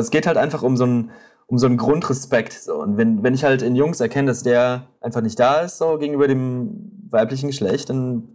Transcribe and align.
es 0.00 0.10
geht 0.10 0.28
halt 0.28 0.36
einfach 0.36 0.62
um 0.62 0.76
so 0.76 0.84
einen, 0.84 1.10
um 1.48 1.58
so 1.58 1.66
einen 1.66 1.76
Grundrespekt. 1.76 2.52
So. 2.52 2.76
Und 2.76 2.96
wenn, 2.96 3.24
wenn 3.24 3.34
ich 3.34 3.42
halt 3.42 3.62
in 3.62 3.74
Jungs 3.74 3.98
erkenne, 3.98 4.28
dass 4.28 4.44
der 4.44 4.86
einfach 5.00 5.22
nicht 5.22 5.40
da 5.40 5.62
ist, 5.62 5.78
so 5.78 5.98
gegenüber 5.98 6.28
dem 6.28 6.92
weiblichen 7.10 7.48
Geschlecht, 7.48 7.90
dann 7.90 8.28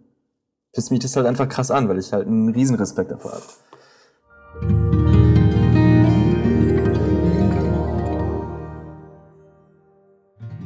pisst 0.73 0.91
mich 0.91 0.99
das 0.99 1.15
halt 1.15 1.25
einfach 1.25 1.47
krass 1.47 1.71
an, 1.71 1.87
weil 1.87 1.99
ich 1.99 2.11
halt 2.11 2.27
einen 2.27 2.49
Riesenrespekt 2.49 3.11
davor 3.11 3.31
habe. 3.31 3.43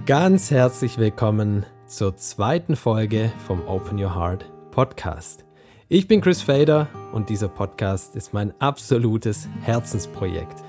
Ganz 0.07 0.50
herzlich 0.50 0.98
willkommen 0.98 1.64
zur 1.86 2.18
zweiten 2.18 2.75
Folge 2.75 3.32
vom 3.45 3.61
Open 3.68 4.02
Your 4.04 4.16
Heart 4.16 4.52
Podcast. 4.71 5.45
Ich 5.89 6.07
bin 6.07 6.21
Chris 6.21 6.41
Fader 6.41 6.88
und 7.14 7.29
dieser 7.29 7.50
Podcast 7.50 8.16
ist 8.16 8.34
mein 8.34 8.52
absolutes 8.59 9.48
Herzensprojekt. 9.61 10.64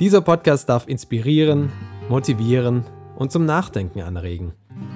Dieser 0.00 0.22
Podcast 0.22 0.68
darf 0.68 0.88
inspirieren, 0.88 1.70
motivieren 2.08 2.82
und 3.14 3.30
zum 3.30 3.46
Nachdenken 3.46 4.00
anregen. 4.02 4.52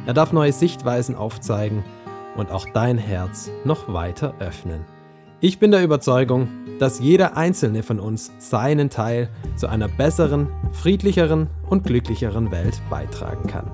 Er 0.06 0.12
darf 0.12 0.33
neue 0.33 0.52
Sichtweisen 0.52 1.15
aufzeigen 1.15 1.84
und 2.37 2.51
auch 2.51 2.66
dein 2.75 2.98
Herz 2.98 3.48
noch 3.65 3.92
weiter 3.92 4.34
öffnen. 4.41 4.84
Ich 5.41 5.61
bin 5.61 5.70
der 5.70 5.84
Überzeugung, 5.84 6.48
dass 6.80 6.98
jeder 6.98 7.37
einzelne 7.37 7.84
von 7.84 8.01
uns 8.01 8.33
seinen 8.39 8.91
Teil 8.91 9.29
zu 9.55 9.69
einer 9.69 9.87
besseren, 9.87 10.48
friedlicheren 10.73 11.48
und 11.69 11.84
glücklicheren 11.84 12.51
Welt 12.51 12.83
beitragen 12.91 13.47
kann. 13.47 13.70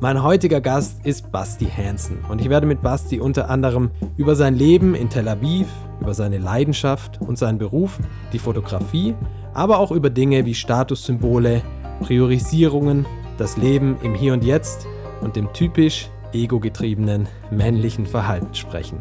Mein 0.00 0.22
heutiger 0.22 0.60
Gast 0.60 1.06
ist 1.06 1.32
Basti 1.32 1.64
Hansen 1.74 2.18
und 2.28 2.42
ich 2.42 2.50
werde 2.50 2.66
mit 2.66 2.82
Basti 2.82 3.18
unter 3.18 3.48
anderem 3.48 3.90
über 4.18 4.36
sein 4.36 4.54
Leben 4.54 4.94
in 4.94 5.08
Tel 5.08 5.26
Aviv, 5.26 5.68
über 6.02 6.12
seine 6.12 6.36
Leidenschaft 6.36 7.18
und 7.22 7.38
seinen 7.38 7.56
Beruf, 7.56 7.98
die 8.34 8.38
Fotografie, 8.38 9.14
aber 9.56 9.78
auch 9.78 9.90
über 9.90 10.10
Dinge 10.10 10.44
wie 10.44 10.54
Statussymbole, 10.54 11.62
Priorisierungen, 12.00 13.06
das 13.38 13.56
Leben 13.56 13.96
im 14.02 14.14
Hier 14.14 14.34
und 14.34 14.44
Jetzt 14.44 14.86
und 15.22 15.34
dem 15.34 15.50
typisch 15.54 16.10
ego-getriebenen 16.34 17.26
männlichen 17.50 18.04
Verhalten 18.04 18.54
sprechen. 18.54 19.00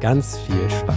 Ganz 0.00 0.38
viel 0.46 0.70
Spaß. 0.70 0.96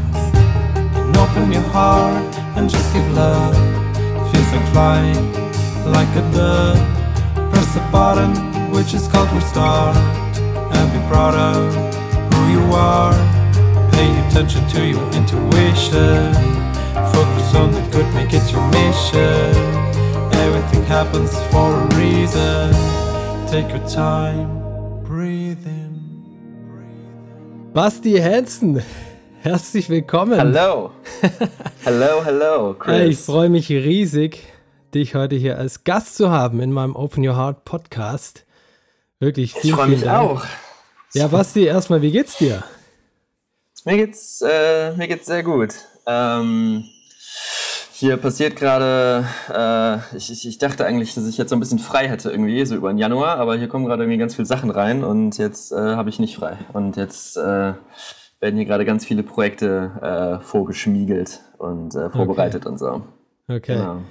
Which 8.74 8.94
is 8.94 9.08
called 9.08 9.32
restart. 9.34 9.96
And 10.72 10.94
be 10.94 11.00
proud 11.10 11.34
of 11.34 11.76
who 12.32 12.52
you 12.52 12.76
are. 12.76 13.14
Pay 13.92 14.08
attention 14.28 14.68
to 14.68 14.86
your 14.86 15.10
intuition. 15.14 16.57
Focus 17.18 17.56
on 17.56 17.72
the 17.74 17.82
good, 17.92 18.06
make 18.14 18.32
it 18.32 18.52
your 18.52 18.62
mission. 18.68 19.56
Everything 20.34 20.84
happens 20.86 21.32
for 21.50 21.74
a 21.74 21.86
reason. 21.96 22.72
Take 23.48 23.74
your 23.74 23.84
time, 23.88 25.02
breathe 25.04 25.66
in. 25.66 25.96
Basti 27.74 28.20
Hansen, 28.22 28.84
herzlich 29.42 29.90
willkommen. 29.90 30.38
Hallo. 30.40 30.92
Hallo, 31.86 32.24
hallo, 32.24 32.76
Chris. 32.78 33.10
Ich 33.10 33.26
freue 33.26 33.50
mich 33.50 33.68
riesig, 33.72 34.44
dich 34.94 35.16
heute 35.16 35.36
hier 35.38 35.58
als 35.58 35.84
Gast 35.84 36.18
zu 36.18 36.30
haben 36.30 36.60
in 36.60 36.72
meinem 36.72 36.96
Open 36.96 37.28
Your 37.28 37.36
Heart 37.36 37.66
Podcast. 37.66 38.46
Wirklich 39.20 39.56
viel, 39.56 39.72
Ich 39.72 39.76
freue 39.76 39.88
mich 39.88 40.04
Dank. 40.04 40.22
auch. 40.22 40.46
Ja, 41.16 41.26
Basti, 41.30 41.66
erstmal, 41.66 42.04
wie 42.04 42.12
geht's 42.12 42.38
dir? 42.38 42.64
Mir 43.86 43.98
geht's, 44.06 44.44
äh, 44.48 44.92
mir 44.96 45.08
geht's 45.08 45.26
sehr 45.26 45.42
gut. 45.42 45.74
Ähm, 46.06 46.84
hier 47.94 48.18
passiert 48.18 48.56
gerade, 48.56 49.26
äh, 49.52 50.16
ich, 50.16 50.32
ich, 50.32 50.48
ich, 50.48 50.58
dachte 50.60 50.86
eigentlich, 50.86 51.16
dass 51.16 51.28
ich 51.28 51.38
jetzt 51.38 51.50
so 51.50 51.56
ein 51.56 51.60
bisschen 51.60 51.80
frei 51.80 52.08
hätte 52.08 52.30
irgendwie, 52.30 52.64
so 52.66 52.76
über 52.76 52.94
den 52.94 53.00
Januar, 53.00 53.38
aber 53.38 53.56
hier 53.56 53.68
kommen 53.68 53.86
gerade 53.86 54.04
irgendwie 54.04 54.20
ganz 54.20 54.36
viele 54.36 54.46
Sachen 54.46 54.70
rein 54.70 55.04
und 55.04 55.38
jetzt 55.40 55.72
äh, 55.72 55.76
habe 55.76 56.10
ich 56.10 56.20
nicht 56.20 56.36
frei. 56.36 56.58
Und 56.74 56.96
jetzt 56.96 57.38
äh, 57.38 57.74
werden 58.40 58.56
hier 58.56 58.66
gerade 58.66 58.86
ganz 58.86 59.04
viele 59.04 59.24
Projekte 59.24 60.40
äh, 60.40 60.44
vorgeschmiegelt 60.44 61.42
und 61.58 61.96
äh, 61.96 62.12
vorbereitet 62.12 62.68
okay. 62.68 62.72
und 62.72 62.78
so. 62.78 63.02
Okay. 63.48 63.78
Genau. 63.78 64.02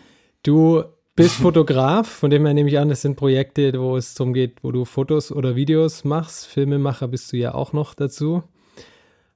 Du 0.42 0.82
bist 1.14 1.36
Fotograf, 1.36 2.08
von 2.08 2.30
dem 2.30 2.44
her 2.44 2.54
nehme 2.54 2.68
ich 2.68 2.78
an, 2.78 2.88
das 2.88 3.02
sind 3.02 3.16
Projekte, 3.16 3.72
wo 3.80 3.96
es 3.96 4.14
darum 4.14 4.34
geht, 4.34 4.64
wo 4.64 4.72
du 4.72 4.84
Fotos 4.84 5.30
oder 5.30 5.54
Videos 5.54 6.04
machst. 6.04 6.46
Filmemacher 6.46 7.08
bist 7.08 7.32
du 7.32 7.36
ja 7.36 7.54
auch 7.54 7.72
noch 7.72 7.94
dazu. 7.94 8.42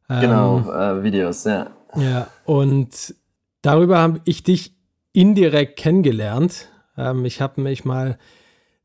Genau, 0.08 0.64
ähm, 0.76 1.04
Videos, 1.04 1.44
ja. 1.44 1.68
Ja, 1.94 2.26
und 2.44 3.14
Darüber 3.62 3.98
habe 3.98 4.20
ich 4.24 4.42
dich 4.42 4.74
indirekt 5.12 5.78
kennengelernt. 5.78 6.68
Ähm, 6.96 7.24
ich 7.24 7.40
habe 7.40 7.60
mich 7.60 7.84
mal 7.84 8.18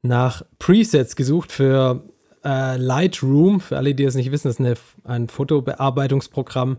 nach 0.01 0.43
Presets 0.59 1.15
gesucht 1.15 1.51
für 1.51 2.03
äh, 2.43 2.77
Lightroom. 2.77 3.59
Für 3.59 3.77
alle, 3.77 3.95
die 3.95 4.05
das 4.05 4.15
nicht 4.15 4.31
wissen, 4.31 4.47
das 4.47 4.59
ist 4.59 4.65
eine, 4.65 4.75
ein 5.03 5.29
Fotobearbeitungsprogramm. 5.29 6.77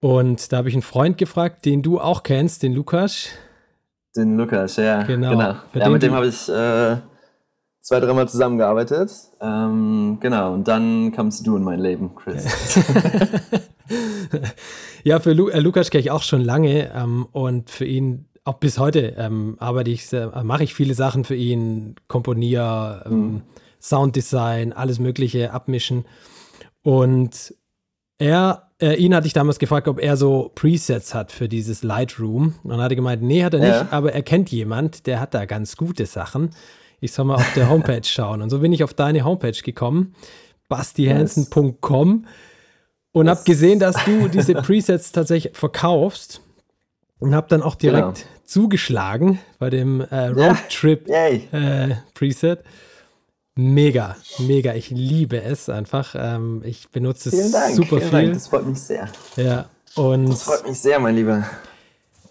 Und 0.00 0.52
da 0.52 0.58
habe 0.58 0.68
ich 0.68 0.74
einen 0.74 0.82
Freund 0.82 1.18
gefragt, 1.18 1.64
den 1.64 1.82
du 1.82 2.00
auch 2.00 2.22
kennst, 2.22 2.62
den 2.62 2.72
Lukas. 2.72 3.28
Den 4.16 4.36
Lukas, 4.36 4.76
ja. 4.76 5.02
Genau. 5.04 5.30
genau. 5.30 5.54
Ja, 5.74 5.88
mit 5.88 6.02
dem 6.02 6.12
habe 6.12 6.26
ich 6.26 6.48
äh, 6.48 6.96
zwei, 7.82 8.00
dreimal 8.00 8.28
zusammengearbeitet. 8.28 9.10
Ähm, 9.40 10.18
genau, 10.20 10.54
und 10.54 10.68
dann 10.68 11.12
kamst 11.12 11.46
du 11.46 11.56
in 11.56 11.64
mein 11.64 11.80
Leben, 11.80 12.14
Chris. 12.14 12.78
ja, 15.04 15.20
für 15.20 15.32
Lu 15.32 15.48
äh, 15.48 15.60
Lukas 15.60 15.90
kenne 15.90 16.00
ich 16.00 16.10
auch 16.10 16.22
schon 16.22 16.40
lange 16.40 16.92
ähm, 16.94 17.26
und 17.32 17.70
für 17.70 17.84
ihn 17.84 18.26
auch 18.44 18.54
bis 18.54 18.78
heute 18.78 19.14
ähm, 19.18 19.56
arbeite 19.58 19.90
ich, 19.90 20.12
äh, 20.12 20.26
mache 20.42 20.64
ich 20.64 20.74
viele 20.74 20.94
Sachen 20.94 21.24
für 21.24 21.34
ihn, 21.34 21.96
komponiere, 22.08 23.04
mhm. 23.08 23.42
Sounddesign, 23.80 24.72
alles 24.72 24.98
Mögliche, 24.98 25.52
abmischen. 25.52 26.04
Und 26.82 27.54
er, 28.18 28.70
äh, 28.80 28.94
ihn 28.94 29.14
hatte 29.14 29.26
ich 29.26 29.32
damals 29.32 29.58
gefragt, 29.58 29.88
ob 29.88 30.00
er 30.00 30.16
so 30.16 30.50
Presets 30.54 31.14
hat 31.14 31.32
für 31.32 31.48
dieses 31.48 31.82
Lightroom. 31.82 32.54
Und 32.62 32.70
dann 32.70 32.80
hat 32.80 32.92
er 32.92 32.96
gemeint, 32.96 33.22
nee, 33.22 33.42
hat 33.44 33.54
er 33.54 33.60
ja. 33.60 33.82
nicht, 33.82 33.92
aber 33.92 34.12
er 34.12 34.22
kennt 34.22 34.50
jemand, 34.50 35.06
der 35.06 35.20
hat 35.20 35.34
da 35.34 35.44
ganz 35.44 35.76
gute 35.76 36.06
Sachen 36.06 36.50
ich 37.02 37.12
soll 37.12 37.26
mal 37.26 37.34
auf 37.34 37.54
der 37.54 37.68
Homepage 37.68 38.00
schauen. 38.04 38.40
Und 38.40 38.50
so 38.50 38.60
bin 38.60 38.72
ich 38.72 38.84
auf 38.84 38.94
deine 38.94 39.24
Homepage 39.24 39.52
gekommen, 39.52 40.14
bastihansen.com 40.68 42.26
und 43.10 43.28
habe 43.28 43.42
gesehen, 43.44 43.78
dass 43.78 43.96
du 44.04 44.28
diese 44.28 44.54
Presets 44.54 45.12
tatsächlich 45.12 45.56
verkaufst 45.56 46.40
und 47.18 47.34
habe 47.34 47.48
dann 47.48 47.60
auch 47.62 47.74
direkt 47.74 48.18
genau. 48.20 48.28
zugeschlagen 48.44 49.40
bei 49.58 49.68
dem 49.68 50.00
äh, 50.00 50.28
Roadtrip 50.28 51.08
äh, 51.08 51.96
Preset. 52.14 52.60
Mega, 53.54 54.16
mega. 54.38 54.72
Ich 54.74 54.88
liebe 54.90 55.42
es 55.42 55.68
einfach. 55.68 56.14
Ähm, 56.16 56.62
ich 56.64 56.88
benutze 56.88 57.28
es 57.28 57.34
Vielen 57.34 57.52
Dank. 57.52 57.74
super 57.74 57.98
Vielen 57.98 58.02
viel. 58.02 58.22
Dank. 58.22 58.32
Das 58.34 58.46
freut 58.46 58.66
mich 58.66 58.80
sehr. 58.80 59.08
Ja, 59.36 59.66
und 59.94 60.30
das 60.30 60.44
freut 60.44 60.66
mich 60.66 60.78
sehr, 60.78 60.98
mein 61.00 61.16
Lieber. 61.16 61.44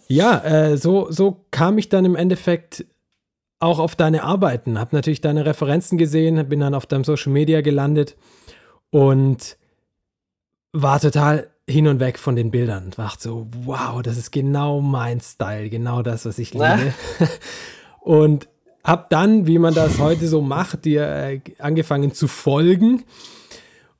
Ja, 0.08 0.44
äh, 0.44 0.78
so, 0.78 1.12
so 1.12 1.46
kam 1.52 1.78
ich 1.78 1.90
dann 1.90 2.06
im 2.06 2.16
Endeffekt 2.16 2.86
auch 3.62 3.80
auf 3.80 3.96
deine 3.96 4.24
Arbeiten, 4.24 4.80
habe 4.80 4.96
natürlich 4.96 5.22
deine 5.22 5.46
Referenzen 5.46 5.98
gesehen, 5.98 6.48
bin 6.50 6.60
dann 6.60 6.74
auf 6.74 6.86
deinem 6.86 7.04
Social 7.04 7.32
Media 7.32 7.62
gelandet 7.62 8.18
und 8.90 9.58
war 10.74 11.00
total 11.00 11.50
hin 11.70 11.88
und 11.88 12.00
weg 12.00 12.18
von 12.18 12.36
den 12.36 12.52
Bildern. 12.52 12.92
War 12.98 13.14
so, 13.18 13.48
wow, 13.64 14.02
das 14.02 14.18
ist 14.18 14.32
genau 14.32 14.82
mein 14.82 15.22
Style, 15.22 15.70
genau 15.70 16.02
das, 16.02 16.26
was 16.26 16.40
ich 16.40 16.54
liebe. 16.54 16.94
und 18.02 18.50
habe 18.84 19.06
dann, 19.10 19.46
wie 19.46 19.60
man 19.60 19.74
das 19.74 20.00
heute 20.00 20.28
so 20.28 20.42
macht, 20.42 20.86
dir 20.86 21.08
äh, 21.08 21.40
angefangen 21.60 22.14
zu 22.14 22.28
folgen 22.28 23.04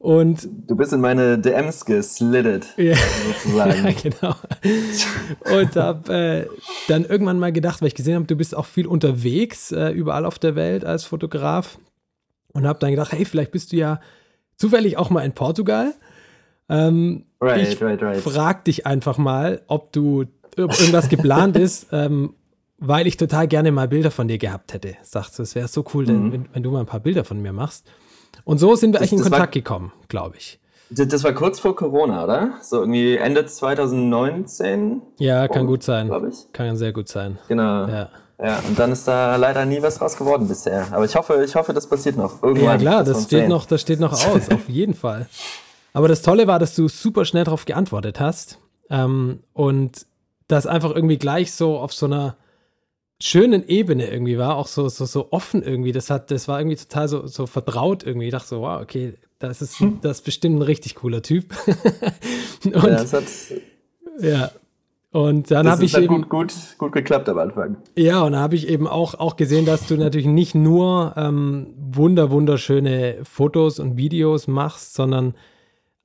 und 0.02 0.50
du 0.68 0.76
bist 0.76 0.94
in 0.94 1.00
meine 1.00 1.38
DMs 1.38 1.86
geslittet, 1.86 2.74
ja, 2.76 2.96
sozusagen. 3.44 3.86
ja, 3.86 3.92
genau. 3.92 4.36
Und 5.56 5.76
habe 5.76 6.14
äh, 6.14 6.48
dann 6.88 7.06
irgendwann 7.06 7.38
mal 7.38 7.52
gedacht, 7.52 7.82
weil 7.82 7.90
ich 7.90 7.96
gesehen 7.96 8.16
habe, 8.16 8.26
du 8.26 8.36
bist 8.36 8.58
auch 8.58 8.66
viel 8.66 8.88
unterwegs, 8.88 9.72
äh, 9.72 9.90
überall 9.90 10.26
auf 10.26 10.40
der 10.40 10.56
Welt 10.56 10.86
als 10.86 11.04
Fotograf. 11.04 11.78
Und 12.54 12.66
habe 12.66 12.80
dann 12.80 12.90
gedacht, 12.90 13.12
hey, 13.12 13.26
vielleicht 13.26 13.52
bist 13.52 13.74
du 13.74 13.78
ja 13.78 14.00
zufällig 14.58 14.98
auch 14.98 15.12
mal 15.12 15.22
in 15.22 15.34
Portugal. 15.34 15.94
Ähm, 16.68 17.26
right, 17.40 17.68
ich 17.68 17.80
right, 17.80 18.02
right. 18.02 18.18
Frag 18.18 18.66
dich 18.66 18.88
einfach 18.88 19.20
mal, 19.20 19.62
ob 19.68 19.94
du 19.94 20.26
ob 20.58 20.80
irgendwas 20.80 21.10
geplant 21.10 21.58
ist, 21.58 21.90
ähm, 21.92 22.34
weil 22.80 23.06
ich 23.06 23.18
total 23.18 23.48
gerne 23.48 23.72
mal 23.72 23.88
Bilder 23.88 24.10
von 24.10 24.28
dir 24.28 24.40
gehabt 24.40 24.74
hätte. 24.74 24.96
Sagst 25.04 25.38
du, 25.38 25.44
es 25.44 25.54
wäre 25.54 25.68
so 25.68 25.86
cool, 25.94 26.06
denn, 26.06 26.24
mhm. 26.24 26.32
wenn, 26.32 26.46
wenn, 26.54 26.64
du 26.64 26.72
mal 26.72 26.80
ein 26.80 26.88
paar 26.88 27.00
Bilder 27.00 27.24
von 27.24 27.40
mir 27.40 27.54
machst. 27.54 27.88
Und 28.44 28.60
so 28.60 28.76
sind 28.76 28.94
wir 28.94 29.00
das, 29.00 29.10
eigentlich 29.10 29.20
in 29.20 29.24
Kontakt 29.24 29.42
war, 29.42 29.48
gekommen, 29.48 29.94
glaube 30.08 30.38
ich. 30.38 30.60
Das 30.90 31.24
war 31.24 31.34
kurz 31.34 31.60
vor 31.60 31.76
Corona, 31.76 32.24
oder? 32.24 32.56
So 32.62 32.80
irgendwie 32.80 33.16
Ende 33.16 33.46
2019? 33.46 35.02
Ja, 35.20 35.48
kann 35.48 35.64
oh, 35.64 35.68
gut 35.68 35.84
sein. 35.84 36.08
Glaube 36.08 36.30
ich. 36.30 36.52
Kann 36.52 36.76
sehr 36.76 36.92
gut 36.92 37.08
sein. 37.08 37.38
Genau. 37.48 37.88
Ja. 37.88 38.10
Ja, 38.44 38.60
und 38.68 38.78
dann 38.78 38.92
ist 38.92 39.08
da 39.08 39.36
leider 39.36 39.66
nie 39.66 39.84
was 39.84 40.02
raus 40.02 40.18
geworden 40.18 40.48
bisher. 40.48 40.88
Aber 40.92 41.06
ich 41.06 41.16
hoffe, 41.16 41.44
ich 41.46 41.54
hoffe, 41.54 41.74
das 41.74 41.88
passiert 41.88 42.18
noch. 42.18 42.42
Irgendwann. 42.42 42.66
Ja, 42.66 42.78
klar, 42.78 43.04
das 43.04 43.26
steht, 43.26 43.48
noch, 43.48 43.66
das 43.68 43.82
steht 43.82 44.00
noch 44.00 44.14
aus, 44.14 44.50
auf 44.50 44.64
jeden 44.68 44.96
Fall. 44.96 45.28
Aber 45.94 46.08
das 46.08 46.24
Tolle 46.24 46.48
war, 46.48 46.58
dass 46.58 46.76
du 46.76 46.88
super 46.88 47.24
schnell 47.24 47.44
darauf 47.44 47.66
geantwortet 47.66 48.20
hast. 48.20 48.58
Ähm, 48.90 49.44
und 49.54 50.08
das 50.48 50.66
einfach 50.66 50.90
irgendwie 50.90 51.18
gleich 51.18 51.54
so 51.54 51.78
auf 51.78 51.94
so 51.94 52.08
einer 52.08 52.36
schönen 53.22 53.68
Ebene 53.68 54.10
irgendwie 54.10 54.38
war, 54.38 54.56
auch 54.56 54.68
so, 54.68 54.90
so, 54.90 55.06
so 55.06 55.32
offen 55.32 55.64
irgendwie. 55.64 55.92
Das 55.92 56.10
hat, 56.10 56.32
das 56.32 56.48
war 56.48 56.60
irgendwie 56.60 56.78
total 56.78 57.08
so, 57.08 57.28
so 57.28 57.46
vertraut 57.48 58.04
irgendwie. 58.04 58.28
Ich 58.28 58.32
dachte 58.32 58.48
so, 58.48 58.62
wow, 58.62 58.82
okay, 58.82 59.14
das 59.40 59.62
ist, 59.62 59.80
hm. 59.80 60.00
das 60.02 60.20
ist 60.20 60.26
bestimmt 60.26 60.60
ein 60.60 60.62
richtig 60.62 60.96
cooler 60.96 61.22
Typ. 61.22 61.54
und, 62.66 62.74
ja, 62.74 62.82
das 62.82 63.14
hat, 63.14 63.24
ja. 64.20 64.52
Und 65.12 65.52
dann 65.52 65.68
habe 65.68 65.84
ich 65.84 65.98
eben 65.98 66.22
gut, 66.22 66.30
gut, 66.30 66.54
gut 66.78 66.92
geklappt 66.94 67.28
am 67.28 67.38
Anfang. 67.38 67.76
Ja, 67.98 68.22
und 68.22 68.32
da 68.32 68.40
habe 68.40 68.56
ich 68.56 68.70
eben 68.70 68.88
auch, 68.88 69.14
auch 69.16 69.36
gesehen, 69.36 69.66
dass 69.66 69.88
du 69.88 69.98
natürlich 69.98 70.26
nicht 70.26 70.56
nur 70.56 71.14
ähm, 71.18 71.74
wunder 71.78 72.32
wunderschöne 72.32 73.18
Fotos 73.24 73.80
und 73.80 73.98
Videos 73.98 74.48
machst, 74.48 74.94
sondern 74.94 75.36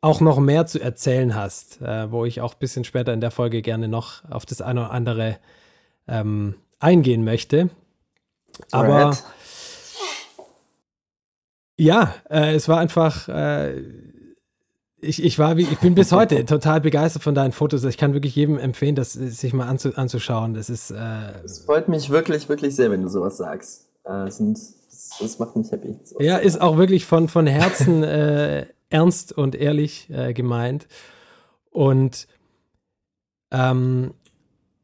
auch 0.00 0.20
noch 0.20 0.40
mehr 0.40 0.66
zu 0.66 0.80
erzählen 0.80 1.36
hast, 1.36 1.80
äh, 1.82 2.10
wo 2.10 2.24
ich 2.24 2.40
auch 2.40 2.54
ein 2.54 2.58
bisschen 2.58 2.82
später 2.82 3.12
in 3.12 3.20
der 3.20 3.30
Folge 3.30 3.62
gerne 3.62 3.86
noch 3.86 4.28
auf 4.28 4.44
das 4.44 4.60
eine 4.60 4.80
oder 4.80 4.90
andere 4.90 5.36
ähm, 6.08 6.56
eingehen 6.78 7.24
möchte. 7.24 7.70
Aber 8.70 9.16
ja, 11.78 12.14
äh, 12.30 12.54
es 12.54 12.68
war 12.68 12.78
einfach, 12.78 13.28
äh, 13.28 13.82
ich, 15.00 15.22
ich, 15.22 15.38
war 15.38 15.56
wie, 15.56 15.62
ich 15.62 15.78
bin 15.78 15.94
bis 15.94 16.10
heute 16.12 16.44
total 16.46 16.80
begeistert 16.80 17.22
von 17.22 17.34
deinen 17.34 17.52
Fotos. 17.52 17.84
Ich 17.84 17.98
kann 17.98 18.14
wirklich 18.14 18.34
jedem 18.34 18.58
empfehlen, 18.58 18.94
das 18.94 19.12
sich 19.12 19.52
mal 19.52 19.68
anzu, 19.68 19.94
anzuschauen. 19.94 20.54
Das 20.54 20.70
ist. 20.70 20.90
Äh, 20.90 21.44
es 21.44 21.60
freut 21.60 21.88
mich 21.88 22.10
wirklich, 22.10 22.48
wirklich 22.48 22.74
sehr, 22.74 22.90
wenn 22.90 23.02
du 23.02 23.08
sowas 23.08 23.36
sagst. 23.36 23.88
Äh, 24.04 24.30
sind, 24.30 24.56
das, 24.56 25.10
das, 25.20 25.38
macht 25.38 25.56
mich 25.56 25.70
happy. 25.70 25.98
Ja, 26.18 26.38
ist 26.38 26.60
auch 26.60 26.78
wirklich 26.78 27.04
von, 27.04 27.28
von 27.28 27.46
Herzen 27.46 28.02
äh, 28.02 28.66
ernst 28.88 29.32
und 29.32 29.54
ehrlich 29.54 30.08
äh, 30.10 30.32
gemeint. 30.32 30.86
Und 31.70 32.26
ähm, 33.50 34.14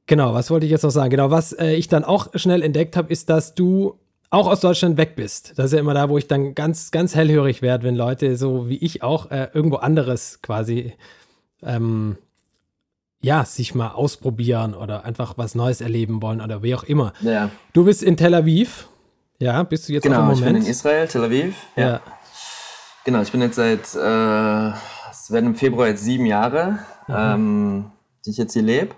Genau, 0.06 0.34
was 0.34 0.50
wollte 0.50 0.66
ich 0.66 0.72
jetzt 0.72 0.82
noch 0.82 0.90
sagen? 0.90 1.10
Genau, 1.10 1.30
was 1.30 1.52
äh, 1.52 1.74
ich 1.74 1.88
dann 1.88 2.04
auch 2.04 2.28
schnell 2.34 2.62
entdeckt 2.62 2.96
habe, 2.96 3.12
ist, 3.12 3.30
dass 3.30 3.54
du 3.54 3.98
auch 4.30 4.48
aus 4.48 4.60
Deutschland 4.60 4.96
weg 4.96 5.14
bist. 5.14 5.52
Das 5.56 5.66
ist 5.66 5.72
ja 5.72 5.80
immer 5.80 5.94
da, 5.94 6.08
wo 6.08 6.18
ich 6.18 6.26
dann 6.26 6.54
ganz, 6.54 6.90
ganz 6.90 7.14
hellhörig 7.14 7.60
werde, 7.60 7.84
wenn 7.84 7.94
Leute 7.94 8.36
so 8.36 8.68
wie 8.68 8.78
ich 8.78 9.02
auch 9.02 9.30
äh, 9.30 9.48
irgendwo 9.52 9.76
anderes 9.76 10.40
quasi 10.42 10.94
ähm, 11.62 12.16
ja, 13.20 13.44
sich 13.44 13.74
mal 13.74 13.90
ausprobieren 13.90 14.74
oder 14.74 15.04
einfach 15.04 15.38
was 15.38 15.54
Neues 15.54 15.80
erleben 15.80 16.22
wollen 16.22 16.40
oder 16.40 16.62
wie 16.62 16.74
auch 16.74 16.82
immer. 16.82 17.12
Ja. 17.20 17.50
Du 17.72 17.84
bist 17.84 18.02
in 18.02 18.16
Tel 18.16 18.34
Aviv. 18.34 18.88
Ja, 19.38 19.62
bist 19.62 19.88
du 19.88 19.92
jetzt 19.92 20.02
genau, 20.02 20.22
Moment? 20.22 20.38
Genau, 20.38 20.48
ich 20.48 20.54
bin 20.54 20.62
in 20.64 20.70
Israel, 20.70 21.08
Tel 21.08 21.24
Aviv. 21.24 21.54
Ja. 21.76 21.88
ja. 21.88 22.00
Genau, 23.04 23.22
ich 23.22 23.30
bin 23.30 23.40
jetzt 23.42 23.56
seit, 23.56 23.94
äh, 23.94 24.72
es 25.10 25.30
werden 25.30 25.46
im 25.46 25.54
Februar 25.56 25.88
jetzt 25.88 26.04
sieben 26.04 26.26
Jahre, 26.26 26.78
mhm. 27.06 27.14
ähm, 27.16 27.90
die 28.24 28.30
ich 28.30 28.36
jetzt 28.38 28.54
hier 28.54 28.62
lebe. 28.62 28.94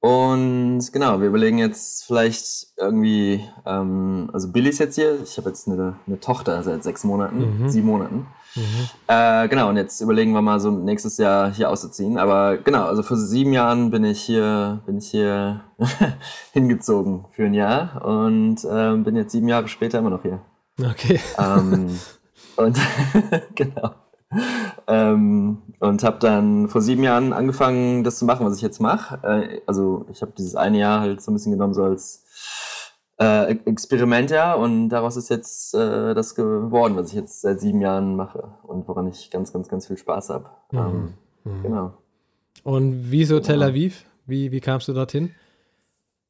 Und 0.00 0.80
genau, 0.94 1.20
wir 1.20 1.28
überlegen 1.28 1.58
jetzt 1.58 2.06
vielleicht 2.06 2.68
irgendwie, 2.78 3.44
ähm, 3.66 4.30
also 4.32 4.50
Billy 4.50 4.70
ist 4.70 4.78
jetzt 4.78 4.94
hier, 4.94 5.22
ich 5.22 5.36
habe 5.36 5.50
jetzt 5.50 5.68
eine, 5.68 5.96
eine, 6.06 6.18
Tochter 6.18 6.62
seit 6.62 6.82
sechs 6.82 7.04
Monaten, 7.04 7.64
mhm. 7.64 7.68
sieben 7.68 7.86
Monaten. 7.86 8.26
Mhm. 8.56 8.88
Äh, 9.08 9.48
genau, 9.48 9.68
und 9.68 9.76
jetzt 9.76 10.00
überlegen 10.00 10.32
wir 10.32 10.40
mal 10.40 10.58
so 10.58 10.70
nächstes 10.70 11.18
Jahr 11.18 11.52
hier 11.52 11.68
auszuziehen. 11.68 12.16
Aber 12.16 12.56
genau, 12.56 12.84
also 12.84 13.02
vor 13.02 13.18
sieben 13.18 13.52
Jahren 13.52 13.90
bin 13.90 14.04
ich 14.04 14.22
hier, 14.22 14.80
bin 14.86 14.96
ich 14.96 15.10
hier 15.10 15.64
hingezogen 16.52 17.26
für 17.32 17.44
ein 17.44 17.54
Jahr 17.54 18.02
und 18.02 18.64
äh, 18.64 18.96
bin 18.96 19.16
jetzt 19.16 19.32
sieben 19.32 19.48
Jahre 19.48 19.68
später 19.68 19.98
immer 19.98 20.10
noch 20.10 20.22
hier. 20.22 20.40
Okay. 20.80 21.20
Ähm, 21.38 21.98
und 22.56 22.78
genau 23.54 23.90
ähm, 24.90 25.58
und 25.78 26.02
habe 26.02 26.18
dann 26.18 26.68
vor 26.68 26.82
sieben 26.82 27.04
Jahren 27.04 27.32
angefangen, 27.32 28.02
das 28.02 28.18
zu 28.18 28.24
machen, 28.24 28.44
was 28.44 28.56
ich 28.56 28.62
jetzt 28.62 28.80
mache. 28.80 29.20
Äh, 29.22 29.60
also 29.66 30.04
ich 30.10 30.20
habe 30.20 30.32
dieses 30.36 30.56
eine 30.56 30.78
Jahr 30.78 31.00
halt 31.00 31.22
so 31.22 31.30
ein 31.30 31.34
bisschen 31.34 31.52
genommen, 31.52 31.74
so 31.74 31.84
als 31.84 32.24
äh, 33.20 33.52
Experiment 33.66 34.30
ja 34.30 34.54
und 34.54 34.88
daraus 34.88 35.16
ist 35.16 35.30
jetzt 35.30 35.74
äh, 35.74 36.14
das 36.14 36.34
geworden, 36.34 36.96
was 36.96 37.08
ich 37.08 37.14
jetzt 37.14 37.40
seit 37.40 37.60
sieben 37.60 37.80
Jahren 37.80 38.16
mache 38.16 38.54
und 38.64 38.88
woran 38.88 39.06
ich 39.06 39.30
ganz, 39.30 39.52
ganz, 39.52 39.68
ganz 39.68 39.86
viel 39.86 39.96
Spaß 39.96 40.30
habe. 40.30 40.50
Mhm. 40.72 40.78
Ähm, 40.78 41.14
mhm. 41.44 41.62
Genau. 41.62 41.94
Und 42.64 43.10
wieso 43.10 43.38
Tel 43.40 43.62
Aviv? 43.62 44.04
Wie, 44.26 44.50
wie 44.50 44.60
kamst 44.60 44.88
du 44.88 44.92
dorthin? 44.92 45.30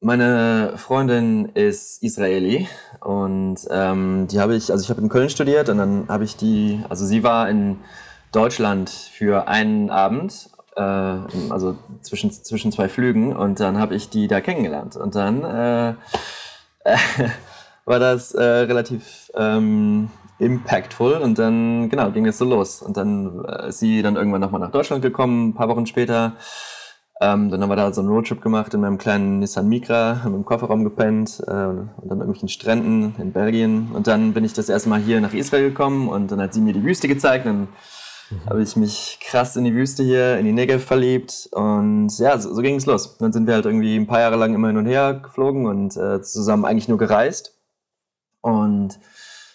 Meine 0.03 0.73
Freundin 0.77 1.49
ist 1.53 2.01
Israeli 2.01 2.67
und 3.01 3.59
ähm, 3.69 4.27
die 4.31 4.39
habe 4.39 4.55
ich, 4.55 4.71
also 4.71 4.83
ich 4.83 4.89
habe 4.89 5.01
in 5.01 5.09
Köln 5.09 5.29
studiert 5.29 5.69
und 5.69 5.77
dann 5.77 6.07
habe 6.07 6.23
ich 6.23 6.35
die, 6.35 6.79
also 6.89 7.05
sie 7.05 7.23
war 7.23 7.49
in 7.49 7.77
Deutschland 8.31 8.89
für 8.89 9.47
einen 9.47 9.89
Abend, 9.89 10.49
äh, 10.75 10.81
also 10.81 11.77
zwischen, 12.01 12.31
zwischen 12.31 12.71
zwei 12.71 12.89
Flügen 12.89 13.35
und 13.35 13.59
dann 13.59 13.79
habe 13.79 13.95
ich 13.95 14.09
die 14.09 14.27
da 14.27 14.41
kennengelernt 14.41 14.95
und 14.95 15.15
dann 15.15 15.43
äh, 15.43 15.93
war 17.85 17.99
das 17.99 18.33
äh, 18.33 18.43
relativ 18.43 19.31
ähm, 19.35 20.09
impactful 20.39 21.13
und 21.15 21.37
dann, 21.37 21.89
genau, 21.89 22.11
ging 22.11 22.25
es 22.25 22.37
so 22.37 22.45
los 22.45 22.81
und 22.81 22.97
dann 22.97 23.45
äh, 23.45 23.69
ist 23.69 23.79
sie 23.79 24.01
dann 24.01 24.15
irgendwann 24.15 24.41
nochmal 24.41 24.61
nach 24.61 24.71
Deutschland 24.71 25.01
gekommen, 25.01 25.49
ein 25.49 25.53
paar 25.53 25.69
Wochen 25.69 25.85
später 25.85 26.33
ähm, 27.21 27.51
dann 27.51 27.61
haben 27.61 27.69
wir 27.69 27.75
da 27.75 27.93
so 27.93 28.01
einen 28.01 28.09
Roadtrip 28.09 28.41
gemacht 28.41 28.73
in 28.73 28.81
meinem 28.81 28.97
kleinen 28.97 29.39
Nissan 29.39 29.69
Micra, 29.69 30.23
haben 30.23 30.33
im 30.33 30.43
Kofferraum 30.43 30.83
gepennt 30.83 31.39
äh, 31.45 31.51
und 31.51 31.91
dann 32.03 32.17
irgendwelchen 32.17 32.49
Stränden 32.49 33.13
in 33.19 33.31
Belgien. 33.31 33.91
Und 33.93 34.07
dann 34.07 34.33
bin 34.33 34.43
ich 34.43 34.53
das 34.53 34.69
erste 34.69 34.89
Mal 34.89 34.99
hier 34.99 35.21
nach 35.21 35.31
Israel 35.33 35.69
gekommen 35.69 36.09
und 36.09 36.31
dann 36.31 36.41
hat 36.41 36.55
sie 36.55 36.61
mir 36.61 36.73
die 36.73 36.83
Wüste 36.83 37.07
gezeigt. 37.07 37.45
Dann 37.45 37.67
mhm. 38.31 38.49
habe 38.49 38.63
ich 38.63 38.75
mich 38.75 39.19
krass 39.21 39.55
in 39.55 39.63
die 39.63 39.73
Wüste 39.73 40.03
hier, 40.03 40.37
in 40.37 40.45
die 40.45 40.51
Negev 40.51 40.83
verliebt. 40.83 41.49
Und 41.51 42.17
ja, 42.17 42.37
so, 42.37 42.53
so 42.53 42.61
ging 42.61 42.75
es 42.75 42.85
los. 42.85 43.17
Dann 43.17 43.33
sind 43.33 43.47
wir 43.47 43.53
halt 43.53 43.65
irgendwie 43.65 43.95
ein 43.95 44.07
paar 44.07 44.21
Jahre 44.21 44.37
lang 44.37 44.55
immer 44.55 44.67
hin 44.67 44.77
und 44.77 44.85
her 44.85 45.13
geflogen 45.15 45.65
und 45.65 45.97
äh, 45.97 46.21
zusammen 46.21 46.65
eigentlich 46.65 46.87
nur 46.87 46.97
gereist. 46.97 47.57
Und 48.41 48.99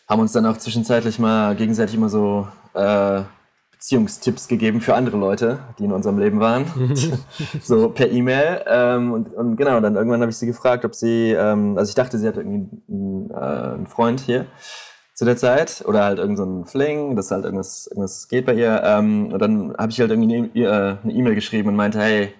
haben 0.09 0.21
uns 0.21 0.33
dann 0.33 0.47
auch 0.47 0.57
zwischenzeitlich 0.57 1.19
mal 1.19 1.57
gegenseitig 1.57 1.97
immer 1.97 2.09
so 2.09 2.47
äh, 2.75 3.23
Beziehungstipps 3.73 4.49
gegeben 4.49 4.81
für 4.81 4.95
andere 4.95 5.17
Leute, 5.17 5.59
die 5.79 5.85
in 5.85 5.93
unserem 5.93 6.19
Leben 6.19 6.41
waren. 6.41 6.67
so 7.63 7.91
per 7.91 8.11
E-Mail. 8.11 8.65
Ähm, 8.67 9.13
und, 9.13 9.35
und, 9.35 9.57
genau, 9.57 9.81
dann 9.81 9.97
irgendwann 9.97 10.21
habe 10.21 10.31
ich 10.31 10.37
sie 10.37 10.47
gefragt, 10.47 10.85
ob 10.85 10.95
sie, 10.95 11.33
ähm, 11.33 11.77
also 11.77 11.91
ich 11.91 11.95
dachte, 11.95 12.19
sie 12.19 12.27
hat 12.27 12.37
irgendwie 12.37 12.69
einen, 12.89 13.31
äh, 13.31 13.35
einen, 13.35 13.87
Freund 13.87 14.21
hier 14.21 14.47
zu 15.17 15.25
der 15.25 15.37
Zeit 15.37 15.83
oder 15.85 16.05
halt 16.05 16.19
irgendeinen 16.19 16.65
so 16.65 16.71
Fling, 16.71 17.17
dass 17.17 17.33
halt 17.33 17.45
irgendwas, 17.45 17.89
irgendwas 17.89 18.29
geht 18.29 18.47
bei 18.47 18.55
ihr. 18.55 18.81
Ähm, 18.85 19.33
und 19.33 19.41
dann 19.41 19.75
habe 19.77 19.91
ich 19.91 19.99
halt 19.99 20.13
irgendwie 20.13 20.49
eine 20.65 21.01
E-Mail 21.05 21.35
geschrieben 21.35 21.71
und 21.71 21.77
meinte, 21.77 21.99
hey, 21.99 22.33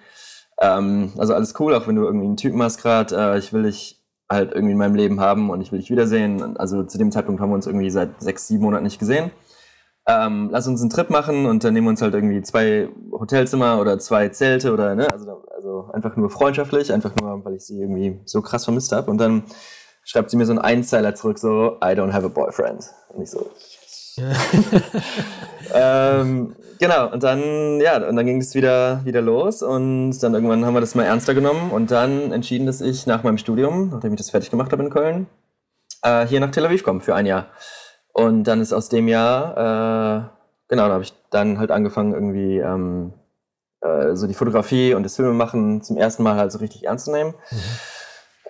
ähm, 0.61 1.11
also 1.17 1.33
alles 1.33 1.53
cool, 1.59 1.75
auch 1.75 1.87
wenn 1.87 1.95
du 1.95 2.05
irgendwie 2.05 2.27
einen 2.27 2.37
Typen 2.37 2.63
hast 2.63 2.81
gerade, 2.81 3.15
äh, 3.17 3.37
ich 3.39 3.51
will 3.51 3.63
dich 3.63 4.01
halt 4.29 4.53
irgendwie 4.53 4.73
in 4.73 4.77
meinem 4.77 4.95
Leben 4.95 5.19
haben 5.19 5.49
und 5.49 5.59
ich 5.59 5.73
will 5.73 5.79
dich 5.79 5.89
wiedersehen. 5.89 6.55
Also 6.57 6.83
zu 6.83 6.97
dem 6.97 7.11
Zeitpunkt 7.11 7.41
haben 7.41 7.49
wir 7.49 7.55
uns 7.55 7.67
irgendwie 7.67 7.89
seit 7.89 8.21
sechs, 8.21 8.47
sieben 8.47 8.63
Monaten 8.63 8.83
nicht 8.83 8.99
gesehen 8.99 9.31
ähm, 10.07 10.49
lass 10.51 10.67
uns 10.67 10.81
einen 10.81 10.89
Trip 10.89 11.09
machen 11.09 11.45
und 11.45 11.63
dann 11.63 11.73
nehmen 11.73 11.87
wir 11.87 11.91
uns 11.91 12.01
halt 12.01 12.13
irgendwie 12.13 12.41
zwei 12.41 12.87
Hotelzimmer 13.11 13.79
oder 13.79 13.99
zwei 13.99 14.29
Zelte 14.29 14.71
oder, 14.71 14.95
ne, 14.95 15.11
also, 15.11 15.43
also 15.53 15.89
einfach 15.91 16.15
nur 16.15 16.29
freundschaftlich, 16.29 16.93
einfach 16.93 17.13
nur, 17.19 17.43
weil 17.43 17.55
ich 17.55 17.65
sie 17.65 17.81
irgendwie 17.81 18.17
so 18.23 18.41
krass 18.41 18.63
vermisst 18.63 18.93
habe. 18.93 19.11
Und 19.11 19.17
dann 19.17 19.43
schreibt 20.07 20.31
sie 20.31 20.37
mir 20.37 20.45
so 20.45 20.53
einen 20.53 20.59
Einzeiler 20.59 21.13
zurück, 21.13 21.37
so, 21.37 21.77
I 21.83 21.93
don't 21.93 22.13
have 22.13 22.25
a 22.25 22.29
boyfriend. 22.29 22.89
Und 23.09 23.21
ich 23.21 23.29
so, 23.29 23.51
ähm, 25.75 26.55
genau, 26.79 27.11
und 27.11 27.21
dann, 27.21 27.79
ja, 27.79 27.97
und 28.07 28.15
dann 28.15 28.25
ging 28.25 28.41
es 28.41 28.55
wieder, 28.55 29.01
wieder 29.05 29.21
los 29.21 29.61
und 29.61 30.19
dann 30.19 30.33
irgendwann 30.33 30.65
haben 30.65 30.73
wir 30.73 30.81
das 30.81 30.95
mal 30.95 31.03
ernster 31.03 31.35
genommen 31.35 31.69
und 31.71 31.91
dann 31.91 32.31
entschieden, 32.31 32.65
dass 32.65 32.81
ich 32.81 33.05
nach 33.05 33.23
meinem 33.23 33.37
Studium, 33.37 33.89
nachdem 33.91 34.13
ich 34.13 34.17
das 34.17 34.31
fertig 34.31 34.49
gemacht 34.49 34.71
habe 34.71 34.83
in 34.83 34.89
Köln, 34.89 35.27
äh, 36.01 36.25
hier 36.25 36.39
nach 36.39 36.51
Tel 36.51 36.65
Aviv 36.65 36.83
komme 36.83 37.01
für 37.01 37.13
ein 37.13 37.27
Jahr. 37.27 37.47
Und 38.11 38.45
dann 38.45 38.61
ist 38.61 38.73
aus 38.73 38.89
dem 38.89 39.07
Jahr, 39.07 39.51
äh, 39.51 40.29
genau, 40.69 40.87
da 40.87 40.93
habe 40.93 41.03
ich 41.03 41.13
dann 41.29 41.59
halt 41.59 41.69
angefangen, 41.69 42.13
irgendwie 42.13 42.57
ähm, 42.57 43.13
äh, 43.81 44.15
so 44.15 44.25
die 44.25 44.33
Fotografie 44.33 44.95
und 44.95 45.03
das 45.03 45.17
Filmemachen 45.17 45.83
zum 45.83 45.97
ersten 45.97 46.23
Mal 46.23 46.35
halt 46.35 46.51
so 46.51 46.57
richtig 46.57 46.85
ernst 46.85 47.05
zu 47.05 47.11
nehmen. 47.11 47.35
Mhm. 47.51 47.57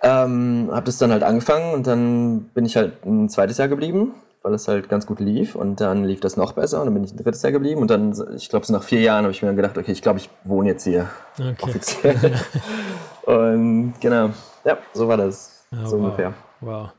Ähm, 0.02 0.68
habe 0.70 0.86
das 0.86 0.98
dann 0.98 1.10
halt 1.10 1.22
angefangen 1.22 1.74
und 1.74 1.86
dann 1.86 2.50
bin 2.54 2.64
ich 2.64 2.76
halt 2.76 3.04
ein 3.04 3.28
zweites 3.28 3.58
Jahr 3.58 3.68
geblieben, 3.68 4.14
weil 4.42 4.54
es 4.54 4.68
halt 4.68 4.88
ganz 4.88 5.06
gut 5.06 5.18
lief 5.18 5.56
und 5.56 5.80
dann 5.80 6.04
lief 6.04 6.20
das 6.20 6.36
noch 6.36 6.52
besser 6.52 6.80
und 6.80 6.86
dann 6.86 6.94
bin 6.94 7.04
ich 7.04 7.12
ein 7.12 7.16
drittes 7.16 7.42
Jahr 7.42 7.52
geblieben 7.52 7.80
und 7.80 7.90
dann, 7.90 8.14
ich 8.36 8.48
glaube, 8.48 8.64
so 8.64 8.72
nach 8.72 8.84
vier 8.84 9.00
Jahren 9.00 9.24
habe 9.24 9.32
ich 9.32 9.42
mir 9.42 9.48
dann 9.48 9.56
gedacht, 9.56 9.76
okay, 9.76 9.90
ich 9.90 10.02
glaube, 10.02 10.20
ich 10.20 10.30
wohne 10.44 10.68
jetzt 10.68 10.84
hier 10.84 11.08
okay. 11.38 11.56
offiziell. 11.60 12.32
und 13.22 13.94
genau, 14.00 14.30
ja, 14.64 14.78
so 14.92 15.08
war 15.08 15.16
das, 15.16 15.64
oh, 15.72 15.84
so 15.84 15.96
wow. 15.96 16.04
ungefähr. 16.04 16.34
Wow. 16.60 16.90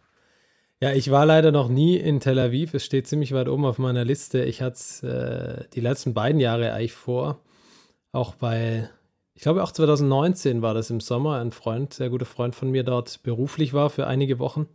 Ja, 0.81 0.93
ich 0.93 1.11
war 1.11 1.25
leider 1.25 1.51
noch 1.51 1.67
nie 1.67 1.97
in 1.97 2.21
Tel 2.21 2.39
Aviv. 2.39 2.73
Es 2.73 2.85
steht 2.85 3.05
ziemlich 3.05 3.33
weit 3.33 3.49
oben 3.49 3.65
auf 3.65 3.79
meiner 3.79 4.05
Liste. 4.05 4.45
Ich 4.45 4.61
hatte 4.61 4.75
es 4.75 5.03
äh, 5.03 5.65
die 5.73 5.81
letzten 5.81 6.13
beiden 6.13 6.39
Jahre 6.39 6.71
eigentlich 6.71 6.93
vor. 6.93 7.41
Auch 8.13 8.35
bei, 8.35 8.89
ich 9.39 9.43
glaube 9.43 9.63
auch 9.63 9.71
2019 9.71 10.61
war 10.61 10.73
das 10.73 10.89
im 10.89 10.99
Sommer. 10.99 11.39
Ein 11.39 11.51
Freund, 11.51 11.93
sehr 11.93 12.09
guter 12.09 12.25
Freund 12.25 12.55
von 12.55 12.71
mir 12.71 12.83
dort 12.83 13.23
beruflich 13.23 13.73
war 13.73 13.89
für 13.89 14.05
einige 14.05 14.37
Wochen 14.37 14.67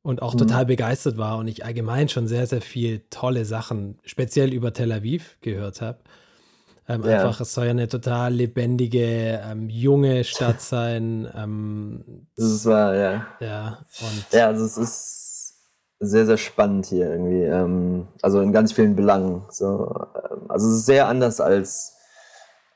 und 0.00 0.22
auch 0.22 0.32
mhm. 0.32 0.38
total 0.38 0.64
begeistert 0.64 1.18
war 1.18 1.36
und 1.36 1.46
ich 1.46 1.66
allgemein 1.66 2.08
schon 2.08 2.26
sehr, 2.26 2.46
sehr 2.46 2.62
viel 2.62 3.02
tolle 3.10 3.44
Sachen, 3.44 3.98
speziell 4.02 4.54
über 4.54 4.72
Tel 4.72 4.92
Aviv, 4.92 5.36
gehört 5.42 5.82
habe. 5.82 5.98
Ähm, 6.88 7.04
ja. 7.04 7.18
Einfach, 7.18 7.42
es 7.42 7.52
soll 7.52 7.66
ja 7.66 7.72
eine 7.72 7.86
total 7.86 8.32
lebendige, 8.32 9.42
ähm, 9.44 9.68
junge 9.68 10.24
Stadt 10.24 10.60
sein. 10.62 11.28
Ähm, 11.36 12.28
das 12.34 12.46
ist 12.46 12.64
wahr, 12.64 12.94
ja. 12.94 13.26
Ja, 13.40 13.78
und 14.00 14.24
ja, 14.32 14.46
also 14.46 14.64
es 14.64 14.78
ist 14.78 15.54
sehr, 16.00 16.24
sehr 16.24 16.38
spannend 16.38 16.86
hier 16.86 17.10
irgendwie. 17.10 17.42
Ähm, 17.42 18.08
also 18.22 18.40
in 18.40 18.52
ganz 18.52 18.72
vielen 18.72 18.96
Belangen. 18.96 19.42
So, 19.50 20.06
ähm, 20.14 20.46
also 20.48 20.66
es 20.68 20.76
ist 20.76 20.86
sehr 20.86 21.08
anders 21.08 21.42
als, 21.42 21.98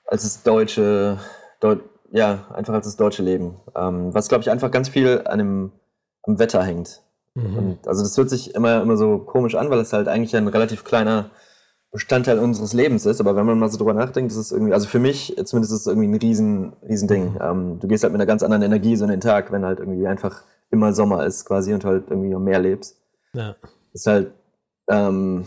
als 0.06 0.22
das 0.22 0.42
deutsche, 0.42 1.18
Deut 1.60 1.80
ja, 2.12 2.46
einfach 2.54 2.74
als 2.74 2.86
das 2.86 2.96
deutsche 2.96 3.22
Leben. 3.22 3.56
Ähm, 3.74 4.14
was, 4.14 4.28
glaube 4.28 4.42
ich, 4.42 4.50
einfach 4.50 4.70
ganz 4.70 4.88
viel 4.88 5.22
an 5.24 5.38
dem, 5.38 5.72
am 6.22 6.38
Wetter 6.38 6.62
hängt. 6.62 7.02
Mhm. 7.34 7.56
Und, 7.56 7.88
also 7.88 8.02
das 8.02 8.16
hört 8.16 8.30
sich 8.30 8.54
immer, 8.54 8.82
immer 8.82 8.96
so 8.96 9.18
komisch 9.18 9.54
an, 9.54 9.70
weil 9.70 9.80
es 9.80 9.92
halt 9.92 10.08
eigentlich 10.08 10.36
ein 10.36 10.48
relativ 10.48 10.84
kleiner 10.84 11.30
Bestandteil 11.90 12.38
unseres 12.38 12.72
Lebens 12.72 13.06
ist. 13.06 13.20
Aber 13.20 13.36
wenn 13.36 13.46
man 13.46 13.58
mal 13.58 13.68
so 13.68 13.78
drüber 13.78 13.94
nachdenkt, 13.94 14.32
ist 14.32 14.38
es 14.38 14.52
irgendwie, 14.52 14.72
also 14.72 14.86
für 14.86 14.98
mich 14.98 15.36
zumindest 15.44 15.72
ist 15.72 15.80
es 15.80 15.86
irgendwie 15.86 16.08
ein 16.08 16.14
riesen, 16.14 16.74
riesen 16.88 17.08
Ding. 17.08 17.32
Mhm. 17.32 17.38
Ähm, 17.40 17.78
du 17.80 17.88
gehst 17.88 18.02
halt 18.04 18.12
mit 18.12 18.20
einer 18.20 18.26
ganz 18.26 18.42
anderen 18.42 18.62
Energie 18.62 18.96
so 18.96 19.04
in 19.04 19.10
den 19.10 19.20
Tag, 19.20 19.52
wenn 19.52 19.64
halt 19.64 19.80
irgendwie 19.80 20.06
einfach 20.06 20.42
immer 20.70 20.92
Sommer 20.92 21.24
ist 21.26 21.44
quasi 21.44 21.72
und 21.72 21.84
halt 21.84 22.04
irgendwie 22.08 22.34
am 22.34 22.44
Meer 22.44 22.60
lebst. 22.60 23.00
Ja. 23.32 23.56
Ist 23.92 24.06
halt, 24.06 24.32
ähm, 24.88 25.46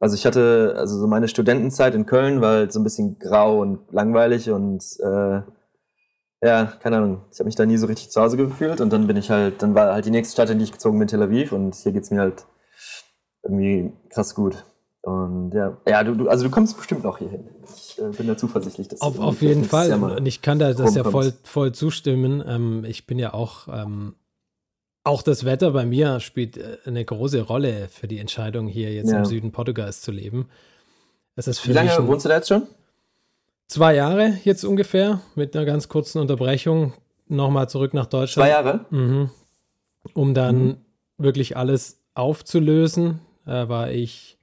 also 0.00 0.14
ich 0.14 0.26
hatte, 0.26 0.74
also 0.76 0.98
so 0.98 1.06
meine 1.06 1.28
Studentenzeit 1.28 1.94
in 1.94 2.06
Köln 2.06 2.40
war 2.40 2.56
halt 2.56 2.72
so 2.72 2.80
ein 2.80 2.84
bisschen 2.84 3.18
grau 3.18 3.60
und 3.60 3.80
langweilig 3.92 4.50
und 4.50 4.84
äh, 5.00 5.40
ja, 6.42 6.66
keine 6.80 6.98
Ahnung, 6.98 7.22
ich 7.32 7.38
habe 7.38 7.46
mich 7.46 7.54
da 7.54 7.64
nie 7.64 7.78
so 7.78 7.86
richtig 7.86 8.10
zu 8.10 8.20
Hause 8.20 8.36
gefühlt 8.36 8.80
und 8.80 8.92
dann 8.92 9.06
bin 9.06 9.16
ich 9.16 9.30
halt, 9.30 9.62
dann 9.62 9.74
war 9.74 9.94
halt 9.94 10.04
die 10.04 10.10
nächste 10.10 10.34
Stadt, 10.34 10.50
in 10.50 10.58
die 10.58 10.64
ich 10.64 10.72
gezogen 10.72 10.98
bin, 10.98 11.08
Tel 11.08 11.22
Aviv 11.22 11.52
und 11.52 11.74
hier 11.74 11.92
geht 11.92 12.02
es 12.02 12.10
mir 12.10 12.20
halt 12.20 12.44
irgendwie 13.42 13.92
krass 14.10 14.34
gut. 14.34 14.64
Und 15.04 15.52
ja, 15.52 15.76
ja 15.86 16.02
du, 16.02 16.14
du, 16.14 16.28
also 16.28 16.44
du 16.44 16.50
kommst 16.50 16.76
bestimmt 16.76 17.04
noch 17.04 17.18
hierhin. 17.18 17.48
Ich 17.76 17.98
äh, 17.98 18.08
bin 18.08 18.26
da 18.26 18.36
zuversichtlich, 18.36 18.88
dass 18.88 19.02
Auf, 19.02 19.18
auf 19.18 19.42
jeden 19.42 19.64
Fall. 19.64 19.92
Und 19.92 20.26
ich 20.26 20.40
kann 20.40 20.58
da 20.58 20.72
das 20.72 20.94
ja 20.94 21.04
voll, 21.04 21.34
voll 21.42 21.72
zustimmen. 21.72 22.42
Ähm, 22.46 22.84
ich 22.86 23.06
bin 23.06 23.18
ja 23.18 23.34
auch, 23.34 23.68
ähm, 23.68 24.14
auch 25.04 25.22
das 25.22 25.44
Wetter 25.44 25.70
bei 25.70 25.84
mir 25.84 26.20
spielt 26.20 26.56
äh, 26.56 26.78
eine 26.84 27.04
große 27.04 27.42
Rolle 27.42 27.88
für 27.88 28.08
die 28.08 28.18
Entscheidung, 28.18 28.66
hier 28.66 28.92
jetzt 28.92 29.10
ja. 29.10 29.18
im 29.18 29.24
Süden 29.24 29.52
Portugals 29.52 30.00
zu 30.00 30.10
leben. 30.10 30.48
Wie 31.36 31.72
lange 31.72 32.06
wohnst 32.06 32.24
du 32.24 32.28
da 32.28 32.36
jetzt 32.36 32.48
schon? 32.48 32.66
Zwei 33.66 33.94
Jahre 33.94 34.38
jetzt 34.44 34.64
ungefähr, 34.64 35.20
mit 35.34 35.56
einer 35.56 35.64
ganz 35.64 35.88
kurzen 35.88 36.20
Unterbrechung. 36.20 36.92
Nochmal 37.26 37.68
zurück 37.68 37.94
nach 37.94 38.06
Deutschland. 38.06 38.46
Zwei 38.46 38.50
Jahre? 38.50 38.84
Mhm. 38.90 39.30
Um 40.12 40.34
dann 40.34 40.64
mhm. 40.64 40.76
wirklich 41.18 41.56
alles 41.56 42.00
aufzulösen, 42.14 43.20
äh, 43.46 43.68
war 43.68 43.90
ich 43.90 44.34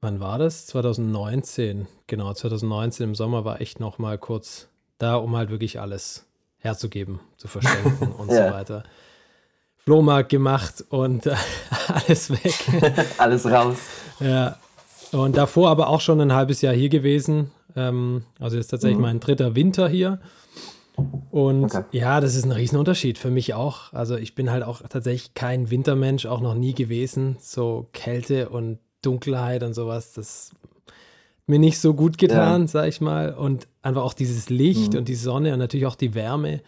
Wann 0.00 0.18
war 0.18 0.38
das? 0.38 0.66
2019. 0.66 1.86
Genau, 2.06 2.32
2019 2.32 3.10
im 3.10 3.14
Sommer 3.14 3.44
war 3.44 3.60
ich 3.60 3.78
noch 3.78 3.98
mal 3.98 4.16
kurz 4.16 4.68
da, 4.98 5.16
um 5.16 5.36
halt 5.36 5.50
wirklich 5.50 5.78
alles 5.78 6.26
herzugeben, 6.56 7.20
zu 7.36 7.48
verschenken 7.48 8.12
und 8.18 8.30
ja. 8.30 8.48
so 8.48 8.54
weiter. 8.54 8.84
Flohmarkt 9.84 10.28
gemacht 10.28 10.84
und 10.88 11.26
äh, 11.26 11.34
alles 12.06 12.30
weg. 12.30 13.06
alles 13.18 13.46
raus. 13.46 13.78
Ja. 14.20 14.56
Und 15.12 15.36
davor 15.36 15.70
aber 15.70 15.88
auch 15.88 16.00
schon 16.00 16.20
ein 16.20 16.32
halbes 16.32 16.62
Jahr 16.62 16.74
hier 16.74 16.88
gewesen. 16.88 17.50
Ähm, 17.76 18.24
also 18.38 18.56
jetzt 18.56 18.68
tatsächlich 18.68 18.98
mhm. 18.98 19.02
mein 19.02 19.20
dritter 19.20 19.54
Winter 19.54 19.88
hier. 19.88 20.20
Und 21.30 21.74
okay. 21.74 21.84
ja, 21.92 22.20
das 22.20 22.34
ist 22.34 22.44
ein 22.44 22.52
Riesenunterschied 22.52 23.18
für 23.18 23.30
mich 23.30 23.54
auch. 23.54 23.92
Also 23.92 24.16
ich 24.16 24.34
bin 24.34 24.50
halt 24.50 24.62
auch 24.62 24.82
tatsächlich 24.88 25.34
kein 25.34 25.70
Wintermensch, 25.70 26.26
auch 26.26 26.40
noch 26.40 26.54
nie 26.54 26.74
gewesen. 26.74 27.36
So 27.40 27.88
Kälte 27.92 28.50
und 28.50 28.78
Dunkelheit 29.02 29.62
und 29.62 29.74
sowas, 29.74 30.12
das 30.12 30.50
mir 31.46 31.58
nicht 31.58 31.78
so 31.78 31.94
gut 31.94 32.18
getan, 32.18 32.62
ja. 32.62 32.66
sag 32.68 32.88
ich 32.88 33.00
mal. 33.00 33.34
Und 33.34 33.66
einfach 33.82 34.02
auch 34.02 34.14
dieses 34.14 34.50
Licht 34.50 34.92
mhm. 34.92 35.00
und 35.00 35.08
die 35.08 35.14
Sonne 35.14 35.52
und 35.52 35.58
natürlich 35.58 35.86
auch 35.86 35.96
die 35.96 36.14
Wärme. 36.14 36.60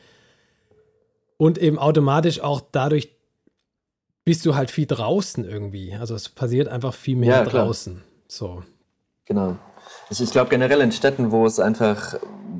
Und 1.43 1.59
eben 1.59 1.77
automatisch 1.77 2.41
auch 2.41 2.61
dadurch 2.71 3.17
bist 4.25 4.47
du 4.47 4.55
halt 4.55 4.71
viel 4.71 4.87
draußen 4.87 5.45
irgendwie. 5.45 5.93
Also 5.93 6.15
es 6.15 6.29
passiert 6.29 6.69
einfach 6.69 6.95
viel 6.95 7.17
mehr 7.17 7.39
ja, 7.39 7.45
draußen. 7.45 8.01
So. 8.29 8.63
Genau. 9.25 9.57
Ich, 10.09 10.21
ich 10.21 10.31
glaube 10.31 10.51
generell 10.51 10.81
in 10.83 10.93
Städten, 10.93 11.33
wo 11.33 11.45
es 11.45 11.59
einfach, 11.59 12.15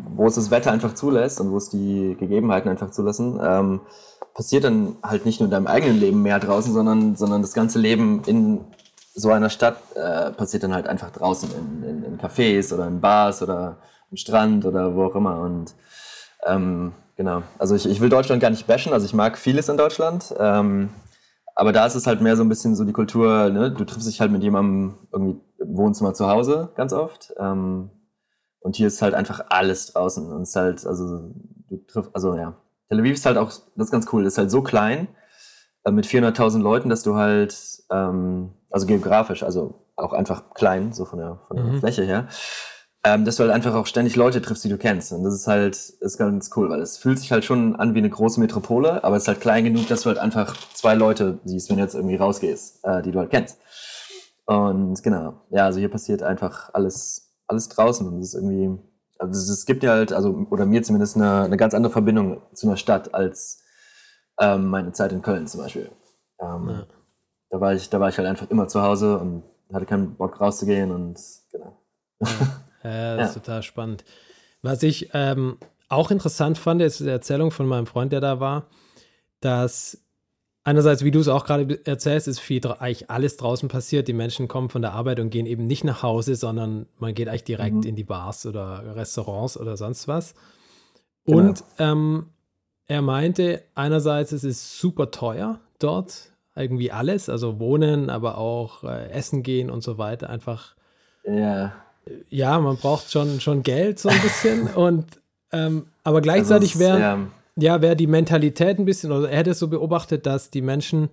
wo 0.09 0.27
es 0.27 0.35
das 0.35 0.51
Wetter 0.51 0.73
einfach 0.73 0.95
zulässt 0.95 1.41
und 1.41 1.53
wo 1.53 1.59
es 1.59 1.71
die 1.71 2.17
Gegebenheiten 2.19 2.69
einfach 2.69 2.91
zulassen, 2.91 3.39
ähm, 3.41 3.83
passiert 4.35 4.65
dann 4.65 4.97
halt 5.01 5.27
nicht 5.27 5.39
nur 5.39 5.45
in 5.45 5.53
deinem 5.53 5.69
eigenen 5.69 6.01
Leben 6.01 6.21
mehr 6.21 6.41
draußen, 6.41 6.73
sondern, 6.73 7.15
sondern 7.15 7.41
das 7.41 7.53
ganze 7.53 7.79
Leben 7.79 8.25
in 8.27 8.63
so 9.15 9.31
einer 9.31 9.51
Stadt 9.51 9.77
äh, 9.95 10.33
passiert 10.33 10.65
dann 10.65 10.75
halt 10.75 10.89
einfach 10.89 11.13
draußen 11.13 11.49
in, 11.53 11.89
in, 11.89 12.03
in, 12.03 12.19
Cafés 12.19 12.75
oder 12.75 12.89
in 12.89 13.01
Bars 13.01 13.45
oder 13.45 13.77
am 14.11 14.17
Strand 14.17 14.65
oder 14.65 14.97
wo 14.97 15.05
auch 15.05 15.15
immer. 15.15 15.41
Und 15.41 15.73
ähm, 16.45 16.95
genau, 17.23 17.45
also 17.57 17.77
ich, 17.77 17.89
ich 17.89 18.01
will 18.01 18.09
Deutschland 18.09 18.43
gar 18.43 18.51
nicht 18.51 18.67
bashen, 18.67 18.93
also 18.93 19.07
ich 19.07 19.15
mag 19.15 19.39
vieles 19.39 19.69
in 19.69 19.77
Deutschland. 19.77 20.35
Ähm, 20.39 20.91
aber 21.55 21.73
da 21.73 21.87
ist 21.87 21.95
es 21.95 22.09
halt 22.09 22.21
mehr 22.21 22.37
so 22.37 22.43
ein 22.43 22.49
bisschen 22.49 22.75
so 22.75 22.85
die 22.85 22.93
Kultur, 22.93 23.49
ne? 23.51 23.71
du 23.71 23.85
triffst 23.85 24.09
dich 24.09 24.21
halt 24.21 24.33
mit 24.33 24.43
jemandem 24.43 24.99
irgendwie 25.13 25.41
im 25.61 25.77
Wohnzimmer 25.77 26.15
zu 26.15 26.27
Hause 26.27 26.71
ganz 26.75 26.93
oft. 26.93 27.33
Ähm, 27.39 27.91
und 28.59 28.75
hier 28.75 28.89
ist 28.89 29.03
halt 29.03 29.15
einfach 29.15 29.45
alles 29.51 29.93
draußen. 29.93 30.33
Und 30.33 30.43
es 30.43 30.51
ist 30.51 30.57
halt, 30.57 30.87
also 30.87 31.31
du 31.69 31.77
triffst, 31.87 32.11
also 32.13 32.35
ja. 32.35 32.57
Tel 32.89 32.99
Aviv 32.99 33.15
ist 33.15 33.27
halt 33.27 33.37
auch, 33.39 33.51
das 33.51 33.87
ist 33.87 33.91
ganz 33.93 34.07
cool, 34.13 34.27
ist 34.27 34.39
halt 34.39 34.51
so 34.51 34.63
klein 34.63 35.07
äh, 35.85 35.93
mit 35.93 36.07
400.000 36.07 36.61
Leuten, 36.61 36.89
dass 36.89 37.05
du 37.05 37.15
halt 37.15 37.57
ähm, 37.91 38.51
also 38.71 38.87
geografisch, 38.87 39.45
also 39.45 39.87
auch 39.95 40.13
einfach 40.13 40.55
klein, 40.55 40.93
so 40.93 41.05
von 41.05 41.21
der, 41.21 41.39
von 41.47 41.57
der 41.57 41.67
mhm. 41.67 41.79
Fläche 41.79 42.03
her, 42.03 42.27
ähm, 43.05 43.25
dass 43.25 43.37
du 43.37 43.43
halt 43.43 43.53
einfach 43.53 43.75
auch 43.75 43.87
ständig 43.87 44.17
Leute 44.17 44.41
triffst, 44.41 44.65
die 44.65 44.69
du 44.69 44.79
kennst. 44.79 45.13
Und 45.13 45.25
das 45.25 45.35
ist 45.35 45.47
halt, 45.47 45.75
ist 45.75 46.19
ganz 46.19 46.51
cool, 46.57 46.71
weil 46.71 46.81
es 46.81 46.99
fühlt 46.99 47.19
sich 47.19 47.33
halt 47.33 47.45
schon 47.45 47.77
an 47.77 47.95
wie 47.95 47.99
eine 47.99 48.11
große 48.11 48.39
Metropole, 48.41 49.03
aber 49.03 49.17
es 49.17 49.25
ist 49.25 49.29
halt 49.29 49.41
klein 49.41 49.65
genug, 49.65 49.89
dass 49.89 50.03
du 50.03 50.09
halt 50.09 50.19
einfach 50.19 50.57
zwei 50.75 50.95
Leute 50.95 51.39
siehst, 51.45 51.69
wenn 51.69 51.77
du 51.77 51.83
jetzt 51.83 51.95
irgendwie 51.95 52.17
rausgehst, 52.17 52.85
äh, 52.85 53.03
die 53.03 53.11
du 53.11 53.19
halt 53.19 53.31
kennst. 53.31 53.59
Und 54.47 55.03
genau, 55.03 55.35
ja, 55.51 55.67
also 55.67 55.79
hier 55.79 55.91
passiert 55.91 56.23
einfach 56.23 56.71
alles, 56.75 57.35
alles 57.47 57.69
draußen 57.69 58.07
und 58.07 58.19
es 58.21 58.29
ist 58.29 58.35
irgendwie, 58.35 58.79
also 59.19 59.53
es 59.53 59.67
gibt 59.67 59.83
ja 59.83 59.93
halt, 59.93 60.13
also, 60.13 60.47
oder 60.51 60.67
mir 60.67 60.83
zumindest 60.83 61.17
eine, 61.17 61.43
eine 61.43 61.57
ganz 61.57 61.75
andere 61.75 61.93
Verbindung 61.93 62.43
zu 62.53 62.67
einer 62.67 62.77
Stadt 62.77 63.15
als 63.15 63.63
ähm, 64.41 64.67
meine 64.67 64.93
Zeit 64.93 65.13
in 65.13 65.23
Köln 65.23 65.47
zum 65.47 65.61
Beispiel. 65.61 65.91
Ähm, 66.41 66.69
ja 66.69 66.87
da 67.53 67.61
war 67.61 67.75
ich, 67.75 67.91
da 67.91 68.01
war 68.01 68.09
ich 68.09 68.17
halt 68.17 68.27
einfach 68.27 68.51
immer 68.51 68.67
zu 68.67 68.83
Hause 68.83 69.19
und 69.19 69.45
hatte 69.73 69.85
keinen 69.85 70.17
Bock 70.17 70.41
rauszugehen 70.41 70.91
und 70.91 71.21
genau. 71.53 71.77
Ja, 72.21 72.29
ja 72.85 73.17
das 73.17 73.29
ist 73.31 73.35
total 73.35 73.63
spannend. 73.63 74.05
Was 74.63 74.83
ich 74.83 75.11
ähm, 75.13 75.59
auch 75.89 76.11
interessant 76.11 76.59
fand, 76.59 76.81
ist 76.83 77.01
die 77.01 77.09
Erzählung 77.09 77.51
von 77.51 77.67
meinem 77.67 77.87
Freund, 77.87 78.13
der 78.13 78.21
da 78.21 78.41
war, 78.41 78.69
dass 79.41 80.03
einerseits, 80.65 81.05
wie 81.05 81.11
du 81.11 81.21
es 81.21 81.29
auch 81.29 81.45
gerade 81.45 81.85
erzählst, 81.85 82.29
ist 82.29 82.41
viel 82.41 82.65
eigentlich 82.67 83.11
alles 83.11 83.37
draußen 83.37 83.69
passiert. 83.69 84.09
Die 84.09 84.13
Menschen 84.13 84.49
kommen 84.49 84.69
von 84.69 84.83
der 84.83 84.93
Arbeit 84.93 85.21
und 85.21 85.31
gehen 85.31 85.47
eben 85.47 85.67
nicht 85.67 85.85
nach 85.85 86.03
Hause, 86.03 86.37
sondern 86.37 86.87
man 86.99 87.15
geht 87.15 87.29
eigentlich 87.29 87.45
direkt 87.45 87.77
mhm. 87.77 87.83
in 87.83 87.97
die 87.97 88.05
Bars 88.05 88.47
oder 88.47 88.97
Restaurants 88.97 89.59
oder 89.59 89.77
sonst 89.77 90.09
was. 90.09 90.35
Genau. 91.25 91.39
Und 91.39 91.65
ähm, 91.79 92.27
er 92.87 93.03
meinte, 93.03 93.63
einerseits 93.75 94.33
es 94.33 94.45
ist 94.45 94.79
super 94.79 95.11
teuer 95.11 95.61
dort 95.79 96.33
irgendwie 96.55 96.93
alles, 96.93 97.29
also 97.29 97.59
wohnen, 97.59 98.11
aber 98.11 98.39
auch 98.39 98.85
äh, 98.85 99.11
essen 99.11 99.43
gehen 99.43 99.71
und 99.71 99.83
so 99.83 99.99
weiter. 99.99 100.29
Einfach. 100.29 100.77
Ja. 101.25 101.73
Ja, 102.31 102.59
man 102.61 102.77
braucht 102.77 103.11
schon, 103.11 103.41
schon 103.41 103.63
Geld 103.63 103.99
so 103.99 104.09
ein 104.09 104.21
bisschen 104.21 104.67
und 104.75 105.07
ähm, 105.53 105.87
aber 106.05 106.21
gleichzeitig 106.21 106.79
wäre 106.79 107.01
ja, 107.01 107.19
ja 107.57 107.83
wäre 107.83 107.97
die 107.97 108.07
Mentalität 108.07 108.79
ein 108.79 108.85
bisschen, 108.85 109.13
oder 109.13 109.31
er 109.31 109.39
hätte 109.39 109.51
es 109.51 109.59
so 109.59 109.69
beobachtet, 109.69 110.27
dass 110.27 110.51
die 110.51 110.63
Menschen 110.63 111.11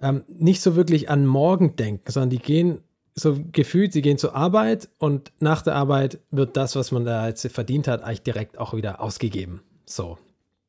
ähm, 0.00 0.24
nicht 0.28 0.60
so 0.60 0.76
wirklich 0.76 1.10
an 1.10 1.26
morgen 1.26 1.76
denken, 1.76 2.10
sondern 2.10 2.30
die 2.30 2.38
gehen 2.38 2.80
so 3.14 3.38
gefühlt, 3.52 3.92
sie 3.92 4.02
gehen 4.02 4.18
zur 4.18 4.34
Arbeit 4.34 4.88
und 4.98 5.32
nach 5.38 5.62
der 5.62 5.76
Arbeit 5.76 6.18
wird 6.30 6.56
das, 6.56 6.74
was 6.74 6.90
man 6.90 7.04
da 7.04 7.28
jetzt 7.28 7.46
verdient 7.46 7.86
hat, 7.86 8.02
eigentlich 8.02 8.22
direkt 8.22 8.58
auch 8.58 8.74
wieder 8.74 9.00
ausgegeben. 9.00 9.62
So. 9.86 10.18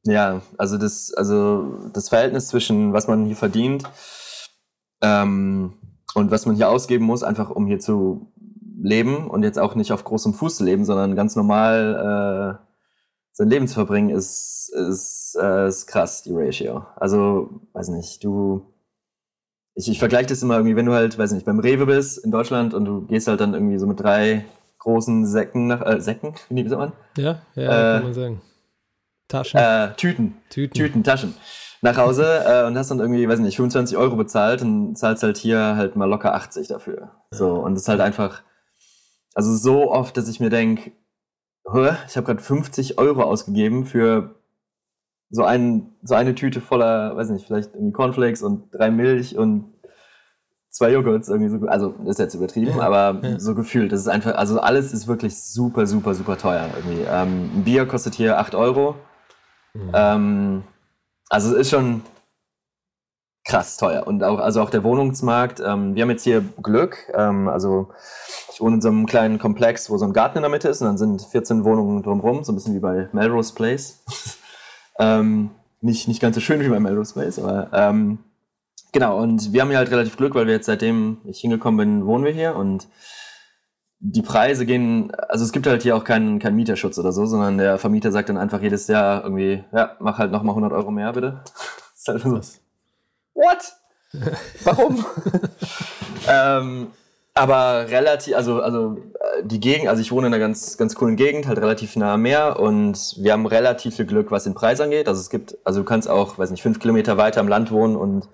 Ja, 0.04 0.42
also 0.58 0.78
das, 0.78 1.14
also 1.14 1.90
das 1.92 2.10
Verhältnis 2.10 2.48
zwischen 2.48 2.94
was 2.94 3.08
man 3.08 3.26
hier 3.26 3.36
verdient 3.36 3.84
ähm, 5.02 5.74
und 6.14 6.30
was 6.30 6.46
man 6.46 6.56
hier 6.56 6.70
ausgeben 6.70 7.06
muss, 7.06 7.24
einfach 7.24 7.50
um 7.50 7.66
hier 7.66 7.80
zu 7.80 8.32
leben 8.86 9.30
und 9.30 9.44
jetzt 9.44 9.60
auch 9.60 9.76
nicht 9.76 9.92
auf 9.92 10.04
großem 10.04 10.34
Fuß 10.34 10.58
zu 10.58 10.64
leben, 10.64 10.86
sondern 10.86 11.16
ganz 11.16 11.36
normal 11.36 12.60
äh, 12.62 12.66
sein 13.34 13.50
Leben 13.50 13.68
zu 13.68 13.74
verbringen, 13.74 14.10
ist, 14.10 14.72
ist, 14.74 15.38
äh, 15.42 15.68
ist 15.68 15.88
krass, 15.88 16.24
die 16.24 16.34
Ratio. 16.34 16.86
Also, 16.96 17.62
weiß 17.74 17.90
nicht, 17.90 18.24
du. 18.24 18.72
Ich, 19.74 19.90
ich 19.90 20.00
vergleiche 20.00 20.28
das 20.28 20.42
immer 20.42 20.56
irgendwie, 20.56 20.78
wenn 20.78 20.86
du 20.86 20.94
halt, 20.94 21.18
weiß 21.18 21.34
nicht, 21.34 21.46
beim 21.46 21.60
Rewe 21.60 21.86
bist 21.86 22.24
in 22.24 22.32
Deutschland 22.32 22.74
und 22.74 22.86
du 22.86 23.02
gehst 23.08 23.28
halt 23.28 23.42
dann 23.42 23.54
irgendwie 23.54 23.78
so 23.78 23.88
mit 23.88 24.00
drei 24.00 24.46
großen 24.80 25.26
Säcken 25.26 25.68
nach, 25.68 25.86
äh, 25.86 26.00
Säcken, 26.00 26.36
wie 26.50 26.68
sagt 26.68 26.80
man? 26.80 26.94
Ja, 27.18 27.42
ja, 27.56 27.64
äh, 27.64 27.94
kann 27.96 28.04
man 28.04 28.14
sagen. 28.14 28.42
Taschen. 29.28 29.60
Äh, 29.60 29.94
Tüten. 29.98 30.38
Tüten. 30.50 30.74
Tüten, 30.74 31.04
Taschen. 31.04 31.34
Nach 31.82 31.98
Hause 31.98 32.24
äh, 32.48 32.66
und 32.68 32.78
hast 32.78 32.92
dann 32.92 33.00
irgendwie, 33.00 33.28
weiß 33.28 33.40
nicht, 33.40 33.58
25 33.58 33.98
Euro 33.98 34.16
bezahlt 34.16 34.62
und 34.62 34.96
zahlst 34.96 35.24
halt 35.24 35.38
hier 35.38 35.76
halt 35.76 35.98
mal 35.98 36.06
locker 36.06 36.36
80 36.36 36.70
dafür. 36.70 37.12
So, 37.32 37.56
und 37.56 37.74
das 37.74 37.82
ist 37.84 37.90
halt 37.90 38.00
einfach, 38.00 38.44
Also 39.36 39.56
so 39.56 39.92
oft, 39.92 40.18
dass 40.18 40.28
ich 40.28 40.40
mir 40.40 40.50
denke, 40.50 40.92
ich 42.08 42.16
habe 42.16 42.26
gerade 42.26 42.42
50 42.42 42.98
Euro 42.98 43.24
ausgegeben 43.24 43.86
für 43.86 44.36
so, 45.30 45.44
ein, 45.44 45.96
so 46.04 46.16
eine 46.16 46.34
Tüte 46.34 46.62
voller, 46.62 47.16
weiß 47.18 47.30
nicht, 47.30 47.46
vielleicht 47.46 47.74
irgendwie 47.74 47.92
Cornflakes 47.92 48.42
und 48.42 48.74
drei 48.74 48.90
Milch 48.92 49.38
und 49.38 49.74
zwei 50.70 50.92
Joghurts 50.92 51.30
irgendwie 51.30 51.50
so, 51.50 51.68
also 51.68 51.96
ist 52.06 52.20
jetzt 52.20 52.34
übertrieben, 52.36 52.80
aber 52.80 53.20
ja. 53.24 53.40
so 53.40 53.56
gefühlt. 53.56 53.92
Das 53.92 54.02
ist 54.02 54.08
einfach, 54.08 54.36
also 54.36 54.60
alles 54.60 54.94
ist 54.94 55.08
wirklich 55.08 55.38
super, 55.42 55.86
super, 55.88 56.14
super 56.14 56.38
teuer 56.38 56.70
irgendwie. 56.76 57.04
Ähm, 57.04 57.52
ein 57.56 57.64
Bier 57.64 57.86
kostet 57.86 58.16
hier 58.16 58.40
8 58.40 58.56
Euro. 58.56 58.96
Mhm. 59.74 59.92
Ähm, 59.94 60.64
also 61.30 61.54
es 61.54 61.62
ist 61.62 61.70
schon 61.72 62.02
krass 63.46 63.78
teuer. 63.78 64.06
Und 64.06 64.24
auch, 64.24 64.40
also 64.40 64.62
auch 64.62 64.72
der 64.72 64.84
Wohnungsmarkt, 64.84 65.62
ähm, 65.64 65.96
wir 65.96 66.02
haben 66.02 66.10
jetzt 66.10 66.24
hier 66.24 66.44
Glück, 66.62 66.98
ähm, 67.14 67.48
also 67.48 67.90
ich 68.52 68.60
wohne 68.60 68.76
in 68.76 68.82
so 68.82 68.90
einem 68.90 69.06
kleinen 69.06 69.38
Komplex, 69.38 69.90
wo 69.90 69.98
so 69.98 70.06
ein 70.06 70.14
Garten 70.14 70.40
in 70.40 70.42
der 70.42 70.50
Mitte 70.50 70.68
ist 70.68 70.82
und 70.82 70.88
dann 70.88 70.98
sind 70.98 71.22
14 71.22 71.64
Wohnungen 71.64 72.02
drumherum, 72.02 72.44
so 72.44 72.52
ein 72.52 72.56
bisschen 72.56 72.74
wie 72.74 72.80
bei 72.80 73.08
Melrose 73.14 73.54
Place. 73.54 74.04
ähm, 75.00 75.52
nicht, 75.82 76.08
nicht 76.08 76.22
ganz 76.22 76.36
so 76.36 76.42
schön 76.42 76.60
wie 76.62 76.70
bei 76.70 76.80
Melrose 76.80 77.14
Place, 77.14 77.38
aber 77.38 77.70
ähm, 77.72 78.18
genau, 78.92 79.22
und 79.22 79.54
wir 79.54 79.62
haben 79.62 79.70
hier 79.70 79.78
halt 79.78 79.92
relativ 79.92 80.18
Glück, 80.18 80.34
weil 80.34 80.48
wir 80.48 80.54
jetzt 80.54 80.66
seitdem 80.66 81.20
ich 81.26 81.40
hingekommen 81.40 81.78
bin, 81.78 82.06
wohnen 82.08 82.26
wir 82.26 82.32
hier 82.32 82.56
und 82.56 82.88
die 84.00 84.24
Preise 84.24 84.66
gehen, 84.66 85.14
also 85.30 85.46
es 85.46 85.52
gibt 85.52 85.68
halt 85.68 85.84
hier 85.84 85.96
auch 85.96 86.04
keinen, 86.04 86.40
keinen 86.40 86.56
Mieterschutz 86.56 86.98
oder 86.98 87.12
so, 87.12 87.26
sondern 87.26 87.58
der 87.58 87.78
Vermieter 87.78 88.12
sagt 88.12 88.30
dann 88.30 88.38
einfach 88.38 88.62
jedes 88.62 88.88
Jahr 88.88 89.24
irgendwie, 89.24 89.64
ja, 89.72 89.96
mach 90.00 90.18
halt 90.18 90.32
nochmal 90.32 90.52
100 90.52 90.74
Euro 90.74 90.90
mehr, 90.90 91.14
bitte. 91.14 91.44
Das 92.06 92.18
ist 92.18 92.26
halt 92.26 92.44
so, 92.44 92.65
what? 93.36 93.74
Warum? 94.64 95.06
ähm, 96.28 96.88
aber 97.34 97.90
relativ, 97.90 98.36
also, 98.36 98.62
also 98.62 98.98
äh, 99.20 99.44
die 99.44 99.60
Gegend, 99.60 99.90
also 99.90 100.02
ich 100.02 100.12
wohne 100.12 100.28
in 100.28 100.34
einer 100.34 100.40
ganz, 100.40 100.78
ganz 100.78 100.96
coolen 100.96 101.18
Gegend, 101.18 101.48
halt 101.48 101.60
relativ 101.60 101.98
nah 101.98 102.14
am 102.14 102.22
Meer 102.22 102.60
und 102.60 103.16
wir 103.18 103.34
haben 103.34 103.46
relativ 103.46 103.98
viel 103.98 104.06
Glück, 104.06 104.32
was 104.32 104.46
den 104.46 104.54
Preis 104.54 104.80
angeht. 104.80 105.10
Also 105.10 105.20
es 105.20 105.30
gibt, 105.30 105.58
also 105.66 105.82
du 105.82 105.86
kannst 105.86 106.10
auch, 106.10 106.38
weiß 106.38 106.50
nicht, 106.50 106.64
fünf 106.64 106.80
Kilometer 106.80 107.18
weiter 107.18 107.42
im 107.42 107.50
Land 107.50 107.72
wohnen 107.72 107.98
und 107.98 108.30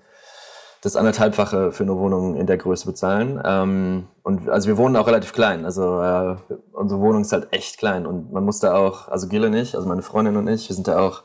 das 0.82 0.96
anderthalbfache 0.96 1.72
für 1.72 1.82
eine 1.82 1.96
Wohnung 1.96 2.36
in 2.36 2.46
der 2.46 2.58
Größe 2.58 2.86
bezahlen. 2.86 3.40
Ähm, 3.44 4.08
und 4.22 4.48
also 4.48 4.68
wir 4.68 4.76
wohnen 4.76 4.96
auch 4.96 5.08
relativ 5.08 5.32
klein. 5.32 5.64
Also 5.64 6.00
äh, 6.00 6.36
unsere 6.72 7.00
Wohnung 7.00 7.22
ist 7.22 7.32
halt 7.32 7.48
echt 7.52 7.78
klein 7.78 8.06
und 8.06 8.32
man 8.32 8.44
muss 8.44 8.60
da 8.60 8.74
auch, 8.74 9.08
also 9.08 9.26
Gille 9.26 9.50
nicht, 9.50 9.74
also 9.74 9.88
meine 9.88 10.02
Freundin 10.02 10.36
und 10.36 10.46
ich, 10.46 10.68
wir 10.68 10.74
sind 10.74 10.86
da 10.86 11.00
auch, 11.00 11.24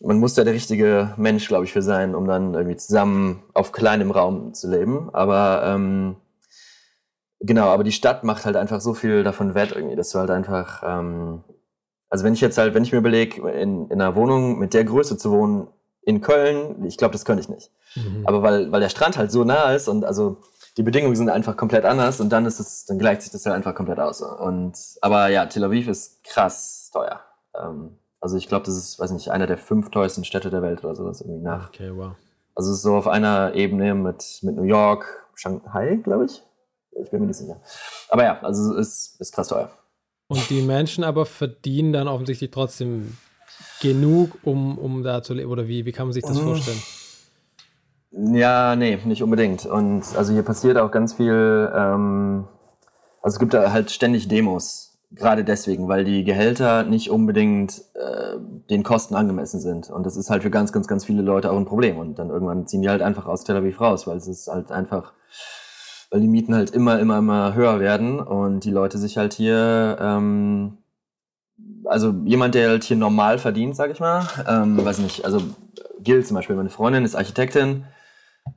man 0.00 0.18
muss 0.18 0.34
da 0.34 0.44
der 0.44 0.54
richtige 0.54 1.14
Mensch, 1.16 1.46
glaube 1.48 1.64
ich, 1.64 1.72
für 1.72 1.82
sein, 1.82 2.14
um 2.14 2.26
dann 2.26 2.54
irgendwie 2.54 2.76
zusammen 2.76 3.42
auf 3.54 3.72
kleinem 3.72 4.10
Raum 4.10 4.54
zu 4.54 4.70
leben. 4.70 5.10
Aber 5.12 5.62
ähm, 5.64 6.16
genau, 7.40 7.66
aber 7.66 7.84
die 7.84 7.92
Stadt 7.92 8.24
macht 8.24 8.46
halt 8.46 8.56
einfach 8.56 8.80
so 8.80 8.94
viel 8.94 9.22
davon 9.22 9.54
wett 9.54 9.72
irgendwie, 9.72 9.96
dass 9.96 10.10
du 10.10 10.18
halt 10.18 10.30
einfach, 10.30 10.82
ähm, 10.86 11.44
also 12.08 12.24
wenn 12.24 12.32
ich 12.32 12.40
jetzt 12.40 12.56
halt, 12.56 12.74
wenn 12.74 12.82
ich 12.82 12.92
mir 12.92 12.98
überlege, 12.98 13.48
in, 13.50 13.88
in 13.88 14.00
einer 14.00 14.16
Wohnung 14.16 14.58
mit 14.58 14.72
der 14.72 14.84
Größe 14.84 15.18
zu 15.18 15.30
wohnen, 15.30 15.68
in 16.02 16.22
Köln, 16.22 16.82
ich 16.86 16.96
glaube, 16.96 17.12
das 17.12 17.26
könnte 17.26 17.42
ich 17.42 17.50
nicht. 17.50 17.70
Mhm. 17.94 18.22
Aber 18.26 18.42
weil, 18.42 18.72
weil 18.72 18.80
der 18.80 18.88
Strand 18.88 19.18
halt 19.18 19.30
so 19.30 19.44
nah 19.44 19.74
ist 19.74 19.86
und 19.86 20.04
also 20.04 20.38
die 20.78 20.82
Bedingungen 20.82 21.14
sind 21.14 21.28
einfach 21.28 21.58
komplett 21.58 21.84
anders 21.84 22.20
und 22.20 22.30
dann 22.30 22.46
ist 22.46 22.58
es, 22.58 22.86
dann 22.86 22.98
gleicht 22.98 23.20
sich 23.20 23.32
das 23.32 23.44
halt 23.44 23.54
einfach 23.54 23.74
komplett 23.74 24.00
aus. 24.00 24.22
Und 24.22 24.78
aber 25.02 25.28
ja, 25.28 25.44
Tel 25.44 25.64
Aviv 25.64 25.88
ist 25.88 26.24
krass 26.24 26.90
teuer. 26.90 27.20
Ähm, 27.54 27.98
also 28.20 28.36
ich 28.36 28.48
glaube, 28.48 28.66
das 28.66 28.76
ist, 28.76 28.98
weiß 28.98 29.10
nicht, 29.12 29.30
einer 29.30 29.46
der 29.46 29.58
fünf 29.58 29.90
teuersten 29.90 30.24
Städte 30.24 30.50
der 30.50 30.62
Welt 30.62 30.84
oder 30.84 30.94
sowas 30.94 31.20
irgendwie 31.20 31.42
nach. 31.42 31.68
Okay, 31.68 31.90
wow. 31.94 32.12
Also 32.54 32.70
es 32.70 32.78
ist 32.78 32.82
so 32.82 32.94
auf 32.94 33.06
einer 33.06 33.54
Ebene 33.54 33.94
mit, 33.94 34.40
mit 34.42 34.56
New 34.56 34.64
York, 34.64 35.26
Shanghai, 35.34 35.96
glaube 35.96 36.26
ich. 36.26 36.42
Ich 37.02 37.10
bin 37.10 37.20
mir 37.20 37.28
nicht 37.28 37.38
sicher. 37.38 37.60
Aber 38.08 38.24
ja, 38.24 38.40
also 38.40 38.74
es 38.74 38.88
ist, 38.88 39.20
ist 39.20 39.32
krass 39.32 39.48
teuer. 39.48 39.70
Und 40.26 40.48
die 40.50 40.62
Menschen 40.62 41.02
aber 41.02 41.26
verdienen 41.26 41.92
dann 41.92 42.08
offensichtlich 42.08 42.50
trotzdem 42.50 43.16
genug, 43.80 44.38
um, 44.42 44.78
um 44.78 45.02
da 45.02 45.22
zu 45.22 45.34
leben? 45.34 45.50
Oder 45.50 45.66
wie, 45.66 45.86
wie 45.86 45.92
kann 45.92 46.06
man 46.06 46.12
sich 46.12 46.22
das 46.22 46.38
mhm. 46.38 46.44
vorstellen? 46.44 46.82
Ja, 48.12 48.76
nee, 48.76 48.98
nicht 49.04 49.22
unbedingt. 49.22 49.66
Und 49.66 50.04
also 50.16 50.32
hier 50.32 50.42
passiert 50.42 50.76
auch 50.76 50.90
ganz 50.90 51.14
viel, 51.14 51.70
ähm, 51.74 52.46
also 53.22 53.36
es 53.36 53.38
gibt 53.38 53.54
da 53.54 53.72
halt 53.72 53.90
ständig 53.90 54.28
Demos. 54.28 54.89
Gerade 55.12 55.42
deswegen, 55.44 55.88
weil 55.88 56.04
die 56.04 56.22
Gehälter 56.22 56.84
nicht 56.84 57.10
unbedingt 57.10 57.82
äh, 57.94 58.36
den 58.70 58.84
Kosten 58.84 59.16
angemessen 59.16 59.60
sind. 59.60 59.90
Und 59.90 60.06
das 60.06 60.16
ist 60.16 60.30
halt 60.30 60.42
für 60.42 60.50
ganz, 60.50 60.72
ganz, 60.72 60.86
ganz 60.86 61.04
viele 61.04 61.22
Leute 61.22 61.50
auch 61.50 61.56
ein 61.56 61.64
Problem. 61.64 61.98
Und 61.98 62.18
dann 62.18 62.30
irgendwann 62.30 62.66
ziehen 62.66 62.82
die 62.82 62.88
halt 62.88 63.02
einfach 63.02 63.26
aus 63.26 63.42
Tel 63.42 63.56
Aviv 63.56 63.80
raus, 63.80 64.06
weil 64.06 64.16
es 64.16 64.28
ist 64.28 64.46
halt 64.46 64.70
einfach, 64.70 65.12
weil 66.10 66.20
die 66.20 66.28
Mieten 66.28 66.54
halt 66.54 66.70
immer, 66.70 67.00
immer, 67.00 67.18
immer 67.18 67.54
höher 67.54 67.80
werden 67.80 68.20
und 68.20 68.60
die 68.64 68.70
Leute 68.70 68.98
sich 68.98 69.16
halt 69.16 69.34
hier 69.34 69.98
ähm, 70.00 70.78
also 71.84 72.14
jemand, 72.24 72.54
der 72.54 72.68
halt 72.68 72.84
hier 72.84 72.96
normal 72.96 73.38
verdient, 73.38 73.76
sag 73.76 73.90
ich 73.90 74.00
mal, 74.00 74.26
ähm, 74.48 74.82
weiß 74.84 74.98
nicht, 74.98 75.24
also 75.24 75.42
Gil 76.00 76.24
zum 76.24 76.36
Beispiel, 76.36 76.56
meine 76.56 76.70
Freundin 76.70 77.04
ist 77.04 77.14
Architektin, 77.14 77.84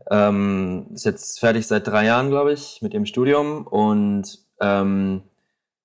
ähm, 0.09 0.87
ist 0.93 1.05
jetzt 1.05 1.39
fertig 1.39 1.67
seit 1.67 1.87
drei 1.87 2.05
Jahren, 2.05 2.29
glaube 2.29 2.53
ich, 2.53 2.79
mit 2.81 2.93
ihrem 2.93 3.05
Studium 3.05 3.67
und 3.67 4.39
ähm, 4.61 5.23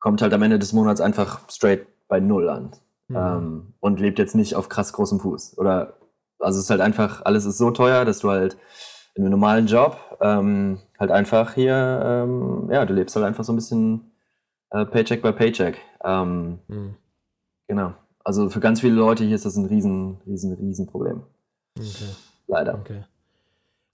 kommt 0.01 0.23
halt 0.23 0.33
am 0.33 0.43
Ende 0.43 0.59
des 0.59 0.73
Monats 0.73 1.01
einfach 1.01 1.49
straight 1.51 1.87
bei 2.09 2.21
Null 2.21 2.49
an 2.49 2.71
mhm. 3.09 3.17
ähm, 3.17 3.75
und 3.81 4.01
lebt 4.01 4.19
jetzt 4.19 4.35
nicht 4.35 4.55
auf 4.55 4.69
krass 4.69 4.93
großem 4.93 5.21
Fuß. 5.21 5.59
Oder 5.59 5.95
also 6.39 6.59
es 6.59 6.65
ist 6.65 6.71
halt 6.71 6.81
einfach, 6.81 7.25
alles 7.25 7.45
ist 7.45 7.59
so 7.59 7.71
teuer, 7.71 8.05
dass 8.05 8.21
du 8.21 8.31
halt 8.31 8.57
in 9.15 9.25
einem 9.25 9.33
normalen 9.33 9.67
Job 9.67 9.99
ähm, 10.21 10.79
halt 10.99 11.11
einfach 11.11 11.55
hier, 11.55 12.01
ähm, 12.05 12.69
ja, 12.71 12.85
du 12.85 12.95
lebst 12.95 13.17
halt 13.17 13.27
einfach 13.27 13.45
so 13.45 13.53
ein 13.53 13.57
bisschen 13.57 14.13
äh, 14.71 14.85
Paycheck 14.85 15.23
by 15.23 15.33
Paycheck. 15.33 15.79
Ähm, 16.05 16.61
mhm. 16.69 16.95
Genau. 17.67 17.95
Also 18.25 18.51
für 18.51 18.61
ganz 18.61 18.81
viele 18.81 18.95
Leute 18.95 19.25
hier 19.25 19.35
ist 19.35 19.45
das 19.45 19.57
ein 19.57 19.67
riesen, 19.67 20.19
riesen, 20.27 20.53
riesen 20.55 20.87
Problem. 20.87 21.23
Okay. 21.79 22.15
Leider. 22.47 22.75
Okay. 22.75 23.05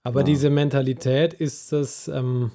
Aber 0.03 0.19
ja. 0.19 0.25
diese 0.25 0.49
Mentalität 0.49 1.33
ist 1.33 1.71
das, 1.71 2.07
ähm, 2.07 2.51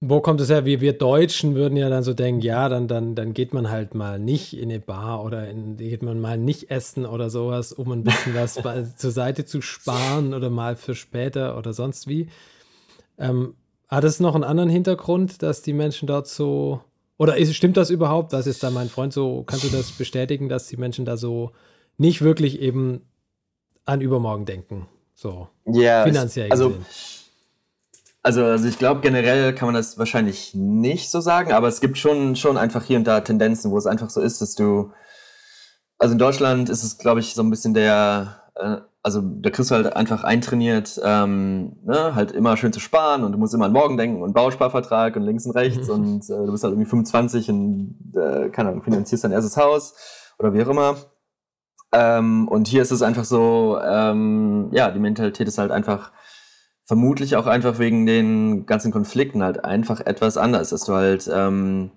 wo 0.00 0.20
kommt 0.20 0.40
es 0.40 0.48
her? 0.48 0.64
Wir, 0.64 0.80
wir 0.80 0.92
Deutschen 0.92 1.54
würden 1.54 1.76
ja 1.76 1.88
dann 1.88 2.04
so 2.04 2.14
denken, 2.14 2.40
ja, 2.40 2.68
dann, 2.68 2.86
dann, 2.86 3.14
dann 3.14 3.34
geht 3.34 3.52
man 3.52 3.68
halt 3.70 3.94
mal 3.94 4.18
nicht 4.18 4.56
in 4.56 4.70
eine 4.70 4.78
Bar 4.78 5.24
oder 5.24 5.48
in, 5.48 5.76
geht 5.76 6.02
man 6.02 6.20
mal 6.20 6.38
nicht 6.38 6.70
essen 6.70 7.04
oder 7.04 7.30
sowas, 7.30 7.72
um 7.72 7.90
ein 7.90 8.04
bisschen 8.04 8.34
was 8.34 8.60
zur 8.96 9.10
Seite 9.10 9.44
zu 9.44 9.60
sparen 9.60 10.34
oder 10.34 10.50
mal 10.50 10.76
für 10.76 10.94
später 10.94 11.58
oder 11.58 11.72
sonst 11.72 12.06
wie. 12.06 12.28
Ähm, 13.18 13.54
hat 13.88 14.04
es 14.04 14.20
noch 14.20 14.34
einen 14.34 14.44
anderen 14.44 14.70
Hintergrund, 14.70 15.42
dass 15.42 15.62
die 15.62 15.72
Menschen 15.72 16.06
dort 16.06 16.28
so 16.28 16.80
oder 17.18 17.36
ist, 17.36 17.54
stimmt 17.54 17.76
das 17.76 17.90
überhaupt? 17.90 18.32
Was 18.32 18.46
ist 18.46 18.62
da 18.62 18.70
mein 18.70 18.88
Freund 18.88 19.12
so? 19.12 19.42
Kannst 19.42 19.64
du 19.64 19.76
das 19.76 19.90
bestätigen, 19.90 20.48
dass 20.48 20.68
die 20.68 20.76
Menschen 20.76 21.04
da 21.04 21.16
so 21.16 21.50
nicht 21.96 22.22
wirklich 22.22 22.60
eben 22.60 23.02
an 23.84 24.00
übermorgen 24.00 24.46
denken? 24.46 24.86
So 25.14 25.48
ja, 25.66 26.04
finanziell. 26.04 26.50
Also, 26.52 26.76
also, 28.28 28.44
also 28.44 28.68
ich 28.68 28.78
glaube, 28.78 29.00
generell 29.00 29.54
kann 29.54 29.68
man 29.68 29.74
das 29.74 29.96
wahrscheinlich 29.96 30.54
nicht 30.54 31.10
so 31.10 31.20
sagen, 31.20 31.50
aber 31.50 31.66
es 31.66 31.80
gibt 31.80 31.96
schon, 31.96 32.36
schon 32.36 32.58
einfach 32.58 32.84
hier 32.84 32.98
und 32.98 33.06
da 33.06 33.20
Tendenzen, 33.22 33.70
wo 33.70 33.78
es 33.78 33.86
einfach 33.86 34.10
so 34.10 34.20
ist, 34.20 34.42
dass 34.42 34.54
du. 34.54 34.92
Also 35.96 36.12
in 36.12 36.18
Deutschland 36.18 36.68
ist 36.68 36.84
es, 36.84 36.98
glaube 36.98 37.20
ich, 37.20 37.32
so 37.32 37.42
ein 37.42 37.48
bisschen 37.48 37.72
der. 37.72 38.42
Äh, 38.54 38.76
also 39.02 39.22
da 39.22 39.48
kriegst 39.48 39.70
du 39.70 39.76
halt 39.76 39.96
einfach 39.96 40.24
eintrainiert, 40.24 41.00
ähm, 41.02 41.78
ne, 41.86 42.14
halt 42.14 42.32
immer 42.32 42.58
schön 42.58 42.70
zu 42.70 42.80
sparen 42.80 43.24
und 43.24 43.32
du 43.32 43.38
musst 43.38 43.54
immer 43.54 43.64
an 43.64 43.72
morgen 43.72 43.96
denken 43.96 44.20
und 44.20 44.34
Bausparvertrag 44.34 45.16
und 45.16 45.22
links 45.22 45.46
und 45.46 45.52
rechts 45.52 45.88
und 45.88 46.28
äh, 46.28 46.44
du 46.44 46.52
bist 46.52 46.64
halt 46.64 46.72
irgendwie 46.72 46.90
25 46.90 47.48
und, 47.48 48.12
äh, 48.14 48.50
keine 48.50 48.68
Ahnung, 48.68 48.82
finanzierst 48.82 49.24
dein 49.24 49.32
erstes 49.32 49.56
Haus 49.56 49.94
oder 50.38 50.52
wie 50.52 50.62
auch 50.62 50.68
immer. 50.68 50.96
Ähm, 51.92 52.46
und 52.48 52.68
hier 52.68 52.82
ist 52.82 52.90
es 52.90 53.00
einfach 53.00 53.24
so, 53.24 53.78
ähm, 53.82 54.68
ja, 54.72 54.90
die 54.90 55.00
Mentalität 55.00 55.48
ist 55.48 55.56
halt 55.56 55.70
einfach 55.70 56.12
vermutlich 56.88 57.36
auch 57.36 57.46
einfach 57.46 57.78
wegen 57.78 58.06
den 58.06 58.64
ganzen 58.64 58.90
Konflikten 58.90 59.42
halt 59.42 59.62
einfach 59.62 60.00
etwas 60.00 60.38
anders, 60.38 60.70
dass 60.70 60.84
du 60.86 60.94
halt, 60.94 61.30
ähm, 61.30 61.90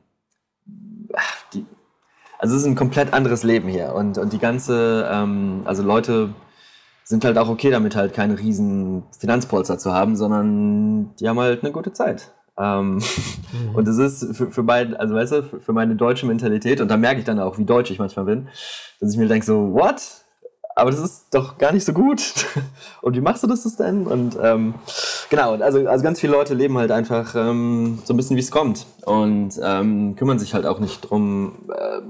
die, 1.54 1.66
also 2.38 2.56
es 2.56 2.64
ist 2.64 2.68
ein 2.68 2.76
komplett 2.76 3.14
anderes 3.14 3.44
Leben 3.44 3.70
hier 3.70 3.96
und, 3.96 4.18
und 4.18 4.34
die 4.34 4.38
ganze, 4.38 5.10
ähm, 5.10 5.62
also 5.64 5.82
Leute, 5.82 6.34
sind 7.06 7.24
halt 7.24 7.38
auch 7.38 7.48
okay 7.48 7.70
damit, 7.72 7.96
halt 7.96 8.14
keine 8.14 8.38
riesen 8.38 9.04
Finanzpolster 9.18 9.78
zu 9.78 9.94
haben, 9.94 10.18
sondern 10.18 11.16
die 11.16 11.30
haben 11.30 11.40
halt 11.40 11.64
eine 11.64 11.72
gute 11.72 11.94
Zeit. 11.94 12.32
Ähm, 12.58 12.96
mhm. 12.96 13.76
Und 13.76 13.88
das 13.88 13.98
ist 13.98 14.36
für, 14.36 14.52
für 14.52 14.64
beide, 14.64 15.00
also 15.00 15.16
weißt 15.16 15.32
du, 15.32 15.44
für, 15.62 15.72
meine 15.72 15.96
deutsche 15.96 16.26
Mentalität, 16.26 16.82
und 16.82 16.90
da 16.90 16.98
merke 16.98 17.20
ich 17.20 17.26
dann 17.26 17.40
auch, 17.40 17.58
wie 17.58 17.66
deutsch 17.66 17.92
ich 17.92 18.00
manchmal 18.00 18.26
bin, 18.26 18.50
dass 19.00 19.14
ich 19.14 19.18
mir 19.18 19.30
denke 19.30 19.46
so, 19.46 19.74
what? 19.74 20.21
Aber 20.82 20.90
das 20.90 21.00
ist 21.00 21.28
doch 21.30 21.60
gar 21.60 21.72
nicht 21.74 21.86
so 21.86 21.94
gut. 21.94 22.34
Und 23.04 23.16
wie 23.16 23.22
machst 23.22 23.44
du 23.44 23.48
das 23.48 23.64
denn? 23.76 24.08
Und 24.08 24.36
ähm, 24.42 24.74
genau, 25.30 25.54
also, 25.54 25.88
also 25.88 26.04
ganz 26.04 26.20
viele 26.20 26.34
Leute 26.34 26.56
leben 26.56 26.76
halt 26.76 26.90
einfach 26.90 27.36
ähm, 27.36 28.00
so 28.04 28.16
ein 28.16 28.18
bisschen, 28.18 28.36
wie 28.36 28.42
es 28.42 28.50
kommt. 28.50 28.88
Und 29.06 29.60
ähm, 29.62 30.16
kümmern 30.16 30.40
sich 30.40 30.56
halt 30.56 30.66
auch 30.66 30.80
nicht 30.80 31.02
drum, 31.02 31.70
äh, 31.72 32.02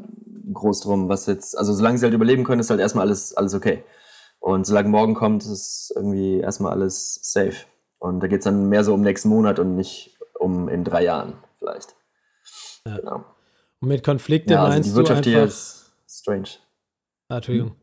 groß 0.54 0.80
drum, 0.80 1.10
was 1.10 1.26
jetzt, 1.26 1.58
also 1.58 1.74
solange 1.74 1.98
sie 1.98 2.06
halt 2.06 2.14
überleben 2.14 2.46
können, 2.46 2.62
ist 2.62 2.70
halt 2.70 2.80
erstmal 2.80 3.08
alles, 3.08 3.36
alles 3.36 3.54
okay. 3.56 3.84
Und 4.40 4.66
solange 4.66 4.88
morgen 4.88 5.16
kommt, 5.16 5.44
ist 5.44 5.92
irgendwie 5.94 6.40
erstmal 6.40 6.72
alles 6.72 7.20
safe. 7.24 7.66
Und 8.00 8.22
da 8.22 8.28
geht 8.28 8.40
es 8.40 8.46
dann 8.46 8.70
mehr 8.70 8.86
so 8.86 8.94
um 8.94 9.02
nächsten 9.02 9.28
Monat 9.28 9.60
und 9.60 9.76
nicht 9.76 10.18
um 10.40 10.70
in 10.70 10.86
drei 10.86 11.04
Jahren 11.04 11.34
vielleicht. 11.60 11.94
Ja. 12.88 12.96
Genau. 13.00 13.26
Und 13.82 13.90
mit 13.90 14.02
Konflikte 14.02 14.54
ja, 14.54 14.62
also 14.62 14.76
meinst 14.76 14.90
die 14.92 14.96
Wirtschaft 14.96 15.26
du 15.26 15.30
einfach, 15.30 15.42
hier 15.42 15.44
ist 15.44 15.92
strange. 16.08 16.48
Ah, 17.28 17.36
Entschuldigung. 17.36 17.72
Hm. 17.72 17.81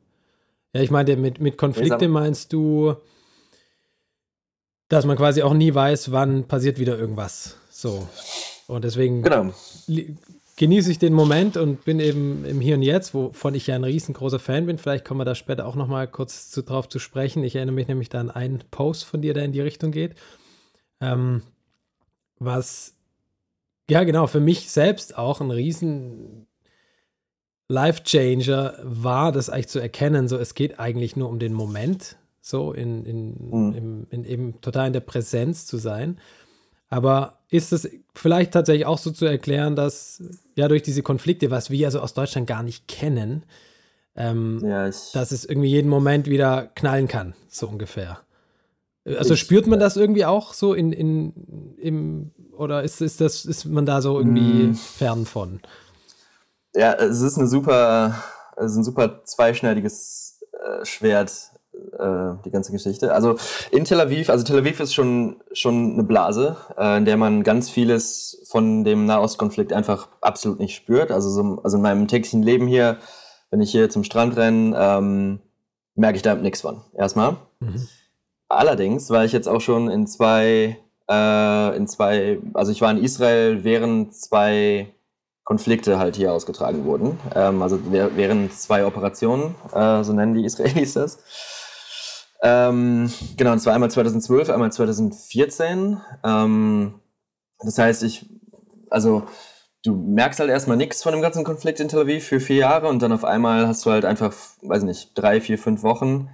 Ja, 0.72 0.83
ich 0.83 0.90
meine, 0.90 1.16
mit, 1.16 1.40
mit 1.40 1.57
Konflikte 1.57 2.09
meinst 2.09 2.52
du, 2.52 2.94
dass 4.88 5.04
man 5.04 5.16
quasi 5.16 5.42
auch 5.42 5.54
nie 5.54 5.74
weiß, 5.74 6.12
wann 6.12 6.44
passiert 6.44 6.78
wieder 6.78 6.98
irgendwas. 6.98 7.57
So. 7.70 8.09
Und 8.66 8.85
deswegen 8.85 9.22
genau. 9.22 9.52
genieße 10.57 10.90
ich 10.90 10.98
den 10.98 11.14
Moment 11.14 11.57
und 11.57 11.85
bin 11.85 12.00
eben 12.00 12.44
im 12.44 12.61
Hier 12.61 12.74
und 12.74 12.83
Jetzt, 12.83 13.14
wovon 13.14 13.54
ich 13.54 13.66
ja 13.66 13.76
ein 13.76 13.85
riesengroßer 13.85 14.38
Fan 14.38 14.66
bin. 14.66 14.78
Vielleicht 14.78 15.04
kommen 15.04 15.20
wir 15.20 15.24
da 15.24 15.35
später 15.35 15.66
auch 15.66 15.74
noch 15.74 15.88
mal 15.88 16.07
kurz 16.07 16.50
zu, 16.50 16.62
drauf 16.62 16.88
zu 16.88 16.98
sprechen. 16.98 17.44
Ich 17.44 17.57
erinnere 17.57 17.74
mich 17.74 17.88
nämlich 17.88 18.09
da 18.09 18.20
an 18.20 18.31
einen 18.31 18.64
Post 18.70 19.04
von 19.04 19.22
dir, 19.22 19.33
der 19.33 19.44
in 19.44 19.52
die 19.52 19.61
Richtung 19.61 19.90
geht. 19.90 20.16
Ähm, 21.00 21.42
was, 22.38 22.94
ja 23.88 24.04
genau, 24.04 24.26
für 24.26 24.40
mich 24.40 24.70
selbst 24.70 25.16
auch 25.16 25.40
ein 25.40 25.50
riesen 25.50 26.47
Life-Changer 27.68 28.74
war, 28.83 29.31
das 29.31 29.50
eigentlich 29.50 29.68
zu 29.68 29.78
erkennen, 29.78 30.26
so 30.26 30.38
es 30.38 30.54
geht 30.54 30.81
eigentlich 30.81 31.16
nur 31.16 31.28
um 31.28 31.38
den 31.38 31.52
Moment, 31.52 32.16
so 32.40 32.72
in, 32.72 33.04
in, 33.04 33.37
mhm. 33.50 33.74
in, 33.74 34.07
in 34.11 34.24
eben 34.24 34.61
total 34.61 34.87
in 34.87 34.94
der 34.94 35.00
Präsenz 35.00 35.66
zu 35.66 35.76
sein. 35.76 36.18
Aber 36.88 37.40
ist 37.50 37.72
es 37.72 37.88
vielleicht 38.14 38.52
tatsächlich 38.52 38.87
auch 38.87 38.98
so 38.98 39.11
zu 39.11 39.26
erklären, 39.26 39.76
dass 39.76 40.22
ja 40.54 40.68
durch 40.68 40.83
diese 40.83 41.02
Konflikte, 41.02 41.50
was 41.50 41.70
wir 41.70 41.87
also 41.87 42.00
aus 42.00 42.14
Deutschland 42.14 42.46
gar 42.46 42.62
nicht 42.62 42.88
kennen, 42.88 43.44
ähm, 44.16 44.61
ja, 44.64 44.85
dass 44.85 45.31
es 45.31 45.44
irgendwie 45.44 45.68
jeden 45.68 45.90
Moment 45.90 46.26
wieder 46.26 46.70
knallen 46.74 47.07
kann, 47.07 47.35
so 47.48 47.68
ungefähr. 47.68 48.20
Also 49.04 49.35
ich, 49.35 49.40
spürt 49.40 49.66
man 49.66 49.78
das 49.78 49.96
irgendwie 49.96 50.24
auch 50.24 50.54
so 50.54 50.74
in, 50.74 50.92
in 50.92 51.76
im 51.78 52.31
oder 52.57 52.83
ist, 52.83 53.00
ist 53.00 53.20
das 53.20 53.44
ist 53.44 53.64
man 53.66 53.87
da 53.87 54.02
so 54.02 54.18
irgendwie 54.18 54.68
mm. 54.68 54.74
fern 54.74 55.24
von? 55.24 55.61
Ja, 56.74 56.94
es 56.94 57.20
ist 57.20 57.38
eine 57.38 57.46
super, 57.46 58.14
es 58.57 58.72
ist 58.72 58.76
ein 58.76 58.85
super 58.85 59.24
zweischneidiges 59.24 60.40
äh, 60.52 60.85
Schwert, 60.85 61.33
äh, 61.98 62.33
die 62.44 62.50
ganze 62.50 62.72
Geschichte. 62.72 63.12
Also 63.12 63.37
in 63.70 63.85
Tel 63.85 64.00
Aviv, 64.00 64.31
also 64.31 64.44
Tel 64.44 64.59
Aviv 64.59 64.81
ist 64.81 64.94
schon, 64.94 65.42
schon 65.52 65.94
eine 65.94 66.04
Blase, 66.04 66.57
äh, 66.76 66.98
in 66.98 67.04
der 67.04 67.16
man 67.16 67.42
ganz 67.42 67.70
vieles 67.70 68.42
von 68.48 68.85
dem 68.85 69.07
Nahostkonflikt 69.07 69.72
einfach 69.72 70.09
absolut 70.20 70.59
nicht 70.59 70.74
spürt. 70.74 71.11
Also, 71.11 71.31
so, 71.31 71.61
also 71.62 71.76
in 71.76 71.83
meinem 71.83 72.09
täglichen 72.09 72.42
Leben 72.42 72.66
hier, 72.66 72.98
wenn 73.50 73.61
ich 73.61 73.70
hier 73.70 73.90
zum 73.90 74.04
Strand 74.04 74.37
renne, 74.37 74.76
ähm, 74.78 75.40
merke 75.94 76.16
ich 76.16 76.22
da 76.22 76.35
nichts 76.35 76.61
von. 76.61 76.83
Erstmal. 76.94 77.37
Mhm. 77.61 77.87
Allerdings 78.48 79.11
war 79.11 79.24
ich 79.24 79.33
jetzt 79.33 79.48
auch 79.48 79.61
schon 79.61 79.90
in 79.90 80.07
zwei, 80.07 80.78
äh, 81.09 81.76
in 81.76 81.87
zwei, 81.87 82.38
also 82.54 82.72
ich 82.72 82.81
war 82.81 82.90
in 82.90 83.02
Israel, 83.02 83.62
während 83.64 84.14
zwei 84.14 84.94
Konflikte 85.48 85.98
halt 85.98 86.14
hier 86.14 86.34
ausgetragen 86.34 86.84
wurden. 86.84 87.18
Ähm, 87.34 87.62
also 87.62 87.80
während 87.90 88.52
zwei 88.52 88.84
Operationen, 88.84 89.54
äh, 89.72 90.04
so 90.04 90.12
nennen 90.12 90.34
die 90.34 90.44
Israelis 90.44 90.92
das. 90.92 91.20
Ähm, 92.42 93.11
genau, 93.38 93.52
und 93.52 93.58
zwar 93.58 93.72
einmal 93.72 93.90
2012, 93.90 94.50
einmal 94.50 94.70
2014. 94.70 96.02
Ähm, 96.22 97.00
das 97.61 97.78
heißt, 97.78 98.02
ich, 98.02 98.28
also 98.90 99.22
du 99.87 99.96
merkst 99.96 100.38
halt 100.38 100.50
erstmal 100.50 100.76
nichts 100.76 101.02
von 101.02 101.12
dem 101.12 101.22
ganzen 101.22 101.44
Konflikt 101.44 101.80
in 101.80 101.88
Tel 101.88 102.00
Aviv 102.00 102.24
für 102.24 102.40
vier 102.40 102.56
Jahre 102.56 102.88
und 102.88 103.00
dann 103.00 103.12
auf 103.12 103.24
einmal 103.24 103.66
hast 103.66 103.87
du 103.87 103.90
halt 103.90 104.04
einfach, 104.04 104.34
weiß 104.61 104.82
nicht, 104.82 105.12
drei, 105.14 105.40
vier, 105.40 105.56
fünf 105.56 105.82
Wochen, 105.82 106.28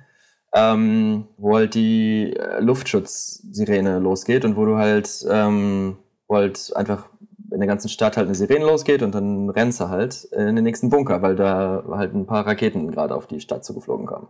ähm, 0.52 1.28
wo 1.36 1.54
halt 1.54 1.74
die 1.76 2.34
äh, 2.36 2.58
Luftschutzsirene 2.58 4.00
losgeht 4.00 4.44
und 4.44 4.56
wo 4.56 4.64
du 4.64 4.76
halt, 4.76 5.24
ähm, 5.30 5.98
wo 6.26 6.34
halt 6.34 6.72
einfach 6.74 7.06
in 7.54 7.60
der 7.60 7.68
ganzen 7.68 7.88
Stadt 7.88 8.16
halt 8.16 8.26
eine 8.26 8.34
Sirene 8.34 8.66
losgeht 8.66 9.02
und 9.02 9.14
dann 9.14 9.48
rennst 9.48 9.80
du 9.80 9.88
halt 9.88 10.24
in 10.24 10.56
den 10.56 10.64
nächsten 10.64 10.90
Bunker, 10.90 11.22
weil 11.22 11.36
da 11.36 11.84
halt 11.92 12.14
ein 12.14 12.26
paar 12.26 12.46
Raketen 12.46 12.90
gerade 12.90 13.14
auf 13.14 13.26
die 13.26 13.40
Stadt 13.40 13.64
zugeflogen 13.64 14.06
kommen. 14.06 14.28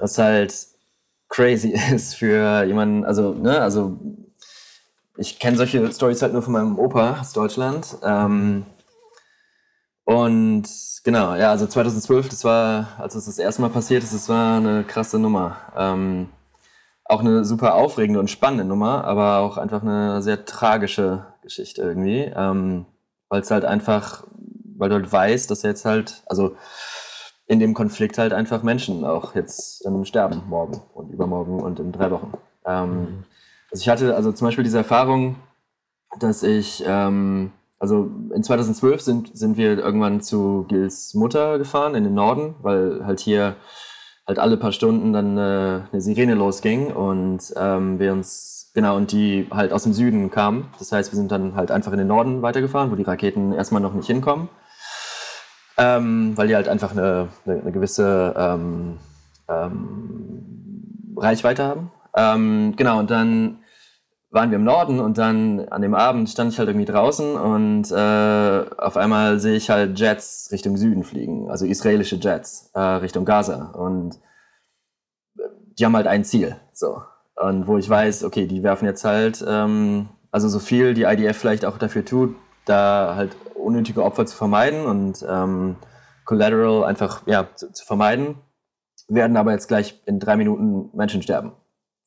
Was 0.00 0.18
halt 0.18 0.54
crazy 1.28 1.78
ist 1.94 2.14
für 2.14 2.64
jemanden, 2.64 3.04
also, 3.04 3.34
ne, 3.34 3.60
also 3.60 3.98
ich 5.16 5.38
kenne 5.38 5.56
solche 5.56 5.92
Stories 5.92 6.22
halt 6.22 6.32
nur 6.32 6.42
von 6.42 6.54
meinem 6.54 6.78
Opa 6.78 7.18
aus 7.20 7.32
Deutschland. 7.32 7.96
Ähm, 8.02 8.64
und 10.04 10.64
genau, 11.04 11.34
ja, 11.34 11.50
also 11.50 11.66
2012, 11.66 12.28
das 12.30 12.44
war, 12.44 12.88
als 12.98 13.14
es 13.14 13.26
das 13.26 13.38
erste 13.38 13.62
Mal 13.62 13.70
passiert 13.70 14.02
ist, 14.02 14.14
das 14.14 14.28
war 14.28 14.56
eine 14.56 14.84
krasse 14.84 15.18
Nummer. 15.18 15.56
Ähm, 15.76 16.28
auch 17.04 17.20
eine 17.20 17.44
super 17.44 17.74
aufregende 17.74 18.18
und 18.18 18.30
spannende 18.30 18.64
Nummer, 18.64 19.04
aber 19.04 19.38
auch 19.38 19.58
einfach 19.58 19.82
eine 19.82 20.22
sehr 20.22 20.44
tragische 20.46 21.26
Geschichte 21.44 21.82
irgendwie. 21.82 22.32
Ähm, 22.34 22.86
weil 23.28 23.40
es 23.40 23.50
halt 23.50 23.64
einfach, 23.64 24.24
weil 24.76 24.88
du 24.88 24.96
halt 24.96 25.10
weißt, 25.10 25.50
dass 25.50 25.62
jetzt 25.62 25.84
halt, 25.84 26.22
also 26.26 26.56
in 27.46 27.60
dem 27.60 27.74
Konflikt 27.74 28.18
halt 28.18 28.32
einfach 28.32 28.62
Menschen 28.62 29.04
auch 29.04 29.34
jetzt 29.34 29.84
dann 29.84 30.04
sterben, 30.04 30.42
morgen 30.48 30.80
und 30.94 31.10
übermorgen 31.10 31.60
und 31.60 31.78
in 31.78 31.92
drei 31.92 32.10
Wochen. 32.10 32.32
Ähm, 32.64 32.90
mhm. 32.90 33.24
Also 33.70 33.82
ich 33.82 33.88
hatte 33.88 34.14
also 34.14 34.32
zum 34.32 34.46
Beispiel 34.46 34.64
diese 34.64 34.78
Erfahrung, 34.78 35.36
dass 36.20 36.42
ich, 36.42 36.84
ähm, 36.86 37.52
also 37.78 38.10
in 38.34 38.42
2012 38.42 39.00
sind, 39.00 39.36
sind 39.36 39.56
wir 39.56 39.78
irgendwann 39.78 40.20
zu 40.20 40.64
Gils 40.68 41.12
Mutter 41.14 41.58
gefahren 41.58 41.94
in 41.94 42.04
den 42.04 42.14
Norden, 42.14 42.54
weil 42.62 43.04
halt 43.04 43.20
hier 43.20 43.56
halt 44.26 44.38
alle 44.38 44.56
paar 44.56 44.72
Stunden 44.72 45.12
dann 45.12 45.36
äh, 45.36 45.80
eine 45.92 46.00
Sirene 46.00 46.34
losging 46.34 46.92
und 46.92 47.52
ähm, 47.56 47.98
wir 47.98 48.12
uns, 48.12 48.70
genau, 48.74 48.96
und 48.96 49.12
die 49.12 49.46
halt 49.50 49.72
aus 49.72 49.82
dem 49.82 49.92
Süden 49.92 50.30
kam. 50.30 50.68
Das 50.78 50.92
heißt, 50.92 51.12
wir 51.12 51.16
sind 51.16 51.30
dann 51.30 51.56
halt 51.56 51.70
einfach 51.70 51.92
in 51.92 51.98
den 51.98 52.08
Norden 52.08 52.42
weitergefahren, 52.42 52.90
wo 52.90 52.96
die 52.96 53.02
Raketen 53.02 53.52
erstmal 53.52 53.82
noch 53.82 53.94
nicht 53.94 54.06
hinkommen 54.06 54.48
ähm, 55.76 56.36
weil 56.36 56.48
die 56.48 56.54
halt 56.54 56.68
einfach 56.68 56.92
eine, 56.92 57.28
eine, 57.44 57.60
eine 57.60 57.72
gewisse 57.72 58.34
ähm, 58.36 58.98
ähm, 59.48 61.14
Reichweite 61.16 61.64
haben. 61.64 61.90
Ähm, 62.16 62.74
genau, 62.76 62.98
und 63.00 63.10
dann 63.10 63.58
waren 64.34 64.50
wir 64.50 64.56
im 64.56 64.64
Norden 64.64 64.98
und 64.98 65.16
dann 65.16 65.68
an 65.68 65.80
dem 65.80 65.94
Abend 65.94 66.28
stand 66.28 66.52
ich 66.52 66.58
halt 66.58 66.68
irgendwie 66.68 66.90
draußen 66.90 67.36
und 67.36 67.90
äh, 67.92 68.64
auf 68.78 68.96
einmal 68.96 69.38
sehe 69.38 69.54
ich 69.54 69.70
halt 69.70 69.98
Jets 69.98 70.48
Richtung 70.50 70.76
Süden 70.76 71.04
fliegen, 71.04 71.48
also 71.50 71.64
israelische 71.64 72.16
Jets 72.16 72.70
äh, 72.74 72.80
Richtung 72.80 73.24
Gaza 73.24 73.70
und 73.70 74.18
die 75.78 75.84
haben 75.84 75.94
halt 75.94 76.08
ein 76.08 76.24
Ziel, 76.24 76.56
so. 76.72 77.02
Und 77.36 77.66
wo 77.66 77.78
ich 77.78 77.88
weiß, 77.88 78.24
okay, 78.24 78.46
die 78.46 78.62
werfen 78.62 78.86
jetzt 78.86 79.04
halt, 79.04 79.44
ähm, 79.46 80.08
also 80.30 80.48
so 80.48 80.58
viel 80.58 80.94
die 80.94 81.02
IDF 81.02 81.36
vielleicht 81.36 81.64
auch 81.64 81.78
dafür 81.78 82.04
tut, 82.04 82.34
da 82.64 83.14
halt 83.16 83.36
unnötige 83.54 84.02
Opfer 84.02 84.26
zu 84.26 84.36
vermeiden 84.36 84.84
und 84.84 85.24
ähm, 85.28 85.76
Collateral 86.24 86.84
einfach 86.84 87.22
ja, 87.26 87.48
zu, 87.54 87.72
zu, 87.72 87.84
vermeiden, 87.84 88.36
werden 89.08 89.36
aber 89.36 89.52
jetzt 89.52 89.68
gleich 89.68 90.02
in 90.06 90.18
drei 90.18 90.36
Minuten 90.36 90.90
Menschen 90.96 91.22
sterben 91.22 91.52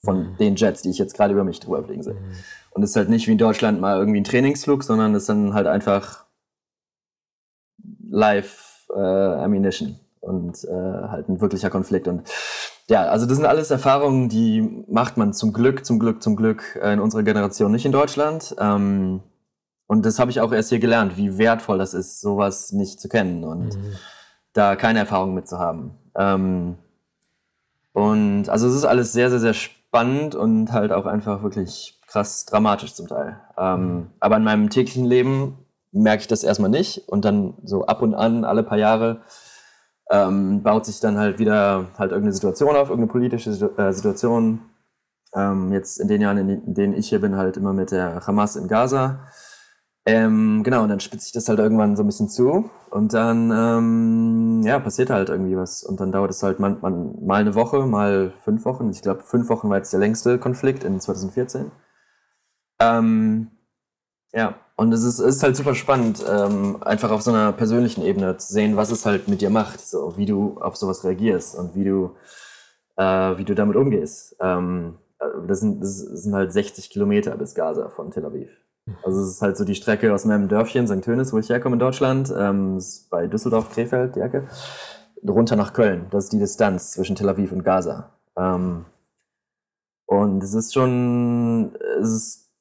von 0.03 0.31
mhm. 0.31 0.37
den 0.37 0.55
Jets, 0.55 0.81
die 0.81 0.89
ich 0.89 0.97
jetzt 0.97 1.15
gerade 1.15 1.33
über 1.33 1.43
mich 1.43 1.59
drüber 1.59 1.83
fliegen 1.83 2.03
sehe. 2.03 2.13
Mhm. 2.13 2.31
Und 2.71 2.83
es 2.83 2.91
ist 2.91 2.95
halt 2.95 3.09
nicht 3.09 3.27
wie 3.27 3.31
in 3.31 3.37
Deutschland 3.37 3.81
mal 3.81 3.97
irgendwie 3.97 4.19
ein 4.19 4.23
Trainingsflug, 4.23 4.83
sondern 4.83 5.15
es 5.15 5.23
ist 5.23 5.29
dann 5.29 5.53
halt 5.53 5.67
einfach 5.67 6.25
live 8.09 8.87
äh, 8.95 8.99
Ammunition 8.99 9.99
und 10.19 10.63
äh, 10.63 11.07
halt 11.07 11.29
ein 11.29 11.41
wirklicher 11.41 11.69
Konflikt. 11.69 12.07
Und 12.07 12.29
ja, 12.89 13.05
also 13.05 13.25
das 13.25 13.37
sind 13.37 13.45
alles 13.45 13.71
Erfahrungen, 13.71 14.29
die 14.29 14.83
macht 14.87 15.17
man 15.17 15.33
zum 15.33 15.53
Glück, 15.53 15.85
zum 15.85 15.99
Glück, 15.99 16.21
zum 16.21 16.35
Glück 16.35 16.79
äh, 16.81 16.93
in 16.93 16.99
unserer 16.99 17.23
Generation 17.23 17.71
nicht 17.71 17.85
in 17.85 17.91
Deutschland. 17.91 18.55
Ähm, 18.59 19.21
und 19.87 20.05
das 20.05 20.19
habe 20.19 20.31
ich 20.31 20.41
auch 20.41 20.51
erst 20.51 20.69
hier 20.69 20.79
gelernt, 20.79 21.17
wie 21.17 21.37
wertvoll 21.37 21.77
das 21.77 21.93
ist, 21.93 22.21
sowas 22.21 22.71
nicht 22.73 22.99
zu 22.99 23.09
kennen 23.09 23.43
und 23.43 23.75
mhm. 23.75 23.95
da 24.53 24.75
keine 24.75 24.99
Erfahrung 24.99 25.33
mit 25.33 25.47
zu 25.47 25.59
haben. 25.59 25.97
Ähm, 26.15 26.77
und 27.93 28.49
also 28.49 28.67
es 28.67 28.75
ist 28.75 28.85
alles 28.85 29.13
sehr, 29.13 29.29
sehr, 29.29 29.39
sehr 29.39 29.53
spannend 29.53 29.76
und 30.35 30.71
halt 30.71 30.91
auch 30.91 31.05
einfach 31.05 31.43
wirklich 31.43 31.99
krass 32.07 32.45
dramatisch 32.45 32.93
zum 32.93 33.07
Teil. 33.07 33.39
Ähm, 33.57 33.81
mhm. 33.81 34.07
Aber 34.19 34.37
in 34.37 34.43
meinem 34.43 34.69
täglichen 34.69 35.05
Leben 35.05 35.57
merke 35.91 36.21
ich 36.21 36.27
das 36.27 36.43
erstmal 36.43 36.69
nicht 36.69 37.07
und 37.07 37.25
dann 37.25 37.55
so 37.63 37.85
ab 37.85 38.01
und 38.01 38.13
an, 38.13 38.43
alle 38.43 38.63
paar 38.63 38.77
Jahre, 38.77 39.21
ähm, 40.09 40.63
baut 40.63 40.85
sich 40.85 40.99
dann 40.99 41.17
halt 41.17 41.39
wieder 41.39 41.87
halt 41.97 42.11
irgendeine 42.11 42.33
Situation 42.33 42.75
auf, 42.75 42.89
irgendeine 42.89 43.11
politische 43.11 43.51
äh, 43.77 43.91
Situation. 43.91 44.61
Ähm, 45.35 45.73
jetzt 45.73 45.99
in 45.99 46.07
den 46.07 46.21
Jahren, 46.21 46.37
in 46.37 46.73
denen 46.73 46.93
ich 46.93 47.09
hier 47.09 47.19
bin, 47.19 47.35
halt 47.35 47.57
immer 47.57 47.73
mit 47.73 47.91
der 47.91 48.25
Hamas 48.25 48.55
in 48.55 48.67
Gaza. 48.67 49.19
Ähm, 50.07 50.63
genau, 50.63 50.83
und 50.83 50.89
dann 50.89 51.01
spitzt 51.01 51.25
sich 51.25 51.33
das 51.33 51.49
halt 51.49 51.59
irgendwann 51.59 51.97
so 51.97 52.03
ein 52.03 52.05
bisschen 52.05 52.29
zu 52.29 52.69
und 52.91 53.13
dann, 53.13 53.51
ähm, 53.51 54.61
ja, 54.63 54.79
passiert 54.79 55.09
halt 55.09 55.27
irgendwie 55.27 55.57
was. 55.57 55.83
Und 55.83 55.99
dann 55.99 56.13
dauert 56.13 56.31
es 56.31 56.41
halt 56.43 56.59
man, 56.61 56.79
man, 56.81 57.25
mal 57.25 57.41
eine 57.41 57.55
Woche, 57.55 57.85
mal 57.85 58.31
fünf 58.41 58.63
Wochen. 58.63 58.89
Ich 58.89 59.01
glaube, 59.01 59.21
fünf 59.23 59.49
Wochen 59.49 59.69
war 59.69 59.77
jetzt 59.77 59.91
der 59.91 59.99
längste 59.99 60.39
Konflikt 60.39 60.85
in 60.85 61.01
2014. 61.01 61.71
Ähm, 62.79 63.51
ja, 64.33 64.55
und 64.77 64.93
es 64.93 65.03
ist, 65.03 65.19
ist 65.19 65.43
halt 65.43 65.57
super 65.57 65.75
spannend, 65.75 66.23
ähm, 66.29 66.77
einfach 66.83 67.11
auf 67.11 67.21
so 67.21 67.31
einer 67.31 67.51
persönlichen 67.51 68.03
Ebene 68.03 68.37
zu 68.37 68.53
sehen, 68.53 68.77
was 68.77 68.91
es 68.91 69.05
halt 69.05 69.27
mit 69.27 69.41
dir 69.41 69.49
macht, 69.49 69.81
so 69.81 70.15
wie 70.17 70.25
du 70.25 70.57
auf 70.61 70.77
sowas 70.77 71.03
reagierst 71.03 71.55
und 71.57 71.75
wie 71.75 71.83
du, 71.83 72.15
äh, 72.95 73.37
wie 73.37 73.43
du 73.43 73.55
damit 73.55 73.75
umgehst. 73.75 74.37
Ähm, 74.39 74.99
äh, 75.19 75.25
das, 75.47 75.59
sind, 75.59 75.81
das 75.83 75.97
sind 75.97 76.33
halt 76.33 76.53
60 76.53 76.89
Kilometer 76.89 77.35
bis 77.37 77.55
Gaza 77.55 77.89
von 77.89 78.11
Tel 78.11 78.25
Aviv. 78.25 78.49
Also 79.03 79.21
es 79.21 79.29
ist 79.29 79.41
halt 79.41 79.57
so 79.57 79.65
die 79.65 79.75
Strecke 79.75 80.13
aus 80.13 80.25
meinem 80.25 80.47
Dörfchen, 80.47 80.87
St. 80.87 81.03
Tönis, 81.03 81.33
wo 81.33 81.39
ich 81.39 81.49
herkomme 81.49 81.75
in 81.75 81.79
Deutschland, 81.79 82.33
ähm, 82.37 82.81
bei 83.09 83.27
Düsseldorf, 83.27 83.69
Krefeld, 83.69 84.15
die 84.15 84.21
Ecke, 84.21 84.47
runter 85.27 85.55
nach 85.55 85.73
Köln. 85.73 86.07
Das 86.11 86.25
ist 86.25 86.33
die 86.33 86.39
Distanz 86.39 86.91
zwischen 86.91 87.15
Tel 87.15 87.29
Aviv 87.29 87.51
und 87.51 87.63
Gaza. 87.63 88.11
Ähm, 88.37 88.85
und 90.05 90.41
es 90.41 90.53
ist 90.53 90.73
schon, 90.73 91.75
es 91.99 92.09
ist 92.09 92.51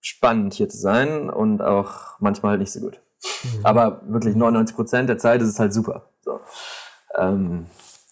spannend 0.00 0.54
hier 0.54 0.68
zu 0.68 0.78
sein 0.78 1.30
und 1.30 1.62
auch 1.62 2.18
manchmal 2.20 2.50
halt 2.50 2.60
nicht 2.60 2.72
so 2.72 2.80
gut. 2.80 3.00
Mhm. 3.42 3.66
Aber 3.66 4.02
wirklich 4.06 4.36
99 4.36 4.76
Prozent 4.76 5.08
der 5.08 5.18
Zeit 5.18 5.40
ist 5.40 5.48
es 5.48 5.58
halt 5.58 5.72
super. 5.72 6.10
So. 6.22 6.40
Ähm, 7.16 7.66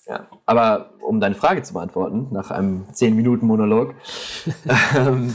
ja. 0.07 0.26
Aber 0.46 0.90
um 1.00 1.20
deine 1.20 1.35
Frage 1.35 1.62
zu 1.62 1.74
beantworten, 1.74 2.28
nach 2.31 2.50
einem 2.50 2.87
10-Minuten-Monolog, 2.92 3.94
ähm, 4.96 5.35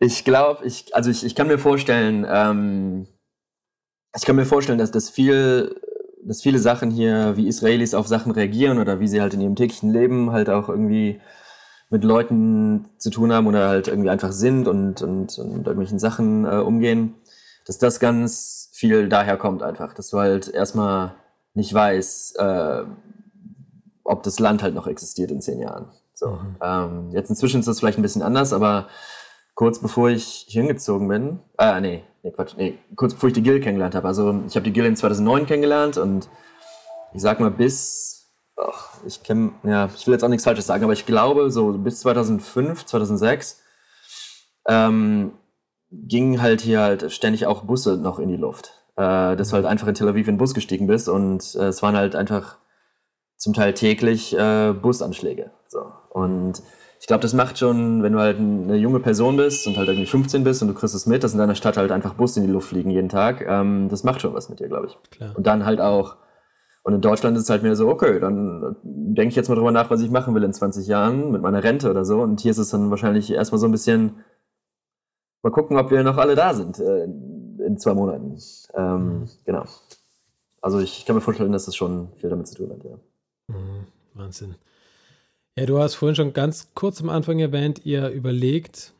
ich 0.00 0.24
glaube, 0.24 0.64
ich, 0.64 0.94
also 0.94 1.10
ich, 1.10 1.24
ich 1.24 1.34
kann 1.34 1.46
mir 1.46 1.58
vorstellen, 1.58 2.26
ähm, 2.28 3.06
ich 4.16 4.24
kann 4.24 4.34
mir 4.34 4.46
vorstellen, 4.46 4.78
dass 4.78 4.90
das 4.90 5.10
viel, 5.10 5.78
dass 6.24 6.42
viele 6.42 6.58
Sachen 6.58 6.90
hier, 6.90 7.36
wie 7.36 7.46
Israelis 7.46 7.94
auf 7.94 8.08
Sachen 8.08 8.32
reagieren 8.32 8.78
oder 8.78 8.98
wie 8.98 9.08
sie 9.08 9.20
halt 9.20 9.34
in 9.34 9.42
ihrem 9.42 9.56
täglichen 9.56 9.92
Leben 9.92 10.32
halt 10.32 10.48
auch 10.48 10.68
irgendwie 10.68 11.20
mit 11.90 12.02
Leuten 12.02 12.88
zu 12.98 13.10
tun 13.10 13.32
haben 13.32 13.46
oder 13.46 13.68
halt 13.68 13.88
irgendwie 13.88 14.10
einfach 14.10 14.32
sind 14.32 14.66
und, 14.68 15.02
und, 15.02 15.38
und 15.38 15.48
mit 15.48 15.66
irgendwelchen 15.66 15.98
Sachen 15.98 16.46
äh, 16.46 16.56
umgehen, 16.56 17.16
dass 17.66 17.78
das 17.78 18.00
ganz 18.00 18.70
viel 18.72 19.08
daher 19.08 19.36
kommt 19.36 19.62
einfach, 19.62 19.92
dass 19.92 20.08
du 20.08 20.18
halt 20.18 20.48
erstmal 20.48 21.14
nicht 21.52 21.74
weißt, 21.74 22.38
äh, 22.38 22.84
ob 24.04 24.22
das 24.22 24.38
Land 24.38 24.62
halt 24.62 24.74
noch 24.74 24.86
existiert 24.86 25.30
in 25.30 25.42
zehn 25.42 25.60
Jahren. 25.60 25.90
So. 26.14 26.30
Mhm. 26.30 26.56
Ähm, 26.62 27.10
jetzt 27.10 27.28
inzwischen 27.28 27.60
ist 27.60 27.66
das 27.66 27.80
vielleicht 27.80 27.98
ein 27.98 28.02
bisschen 28.02 28.22
anders, 28.22 28.52
aber 28.52 28.88
kurz 29.60 29.78
bevor 29.78 30.08
ich 30.08 30.46
hier 30.48 30.62
hingezogen 30.62 31.06
bin, 31.06 31.38
äh, 31.58 31.82
nee, 31.82 32.02
nee, 32.22 32.30
Quatsch, 32.30 32.54
nee, 32.56 32.78
kurz 32.96 33.12
bevor 33.12 33.26
ich 33.26 33.34
die 33.34 33.42
Gill 33.42 33.60
kennengelernt 33.60 33.94
habe. 33.94 34.08
Also 34.08 34.40
ich 34.46 34.56
habe 34.56 34.64
die 34.64 34.72
Gill 34.72 34.86
in 34.86 34.96
2009 34.96 35.44
kennengelernt 35.44 35.98
und 35.98 36.30
ich 37.12 37.20
sag 37.20 37.40
mal 37.40 37.50
bis, 37.50 38.32
oh, 38.56 38.72
ich 39.06 39.22
kenne, 39.22 39.52
ja, 39.64 39.90
ich 39.94 40.06
will 40.06 40.14
jetzt 40.14 40.24
auch 40.24 40.30
nichts 40.30 40.44
Falsches 40.44 40.66
sagen, 40.66 40.82
aber 40.82 40.94
ich 40.94 41.04
glaube 41.04 41.50
so 41.50 41.72
bis 41.74 42.00
2005, 42.00 42.86
2006 42.86 43.60
ähm, 44.66 45.32
gingen 45.90 46.40
halt 46.40 46.62
hier 46.62 46.80
halt 46.80 47.12
ständig 47.12 47.44
auch 47.44 47.64
Busse 47.64 47.98
noch 47.98 48.18
in 48.18 48.30
die 48.30 48.38
Luft. 48.38 48.72
Äh, 48.96 49.36
dass 49.36 49.50
du 49.50 49.56
halt 49.56 49.66
einfach 49.66 49.88
in 49.88 49.94
Tel 49.94 50.08
Aviv 50.08 50.26
in 50.26 50.36
den 50.36 50.38
Bus 50.38 50.54
gestiegen 50.54 50.86
bist 50.86 51.06
und 51.06 51.54
äh, 51.56 51.66
es 51.66 51.82
waren 51.82 51.98
halt 51.98 52.16
einfach 52.16 52.56
zum 53.36 53.52
Teil 53.52 53.74
täglich 53.74 54.34
äh, 54.34 54.72
Busanschläge. 54.72 55.50
So. 55.68 55.92
Und 56.08 56.62
ich 57.00 57.06
glaube, 57.06 57.22
das 57.22 57.32
macht 57.32 57.58
schon, 57.58 58.02
wenn 58.02 58.12
du 58.12 58.18
halt 58.18 58.38
eine 58.38 58.76
junge 58.76 59.00
Person 59.00 59.38
bist 59.38 59.66
und 59.66 59.78
halt 59.78 59.88
irgendwie 59.88 60.06
15 60.06 60.44
bist 60.44 60.60
und 60.60 60.68
du 60.68 60.74
kriegst 60.74 60.94
es 60.94 61.06
mit, 61.06 61.24
dass 61.24 61.32
in 61.32 61.38
deiner 61.38 61.54
Stadt 61.54 61.78
halt 61.78 61.92
einfach 61.92 62.12
Busse 62.12 62.40
in 62.40 62.46
die 62.46 62.52
Luft 62.52 62.68
fliegen 62.68 62.90
jeden 62.90 63.08
Tag, 63.08 63.42
ähm, 63.48 63.88
das 63.88 64.04
macht 64.04 64.20
schon 64.20 64.34
was 64.34 64.50
mit 64.50 64.60
dir, 64.60 64.68
glaube 64.68 64.88
ich. 64.88 64.98
Klar. 65.10 65.34
Und 65.34 65.46
dann 65.46 65.64
halt 65.64 65.80
auch, 65.80 66.16
und 66.82 66.92
in 66.92 67.00
Deutschland 67.00 67.38
ist 67.38 67.44
es 67.44 67.50
halt 67.50 67.62
mehr 67.62 67.74
so, 67.74 67.88
okay, 67.88 68.20
dann 68.20 68.76
denke 68.82 69.30
ich 69.30 69.36
jetzt 69.36 69.48
mal 69.48 69.54
drüber 69.54 69.72
nach, 69.72 69.88
was 69.88 70.02
ich 70.02 70.10
machen 70.10 70.34
will 70.34 70.44
in 70.44 70.52
20 70.52 70.86
Jahren 70.86 71.32
mit 71.32 71.40
meiner 71.40 71.64
Rente 71.64 71.90
oder 71.90 72.04
so. 72.04 72.20
Und 72.20 72.40
hier 72.40 72.50
ist 72.50 72.58
es 72.58 72.68
dann 72.68 72.90
wahrscheinlich 72.90 73.32
erstmal 73.32 73.58
so 73.58 73.66
ein 73.66 73.72
bisschen, 73.72 74.16
mal 75.42 75.50
gucken, 75.50 75.78
ob 75.78 75.90
wir 75.90 76.02
noch 76.02 76.18
alle 76.18 76.34
da 76.34 76.52
sind 76.52 76.78
äh, 76.80 77.04
in 77.04 77.78
zwei 77.78 77.94
Monaten. 77.94 78.36
Ähm, 78.74 79.20
mhm. 79.20 79.28
Genau. 79.46 79.64
Also 80.60 80.80
ich, 80.80 80.98
ich, 80.98 81.06
kann 81.06 81.16
mir 81.16 81.22
vorstellen, 81.22 81.52
dass 81.52 81.64
das 81.64 81.76
schon 81.76 82.12
viel 82.16 82.28
damit 82.28 82.46
zu 82.46 82.56
tun 82.56 82.70
hat, 82.72 82.84
ja. 82.84 82.98
Mhm. 83.48 83.86
Wahnsinn. 84.12 84.54
Ja, 85.60 85.66
du 85.66 85.78
hast 85.78 85.94
vorhin 85.96 86.16
schon 86.16 86.32
ganz 86.32 86.70
kurz 86.72 87.02
am 87.02 87.10
Anfang 87.10 87.38
erwähnt, 87.38 87.82
ihr 87.84 88.08
überlegt, 88.08 88.94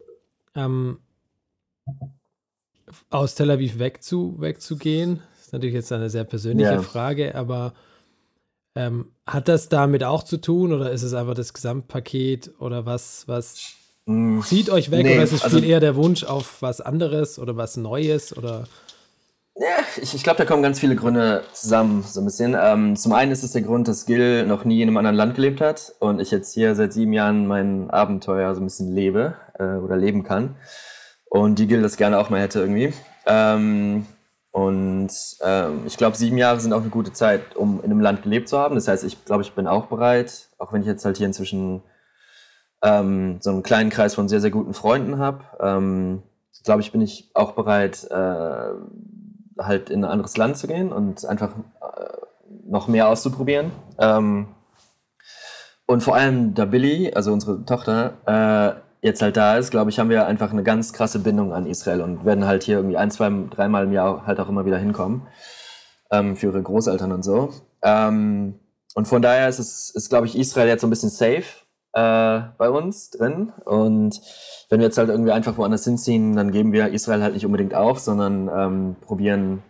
ähm, 0.55 0.99
aus 3.09 3.35
Tel 3.35 3.51
Aviv 3.51 3.79
wegzu, 3.79 4.37
wegzugehen. 4.39 5.23
Das 5.31 5.47
ist 5.47 5.53
natürlich 5.55 5.75
jetzt 5.75 5.91
eine 5.91 6.11
sehr 6.11 6.25
persönliche 6.25 6.73
ja. 6.73 6.83
Frage, 6.83 7.35
aber 7.35 7.73
ähm, 8.77 9.07
hat 9.27 9.49
das 9.49 9.71
damit 9.71 10.05
auch 10.05 10.23
zu 10.23 10.37
tun 10.37 10.75
oder 10.75 10.91
ist 10.91 11.03
es 11.03 11.15
einfach 11.15 11.33
das 11.33 11.55
Gesamtpaket 11.55 12.51
oder 12.59 12.85
was, 12.85 13.27
was 13.27 13.73
mm, 14.05 14.43
zieht 14.43 14.69
euch 14.69 14.91
weg 14.91 15.07
nee, 15.07 15.15
oder 15.15 15.23
ist 15.23 15.33
es 15.33 15.43
also, 15.43 15.57
viel 15.61 15.67
eher 15.67 15.81
der 15.81 15.97
Wunsch 15.97 16.25
auf 16.25 16.61
was 16.61 16.83
anderes 16.83 17.39
oder 17.39 17.57
was 17.57 17.79
Neues 17.79 18.37
oder? 18.37 18.69
Ja, 19.61 19.85
ich, 20.01 20.15
ich 20.15 20.23
glaube, 20.23 20.39
da 20.39 20.47
kommen 20.47 20.63
ganz 20.63 20.81
viele 20.81 20.97
Gründe 20.97 21.45
zusammen, 21.53 22.03
so 22.03 22.23
ein 22.23 22.25
bisschen. 22.25 22.57
Ähm, 22.59 22.97
zum 22.97 23.13
einen 23.13 23.31
ist 23.31 23.43
es 23.43 23.53
der 23.53 23.61
Grund, 23.61 23.89
dass 23.89 24.07
Gil 24.07 24.47
noch 24.47 24.65
nie 24.65 24.81
in 24.81 24.89
einem 24.89 24.97
anderen 24.97 25.17
Land 25.17 25.35
gelebt 25.35 25.61
hat 25.61 25.93
und 25.99 26.19
ich 26.19 26.31
jetzt 26.31 26.55
hier 26.55 26.75
seit 26.75 26.95
sieben 26.95 27.13
Jahren 27.13 27.47
mein 27.47 27.91
Abenteuer 27.91 28.55
so 28.55 28.63
ein 28.63 28.65
bisschen 28.65 28.95
lebe 28.95 29.35
äh, 29.59 29.75
oder 29.75 29.99
leben 29.99 30.23
kann. 30.23 30.57
Und 31.27 31.59
die 31.59 31.67
Gil 31.67 31.83
das 31.83 31.99
gerne 31.99 32.19
auch 32.19 32.31
mal 32.31 32.41
hätte 32.41 32.61
irgendwie. 32.61 32.95
Ähm, 33.27 34.07
und 34.51 35.11
ähm, 35.43 35.83
ich 35.87 35.99
glaube, 35.99 36.17
sieben 36.17 36.39
Jahre 36.39 36.59
sind 36.59 36.73
auch 36.73 36.81
eine 36.81 36.89
gute 36.89 37.13
Zeit, 37.13 37.55
um 37.55 37.81
in 37.81 37.91
einem 37.91 38.01
Land 38.01 38.23
gelebt 38.23 38.49
zu 38.49 38.59
haben. 38.59 38.77
Das 38.77 38.89
heißt, 38.89 39.05
ich 39.05 39.27
glaube, 39.27 39.43
ich 39.43 39.53
bin 39.53 39.67
auch 39.67 39.89
bereit, 39.89 40.49
auch 40.57 40.73
wenn 40.73 40.81
ich 40.81 40.89
jetzt 40.89 41.05
halt 41.05 41.19
hier 41.19 41.27
inzwischen 41.27 41.83
ähm, 42.83 43.37
so 43.43 43.51
einen 43.51 43.63
kleinen 43.63 43.91
Kreis 43.91 44.15
von 44.15 44.27
sehr, 44.27 44.41
sehr 44.41 44.51
guten 44.51 44.73
Freunden 44.73 45.19
habe. 45.19 45.45
Ähm, 45.61 46.23
glaube 46.65 46.81
ich, 46.81 46.93
bin 46.93 47.01
ich 47.01 47.31
auch 47.35 47.53
bereit, 47.53 48.07
äh, 48.11 48.71
halt 49.61 49.91
in 49.91 50.05
ein 50.05 50.11
anderes 50.11 50.37
Land 50.37 50.57
zu 50.57 50.67
gehen 50.67 50.93
und 50.93 51.25
einfach 51.27 51.51
äh, 51.81 52.51
noch 52.65 52.89
mehr 52.89 53.09
auszuprobieren. 53.09 53.71
Ähm, 53.99 54.49
und 55.87 56.03
vor 56.03 56.15
allem, 56.15 56.55
da 56.55 56.67
Billy, 56.67 57.13
also 57.15 57.33
unsere 57.33 57.65
Tochter, 57.65 58.15
äh, 58.27 59.07
jetzt 59.07 59.23
halt 59.23 59.37
da 59.37 59.57
ist, 59.57 59.71
glaube 59.71 59.91
ich, 59.91 59.99
haben 59.99 60.11
wir 60.11 60.27
einfach 60.27 60.53
eine 60.53 60.63
ganz 60.63 60.93
krasse 60.93 61.19
Bindung 61.19 61.53
an 61.53 61.67
Israel 61.67 62.01
und 62.03 62.25
werden 62.25 62.47
halt 62.47 62.63
hier 62.63 62.77
irgendwie 62.77 62.97
ein, 62.97 63.11
zwei, 63.11 63.31
dreimal 63.51 63.85
im 63.85 63.93
Jahr 63.93 64.27
halt 64.27 64.39
auch 64.41 64.49
immer 64.49 64.67
wieder 64.67 64.79
hinkommen. 64.79 65.27
Ähm, 66.13 66.37
für 66.37 66.47
ihre 66.47 66.63
Großeltern 66.63 67.13
und 67.13 67.25
so. 67.25 67.51
Ähm, 67.83 68.59
und 68.95 69.09
von 69.09 69.23
daher 69.23 69.49
ist 69.49 69.59
es, 69.59 69.91
ist, 69.91 70.09
glaube 70.09 70.27
ich, 70.27 70.37
Israel 70.37 70.69
jetzt 70.69 70.81
so 70.81 70.87
ein 70.87 70.91
bisschen 70.91 71.11
safe 71.11 71.45
äh, 71.93 72.41
bei 72.59 72.71
uns 72.71 73.11
drin. 73.11 73.53
Und 73.65 74.21
wenn 74.69 74.81
wir 74.81 74.87
jetzt 74.87 74.99
halt 74.99 75.09
irgendwie 75.09 75.33
einfach 75.33 75.57
woanders 75.59 75.85
hinziehen, 75.85 76.37
dann 76.37 76.53
geben 76.53 76.73
wir 76.73 76.89
Israel 76.93 77.23
halt 77.23 77.35
nicht 77.35 77.47
unbedingt 77.47 77.75
auf, 77.75 77.99
sondern 77.99 78.49
ähm, 78.49 78.97
probieren 79.01 79.63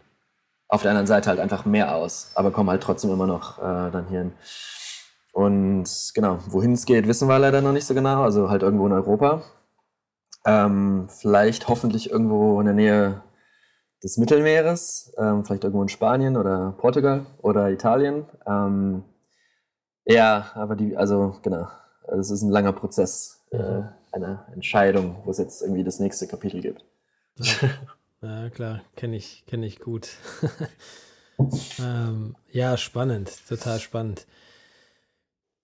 auf 0.68 0.82
der 0.82 0.92
anderen 0.92 1.06
Seite 1.06 1.28
halt 1.28 1.40
einfach 1.40 1.64
mehr 1.64 1.96
aus, 1.96 2.30
aber 2.34 2.52
kommen 2.52 2.70
halt 2.70 2.82
trotzdem 2.82 3.10
immer 3.10 3.26
noch 3.26 3.58
äh, 3.58 3.90
dann 3.90 4.06
hin. 4.08 4.32
Und 5.32 5.88
genau, 6.14 6.38
wohin 6.46 6.72
es 6.72 6.86
geht, 6.86 7.08
wissen 7.08 7.28
wir 7.28 7.38
leider 7.38 7.60
noch 7.60 7.72
nicht 7.72 7.86
so 7.86 7.94
genau, 7.94 8.22
also 8.22 8.50
halt 8.50 8.62
irgendwo 8.62 8.86
in 8.86 8.92
Europa. 8.92 9.42
Ähm, 10.46 11.08
vielleicht 11.08 11.68
hoffentlich 11.68 12.10
irgendwo 12.10 12.60
in 12.60 12.66
der 12.66 12.74
Nähe 12.74 13.22
des 14.02 14.16
Mittelmeeres, 14.16 15.12
ähm, 15.18 15.44
vielleicht 15.44 15.64
irgendwo 15.64 15.82
in 15.82 15.88
Spanien 15.88 16.36
oder 16.36 16.74
Portugal 16.78 17.26
oder 17.38 17.70
Italien. 17.70 18.26
Ähm, 18.46 19.04
ja, 20.04 20.50
aber 20.54 20.76
die, 20.76 20.96
also 20.96 21.36
genau, 21.42 21.68
es 22.18 22.30
ist 22.30 22.42
ein 22.42 22.50
langer 22.50 22.72
Prozess. 22.72 23.40
Äh, 23.50 23.82
eine 24.12 24.44
Entscheidung, 24.52 25.16
wo 25.24 25.30
es 25.30 25.38
jetzt 25.38 25.62
irgendwie 25.62 25.84
das 25.84 26.00
nächste 26.00 26.26
Kapitel 26.26 26.60
gibt. 26.60 26.84
Ja, 28.22 28.50
klar, 28.50 28.82
kenne 28.96 29.16
ich, 29.16 29.44
kenne 29.46 29.64
ich 29.64 29.80
gut. 29.80 30.10
ähm, 31.78 32.36
ja, 32.52 32.76
spannend, 32.76 33.32
total 33.48 33.80
spannend. 33.80 34.26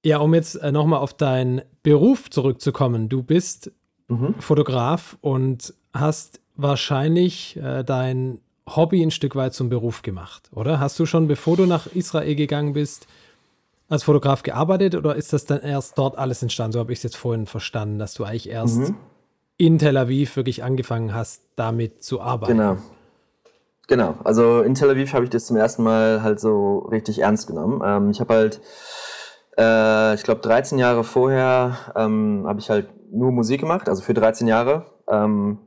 Ja, 0.03 0.19
um 0.19 0.33
jetzt 0.33 0.55
äh, 0.55 0.73
nochmal 0.73 1.01
auf 1.01 1.13
deinen 1.13 1.61
Beruf 1.83 2.31
zurückzukommen. 2.31 3.11
Du 3.11 3.23
bist 3.23 3.73
mhm. 4.09 4.37
Fotograf 4.39 5.19
und 5.21 5.75
hast 5.93 6.41
wahrscheinlich 6.55 7.59
äh, 7.59 7.85
dein 7.85 8.41
Hobby 8.67 9.03
ein 9.03 9.11
Stück 9.11 9.37
weit 9.37 9.53
zum 9.53 9.69
Beruf 9.69 10.01
gemacht, 10.01 10.49
oder? 10.53 10.81
Hast 10.81 10.99
du 10.99 11.05
schon, 11.05 11.29
bevor 11.29 11.59
du 11.59 11.67
nach 11.67 11.87
Israel 11.87 12.37
gegangen 12.37 12.73
bist, 12.73 13.07
als 13.89 14.03
Fotograf 14.03 14.43
gearbeitet 14.43 14.95
oder 14.95 15.15
ist 15.15 15.33
das 15.33 15.45
dann 15.45 15.61
erst 15.61 15.97
dort 15.99 16.19
alles 16.19 16.43
entstanden? 16.43 16.73
So 16.73 16.81
habe 16.81 16.93
ich 16.93 16.99
es 16.99 17.03
jetzt 17.03 17.17
vorhin 17.17 17.47
verstanden, 17.47 17.99
dass 17.99 18.15
du 18.15 18.25
eigentlich 18.25 18.49
erst 18.49 18.79
mhm. 18.79 18.97
in 19.57 19.79
Tel 19.79 19.97
Aviv 19.97 20.37
wirklich 20.37 20.65
angefangen 20.65 21.15
hast, 21.15 21.43
damit 21.57 22.03
zu 22.03 22.21
arbeiten. 22.21 22.57
Genau. 22.57 22.77
Genau, 23.89 24.17
also 24.25 24.63
in 24.63 24.75
Tel 24.75 24.91
Aviv 24.91 25.13
habe 25.13 25.25
ich 25.25 25.31
das 25.31 25.47
zum 25.47 25.57
ersten 25.57 25.85
Mal 25.85 26.23
halt 26.23 26.41
so 26.41 26.79
richtig 26.91 27.21
ernst 27.21 27.47
genommen. 27.47 27.83
Ähm, 27.85 28.11
ich 28.11 28.19
habe 28.19 28.35
halt, 28.35 28.61
äh, 29.57 30.15
ich 30.15 30.25
glaube, 30.25 30.41
13 30.41 30.79
Jahre 30.79 31.05
vorher 31.05 31.77
ähm, 31.95 32.45
habe 32.49 32.59
ich 32.59 32.69
halt 32.69 32.89
nur 33.13 33.31
Musik 33.31 33.61
gemacht, 33.61 33.89
also 33.89 34.03
für 34.03 34.13
13 34.13 34.49
Jahre. 34.49 34.87
Ähm, 35.09 35.59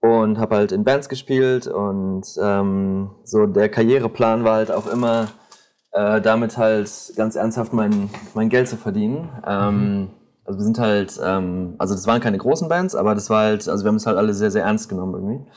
und 0.00 0.38
habe 0.38 0.56
halt 0.56 0.72
in 0.72 0.84
Bands 0.84 1.08
gespielt 1.08 1.66
und 1.66 2.24
ähm, 2.40 3.10
so 3.24 3.46
der 3.46 3.68
Karriereplan 3.68 4.44
war 4.44 4.56
halt 4.56 4.70
auch 4.70 4.86
immer, 4.86 5.28
äh, 5.96 6.20
damit 6.20 6.58
halt 6.58 6.90
ganz 7.16 7.36
ernsthaft 7.36 7.72
mein, 7.72 8.10
mein 8.34 8.50
Geld 8.50 8.68
zu 8.68 8.76
verdienen. 8.76 9.30
Ähm, 9.46 10.00
mhm. 10.00 10.08
Also 10.44 10.58
wir 10.58 10.64
sind 10.64 10.78
halt, 10.78 11.18
ähm, 11.24 11.74
also 11.78 11.94
das 11.94 12.06
waren 12.06 12.20
keine 12.20 12.38
großen 12.38 12.68
Bands, 12.68 12.94
aber 12.94 13.14
das 13.14 13.30
war 13.30 13.44
halt, 13.44 13.68
also 13.68 13.82
wir 13.84 13.88
haben 13.88 13.96
es 13.96 14.06
halt 14.06 14.18
alle 14.18 14.34
sehr, 14.34 14.50
sehr 14.50 14.64
ernst 14.64 14.88
genommen 14.88 15.14
irgendwie. 15.14 15.50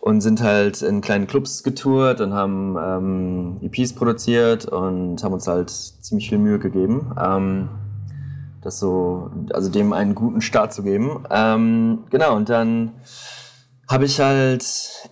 Und 0.00 0.20
sind 0.20 0.42
halt 0.42 0.82
in 0.82 1.00
kleinen 1.00 1.26
Clubs 1.26 1.62
getourt 1.62 2.20
und 2.20 2.32
haben 2.32 2.76
ähm, 2.80 3.58
EPs 3.60 3.94
produziert 3.94 4.64
und 4.64 5.22
haben 5.22 5.34
uns 5.34 5.46
halt 5.46 5.70
ziemlich 5.70 6.28
viel 6.28 6.38
Mühe 6.38 6.58
gegeben, 6.58 7.12
ähm, 7.20 7.68
das 8.62 8.78
so, 8.78 9.30
also 9.52 9.68
dem 9.70 9.92
einen 9.92 10.14
guten 10.14 10.40
Start 10.40 10.72
zu 10.72 10.84
geben. 10.84 11.24
Ähm, 11.30 12.04
genau, 12.10 12.34
und 12.34 12.48
dann 12.48 12.92
habe 13.88 14.04
ich 14.04 14.20
halt, 14.20 14.64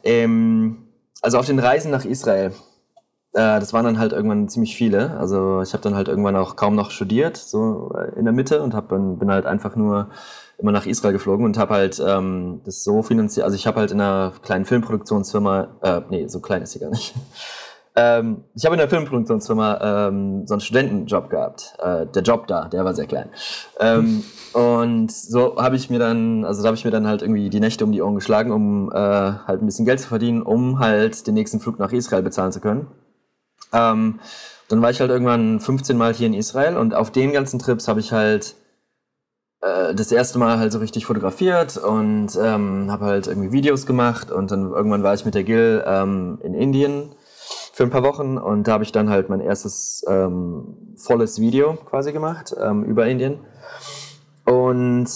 ähm, 0.05 0.79
also 1.22 1.38
auf 1.38 1.46
den 1.46 1.59
Reisen 1.59 1.90
nach 1.90 2.05
Israel, 2.05 2.53
äh, 3.35 3.59
das 3.59 3.73
waren 3.73 3.85
dann 3.85 3.99
halt 3.99 4.12
irgendwann 4.12 4.49
ziemlich 4.49 4.77
viele. 4.77 5.16
Also 5.18 5.61
ich 5.61 5.73
habe 5.73 5.83
dann 5.83 5.97
halt 5.97 6.09
irgendwann 6.09 6.37
auch 6.37 6.55
kaum 6.55 6.77
noch 6.77 6.90
studiert, 6.92 7.37
so 7.37 7.92
äh, 7.97 8.18
in 8.18 8.25
der 8.25 8.33
Mitte 8.33 8.62
und 8.62 8.75
hab, 8.75 8.88
bin 8.88 9.31
halt 9.31 9.44
einfach 9.44 9.75
nur 9.77 10.09
immer 10.57 10.70
nach 10.70 10.87
Israel 10.87 11.12
geflogen 11.12 11.44
und 11.44 11.59
habe 11.59 11.75
halt 11.75 12.01
ähm, 12.07 12.61
das 12.64 12.85
so 12.85 13.03
finanziert. 13.03 13.44
Also 13.44 13.57
ich 13.57 13.66
habe 13.66 13.81
halt 13.81 13.90
in 13.90 14.01
einer 14.01 14.33
kleinen 14.42 14.64
Filmproduktionsfirma, 14.64 15.68
äh, 15.83 16.01
nee, 16.11 16.29
so 16.29 16.38
klein 16.38 16.62
ist 16.62 16.73
sie 16.73 16.79
gar 16.79 16.90
nicht. 16.90 17.12
ähm, 17.97 18.44
ich 18.55 18.64
habe 18.64 18.77
in 18.77 18.79
der 18.79 18.88
Filmproduktionsfirma 18.88 20.09
ähm, 20.09 20.47
so 20.47 20.55
einen 20.55 20.61
Studentenjob 20.61 21.29
gehabt. 21.29 21.75
Äh, 21.83 22.07
der 22.07 22.23
Job 22.23 22.47
da, 22.47 22.68
der 22.68 22.85
war 22.85 22.94
sehr 22.94 23.07
klein. 23.07 23.31
Ähm, 23.81 24.23
und 24.53 25.11
so 25.11 25.57
habe 25.57 25.75
ich 25.75 25.90
mir 25.90 25.99
dann, 25.99 26.44
also 26.44 26.62
da 26.62 26.68
habe 26.68 26.77
ich 26.77 26.85
mir 26.85 26.92
dann 26.92 27.09
halt 27.09 27.23
irgendwie 27.23 27.51
die 27.51 27.59
Nächte 27.59 27.85
um 27.85 27.90
die 27.90 28.01
Ohren 28.01 28.14
geschlagen, 28.14 28.53
um 28.53 28.92
äh, 28.92 28.94
halt 28.94 29.61
ein 29.61 29.66
bisschen 29.66 29.87
Geld 29.87 29.99
zu 29.99 30.07
verdienen, 30.07 30.40
um 30.40 30.79
halt 30.79 31.27
den 31.27 31.35
nächsten 31.35 31.59
Flug 31.59 31.81
nach 31.81 31.90
Israel 31.90 32.23
bezahlen 32.23 32.53
zu 32.53 32.61
können. 32.61 32.87
Ähm, 33.74 34.20
dann 34.68 34.80
war 34.80 34.90
ich 34.90 35.00
halt 35.00 35.10
irgendwann 35.10 35.60
15 35.60 35.96
Mal 35.96 36.14
hier 36.14 36.26
in 36.26 36.34
Israel 36.34 36.76
und 36.76 36.94
auf 36.94 37.10
den 37.10 37.32
ganzen 37.32 37.58
Trips 37.58 37.87
habe 37.88 38.00
ich 38.00 38.12
halt 38.12 38.54
äh, 39.60 39.94
das 39.94 40.12
erste 40.12 40.38
Mal 40.38 40.58
halt 40.58 40.72
so 40.72 40.78
richtig 40.78 41.06
fotografiert 41.06 41.76
und 41.76 42.28
ähm, 42.40 42.90
habe 42.90 43.06
halt 43.06 43.26
irgendwie 43.26 43.52
Videos 43.52 43.87
gemacht 43.87 44.30
und 44.30 44.50
dann 44.50 44.70
irgendwann 44.70 45.02
war 45.02 45.14
ich 45.14 45.24
mit 45.24 45.34
der 45.34 45.44
Gil 45.44 45.82
ähm, 45.87 46.38
in 46.42 46.54
Indien 46.54 47.14
für 47.72 47.82
ein 47.82 47.90
paar 47.90 48.04
Wochen 48.04 48.38
und 48.38 48.68
da 48.68 48.72
habe 48.72 48.84
ich 48.84 48.92
dann 48.92 49.10
halt 49.10 49.28
mein 49.28 49.40
erstes 49.40 50.04
ähm, 50.08 50.94
volles 50.96 51.40
Video 51.40 51.74
quasi 51.74 52.12
gemacht 52.12 52.54
ähm, 52.60 52.84
über 52.84 53.06
Indien. 53.06 53.40
Und 54.44 55.08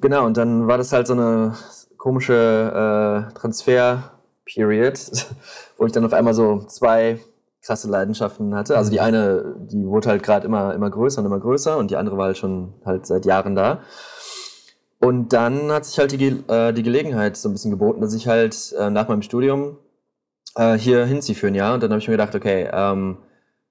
genau 0.00 0.26
und 0.26 0.36
dann 0.36 0.66
war 0.66 0.78
das 0.78 0.92
halt 0.92 1.06
so 1.06 1.14
eine 1.14 1.54
komische 1.96 3.30
äh, 3.30 3.34
Transfer-Period, 3.34 4.98
wo 5.78 5.86
ich 5.86 5.92
dann 5.92 6.04
auf 6.04 6.12
einmal 6.12 6.34
so 6.34 6.60
zwei 6.66 7.18
krasse 7.64 7.88
Leidenschaften 7.88 8.54
hatte. 8.54 8.76
Also 8.76 8.90
die 8.90 8.98
mhm. 8.98 9.04
eine, 9.04 9.56
die 9.70 9.86
wurde 9.86 10.10
halt 10.10 10.22
gerade 10.22 10.46
immer, 10.46 10.74
immer 10.74 10.90
größer 10.90 11.20
und 11.20 11.26
immer 11.26 11.40
größer 11.40 11.78
und 11.78 11.90
die 11.90 11.96
andere 11.96 12.16
war 12.16 12.26
halt 12.26 12.38
schon 12.38 12.74
halt 12.84 13.06
seit 13.06 13.24
Jahren 13.24 13.54
da. 13.54 13.80
Und 15.00 15.32
dann 15.32 15.70
hat 15.70 15.84
sich 15.84 15.98
halt 15.98 16.12
die, 16.12 16.44
äh, 16.48 16.72
die 16.72 16.82
Gelegenheit 16.82 17.36
so 17.36 17.48
ein 17.48 17.52
bisschen 17.52 17.70
geboten, 17.70 18.00
dass 18.00 18.14
ich 18.14 18.26
halt 18.28 18.74
äh, 18.78 18.90
nach 18.90 19.08
meinem 19.08 19.22
Studium 19.22 19.78
äh, 20.56 20.78
hier 20.78 21.04
hinziehe 21.04 21.36
für 21.36 21.48
ein 21.48 21.54
Jahr. 21.54 21.74
Und 21.74 21.82
dann 21.82 21.90
habe 21.90 22.00
ich 22.00 22.08
mir 22.08 22.14
gedacht, 22.14 22.34
okay, 22.34 22.68
ähm, 22.72 23.18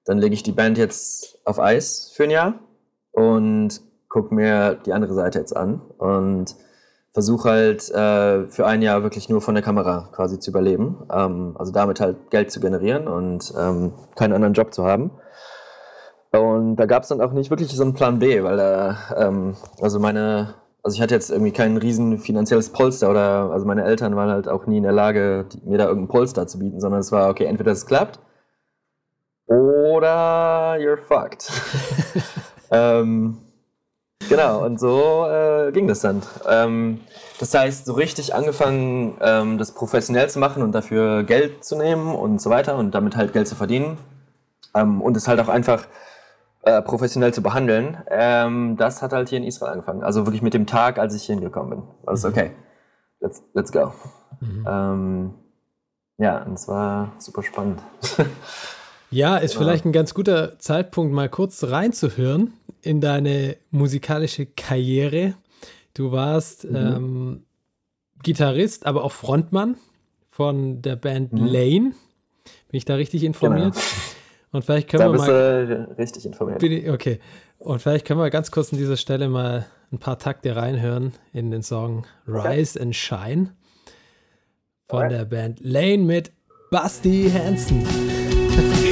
dann 0.04 0.18
lege 0.18 0.34
ich 0.34 0.42
die 0.42 0.52
Band 0.52 0.78
jetzt 0.78 1.38
auf 1.44 1.58
Eis 1.58 2.12
für 2.14 2.24
ein 2.24 2.30
Jahr 2.30 2.54
und 3.12 3.80
gucke 4.08 4.34
mir 4.34 4.74
die 4.86 4.92
andere 4.92 5.14
Seite 5.14 5.38
jetzt 5.38 5.56
an. 5.56 5.80
Und 5.98 6.54
versuche 7.14 7.48
halt 7.48 7.88
äh, 7.90 8.50
für 8.50 8.66
ein 8.66 8.82
Jahr 8.82 9.04
wirklich 9.04 9.28
nur 9.28 9.40
von 9.40 9.54
der 9.54 9.62
Kamera 9.62 10.08
quasi 10.12 10.40
zu 10.40 10.50
überleben. 10.50 11.06
Ähm, 11.12 11.54
also 11.56 11.72
damit 11.72 12.00
halt 12.00 12.30
Geld 12.30 12.50
zu 12.50 12.60
generieren 12.60 13.06
und 13.06 13.54
ähm, 13.56 13.92
keinen 14.16 14.32
anderen 14.32 14.52
Job 14.52 14.74
zu 14.74 14.84
haben. 14.84 15.12
Und 16.32 16.74
da 16.76 16.86
gab 16.86 17.04
es 17.04 17.10
dann 17.10 17.20
auch 17.20 17.32
nicht 17.32 17.50
wirklich 17.50 17.70
so 17.70 17.82
einen 17.84 17.94
Plan 17.94 18.18
B, 18.18 18.42
weil 18.42 18.56
da, 18.56 18.98
ähm, 19.16 19.54
also 19.80 20.00
meine, 20.00 20.54
also 20.82 20.96
ich 20.96 21.00
hatte 21.00 21.14
jetzt 21.14 21.30
irgendwie 21.30 21.52
kein 21.52 21.76
riesen 21.76 22.18
finanzielles 22.18 22.70
Polster 22.70 23.08
oder, 23.08 23.52
also 23.52 23.64
meine 23.64 23.84
Eltern 23.84 24.16
waren 24.16 24.30
halt 24.30 24.48
auch 24.48 24.66
nie 24.66 24.78
in 24.78 24.82
der 24.82 24.90
Lage, 24.90 25.46
mir 25.64 25.78
da 25.78 25.86
irgendein 25.86 26.08
Polster 26.08 26.48
zu 26.48 26.58
bieten, 26.58 26.80
sondern 26.80 27.00
es 27.00 27.12
war, 27.12 27.30
okay, 27.30 27.44
entweder 27.44 27.70
es 27.70 27.86
klappt 27.86 28.18
oder 29.46 30.74
you're 30.80 30.98
fucked. 30.98 31.52
ähm, 32.72 33.43
Genau, 34.28 34.64
und 34.64 34.80
so 34.80 35.26
äh, 35.26 35.72
ging 35.72 35.86
das 35.86 36.00
dann. 36.00 36.22
Ähm, 36.48 37.00
das 37.38 37.52
heißt, 37.54 37.86
so 37.86 37.94
richtig 37.94 38.34
angefangen, 38.34 39.18
ähm, 39.20 39.58
das 39.58 39.72
professionell 39.72 40.28
zu 40.30 40.38
machen 40.38 40.62
und 40.62 40.72
dafür 40.72 41.24
Geld 41.24 41.64
zu 41.64 41.76
nehmen 41.76 42.14
und 42.14 42.40
so 42.40 42.50
weiter 42.50 42.76
und 42.76 42.94
damit 42.94 43.16
halt 43.16 43.32
Geld 43.32 43.48
zu 43.48 43.54
verdienen 43.54 43.98
ähm, 44.74 45.02
und 45.02 45.16
es 45.16 45.28
halt 45.28 45.40
auch 45.40 45.48
einfach 45.48 45.86
äh, 46.62 46.80
professionell 46.80 47.34
zu 47.34 47.42
behandeln, 47.42 47.98
ähm, 48.08 48.76
das 48.78 49.02
hat 49.02 49.12
halt 49.12 49.28
hier 49.28 49.38
in 49.38 49.44
Israel 49.44 49.72
angefangen. 49.72 50.02
Also 50.02 50.26
wirklich 50.26 50.42
mit 50.42 50.54
dem 50.54 50.66
Tag, 50.66 50.98
als 50.98 51.14
ich 51.14 51.24
hier 51.24 51.34
hingekommen 51.34 51.70
bin. 51.70 51.82
Also 52.06 52.28
okay, 52.28 52.52
let's, 53.20 53.42
let's 53.52 53.72
go. 53.72 53.92
Mhm. 54.40 54.66
Ähm, 54.66 55.34
ja, 56.18 56.42
und 56.42 56.54
es 56.54 56.68
war 56.68 57.12
super 57.18 57.42
spannend. 57.42 57.82
Ja, 59.14 59.36
ist 59.36 59.54
vielleicht 59.56 59.84
ein 59.84 59.92
ganz 59.92 60.12
guter 60.12 60.58
Zeitpunkt, 60.58 61.14
mal 61.14 61.28
kurz 61.28 61.62
reinzuhören 61.62 62.52
in 62.82 63.00
deine 63.00 63.56
musikalische 63.70 64.44
Karriere. 64.44 65.34
Du 65.94 66.10
warst 66.10 66.64
mhm. 66.64 66.76
ähm, 66.76 67.42
Gitarrist, 68.24 68.86
aber 68.86 69.04
auch 69.04 69.12
Frontmann 69.12 69.76
von 70.30 70.82
der 70.82 70.96
Band 70.96 71.32
mhm. 71.32 71.46
Lane. 71.46 71.92
Bin 72.68 72.72
ich 72.72 72.84
da 72.84 72.96
richtig 72.96 73.22
informiert? 73.22 73.74
Genau. 73.74 73.84
Und 74.50 74.64
vielleicht 74.64 74.88
können 74.88 75.04
da 75.04 75.12
wir 75.12 75.18
mal. 75.18 75.66
Du 75.66 75.96
richtig 75.96 76.26
informiert. 76.26 76.60
Ich, 76.64 76.90
okay. 76.90 77.20
Und 77.58 77.80
vielleicht 77.80 78.06
können 78.06 78.18
wir 78.18 78.30
ganz 78.30 78.50
kurz 78.50 78.72
an 78.72 78.78
dieser 78.80 78.96
Stelle 78.96 79.28
mal 79.28 79.66
ein 79.92 79.98
paar 79.98 80.18
Takte 80.18 80.56
reinhören 80.56 81.12
in 81.32 81.52
den 81.52 81.62
Song 81.62 82.04
Rise 82.26 82.80
okay. 82.80 82.82
and 82.84 82.96
Shine 82.96 83.50
von 84.88 85.02
Alright. 85.04 85.12
der 85.12 85.24
Band 85.24 85.60
Lane 85.60 85.98
mit 85.98 86.32
Basti 86.72 87.30
Hansen. 87.32 87.86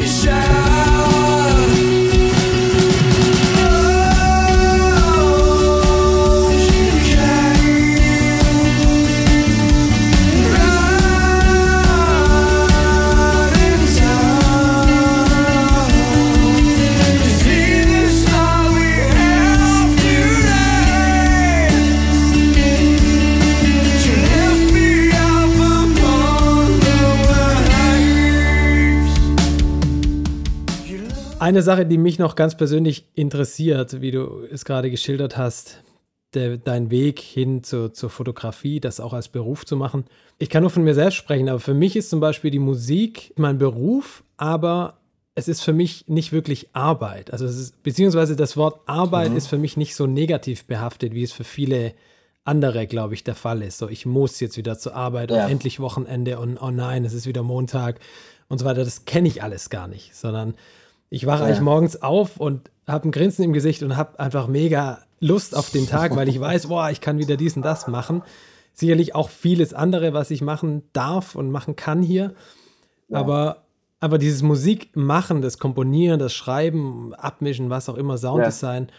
Shine. 0.06 1.11
Eine 31.52 31.60
Sache, 31.62 31.84
die 31.84 31.98
mich 31.98 32.18
noch 32.18 32.34
ganz 32.34 32.56
persönlich 32.56 33.04
interessiert, 33.14 34.00
wie 34.00 34.10
du 34.10 34.40
es 34.50 34.64
gerade 34.64 34.90
geschildert 34.90 35.36
hast, 35.36 35.82
der, 36.32 36.56
dein 36.56 36.90
Weg 36.90 37.20
hin 37.20 37.62
zu, 37.62 37.92
zur 37.92 38.08
Fotografie, 38.08 38.80
das 38.80 39.00
auch 39.00 39.12
als 39.12 39.28
Beruf 39.28 39.66
zu 39.66 39.76
machen. 39.76 40.06
Ich 40.38 40.48
kann 40.48 40.62
nur 40.62 40.70
von 40.70 40.82
mir 40.82 40.94
selbst 40.94 41.16
sprechen, 41.16 41.50
aber 41.50 41.60
für 41.60 41.74
mich 41.74 41.94
ist 41.94 42.08
zum 42.08 42.20
Beispiel 42.20 42.50
die 42.50 42.58
Musik 42.58 43.34
mein 43.36 43.58
Beruf, 43.58 44.24
aber 44.38 44.96
es 45.34 45.46
ist 45.46 45.60
für 45.60 45.74
mich 45.74 46.08
nicht 46.08 46.32
wirklich 46.32 46.70
Arbeit. 46.72 47.34
Also 47.34 47.44
ist, 47.44 47.82
beziehungsweise 47.82 48.34
das 48.34 48.56
Wort 48.56 48.80
Arbeit 48.86 49.32
mhm. 49.32 49.36
ist 49.36 49.48
für 49.48 49.58
mich 49.58 49.76
nicht 49.76 49.94
so 49.94 50.06
negativ 50.06 50.64
behaftet, 50.64 51.12
wie 51.12 51.22
es 51.22 51.32
für 51.32 51.44
viele 51.44 51.92
andere, 52.44 52.86
glaube 52.86 53.12
ich, 53.12 53.24
der 53.24 53.34
Fall 53.34 53.60
ist. 53.60 53.76
So, 53.76 53.90
ich 53.90 54.06
muss 54.06 54.40
jetzt 54.40 54.56
wieder 54.56 54.78
zur 54.78 54.96
Arbeit 54.96 55.30
ja. 55.30 55.44
und 55.44 55.50
endlich 55.50 55.80
Wochenende 55.80 56.38
und 56.38 56.56
oh 56.56 56.70
nein, 56.70 57.04
es 57.04 57.12
ist 57.12 57.26
wieder 57.26 57.42
Montag 57.42 58.00
und 58.48 58.56
so 58.56 58.64
weiter. 58.64 58.86
Das 58.86 59.04
kenne 59.04 59.28
ich 59.28 59.42
alles 59.42 59.68
gar 59.68 59.86
nicht, 59.86 60.16
sondern 60.16 60.54
ich 61.12 61.26
wache 61.26 61.40
ja. 61.40 61.48
eigentlich 61.48 61.60
morgens 61.60 62.00
auf 62.00 62.38
und 62.38 62.70
habe 62.88 63.06
ein 63.06 63.12
Grinsen 63.12 63.44
im 63.44 63.52
Gesicht 63.52 63.82
und 63.82 63.98
habe 63.98 64.18
einfach 64.18 64.46
mega 64.46 65.00
Lust 65.20 65.54
auf 65.54 65.68
den 65.68 65.86
Tag, 65.86 66.16
weil 66.16 66.26
ich 66.26 66.40
weiß, 66.40 66.68
boah, 66.68 66.88
ich 66.90 67.02
kann 67.02 67.18
wieder 67.18 67.36
dies 67.36 67.54
und 67.54 67.62
das 67.62 67.86
machen. 67.86 68.22
Sicherlich 68.72 69.14
auch 69.14 69.28
vieles 69.28 69.74
andere, 69.74 70.14
was 70.14 70.30
ich 70.30 70.40
machen 70.40 70.84
darf 70.94 71.34
und 71.34 71.50
machen 71.50 71.76
kann 71.76 72.02
hier. 72.02 72.32
Ja. 73.10 73.18
Aber, 73.18 73.64
aber 74.00 74.16
dieses 74.16 74.40
Musik 74.40 74.96
machen, 74.96 75.42
das 75.42 75.58
Komponieren, 75.58 76.18
das 76.18 76.32
Schreiben, 76.32 77.12
Abmischen, 77.12 77.68
was 77.68 77.90
auch 77.90 77.96
immer, 77.96 78.16
Sounddesign, 78.16 78.84
ja. 78.84 78.94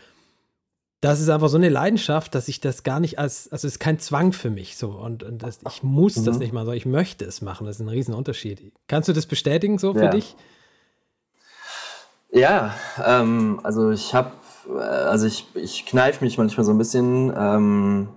das 1.01 1.19
ist 1.19 1.29
einfach 1.29 1.49
so 1.49 1.57
eine 1.57 1.69
Leidenschaft, 1.69 2.35
dass 2.35 2.47
ich 2.47 2.59
das 2.59 2.83
gar 2.83 2.99
nicht 2.99 3.17
als, 3.17 3.51
also 3.51 3.65
es 3.65 3.73
ist 3.73 3.79
kein 3.79 3.97
Zwang 3.97 4.33
für 4.33 4.51
mich 4.51 4.77
so 4.77 4.91
und, 4.91 5.23
und 5.23 5.41
das, 5.41 5.61
ich 5.67 5.81
muss 5.81 6.17
mhm. 6.17 6.25
das 6.25 6.37
nicht 6.37 6.53
machen, 6.53 6.65
sondern 6.65 6.77
ich 6.77 6.85
möchte 6.85 7.25
es 7.25 7.41
machen. 7.41 7.65
Das 7.65 7.77
ist 7.77 7.81
ein 7.81 7.89
Riesenunterschied. 7.89 8.71
Kannst 8.87 9.09
du 9.09 9.13
das 9.13 9.25
bestätigen 9.25 9.79
so 9.79 9.95
für 9.95 10.09
dich? 10.09 10.35
Ja, 12.33 12.73
ähm, 13.05 13.59
also 13.61 13.91
ich 13.91 14.15
habe, 14.15 14.31
äh, 14.67 14.79
also 14.81 15.27
ich, 15.27 15.45
ich 15.55 15.85
kneife 15.85 16.23
mich 16.23 16.39
manchmal 16.39 16.65
so 16.65 16.71
ein 16.71 16.79
bisschen, 16.79 17.31
ähm, 17.37 18.09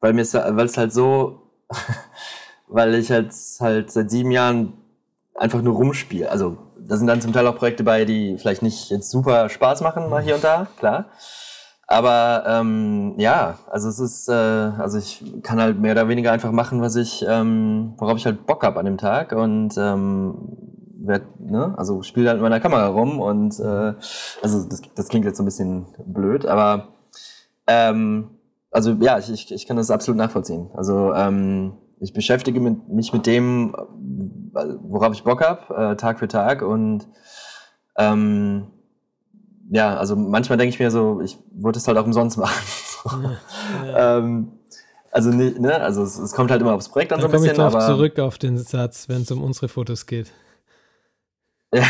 weil 0.00 0.12
mir 0.12 0.24
weil 0.24 0.66
es 0.66 0.76
halt 0.76 0.92
so, 0.92 1.42
weil 2.68 2.94
ich 2.96 3.12
halt 3.12 3.32
halt 3.60 3.92
seit 3.92 4.10
sieben 4.10 4.32
Jahren 4.32 4.72
einfach 5.36 5.62
nur 5.62 5.76
rumspiele. 5.76 6.28
Also 6.28 6.58
da 6.78 6.96
sind 6.96 7.06
dann 7.06 7.20
zum 7.20 7.32
Teil 7.32 7.46
auch 7.46 7.56
Projekte 7.56 7.84
bei, 7.84 8.04
die 8.04 8.36
vielleicht 8.38 8.62
nicht 8.62 8.90
jetzt 8.90 9.08
super 9.10 9.48
Spaß 9.48 9.82
machen, 9.82 10.10
mal 10.10 10.22
hier 10.22 10.34
und 10.34 10.42
da, 10.42 10.66
klar. 10.76 11.06
Aber 11.86 12.44
ähm, 12.48 13.14
ja, 13.18 13.58
also 13.70 13.88
es 13.88 14.00
ist, 14.00 14.28
äh, 14.28 14.32
also 14.32 14.98
ich 14.98 15.24
kann 15.44 15.60
halt 15.60 15.78
mehr 15.78 15.92
oder 15.92 16.08
weniger 16.08 16.32
einfach 16.32 16.50
machen, 16.52 16.82
was 16.82 16.96
ich, 16.96 17.24
ähm, 17.28 17.94
worauf 17.98 18.16
ich 18.16 18.26
halt 18.26 18.46
Bock 18.46 18.64
habe 18.64 18.80
an 18.80 18.86
dem 18.86 18.98
Tag 18.98 19.32
und 19.32 19.74
ähm, 19.78 20.34
werd, 21.02 21.40
ne, 21.40 21.74
also 21.76 22.02
spiele 22.02 22.28
halt 22.28 22.38
mit 22.38 22.42
meiner 22.42 22.60
Kamera 22.60 22.86
rum 22.86 23.20
und 23.20 23.58
äh, 23.58 23.94
also 24.42 24.64
das, 24.68 24.82
das 24.94 25.08
klingt 25.08 25.24
jetzt 25.24 25.36
so 25.36 25.42
ein 25.42 25.46
bisschen 25.46 25.86
blöd, 26.06 26.46
aber 26.46 26.88
ähm, 27.66 28.30
also 28.70 28.92
ja, 29.00 29.18
ich, 29.18 29.30
ich, 29.30 29.52
ich 29.52 29.66
kann 29.66 29.76
das 29.76 29.90
absolut 29.90 30.18
nachvollziehen. 30.18 30.70
Also 30.74 31.12
ähm, 31.14 31.72
ich 32.00 32.12
beschäftige 32.12 32.60
mich 32.60 33.12
mit 33.12 33.26
dem, 33.26 33.74
worauf 34.82 35.12
ich 35.12 35.22
Bock 35.22 35.42
habe, 35.42 35.92
äh, 35.92 35.96
Tag 35.96 36.18
für 36.18 36.28
Tag. 36.28 36.62
Und 36.62 37.06
ähm, 37.98 38.68
ja, 39.70 39.96
also 39.96 40.16
manchmal 40.16 40.56
denke 40.56 40.72
ich 40.72 40.80
mir 40.80 40.90
so, 40.90 41.20
ich 41.20 41.38
würde 41.52 41.78
es 41.78 41.86
halt 41.86 41.98
auch 41.98 42.06
umsonst 42.06 42.38
machen. 43.04 43.36
Ja, 43.84 43.86
ja. 43.86 44.18
ähm, 44.18 44.52
also, 45.12 45.30
ne, 45.30 45.80
also 45.80 46.02
es, 46.02 46.18
es, 46.18 46.32
kommt 46.32 46.50
halt 46.50 46.62
immer 46.62 46.72
aufs 46.72 46.88
Projekt 46.88 47.12
an 47.12 47.18
da 47.18 47.22
so 47.22 47.28
ein 47.28 47.32
bisschen. 47.32 47.56
Ich 47.56 47.60
aber 47.60 47.84
zurück 47.84 48.18
auf 48.20 48.38
den 48.38 48.58
Satz, 48.58 49.08
wenn 49.08 49.22
es 49.22 49.30
um 49.30 49.42
unsere 49.42 49.68
Fotos 49.68 50.06
geht. 50.06 50.32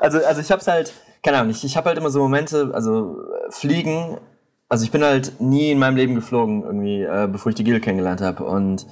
Also, 0.00 0.18
also 0.24 0.40
ich 0.40 0.50
habe 0.50 0.62
es 0.62 0.66
halt, 0.66 0.94
keine 1.22 1.38
Ahnung, 1.38 1.50
ich, 1.50 1.62
ich 1.62 1.76
habe 1.76 1.88
halt 1.88 1.98
immer 1.98 2.08
so 2.08 2.20
Momente, 2.20 2.70
also 2.72 3.18
Fliegen, 3.50 4.16
also 4.70 4.84
ich 4.84 4.90
bin 4.90 5.04
halt 5.04 5.40
nie 5.40 5.72
in 5.72 5.78
meinem 5.78 5.96
Leben 5.96 6.14
geflogen, 6.14 6.62
irgendwie, 6.62 7.02
äh, 7.02 7.28
bevor 7.30 7.50
ich 7.50 7.56
die 7.56 7.64
Gil 7.64 7.80
kennengelernt 7.80 8.22
habe. 8.22 8.44
Und 8.44 8.86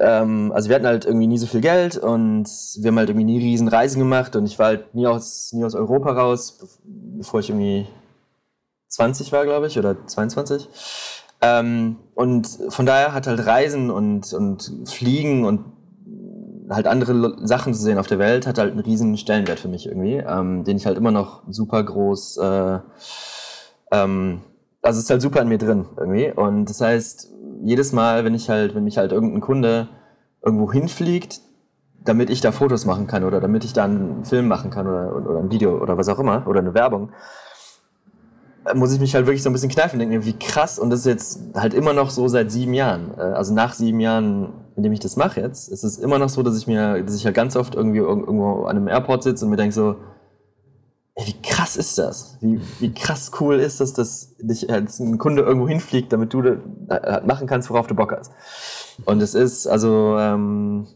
ähm, 0.00 0.52
also 0.54 0.68
wir 0.68 0.76
hatten 0.76 0.86
halt 0.86 1.04
irgendwie 1.04 1.26
nie 1.26 1.38
so 1.38 1.46
viel 1.46 1.60
Geld 1.60 1.96
und 1.96 2.48
wir 2.78 2.88
haben 2.88 2.98
halt 2.98 3.10
irgendwie 3.10 3.24
nie 3.24 3.38
riesen 3.38 3.68
Reisen 3.68 3.98
gemacht 3.98 4.36
und 4.36 4.46
ich 4.46 4.58
war 4.58 4.66
halt 4.66 4.94
nie 4.94 5.06
aus, 5.06 5.52
nie 5.52 5.64
aus 5.64 5.74
Europa 5.74 6.12
raus, 6.12 6.80
bevor 6.84 7.40
ich 7.40 7.50
irgendwie 7.50 7.86
20 8.88 9.32
war, 9.32 9.44
glaube 9.44 9.66
ich, 9.66 9.78
oder 9.78 10.06
22. 10.06 10.68
Ähm, 11.40 11.96
und 12.14 12.48
von 12.68 12.86
daher 12.86 13.12
hat 13.12 13.26
halt 13.26 13.44
Reisen 13.44 13.90
und, 13.90 14.32
und 14.32 14.72
Fliegen 14.86 15.44
und 15.44 15.64
halt 16.70 16.86
andere 16.86 17.36
Sachen 17.46 17.74
zu 17.74 17.82
sehen 17.82 17.98
auf 17.98 18.06
der 18.06 18.18
Welt 18.18 18.46
hat 18.46 18.58
halt 18.58 18.72
einen 18.72 18.80
riesen 18.80 19.16
Stellenwert 19.16 19.60
für 19.60 19.68
mich 19.68 19.86
irgendwie, 19.86 20.16
ähm, 20.16 20.64
den 20.64 20.76
ich 20.76 20.86
halt 20.86 20.96
immer 20.96 21.10
noch 21.10 21.42
super 21.48 21.82
groß, 21.82 22.38
äh, 22.38 22.78
ähm, 23.92 24.40
also 24.82 25.00
ist 25.00 25.10
halt 25.10 25.22
super 25.22 25.42
in 25.42 25.48
mir 25.48 25.58
drin 25.58 25.86
irgendwie. 25.96 26.30
Und 26.30 26.66
das 26.66 26.80
heißt, 26.80 27.30
jedes 27.62 27.92
Mal, 27.92 28.24
wenn 28.24 28.34
ich 28.34 28.50
halt, 28.50 28.74
wenn 28.74 28.84
mich 28.84 28.98
halt 28.98 29.12
irgendein 29.12 29.40
Kunde 29.40 29.88
irgendwo 30.42 30.70
hinfliegt, 30.70 31.40
damit 32.04 32.28
ich 32.28 32.40
da 32.40 32.52
Fotos 32.52 32.84
machen 32.84 33.06
kann 33.06 33.24
oder 33.24 33.40
damit 33.40 33.64
ich 33.64 33.72
da 33.72 33.84
einen 33.84 34.24
Film 34.24 34.46
machen 34.46 34.70
kann 34.70 34.86
oder, 34.86 35.16
oder 35.16 35.38
ein 35.38 35.50
Video 35.50 35.80
oder 35.80 35.96
was 35.96 36.08
auch 36.08 36.18
immer 36.18 36.46
oder 36.46 36.60
eine 36.60 36.74
Werbung, 36.74 37.12
muss 38.74 38.92
ich 38.92 39.00
mich 39.00 39.14
halt 39.14 39.26
wirklich 39.26 39.42
so 39.42 39.50
ein 39.50 39.52
bisschen 39.52 39.70
kneifen 39.70 40.00
und 40.00 40.08
denken, 40.08 40.24
wie 40.24 40.38
krass, 40.38 40.78
und 40.78 40.90
das 40.90 41.00
ist 41.00 41.06
jetzt 41.06 41.40
halt 41.54 41.74
immer 41.74 41.92
noch 41.92 42.10
so 42.10 42.28
seit 42.28 42.50
sieben 42.50 42.74
Jahren. 42.74 43.12
Äh, 43.16 43.20
also 43.20 43.52
nach 43.52 43.74
sieben 43.74 44.00
Jahren, 44.00 44.52
in 44.76 44.82
dem 44.82 44.92
ich 44.92 45.00
das 45.00 45.16
mache 45.16 45.40
jetzt, 45.40 45.68
ist 45.68 45.84
es 45.84 45.98
immer 45.98 46.18
noch 46.18 46.28
so, 46.28 46.42
dass 46.42 46.56
ich 46.56 46.66
mir, 46.66 47.02
dass 47.02 47.14
ich 47.14 47.26
halt 47.26 47.34
ganz 47.34 47.56
oft 47.56 47.74
irgendwie 47.74 47.98
irgendwo 47.98 48.64
an 48.64 48.76
einem 48.76 48.88
Airport 48.88 49.22
sitze 49.22 49.44
und 49.44 49.50
mir 49.50 49.56
denke 49.56 49.74
so, 49.74 49.96
ey, 51.14 51.26
wie 51.26 51.42
krass 51.42 51.76
ist 51.76 51.98
das? 51.98 52.38
Wie, 52.40 52.60
wie 52.80 52.92
krass 52.92 53.30
cool 53.40 53.60
ist 53.60 53.80
das, 53.80 53.92
dass 53.92 54.34
dich 54.38 54.70
als 54.70 54.98
ein 54.98 55.18
Kunde 55.18 55.42
irgendwo 55.42 55.68
hinfliegt, 55.68 56.12
damit 56.12 56.32
du 56.32 56.42
da 56.42 57.20
machen 57.24 57.46
kannst, 57.46 57.70
worauf 57.70 57.86
du 57.86 57.94
Bock 57.94 58.12
hast. 58.12 58.32
Und 59.04 59.20
es 59.22 59.34
ist, 59.34 59.66
also, 59.66 60.16
ähm, 60.18 60.86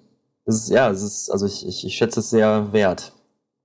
es 0.45 0.63
ist, 0.63 0.71
ja, 0.71 0.91
es 0.91 1.03
ist, 1.03 1.31
also 1.31 1.47
ich, 1.47 1.67
ich, 1.67 1.87
ich 1.87 1.95
schätze 1.95 2.21
es 2.21 2.31
sehr 2.31 2.73
wert. 2.73 3.13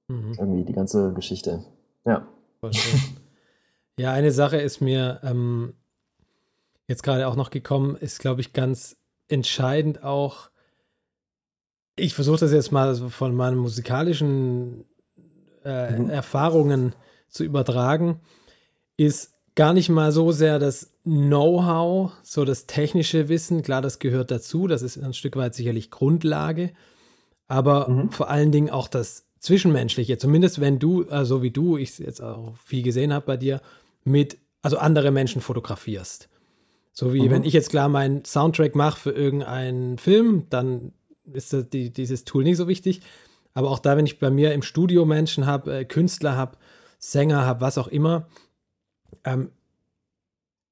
Mhm. 0.10 0.36
Irgendwie, 0.38 0.66
die 0.66 0.74
ganze 0.74 1.14
Geschichte. 1.14 1.64
Ja. 2.06 2.28
Voll 2.60 2.74
schön. 2.74 3.00
Ja, 3.98 4.12
eine 4.12 4.32
Sache 4.32 4.58
ist 4.58 4.82
mir 4.82 5.20
ähm, 5.24 5.74
jetzt 6.88 7.04
gerade 7.04 7.28
auch 7.28 7.36
noch 7.36 7.52
gekommen, 7.52 7.96
ist, 7.96 8.20
glaube 8.20 8.42
ich, 8.42 8.54
ganz 8.54 8.98
entscheidend 9.28 10.04
auch. 10.04 10.50
Ich 11.96 12.16
versuche 12.16 12.40
das 12.40 12.52
jetzt 12.52 12.72
mal 12.72 12.96
von 12.96 13.36
meinen 13.36 13.58
musikalischen 13.58 14.86
äh, 15.64 15.98
mhm. 15.98 16.10
Erfahrungen 16.10 16.96
zu 17.30 17.44
übertragen, 17.44 18.20
ist 18.98 19.34
gar 19.56 19.74
nicht 19.74 19.90
mal 19.90 20.12
so 20.12 20.32
sehr 20.32 20.60
das 20.60 20.92
Know-how, 21.04 22.12
so 22.24 22.46
das 22.46 22.66
technische 22.66 23.30
Wissen. 23.30 23.62
Klar, 23.62 23.82
das 23.82 24.00
gehört 24.00 24.32
dazu, 24.32 24.68
das 24.68 24.82
ist 24.82 24.98
ein 24.98 25.14
Stück 25.14 25.36
weit 25.36 25.54
sicherlich 25.54 25.92
Grundlage, 25.92 26.72
aber 27.48 27.90
mhm. 27.90 28.10
vor 28.10 28.30
allen 28.30 28.52
Dingen 28.52 28.70
auch 28.70 28.88
das 28.88 29.28
Zwischenmenschliche. 29.40 30.18
Zumindest 30.18 30.62
wenn 30.62 30.80
du, 30.80 31.04
äh, 31.04 31.26
so 31.26 31.44
wie 31.44 31.52
du, 31.52 31.78
ich 31.78 32.00
jetzt 32.00 32.22
auch 32.22 32.56
viel 32.58 32.82
gesehen 32.82 33.14
habe 33.14 33.26
bei 33.26 33.38
dir, 33.38 33.62
mit, 34.04 34.38
also 34.62 34.78
andere 34.78 35.12
Menschen 35.12 35.42
fotografierst. 35.42 36.30
So 36.92 37.14
wie 37.14 37.24
mhm. 37.24 37.32
wenn 37.32 37.44
ich 37.44 37.54
jetzt 37.54 37.70
klar 37.70 37.90
meinen 37.90 38.24
Soundtrack 38.24 38.76
mache 38.76 39.00
für 39.00 39.12
irgendeinen 39.12 39.98
Film, 39.98 40.48
dann 40.50 40.94
ist 41.32 41.54
das, 41.54 41.70
die, 41.70 41.92
dieses 41.92 42.24
Tool 42.24 42.44
nicht 42.44 42.58
so 42.58 42.68
wichtig. 42.68 43.02
Aber 43.54 43.70
auch 43.70 43.80
da, 43.80 43.98
wenn 43.98 44.06
ich 44.06 44.20
bei 44.20 44.30
mir 44.30 44.54
im 44.54 44.62
Studio 44.62 45.06
Menschen 45.06 45.46
habe, 45.46 45.80
äh, 45.80 45.86
Künstler 45.86 46.36
habe, 46.36 46.58
Sänger 47.00 47.46
habe, 47.46 47.62
was 47.62 47.78
auch 47.78 47.88
immer, 47.88 48.28
ähm, 49.24 49.52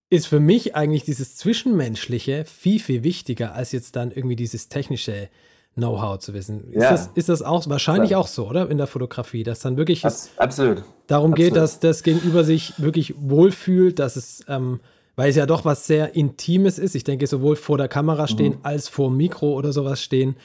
ist 0.09 0.27
für 0.27 0.39
mich 0.39 0.75
eigentlich 0.75 1.03
dieses 1.03 1.37
Zwischenmenschliche 1.37 2.45
viel, 2.45 2.79
viel 2.79 3.03
wichtiger 3.03 3.53
als 3.55 3.71
jetzt 3.71 3.95
dann 3.95 4.11
irgendwie 4.11 4.35
dieses 4.35 4.67
technische 4.67 5.29
Know-how 5.75 6.19
zu 6.19 6.33
wissen. 6.33 6.69
Ist, 6.69 6.83
ja. 6.83 6.91
das, 6.91 7.09
ist 7.15 7.29
das 7.29 7.41
auch 7.41 7.67
wahrscheinlich 7.69 8.11
ja. 8.11 8.17
auch 8.17 8.27
so, 8.27 8.47
oder? 8.47 8.69
In 8.69 8.77
der 8.77 8.87
Fotografie, 8.87 9.43
dass 9.43 9.61
dann 9.61 9.77
wirklich 9.77 10.05
Abs 10.05 10.29
absolut. 10.35 10.83
darum 11.07 11.31
absolut. 11.31 11.35
geht, 11.37 11.55
dass 11.55 11.79
das 11.79 12.03
Gegenüber 12.03 12.43
sich 12.43 12.73
wirklich 12.77 13.15
wohlfühlt, 13.17 13.97
dass 13.97 14.17
es, 14.17 14.43
ähm, 14.49 14.81
weil 15.15 15.29
es 15.29 15.37
ja 15.37 15.45
doch 15.45 15.63
was 15.63 15.87
sehr 15.87 16.13
Intimes 16.13 16.77
ist. 16.77 16.93
Ich 16.95 17.05
denke, 17.05 17.25
sowohl 17.25 17.55
vor 17.55 17.77
der 17.77 17.87
Kamera 17.87 18.27
stehen 18.27 18.53
mhm. 18.53 18.59
als 18.63 18.89
vor 18.89 19.07
dem 19.07 19.17
Mikro 19.17 19.53
oder 19.53 19.71
sowas 19.71 20.01
stehen, 20.01 20.35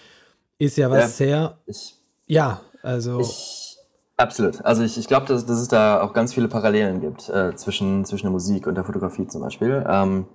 ist 0.58 0.76
ja 0.76 0.90
was 0.90 1.00
ja. 1.00 1.08
sehr. 1.08 1.58
Ich, 1.66 1.96
ja, 2.26 2.60
also. 2.82 3.18
Ich, 3.18 3.76
absolut. 4.16 4.64
Also 4.64 4.84
ich, 4.84 4.96
ich 4.96 5.08
glaube, 5.08 5.26
dass, 5.26 5.44
dass 5.44 5.58
es 5.58 5.66
da 5.66 6.02
auch 6.02 6.12
ganz 6.12 6.34
viele 6.34 6.46
Parallelen 6.46 7.00
gibt 7.00 7.28
äh, 7.30 7.52
zwischen, 7.56 8.04
zwischen 8.04 8.26
der 8.26 8.32
Musik 8.32 8.68
und 8.68 8.76
der 8.76 8.84
Fotografie 8.84 9.26
zum 9.26 9.42
Beispiel. 9.42 9.84
Ähm, 9.88 10.26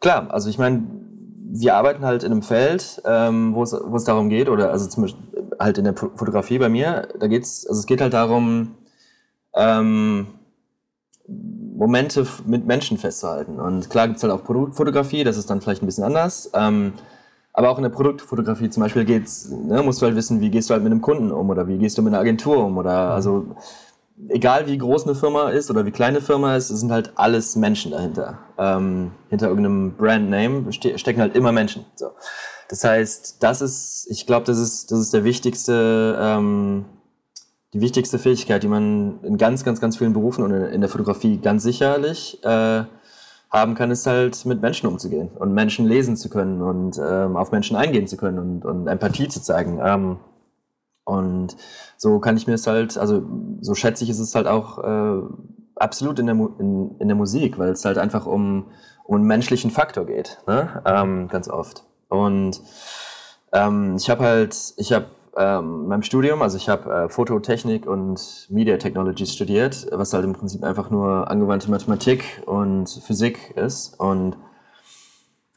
klar, 0.00 0.30
also 0.30 0.50
ich 0.50 0.58
meine, 0.58 0.84
wir 1.52 1.74
arbeiten 1.74 2.04
halt 2.04 2.22
in 2.22 2.32
einem 2.32 2.42
Feld, 2.42 3.02
ähm, 3.04 3.54
wo, 3.54 3.62
es, 3.62 3.72
wo 3.72 3.96
es 3.96 4.04
darum 4.04 4.28
geht, 4.28 4.48
oder 4.48 4.70
also 4.70 4.88
zum 4.88 5.04
Beispiel 5.04 5.22
halt 5.58 5.78
in 5.78 5.84
der 5.84 5.94
Fotografie 5.94 6.58
bei 6.58 6.68
mir, 6.68 7.08
da 7.18 7.26
geht's, 7.26 7.66
also 7.66 7.80
es 7.80 7.86
geht 7.86 8.00
halt 8.00 8.14
darum, 8.14 8.74
ähm, 9.54 10.26
Momente 11.28 12.26
mit 12.46 12.66
Menschen 12.66 12.98
festzuhalten. 12.98 13.60
Und 13.60 13.90
klar 13.90 14.06
gibt 14.06 14.18
es 14.18 14.22
halt 14.22 14.32
auch 14.32 14.44
Produktfotografie, 14.44 15.24
das 15.24 15.36
ist 15.36 15.50
dann 15.50 15.60
vielleicht 15.60 15.82
ein 15.82 15.86
bisschen 15.86 16.04
anders. 16.04 16.50
Ähm, 16.54 16.94
aber 17.52 17.70
auch 17.70 17.78
in 17.78 17.84
der 17.84 17.90
Produktfotografie 17.90 18.70
zum 18.70 18.82
Beispiel 18.82 19.04
geht's, 19.04 19.48
ne, 19.50 19.82
musst 19.82 20.02
du 20.02 20.06
halt 20.06 20.14
wissen, 20.14 20.40
wie 20.40 20.50
gehst 20.50 20.68
du 20.68 20.74
halt 20.74 20.82
mit 20.82 20.92
einem 20.92 21.00
Kunden 21.00 21.32
um 21.32 21.48
oder 21.48 21.66
wie 21.66 21.78
gehst 21.78 21.96
du 21.96 22.02
mit 22.02 22.12
einer 22.12 22.20
Agentur 22.20 22.64
um 22.64 22.76
oder 22.76 23.12
also 23.12 23.46
egal 24.28 24.66
wie 24.66 24.78
groß 24.78 25.04
eine 25.04 25.14
Firma 25.14 25.50
ist 25.50 25.70
oder 25.70 25.84
wie 25.86 25.90
kleine 25.90 26.20
Firma 26.20 26.56
ist, 26.56 26.70
es 26.70 26.80
sind 26.80 26.92
halt 26.92 27.12
alles 27.16 27.56
Menschen 27.56 27.92
dahinter. 27.92 28.38
Ähm, 28.58 29.12
hinter 29.28 29.48
irgendeinem 29.48 29.94
Brandname 29.96 30.72
ste 30.72 30.98
stecken 30.98 31.20
halt 31.20 31.36
immer 31.36 31.52
Menschen. 31.52 31.84
So. 31.94 32.10
Das 32.68 32.82
heißt, 32.82 33.42
das 33.42 33.62
ist, 33.62 34.06
ich 34.10 34.26
glaube, 34.26 34.46
das 34.46 34.58
ist, 34.58 34.90
das 34.90 34.98
ist 35.00 35.14
der 35.14 35.24
wichtigste, 35.24 36.16
ähm, 36.20 36.86
die 37.72 37.80
wichtigste 37.80 38.18
Fähigkeit, 38.18 38.62
die 38.62 38.68
man 38.68 39.20
in 39.22 39.36
ganz, 39.36 39.64
ganz, 39.64 39.80
ganz 39.80 39.96
vielen 39.96 40.12
Berufen 40.12 40.42
und 40.44 40.52
in 40.52 40.80
der 40.80 40.90
Fotografie 40.90 41.38
ganz 41.38 41.62
sicherlich 41.62 42.42
äh, 42.42 42.84
haben 43.50 43.74
kann, 43.74 43.90
ist 43.90 44.06
halt 44.06 44.44
mit 44.46 44.60
Menschen 44.60 44.88
umzugehen 44.88 45.30
und 45.38 45.52
Menschen 45.52 45.86
lesen 45.86 46.16
zu 46.16 46.28
können 46.28 46.62
und 46.62 46.98
ähm, 46.98 47.36
auf 47.36 47.52
Menschen 47.52 47.76
eingehen 47.76 48.06
zu 48.06 48.16
können 48.16 48.38
und, 48.38 48.64
und 48.64 48.86
Empathie 48.88 49.28
zu 49.28 49.40
zeigen. 49.42 49.80
Und 51.06 51.56
so 51.96 52.18
kann 52.18 52.36
ich 52.36 52.46
mir 52.46 52.54
es 52.54 52.66
halt, 52.66 52.98
also 52.98 53.22
so 53.60 53.74
schätze 53.74 54.04
ich 54.04 54.10
es 54.10 54.34
halt 54.34 54.48
auch 54.48 54.82
äh, 54.82 55.22
absolut 55.76 56.18
in 56.18 56.26
der, 56.26 56.34
in, 56.34 56.96
in 56.98 57.08
der 57.08 57.16
Musik, 57.16 57.58
weil 57.58 57.70
es 57.70 57.84
halt 57.84 57.96
einfach 57.96 58.26
um, 58.26 58.66
um 59.04 59.14
einen 59.14 59.24
menschlichen 59.24 59.70
Faktor 59.70 60.04
geht, 60.04 60.38
ne? 60.48 60.82
ähm, 60.84 61.28
ganz 61.28 61.48
oft. 61.48 61.84
Und 62.08 62.60
ähm, 63.52 63.96
ich 63.96 64.10
habe 64.10 64.24
halt, 64.24 64.74
ich 64.76 64.92
habe 64.92 65.06
ähm, 65.36 65.82
in 65.82 65.88
meinem 65.88 66.02
Studium, 66.02 66.42
also 66.42 66.56
ich 66.56 66.68
habe 66.68 66.92
äh, 66.92 67.08
Fototechnik 67.08 67.86
und 67.86 68.48
Media 68.50 68.76
Technologies 68.78 69.32
studiert, 69.32 69.86
was 69.92 70.12
halt 70.12 70.24
im 70.24 70.32
Prinzip 70.32 70.64
einfach 70.64 70.90
nur 70.90 71.30
angewandte 71.30 71.70
Mathematik 71.70 72.42
und 72.46 72.88
Physik 72.88 73.52
ist. 73.56 74.00
Und 74.00 74.36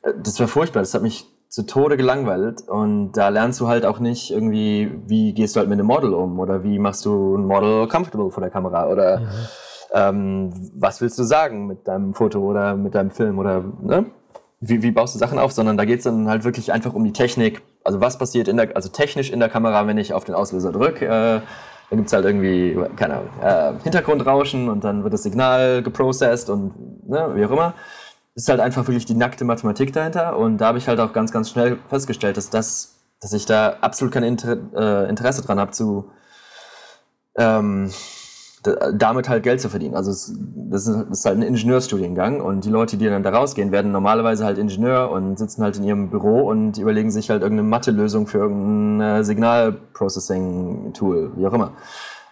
äh, 0.03 0.13
das 0.21 0.39
war 0.39 0.47
furchtbar, 0.47 0.81
das 0.81 0.93
hat 0.93 1.01
mich 1.01 1.25
zu 1.49 1.65
Tode 1.65 1.97
gelangweilt 1.97 2.61
und 2.67 3.13
da 3.13 3.29
lernst 3.29 3.59
du 3.59 3.67
halt 3.67 3.85
auch 3.85 3.99
nicht 3.99 4.31
irgendwie, 4.31 4.91
wie 5.07 5.33
gehst 5.33 5.55
du 5.55 5.59
halt 5.59 5.69
mit 5.69 5.79
einem 5.79 5.87
Model 5.87 6.13
um 6.13 6.39
oder 6.39 6.63
wie 6.63 6.77
machst 6.77 7.05
du 7.05 7.35
ein 7.35 7.45
Model 7.45 7.87
comfortable 7.87 8.29
vor 8.29 8.41
der 8.41 8.51
Kamera 8.51 8.87
oder 8.87 9.19
mhm. 9.19 9.25
ähm, 9.93 10.53
was 10.75 11.01
willst 11.01 11.17
du 11.17 11.23
sagen 11.23 11.65
mit 11.65 11.87
deinem 11.87 12.13
Foto 12.13 12.39
oder 12.39 12.75
mit 12.75 12.93
deinem 12.93 13.09
Film 13.09 13.39
oder 13.39 13.63
ne? 13.81 14.05
wie, 14.59 14.83
wie 14.83 14.91
baust 14.91 15.15
du 15.15 15.19
Sachen 15.19 15.39
auf, 15.39 15.51
sondern 15.51 15.77
da 15.77 15.85
geht 15.85 15.99
es 15.99 16.03
dann 16.03 16.27
halt 16.27 16.43
wirklich 16.43 16.71
einfach 16.71 16.93
um 16.93 17.03
die 17.03 17.13
Technik. 17.13 17.61
Also 17.83 18.01
was 18.01 18.17
passiert 18.17 18.47
in 18.47 18.57
der, 18.57 18.75
also 18.75 18.89
technisch 18.89 19.31
in 19.31 19.39
der 19.39 19.49
Kamera, 19.49 19.87
wenn 19.87 19.97
ich 19.97 20.13
auf 20.13 20.25
den 20.25 20.35
Auslöser 20.35 20.71
drücke. 20.71 21.05
Äh, 21.05 21.41
dann 21.89 21.97
gibt 21.97 22.07
es 22.07 22.13
halt 22.13 22.25
irgendwie, 22.25 22.77
keine 22.95 23.15
Ahnung, 23.15 23.29
äh, 23.41 23.73
Hintergrundrauschen 23.83 24.69
und 24.69 24.83
dann 24.83 25.03
wird 25.03 25.13
das 25.13 25.23
Signal 25.23 25.81
geprocessed 25.81 26.51
und 26.51 27.09
ne, 27.09 27.31
wie 27.33 27.45
auch 27.45 27.51
immer 27.51 27.73
ist 28.35 28.49
halt 28.49 28.59
einfach 28.59 28.87
wirklich 28.87 29.05
die 29.05 29.15
nackte 29.15 29.45
Mathematik 29.45 29.93
dahinter. 29.93 30.37
Und 30.37 30.59
da 30.59 30.67
habe 30.67 30.77
ich 30.77 30.87
halt 30.87 30.99
auch 30.99 31.13
ganz, 31.13 31.31
ganz 31.31 31.49
schnell 31.49 31.77
festgestellt, 31.89 32.37
dass 32.37 32.49
das, 32.49 32.95
dass 33.19 33.33
ich 33.33 33.45
da 33.45 33.77
absolut 33.81 34.13
kein 34.13 34.23
Inter 34.23 34.57
äh, 34.75 35.09
Interesse 35.09 35.41
dran 35.41 35.59
habe, 35.59 35.71
ähm, 37.35 37.91
damit 38.93 39.29
halt 39.29 39.43
Geld 39.43 39.61
zu 39.61 39.69
verdienen. 39.69 39.95
Also 39.95 40.11
es, 40.11 40.33
das, 40.69 40.87
ist, 40.87 41.05
das, 41.09 41.19
ist, 41.19 41.25
halt 41.25 41.37
ein 41.37 41.43
Ingenieurstudiengang 41.43 42.41
und 42.41 42.65
die 42.65 42.69
Leute, 42.69 42.97
die 42.97 43.05
dann 43.05 43.23
da 43.23 43.29
rausgehen, 43.29 43.71
werden 43.71 43.91
normalerweise 43.91 44.43
halt 44.43 44.57
Ingenieur 44.57 45.11
und 45.11 45.39
sitzen 45.39 45.63
halt 45.63 45.77
in 45.77 45.85
ihrem 45.85 46.09
Büro 46.09 46.49
und 46.49 46.77
überlegen 46.77 47.09
sich 47.09 47.29
halt 47.29 47.41
irgendeine 47.41 47.69
Mathe-Lösung 47.69 48.27
für 48.27 48.39
irgendein 48.39 49.23
Signalprocessing-Tool, 49.23 51.37
wie 51.37 51.47
auch 51.47 51.53
immer. 51.53 51.71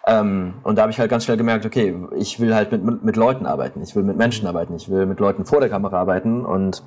Ähm, 0.08 0.54
und 0.64 0.78
da 0.78 0.84
habe 0.84 0.92
ich 0.92 1.00
halt 1.00 1.12
ganz 1.12 1.26
schnell 1.26 1.36
gemerkt, 1.36 1.66
okay, 1.66 1.94
ich 2.16 2.40
will 2.40 2.56
halt 2.56 2.72
mit, 2.72 3.04
mit 3.04 3.18
Leuten 3.18 3.46
arbeiten, 3.46 3.84
ich 3.84 3.94
will 3.94 4.04
mit 4.04 4.16
Menschen 4.16 4.48
arbeiten, 4.48 4.74
ich 4.74 4.90
will 4.90 5.06
mit 5.06 5.20
Leuten 5.20 5.44
vor 5.44 5.60
der 5.60 5.70
Kamera 5.70 6.00
arbeiten 6.00 6.46
und 6.46 6.82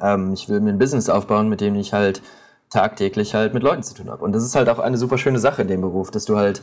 ähm, 0.00 0.32
ich 0.32 0.48
will 0.48 0.60
mir 0.60 0.70
ein 0.70 0.78
Business 0.78 1.08
aufbauen, 1.08 1.48
mit 1.48 1.60
dem 1.60 1.76
ich 1.76 1.92
halt 1.92 2.20
tagtäglich 2.68 3.34
halt 3.34 3.54
mit 3.54 3.62
Leuten 3.62 3.84
zu 3.84 3.94
tun 3.94 4.10
habe. 4.10 4.24
Und 4.24 4.32
das 4.32 4.42
ist 4.44 4.56
halt 4.56 4.68
auch 4.68 4.80
eine 4.80 4.96
super 4.98 5.18
schöne 5.18 5.38
Sache 5.38 5.62
in 5.62 5.68
dem 5.68 5.82
Beruf, 5.82 6.10
dass 6.10 6.24
du 6.24 6.36
halt 6.36 6.62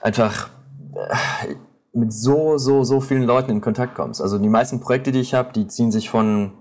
einfach 0.00 0.48
äh, 0.94 1.54
mit 1.92 2.12
so, 2.12 2.58
so, 2.58 2.82
so 2.82 3.00
vielen 3.00 3.22
Leuten 3.22 3.52
in 3.52 3.60
Kontakt 3.60 3.94
kommst. 3.94 4.20
Also 4.20 4.36
die 4.38 4.48
meisten 4.48 4.80
Projekte, 4.80 5.12
die 5.12 5.20
ich 5.20 5.32
habe, 5.32 5.52
die 5.52 5.68
ziehen 5.68 5.92
sich 5.92 6.10
von, 6.10 6.52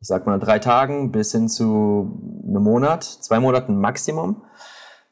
ich 0.00 0.08
sag 0.08 0.26
mal, 0.26 0.38
drei 0.38 0.58
Tagen 0.58 1.10
bis 1.10 1.32
hin 1.32 1.48
zu 1.48 2.20
einem 2.46 2.62
Monat, 2.62 3.02
zwei 3.04 3.40
Monaten 3.40 3.80
Maximum. 3.80 4.42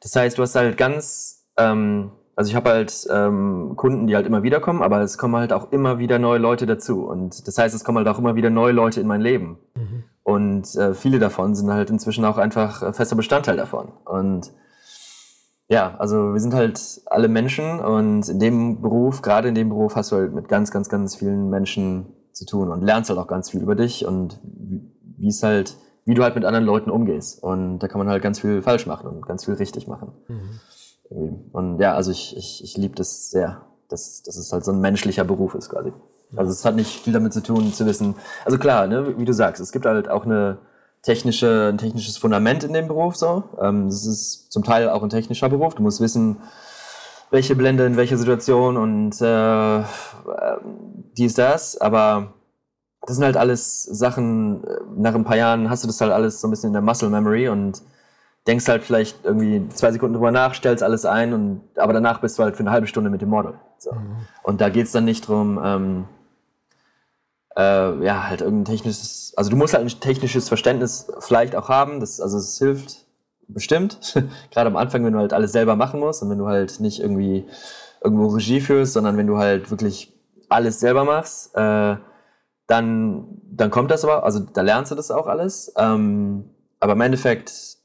Das 0.01 0.15
heißt, 0.15 0.37
du 0.37 0.43
hast 0.43 0.55
halt 0.55 0.77
ganz, 0.77 1.47
ähm, 1.57 2.13
also 2.37 2.51
ich 2.51 2.55
habe 2.55 2.69
halt 2.69 3.07
ähm, 3.11 3.73
Kunden, 3.77 4.07
die 4.07 4.15
halt 4.15 4.27
immer 4.27 4.43
wieder 4.43 4.61
kommen, 4.61 4.83
aber 4.83 5.01
es 5.01 5.17
kommen 5.17 5.37
halt 5.37 5.55
auch 5.55 5.73
immer 5.73 5.99
wieder 5.99 6.19
neue 6.19 6.39
Leute 6.39 6.67
dazu. 6.67 7.07
Und 7.07 7.49
das 7.49 7.57
heißt, 7.57 7.75
es 7.75 7.83
kommen 7.83 7.97
halt 7.97 8.09
auch 8.09 8.19
immer 8.19 8.37
wieder 8.37 8.51
neue 8.51 8.73
Leute 8.73 9.01
in 9.01 9.07
mein 9.07 9.23
Leben. 9.23 9.59
Mhm. 9.75 10.05
Und 10.23 10.75
äh, 10.77 10.93
viele 10.93 11.19
davon 11.19 11.55
sind 11.55 11.71
halt 11.71 11.89
inzwischen 11.89 12.27
auch 12.27 12.37
einfach 12.37 12.83
äh, 12.83 12.93
fester 12.93 13.17
Bestandteil 13.17 13.57
davon. 13.57 13.89
Und 14.05 14.53
ja, 15.69 15.97
also 15.99 16.35
wir 16.35 16.41
sind 16.41 16.53
halt 16.53 16.79
alle 17.07 17.29
Menschen 17.29 17.81
und 17.81 18.29
in 18.29 18.39
dem 18.39 18.83
Beruf, 18.83 19.23
gerade 19.23 19.49
in 19.49 19.55
dem 19.55 19.71
Beruf, 19.71 19.97
hast 19.97 20.13
du 20.13 20.17
halt 20.17 20.35
mit 20.35 20.47
ganz, 20.49 20.71
ganz, 20.71 20.91
ganz 20.91 21.17
vielen 21.17 21.49
Menschen 21.49 22.13
zu 22.33 22.45
tun 22.45 22.71
und 22.71 22.83
lernst 22.83 23.09
halt 23.09 23.19
auch 23.19 23.29
ganz 23.29 23.51
viel 23.51 23.63
über 23.63 23.75
dich 23.75 24.07
und 24.07 24.39
wie 24.43 25.29
es 25.29 25.43
halt, 25.43 25.77
wie 26.05 26.13
du 26.13 26.23
halt 26.23 26.35
mit 26.35 26.45
anderen 26.45 26.67
Leuten 26.67 26.91
umgehst. 26.91 27.43
Und 27.43 27.79
da 27.79 27.89
kann 27.89 27.99
man 27.99 28.11
halt 28.11 28.23
ganz 28.23 28.41
viel 28.41 28.61
falsch 28.61 28.87
machen 28.87 29.09
und 29.09 29.27
ganz 29.27 29.47
viel 29.47 29.55
richtig 29.55 29.89
machen. 29.89 30.13
Mhm. 30.29 30.61
Und 31.11 31.79
ja, 31.79 31.95
also 31.95 32.11
ich, 32.11 32.37
ich, 32.37 32.63
ich 32.65 32.77
liebe 32.77 32.95
das 32.95 33.31
sehr, 33.31 33.63
dass, 33.89 34.23
dass 34.23 34.37
es 34.37 34.53
halt 34.53 34.65
so 34.65 34.73
ein 34.73 34.81
menschlicher 34.81 35.25
Beruf 35.25 35.55
ist 35.55 35.69
quasi. 35.69 35.93
Also 36.35 36.51
es 36.51 36.65
hat 36.65 36.75
nicht 36.75 37.03
viel 37.03 37.13
damit 37.13 37.33
zu 37.33 37.43
tun, 37.43 37.73
zu 37.73 37.87
wissen. 37.87 38.17
Also 38.45 38.59
klar, 38.59 38.87
ne, 38.87 39.17
wie 39.19 39.25
du 39.25 39.33
sagst, 39.33 39.63
es 39.63 39.71
gibt 39.71 39.87
halt 39.87 40.09
auch 40.09 40.25
eine 40.25 40.59
technische, 41.03 41.69
ein 41.73 41.79
technisches 41.79 42.17
Fundament 42.17 42.65
in 42.65 42.73
dem 42.73 42.89
Beruf 42.89 43.17
so. 43.17 43.45
Ähm, 43.61 43.87
das 43.87 44.05
ist 44.05 44.53
zum 44.53 44.65
Teil 44.65 44.89
auch 44.89 45.03
ein 45.03 45.09
technischer 45.11 45.49
Beruf. 45.49 45.75
Du 45.75 45.83
musst 45.83 46.01
wissen, 46.01 46.39
welche 47.31 47.55
Blende 47.55 47.87
in 47.87 47.97
welcher 47.97 48.17
Situation 48.17 48.77
und 48.77 49.21
äh, 49.21 49.83
dies, 51.17 51.35
das. 51.35 51.81
Aber 51.81 52.35
das 53.03 53.17
sind 53.17 53.25
halt 53.25 53.37
alles 53.37 53.85
Sachen, 53.85 54.65
äh, 54.65 54.81
nach 54.97 55.15
ein 55.15 55.25
paar 55.25 55.37
Jahren 55.37 55.71
hast 55.71 55.85
du 55.85 55.87
das 55.87 56.01
halt 56.01 56.13
alles 56.13 56.41
so 56.41 56.49
ein 56.49 56.51
bisschen 56.51 56.69
in 56.69 56.73
der 56.73 56.83
Muscle 56.83 57.09
Memory 57.09 57.49
und 57.49 57.83
denkst 58.47 58.69
halt 58.69 58.85
vielleicht 58.85 59.25
irgendwie 59.25 59.69
zwei 59.71 59.91
Sekunden 59.91 60.15
drüber 60.15 60.31
nach, 60.31 60.55
stellst 60.55 60.83
alles 60.83 61.05
ein 61.05 61.33
und 61.33 61.63
aber 61.77 61.93
danach 61.93 62.21
bist 62.21 62.39
du 62.39 62.43
halt 62.43 62.57
für 62.57 62.63
eine 62.63 62.71
halbe 62.71 62.87
Stunde 62.87 63.11
mit 63.11 63.21
dem 63.21 63.29
Model. 63.29 63.55
So. 63.79 63.93
Mhm. 63.93 64.17
Und 64.43 64.61
da 64.61 64.69
geht 64.69 64.87
es 64.87 64.93
dann 64.93 65.05
nicht 65.05 65.27
drum, 65.27 65.61
ähm, 65.63 66.05
äh, 67.57 68.05
ja, 68.05 68.29
halt 68.29 68.43
irgendein 68.43 68.73
technisches, 68.73 69.33
also 69.37 69.51
du 69.51 69.57
musst 69.57 69.75
halt 69.75 69.85
ein 69.85 70.01
technisches 70.01 70.49
Verständnis 70.49 71.09
vielleicht 71.21 71.57
auch 71.57 71.69
haben, 71.69 72.01
das, 72.01 72.21
also 72.21 72.39
es 72.39 72.59
hilft 72.59 73.07
bestimmt, 73.49 74.15
gerade 74.51 74.69
am 74.69 74.77
Anfang, 74.77 75.05
wenn 75.05 75.13
du 75.13 75.19
halt 75.19 75.33
alles 75.33 75.53
selber 75.53 75.75
machen 75.75 76.01
musst 76.01 76.23
und 76.23 76.31
wenn 76.31 76.39
du 76.39 76.47
halt 76.47 76.81
nicht 76.81 77.01
irgendwie 77.01 77.47
irgendwo 78.03 78.29
Regie 78.29 78.61
führst, 78.61 78.93
sondern 78.93 79.17
wenn 79.17 79.27
du 79.27 79.39
halt 79.39 79.71
wirklich 79.71 80.13
alles 80.49 80.79
selber 80.79 81.05
machst, 81.05 81.57
äh, 81.57 81.97
dann, 82.69 83.27
dann 83.51 83.71
kommt 83.71 83.91
das 83.91 84.05
aber, 84.05 84.25
also 84.25 84.41
da 84.41 84.61
lernst 84.61 84.93
du 84.93 84.95
das 84.95 85.11
auch 85.11 85.27
alles, 85.27 85.73
ähm, 85.77 86.51
aber 86.79 86.93
im 86.93 87.01
Endeffekt 87.01 87.76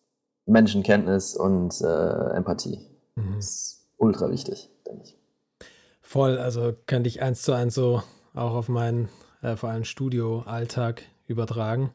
Menschenkenntnis 0.51 1.35
und 1.35 1.81
äh, 1.81 2.35
Empathie 2.35 2.79
mhm. 3.15 3.37
ist 3.37 3.87
ultra 3.97 4.29
wichtig, 4.29 4.69
denke 4.85 5.03
ich. 5.05 5.17
Voll, 6.01 6.37
also 6.37 6.73
könnte 6.87 7.07
ich 7.07 7.21
eins 7.21 7.41
zu 7.41 7.53
eins 7.53 7.75
so 7.75 8.03
auch 8.33 8.53
auf 8.53 8.69
meinen 8.69 9.09
äh, 9.41 9.55
vor 9.55 9.69
allem 9.69 9.85
Studioalltag 9.85 11.03
übertragen. 11.27 11.93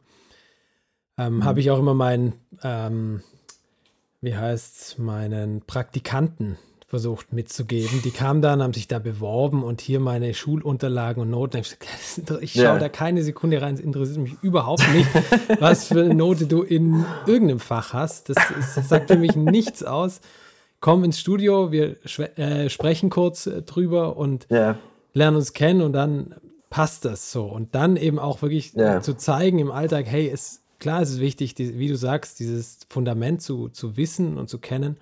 Ähm, 1.19 1.37
mhm. 1.37 1.45
Habe 1.45 1.61
ich 1.61 1.71
auch 1.71 1.79
immer 1.79 1.95
meinen, 1.95 2.35
ähm, 2.63 3.23
wie 4.21 4.37
heißt 4.37 4.99
meinen 4.99 5.63
Praktikanten 5.63 6.59
versucht 6.87 7.33
mitzugeben. 7.33 8.01
Die 8.03 8.13
kamen 8.13 8.41
dann, 8.41 8.63
haben 8.63 8.73
sich 8.73 8.87
da 8.87 9.01
beworben 9.01 9.65
und 9.65 9.81
hier 9.81 9.99
meine 9.99 10.35
Schulunterlagen 10.35 11.21
und 11.21 11.31
Noten. 11.31 11.63
Ich 12.41 12.53
schaue 12.53 12.63
ja. 12.63 12.79
da 12.79 12.89
keine 12.89 13.23
Sekunde 13.25 13.61
rein, 13.61 13.75
es 13.75 13.81
interessiert 13.81 14.19
mich 14.19 14.37
überhaupt 14.41 14.85
nicht, 14.95 15.09
was 15.61 15.89
für 15.89 16.05
eine 16.05 16.15
Note 16.15 16.47
du 16.47 16.63
in 16.63 17.05
irgendeinem 17.27 17.59
Fach 17.59 17.93
hast. 17.93 18.29
Das, 18.29 18.37
das 18.75 18.89
sagt 18.89 19.11
für 19.11 19.19
mich 19.19 19.35
nichts 19.35 19.83
aus. 19.83 20.21
Komm 20.79 21.03
ins 21.03 21.19
Studio, 21.19 21.73
wir 21.73 21.97
äh, 22.39 22.69
sprechen 22.69 23.11
kurz 23.11 23.47
äh, 23.47 23.63
drüber 23.63 24.17
und 24.17 24.47
ja. 24.51 24.79
lernen 25.13 25.39
uns 25.39 25.55
kennen 25.55 25.81
und 25.81 25.93
dann 25.93 26.37
passt 26.71 27.05
das 27.05 27.33
so. 27.33 27.45
Und 27.47 27.75
dann 27.75 27.97
eben 27.97 28.21
auch 28.21 28.43
wirklich 28.43 28.75
ja. 28.75 29.01
zu 29.01 29.15
zeigen 29.15 29.59
im 29.59 29.73
Alltag, 29.73 30.07
hey, 30.07 30.27
ist, 30.27 30.63
klar, 30.79 31.03
es 31.03 31.11
ist 31.11 31.21
wichtig, 31.21 31.55
die, 31.55 31.79
wie 31.79 31.89
du 31.89 31.97
sagst, 31.97 32.39
dieses 32.39 32.81
Fundament 32.89 33.43
zu, 33.43 33.71
zu 33.71 33.97
wissen 33.97 34.39
und 34.39 34.49
zu 34.49 34.59
kennen. 34.59 34.99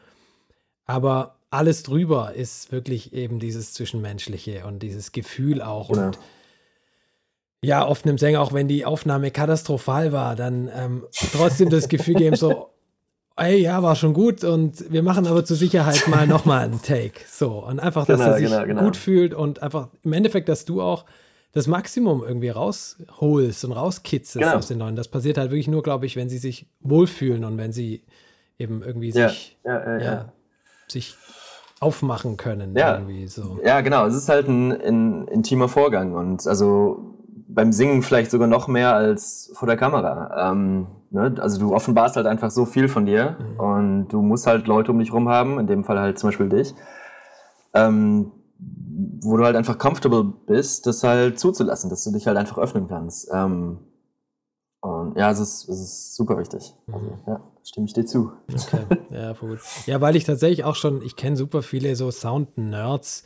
Aber 0.86 1.36
alles 1.54 1.82
drüber 1.82 2.34
ist 2.34 2.72
wirklich 2.72 3.12
eben 3.12 3.38
dieses 3.38 3.72
Zwischenmenschliche 3.72 4.66
und 4.66 4.80
dieses 4.82 5.12
Gefühl 5.12 5.62
auch. 5.62 5.88
Genau. 5.88 6.06
Und 6.06 6.18
ja, 7.62 7.86
oft 7.86 8.04
einem 8.04 8.18
Sänger, 8.18 8.40
auch 8.40 8.52
wenn 8.52 8.68
die 8.68 8.84
Aufnahme 8.84 9.30
katastrophal 9.30 10.12
war, 10.12 10.36
dann 10.36 10.70
ähm, 10.74 11.04
trotzdem 11.32 11.70
das 11.70 11.88
Gefühl 11.88 12.16
geben, 12.16 12.36
so, 12.36 12.70
ey, 13.36 13.58
ja, 13.58 13.82
war 13.82 13.96
schon 13.96 14.12
gut 14.12 14.44
und 14.44 14.92
wir 14.92 15.02
machen 15.02 15.26
aber 15.26 15.44
zur 15.44 15.56
Sicherheit 15.56 16.06
mal 16.08 16.26
nochmal 16.26 16.64
einen 16.64 16.82
Take. 16.82 17.20
So, 17.26 17.64
und 17.64 17.80
einfach, 17.80 18.04
dass 18.04 18.18
genau, 18.20 18.32
er 18.32 18.38
sich 18.38 18.50
genau, 18.50 18.66
genau. 18.66 18.82
gut 18.82 18.96
fühlt 18.96 19.32
und 19.32 19.62
einfach 19.62 19.88
im 20.02 20.12
Endeffekt, 20.12 20.48
dass 20.48 20.64
du 20.64 20.82
auch 20.82 21.04
das 21.52 21.68
Maximum 21.68 22.24
irgendwie 22.24 22.48
rausholst 22.48 23.64
und 23.64 23.72
rauskitzelst 23.72 24.44
genau. 24.44 24.58
aus 24.58 24.66
den 24.66 24.80
Leuten. 24.80 24.96
Das 24.96 25.08
passiert 25.08 25.38
halt 25.38 25.50
wirklich 25.50 25.68
nur, 25.68 25.84
glaube 25.84 26.04
ich, 26.04 26.16
wenn 26.16 26.28
sie 26.28 26.38
sich 26.38 26.66
wohlfühlen 26.80 27.44
und 27.44 27.56
wenn 27.58 27.72
sie 27.72 28.02
eben 28.58 28.82
irgendwie 28.82 29.10
ja. 29.10 29.28
sich, 29.28 29.56
ja, 29.64 29.98
ja, 29.98 30.32
sich 30.88 31.16
aufmachen 31.84 32.36
können. 32.36 32.74
Ja. 32.76 32.94
Irgendwie 32.94 33.26
so. 33.26 33.58
ja, 33.62 33.82
genau. 33.82 34.06
Es 34.06 34.14
ist 34.14 34.28
halt 34.28 34.48
ein, 34.48 34.72
ein 34.72 35.28
intimer 35.28 35.68
Vorgang 35.68 36.14
und 36.14 36.46
also 36.46 37.14
beim 37.46 37.72
Singen 37.72 38.02
vielleicht 38.02 38.30
sogar 38.30 38.48
noch 38.48 38.68
mehr 38.68 38.94
als 38.94 39.52
vor 39.54 39.68
der 39.68 39.76
Kamera. 39.76 40.50
Ähm, 40.50 40.86
ne? 41.10 41.34
Also 41.38 41.60
du 41.60 41.74
offenbarst 41.74 42.16
halt 42.16 42.26
einfach 42.26 42.50
so 42.50 42.64
viel 42.64 42.88
von 42.88 43.04
dir 43.04 43.36
mhm. 43.38 43.60
und 43.60 44.08
du 44.08 44.22
musst 44.22 44.46
halt 44.46 44.66
Leute 44.66 44.92
um 44.92 44.98
dich 44.98 45.12
rum 45.12 45.28
haben, 45.28 45.60
in 45.60 45.66
dem 45.66 45.84
Fall 45.84 46.00
halt 46.00 46.18
zum 46.18 46.28
Beispiel 46.28 46.48
dich. 46.48 46.74
Ähm, 47.74 48.32
wo 49.22 49.36
du 49.36 49.44
halt 49.44 49.56
einfach 49.56 49.78
comfortable 49.78 50.24
bist, 50.46 50.86
das 50.86 51.02
halt 51.02 51.38
zuzulassen, 51.38 51.90
dass 51.90 52.04
du 52.04 52.12
dich 52.12 52.26
halt 52.26 52.38
einfach 52.38 52.58
öffnen 52.58 52.88
kannst. 52.88 53.28
Ähm, 53.32 53.78
und 54.84 55.16
ja, 55.16 55.30
es 55.30 55.38
ist, 55.38 55.66
es 55.66 55.80
ist 55.80 56.14
super 56.14 56.36
wichtig. 56.38 56.74
Also, 56.92 57.06
mhm. 57.06 57.18
ja, 57.26 57.40
stimme 57.62 57.86
ich 57.86 57.94
dir 57.94 58.04
zu. 58.04 58.32
Okay, 58.52 58.84
ja, 59.10 59.32
voll 59.32 59.50
gut. 59.50 59.60
Ja, 59.86 60.02
weil 60.02 60.14
ich 60.14 60.24
tatsächlich 60.24 60.64
auch 60.64 60.74
schon, 60.74 61.00
ich 61.00 61.16
kenne 61.16 61.38
super 61.38 61.62
viele 61.62 61.96
so 61.96 62.10
Sound-Nerds, 62.10 63.24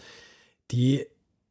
die 0.70 1.04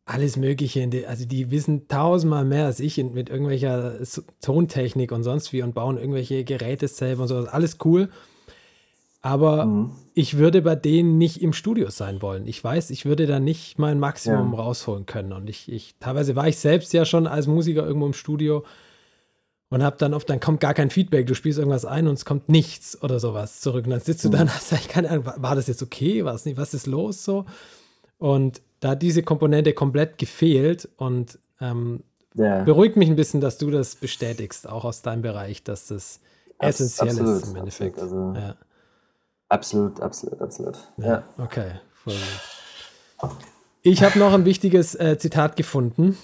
alles 0.06 0.38
Mögliche, 0.38 0.88
die, 0.88 1.06
also 1.06 1.26
die 1.26 1.52
wissen 1.52 1.90
tausendmal 1.90 2.46
mehr 2.46 2.68
als 2.68 2.80
ich 2.80 3.04
mit 3.04 3.30
irgendwelcher 3.30 3.96
Tontechnik 4.42 5.12
und 5.12 5.24
sonst 5.24 5.52
wie 5.52 5.62
und 5.62 5.76
bauen 5.76 5.98
irgendwelche 5.98 6.46
Geräte 6.46 6.88
selber 6.88 7.24
und 7.24 7.28
so. 7.28 7.40
Alles 7.40 7.78
cool. 7.84 8.08
Aber 9.22 9.66
mhm. 9.66 9.92
ich 10.14 10.38
würde 10.38 10.62
bei 10.62 10.76
denen 10.76 11.18
nicht 11.18 11.42
im 11.42 11.52
Studio 11.52 11.90
sein 11.90 12.22
wollen. 12.22 12.48
Ich 12.48 12.64
weiß, 12.64 12.92
ich 12.92 13.06
würde 13.06 13.28
da 13.28 13.42
nicht 13.42 13.78
mein 13.78 14.00
Maximum 14.00 14.54
ja. 14.54 14.60
rausholen 14.62 15.06
können. 15.06 15.34
Und 15.34 15.50
ich, 15.50 15.70
ich, 15.70 15.96
teilweise 16.00 16.38
war 16.38 16.48
ich 16.48 16.58
selbst 16.58 16.94
ja 16.94 17.04
schon 17.04 17.28
als 17.28 17.48
Musiker 17.48 17.86
irgendwo 17.86 18.06
im 18.06 18.14
Studio 18.14 18.64
und 19.70 19.84
habe 19.84 19.98
dann 19.98 20.14
oft, 20.14 20.30
dann 20.30 20.40
kommt 20.40 20.62
gar 20.62 20.74
kein 20.74 20.90
Feedback. 20.90 21.28
Du 21.28 21.36
spielst 21.36 21.60
irgendwas 21.60 21.86
ein 21.86 22.08
und 22.08 22.14
es 22.14 22.26
kommt 22.26 22.50
nichts 22.50 23.02
oder 23.02 23.20
sowas 23.20 23.60
zurück. 23.60 23.86
Und 23.86 23.92
dann 23.92 24.00
sitzt 24.00 24.24
du 24.24 24.30
mhm. 24.30 24.32
da 24.34 24.42
und 24.42 24.56
hast 24.56 24.72
eigentlich 24.72 24.88
keine 24.88 25.10
Ahnung, 25.10 25.26
war 25.26 25.56
das 25.56 25.68
jetzt 25.68 25.84
okay? 25.84 26.24
War 26.24 26.36
es 26.36 26.46
nicht? 26.46 26.58
Was 26.58 26.74
ist 26.74 26.88
los 26.88 27.24
so? 27.24 27.46
Und 28.18 28.62
da 28.80 28.90
hat 28.90 29.02
diese 29.02 29.24
Komponente 29.24 29.74
komplett 29.74 30.18
gefehlt 30.18 30.88
und 30.98 31.40
ähm, 31.60 32.04
ja. 32.36 32.64
beruhigt 32.64 32.96
mich 32.96 33.10
ein 33.10 33.16
bisschen, 33.16 33.42
dass 33.42 33.58
du 33.58 33.72
das 33.72 33.96
bestätigst, 33.96 34.70
auch 34.70 34.86
aus 34.86 35.02
deinem 35.02 35.22
Bereich, 35.22 35.64
dass 35.64 35.88
das 35.88 36.20
essentiell 36.60 37.10
absolut, 37.10 37.44
ist 37.44 37.50
im 37.50 37.56
Endeffekt. 37.56 38.00
Absolut, 38.00 38.38
also, 38.38 38.48
ja. 38.48 38.56
Absolut, 39.50 40.02
absolut, 40.02 40.42
absolut. 40.42 40.78
Ja. 40.98 41.24
Okay, 41.38 41.72
voll 41.94 42.14
gut. 43.20 43.32
Ich 43.82 44.04
habe 44.04 44.20
noch 44.20 44.34
ein 44.34 44.46
wichtiges 44.46 44.96
äh, 44.96 45.18
Zitat 45.18 45.56
gefunden. 45.56 46.18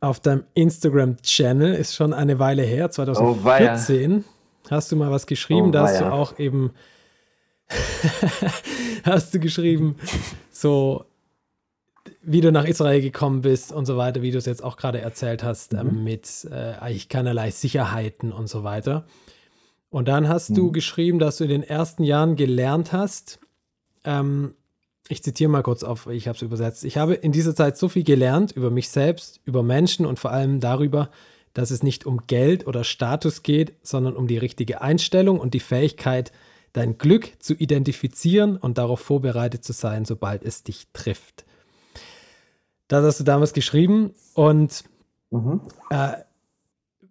Auf 0.00 0.20
deinem 0.20 0.44
Instagram-Channel 0.54 1.74
ist 1.74 1.94
schon 1.94 2.12
eine 2.12 2.38
Weile 2.38 2.62
her, 2.62 2.90
2014. 2.90 4.24
Oh, 4.26 4.70
hast 4.70 4.90
du 4.90 4.96
mal 4.96 5.10
was 5.10 5.26
geschrieben, 5.26 5.68
oh, 5.68 5.72
da 5.72 5.82
hast 5.84 6.00
du 6.00 6.12
auch 6.12 6.38
eben 6.38 6.72
hast 9.04 9.34
du 9.34 9.40
geschrieben, 9.40 9.96
so 10.50 11.04
wie 12.22 12.40
du 12.40 12.52
nach 12.52 12.64
Israel 12.64 13.00
gekommen 13.00 13.42
bist 13.42 13.72
und 13.72 13.86
so 13.86 13.96
weiter, 13.96 14.22
wie 14.22 14.30
du 14.30 14.38
es 14.38 14.46
jetzt 14.46 14.62
auch 14.62 14.76
gerade 14.76 15.00
erzählt 15.00 15.42
hast, 15.42 15.74
ähm, 15.74 15.80
mhm. 15.80 15.88
ähm, 15.88 16.04
mit 16.04 16.48
äh, 16.50 16.54
eigentlich 16.54 17.08
keinerlei 17.08 17.50
Sicherheiten 17.50 18.32
und 18.32 18.48
so 18.48 18.64
weiter. 18.64 19.06
Und 19.90 20.08
dann 20.08 20.28
hast 20.28 20.50
mhm. 20.50 20.54
du 20.54 20.72
geschrieben, 20.72 21.18
dass 21.18 21.38
du 21.38 21.44
in 21.44 21.50
den 21.50 21.62
ersten 21.62 22.04
Jahren 22.04 22.36
gelernt 22.36 22.92
hast, 22.92 23.40
ähm, 24.04 24.54
ich 25.08 25.22
zitiere 25.22 25.50
mal 25.50 25.62
kurz 25.62 25.82
auf, 25.82 26.06
ich 26.08 26.28
habe 26.28 26.36
es 26.36 26.42
übersetzt. 26.42 26.84
Ich 26.84 26.96
habe 26.96 27.14
in 27.14 27.32
dieser 27.32 27.54
Zeit 27.54 27.76
so 27.76 27.88
viel 27.88 28.04
gelernt 28.04 28.52
über 28.52 28.70
mich 28.70 28.88
selbst, 28.88 29.40
über 29.44 29.62
Menschen 29.62 30.06
und 30.06 30.18
vor 30.18 30.32
allem 30.32 30.60
darüber, 30.60 31.10
dass 31.54 31.70
es 31.70 31.82
nicht 31.82 32.06
um 32.06 32.26
Geld 32.26 32.66
oder 32.66 32.84
Status 32.84 33.42
geht, 33.42 33.74
sondern 33.82 34.16
um 34.16 34.26
die 34.26 34.38
richtige 34.38 34.82
Einstellung 34.82 35.38
und 35.40 35.54
die 35.54 35.60
Fähigkeit, 35.60 36.32
dein 36.72 36.98
Glück 36.98 37.32
zu 37.38 37.54
identifizieren 37.54 38.56
und 38.56 38.78
darauf 38.78 39.00
vorbereitet 39.00 39.64
zu 39.64 39.72
sein, 39.72 40.04
sobald 40.04 40.42
es 40.42 40.62
dich 40.64 40.88
trifft. 40.92 41.46
Das 42.88 43.04
hast 43.04 43.20
du 43.20 43.24
damals 43.24 43.54
geschrieben 43.54 44.12
und 44.34 44.84
mhm. 45.30 45.62
äh, 45.90 46.12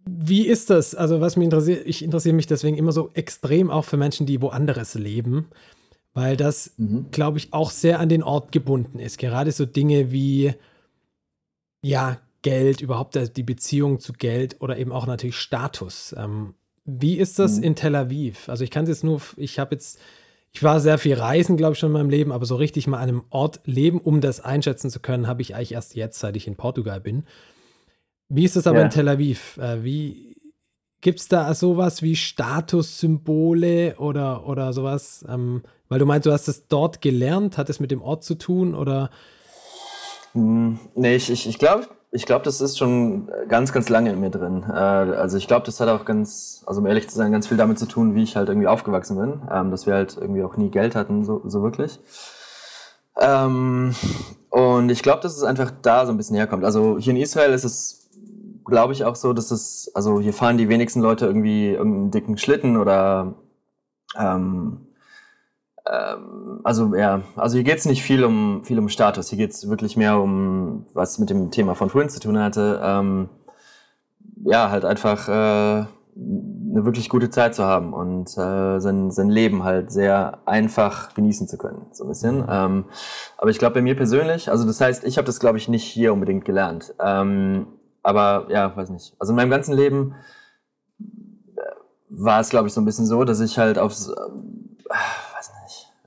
wie 0.05 0.45
ist 0.45 0.69
das? 0.69 0.93
Also, 0.93 1.19
was 1.19 1.35
mich 1.35 1.45
interessiert, 1.45 1.87
ich 1.87 2.03
interessiere 2.03 2.35
mich 2.35 2.45
deswegen 2.45 2.77
immer 2.77 2.91
so 2.91 3.09
extrem 3.13 3.71
auch 3.71 3.85
für 3.85 3.97
Menschen, 3.97 4.27
die 4.27 4.39
woanders 4.41 4.93
leben, 4.93 5.47
weil 6.15 6.35
das, 6.35 6.73
mhm. 6.77 7.11
glaube 7.11 7.37
ich, 7.37 7.53
auch 7.53 7.69
sehr 7.69 7.99
an 7.99 8.09
den 8.09 8.23
Ort 8.23 8.51
gebunden 8.51 8.97
ist. 8.97 9.19
Gerade 9.19 9.51
so 9.51 9.67
Dinge 9.67 10.11
wie, 10.11 10.55
ja, 11.83 12.17
Geld, 12.41 12.81
überhaupt 12.81 13.19
die 13.37 13.43
Beziehung 13.43 13.99
zu 13.99 14.13
Geld 14.13 14.57
oder 14.59 14.77
eben 14.77 14.91
auch 14.91 15.05
natürlich 15.05 15.35
Status. 15.35 16.15
Ähm, 16.17 16.55
wie 16.85 17.17
ist 17.17 17.37
das 17.37 17.57
mhm. 17.57 17.63
in 17.63 17.75
Tel 17.75 17.95
Aviv? 17.95 18.49
Also, 18.49 18.63
ich 18.63 18.71
kann 18.71 18.83
es 18.83 18.89
jetzt 18.89 19.03
nur, 19.03 19.21
ich 19.37 19.59
habe 19.59 19.75
jetzt 19.75 19.99
ich 20.55 20.63
war 20.63 20.79
sehr 20.79 20.97
viel 20.97 21.15
reisen, 21.15 21.57
glaube 21.57 21.73
ich, 21.73 21.79
schon 21.79 21.89
in 21.89 21.93
meinem 21.93 22.09
Leben, 22.09 22.31
aber 22.31 22.45
so 22.45 22.55
richtig 22.55 22.87
mal 22.87 22.99
an 22.99 23.09
einem 23.09 23.23
Ort 23.29 23.59
leben, 23.65 23.99
um 23.99 24.21
das 24.21 24.39
einschätzen 24.39 24.89
zu 24.89 25.01
können, 25.01 25.27
habe 25.27 25.41
ich 25.41 25.53
eigentlich 25.53 25.73
erst 25.73 25.95
jetzt, 25.95 26.17
seit 26.17 26.37
ich 26.37 26.47
in 26.47 26.55
Portugal 26.55 27.01
bin. 27.01 27.25
Wie 28.29 28.45
ist 28.45 28.55
das 28.55 28.65
aber 28.65 28.79
ja. 28.79 28.85
in 28.85 28.89
Tel 28.89 29.09
Aviv? 29.09 29.57
Äh, 29.57 29.83
wie 29.83 30.37
gibt 31.01 31.19
es 31.19 31.27
da 31.27 31.53
sowas 31.53 32.01
wie 32.03 32.15
Statussymbole 32.15 33.97
oder, 33.97 34.47
oder 34.47 34.71
sowas? 34.71 35.25
Ähm, 35.27 35.61
weil 35.89 35.99
du 35.99 36.05
meinst, 36.05 36.25
du 36.25 36.31
hast 36.31 36.47
es 36.47 36.67
dort 36.67 37.01
gelernt, 37.01 37.57
hat 37.57 37.69
es 37.69 37.79
mit 37.79 37.91
dem 37.91 38.01
Ort 38.01 38.23
zu 38.23 38.35
tun 38.35 38.75
oder? 38.75 39.09
Hm, 40.33 40.79
nee, 40.95 41.15
ich, 41.15 41.29
ich, 41.29 41.47
ich 41.47 41.59
glaube, 41.59 41.87
ich 42.11 42.25
glaube, 42.25 42.45
das 42.45 42.61
ist 42.61 42.77
schon 42.77 43.29
ganz, 43.49 43.73
ganz 43.73 43.89
lange 43.89 44.11
in 44.11 44.19
mir 44.19 44.29
drin. 44.29 44.63
Äh, 44.69 44.73
also 44.73 45.37
ich 45.37 45.47
glaube, 45.47 45.65
das 45.65 45.79
hat 45.79 45.89
auch 45.89 46.05
ganz, 46.05 46.63
also 46.65 46.79
um 46.79 46.87
ehrlich 46.87 47.09
zu 47.09 47.15
sein, 47.15 47.31
ganz 47.31 47.47
viel 47.47 47.57
damit 47.57 47.77
zu 47.77 47.87
tun, 47.87 48.15
wie 48.15 48.23
ich 48.23 48.35
halt 48.35 48.47
irgendwie 48.47 48.67
aufgewachsen 48.67 49.17
bin. 49.17 49.41
Ähm, 49.51 49.71
dass 49.71 49.85
wir 49.85 49.93
halt 49.93 50.17
irgendwie 50.19 50.43
auch 50.43 50.55
nie 50.55 50.69
Geld 50.69 50.95
hatten, 50.95 51.25
so, 51.25 51.41
so 51.45 51.61
wirklich. 51.61 51.99
Ähm, 53.19 53.93
und 54.49 54.89
ich 54.89 55.03
glaube, 55.03 55.21
dass 55.21 55.35
es 55.35 55.43
einfach 55.43 55.71
da 55.81 56.05
so 56.05 56.13
ein 56.13 56.17
bisschen 56.17 56.37
herkommt. 56.37 56.63
Also 56.63 56.97
hier 56.97 57.11
in 57.11 57.19
Israel 57.19 57.51
ist 57.51 57.65
es, 57.65 58.09
glaube 58.63 58.93
ich, 58.93 59.03
auch 59.03 59.15
so, 59.15 59.33
dass 59.33 59.51
es, 59.51 59.91
also 59.93 60.19
hier 60.19 60.33
fahren 60.33 60.57
die 60.57 60.69
wenigsten 60.69 61.01
Leute 61.01 61.25
irgendwie 61.25 61.71
irgendeinen 61.71 62.11
dicken 62.11 62.37
Schlitten 62.37 62.77
oder 62.77 63.35
ähm, 64.17 64.87
also 65.85 66.95
ja, 66.95 67.21
also 67.35 67.55
hier 67.55 67.63
geht 67.63 67.77
es 67.77 67.85
nicht 67.85 68.01
viel 68.01 68.23
um 68.23 68.63
viel 68.63 68.79
um 68.79 68.89
Status. 68.89 69.29
Hier 69.29 69.37
geht 69.37 69.51
es 69.51 69.69
wirklich 69.69 69.97
mehr 69.97 70.19
um 70.19 70.85
was 70.93 71.19
mit 71.19 71.29
dem 71.29 71.51
Thema 71.51 71.75
von 71.75 71.89
vorhin 71.89 72.09
zu 72.09 72.19
tun 72.19 72.39
hatte. 72.39 72.79
Ähm, 72.83 73.29
ja, 74.43 74.69
halt 74.69 74.85
einfach 74.85 75.29
äh, 75.29 75.85
eine 76.15 76.85
wirklich 76.85 77.09
gute 77.09 77.29
Zeit 77.29 77.55
zu 77.55 77.63
haben 77.63 77.93
und 77.93 78.29
äh, 78.37 78.79
sein, 78.79 79.11
sein 79.11 79.29
Leben 79.29 79.63
halt 79.63 79.91
sehr 79.91 80.39
einfach 80.45 81.13
genießen 81.13 81.47
zu 81.47 81.57
können, 81.57 81.85
so 81.91 82.03
ein 82.05 82.09
bisschen. 82.09 82.45
Ähm, 82.49 82.85
aber 83.37 83.49
ich 83.49 83.59
glaube 83.59 83.75
bei 83.75 83.81
mir 83.81 83.95
persönlich, 83.95 84.49
also 84.49 84.65
das 84.65 84.81
heißt, 84.81 85.03
ich 85.03 85.17
habe 85.17 85.25
das 85.25 85.39
glaube 85.39 85.57
ich 85.57 85.67
nicht 85.67 85.83
hier 85.83 86.13
unbedingt 86.13 86.45
gelernt. 86.45 86.93
Ähm, 86.99 87.67
aber 88.01 88.47
ja, 88.49 88.75
weiß 88.75 88.89
nicht. 88.89 89.15
Also 89.19 89.33
in 89.33 89.37
meinem 89.37 89.49
ganzen 89.49 89.73
Leben 89.75 90.15
äh, 90.99 91.61
war 92.09 92.39
es 92.39 92.49
glaube 92.49 92.67
ich 92.67 92.73
so 92.73 92.81
ein 92.81 92.85
bisschen 92.85 93.05
so, 93.05 93.23
dass 93.23 93.39
ich 93.39 93.57
halt 93.57 93.77
aufs 93.77 94.09
äh, 94.09 94.13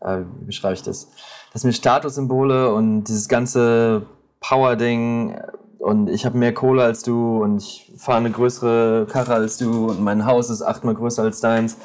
äh, 0.01 0.18
wie 0.40 0.46
beschreibe 0.46 0.74
ich 0.74 0.82
das? 0.82 1.11
Das 1.53 1.64
mir 1.64 1.72
Statussymbole 1.72 2.72
und 2.72 3.05
dieses 3.05 3.28
ganze 3.28 4.07
Power-Ding 4.40 5.38
und 5.78 6.09
ich 6.09 6.26
habe 6.26 6.36
mehr 6.36 6.53
Kohle 6.53 6.82
als 6.82 7.03
du 7.03 7.42
und 7.42 7.59
ich 7.59 7.92
fahre 7.96 8.18
eine 8.18 8.30
größere 8.30 9.07
Karre 9.11 9.34
als 9.34 9.59
du 9.59 9.86
und 9.86 10.03
mein 10.03 10.26
Haus 10.26 10.51
ist 10.51 10.62
achtmal 10.62 10.94
größer 10.94 11.22
als 11.22 11.40
deins. 11.40 11.76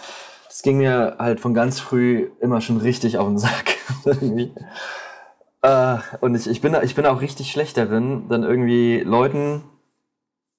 Das 0.47 0.61
ging 0.61 0.77
mir 0.77 1.15
halt 1.19 1.39
von 1.39 1.53
ganz 1.53 1.79
früh 1.79 2.29
immer 2.39 2.61
schon 2.61 2.77
richtig 2.77 3.17
auf 3.17 3.27
den 3.27 3.37
Sack. 3.37 3.75
Äh, 5.65 5.99
und 6.19 6.35
ich, 6.35 6.49
ich, 6.49 6.59
bin, 6.59 6.75
ich 6.83 6.93
bin 6.93 7.05
auch 7.05 7.21
richtig 7.21 7.49
schlecht 7.49 7.77
darin, 7.77 8.27
dann 8.27 8.43
irgendwie 8.43 8.99
Leuten, 8.99 9.63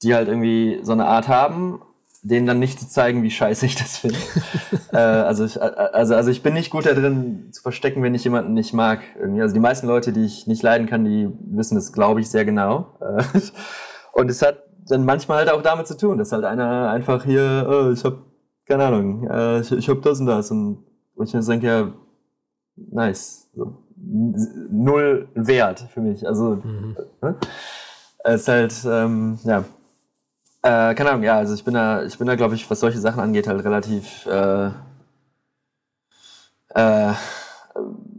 die 0.03 0.15
halt 0.15 0.29
irgendwie 0.29 0.81
so 0.83 0.93
eine 0.93 1.05
Art 1.05 1.29
haben 1.29 1.83
denen 2.25 2.47
dann 2.47 2.59
nicht 2.59 2.81
zu 2.81 2.89
zeigen, 2.89 3.23
wie 3.23 3.31
scheiße 3.31 3.67
ich 3.67 3.77
das 3.77 3.99
finde. 3.99 4.19
äh, 4.93 4.97
also, 4.97 5.45
ich, 5.45 5.57
äh, 5.57 5.61
also, 5.61 6.15
also 6.15 6.31
ich 6.31 6.43
bin 6.43 6.55
nicht 6.55 6.71
gut 6.71 6.87
darin 6.87 7.53
zu 7.53 7.63
verstecken, 7.63 8.03
wenn 8.03 8.15
ich 8.15 8.25
jemanden 8.25 8.55
nicht 8.55 8.73
mag. 8.73 9.01
Irgendwie. 9.19 9.43
Also 9.43 9.55
die 9.55 9.61
meisten 9.61 9.87
Leute, 9.87 10.13
die 10.13 10.25
ich 10.25 10.47
nicht 10.47 10.63
leiden 10.63 10.89
kann, 10.89 11.05
die 11.05 11.29
wissen 11.51 11.75
das, 11.75 11.93
glaube 11.93 12.21
ich, 12.21 12.31
sehr 12.31 12.45
genau. 12.45 12.99
Äh, 13.01 13.23
und 14.13 14.31
es 14.31 14.43
hat 14.43 14.65
dann 14.89 15.05
manchmal 15.05 15.39
halt 15.39 15.51
auch 15.51 15.63
damit 15.63 15.87
zu 15.87 15.97
tun, 15.97 16.19
dass 16.19 16.33
halt 16.33 16.45
einer 16.45 16.91
einfach 16.91 17.25
hier, 17.25 17.67
oh, 17.69 17.93
ich 17.93 18.05
habe 18.05 18.23
keine 18.67 18.85
Ahnung, 18.85 19.29
äh, 19.29 19.61
ich, 19.61 19.73
ich 19.73 19.89
habe 19.89 20.01
das 20.01 20.21
und 20.21 20.27
das 20.27 20.51
und 20.51 20.85
ich 21.23 21.33
denke, 21.33 21.67
ja, 21.67 21.93
nice. 22.77 23.51
So, 23.55 23.85
null 23.97 25.29
Wert 25.35 25.81
für 25.93 26.01
mich. 26.01 26.27
Also 26.27 26.57
mhm. 26.57 26.97
äh, 27.23 27.33
es 28.25 28.43
ist 28.43 28.49
halt, 28.49 28.75
ähm, 28.87 29.39
ja, 29.45 29.65
äh, 30.65 30.95
keine 30.95 31.11
Ahnung, 31.11 31.23
ja, 31.25 31.37
also 31.37 31.53
ich 31.55 31.63
bin 31.63 31.75
da, 31.75 32.03
ich 32.05 32.17
bin 32.17 32.27
da, 32.27 32.37
glaube 32.37 32.55
ich, 32.55 32.69
was 32.71 32.81
solche 32.81 32.99
Sachen 32.99 33.21
angeht, 33.21 33.47
halt 33.47 33.63
relativ, 33.65 34.25
äh, 34.25 34.71
äh, 36.75 37.13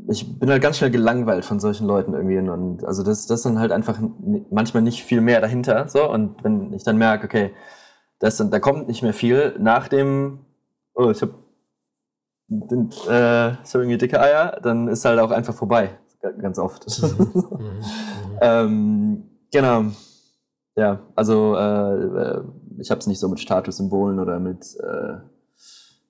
ich 0.08 0.40
bin 0.40 0.52
halt 0.52 0.62
ganz 0.62 0.78
schnell 0.78 0.92
gelangweilt 0.92 1.44
von 1.44 1.60
solchen 1.60 1.88
Leuten 1.88 2.14
irgendwie 2.14 2.38
und 2.38 2.86
also 2.86 3.02
das, 3.02 3.26
das 3.26 3.42
sind 3.42 3.58
halt 3.58 3.72
einfach 3.72 3.98
manchmal 4.52 4.84
nicht 4.84 5.04
viel 5.04 5.22
mehr 5.22 5.42
dahinter, 5.42 5.90
so 5.90 6.08
und 6.08 6.44
wenn 6.44 6.72
ich 6.74 6.84
dann 6.84 6.98
merke, 6.98 7.26
okay, 7.26 7.52
das, 8.20 8.38
da 8.38 8.60
kommt 8.60 8.88
nicht 8.88 9.02
mehr 9.02 9.14
viel 9.14 9.56
nach 9.60 9.88
dem, 9.88 10.46
oh, 10.94 11.10
ich 11.10 11.24
habe 11.24 11.34
äh, 12.52 12.84
ich 12.94 13.08
habe 13.08 13.54
irgendwie 13.74 13.98
dicke 13.98 14.22
Eier, 14.22 14.60
dann 14.62 14.88
ist 14.88 15.04
halt 15.04 15.20
auch 15.20 15.32
einfach 15.32 15.56
vorbei, 15.56 15.98
ganz 16.40 16.60
oft. 16.60 16.86
Mhm. 17.02 17.32
mhm. 17.34 17.82
ähm, 18.40 19.24
genau. 19.52 19.86
Ja, 20.76 21.00
also 21.16 21.56
äh, 21.56 21.94
äh 21.94 22.42
ich 22.80 22.92
habe 22.92 23.00
es 23.00 23.08
nicht 23.08 23.20
so 23.20 23.30
mit 23.30 23.40
Statussymbolen 23.40 24.20
oder 24.20 24.40
mit, 24.40 24.66
äh, 24.80 25.18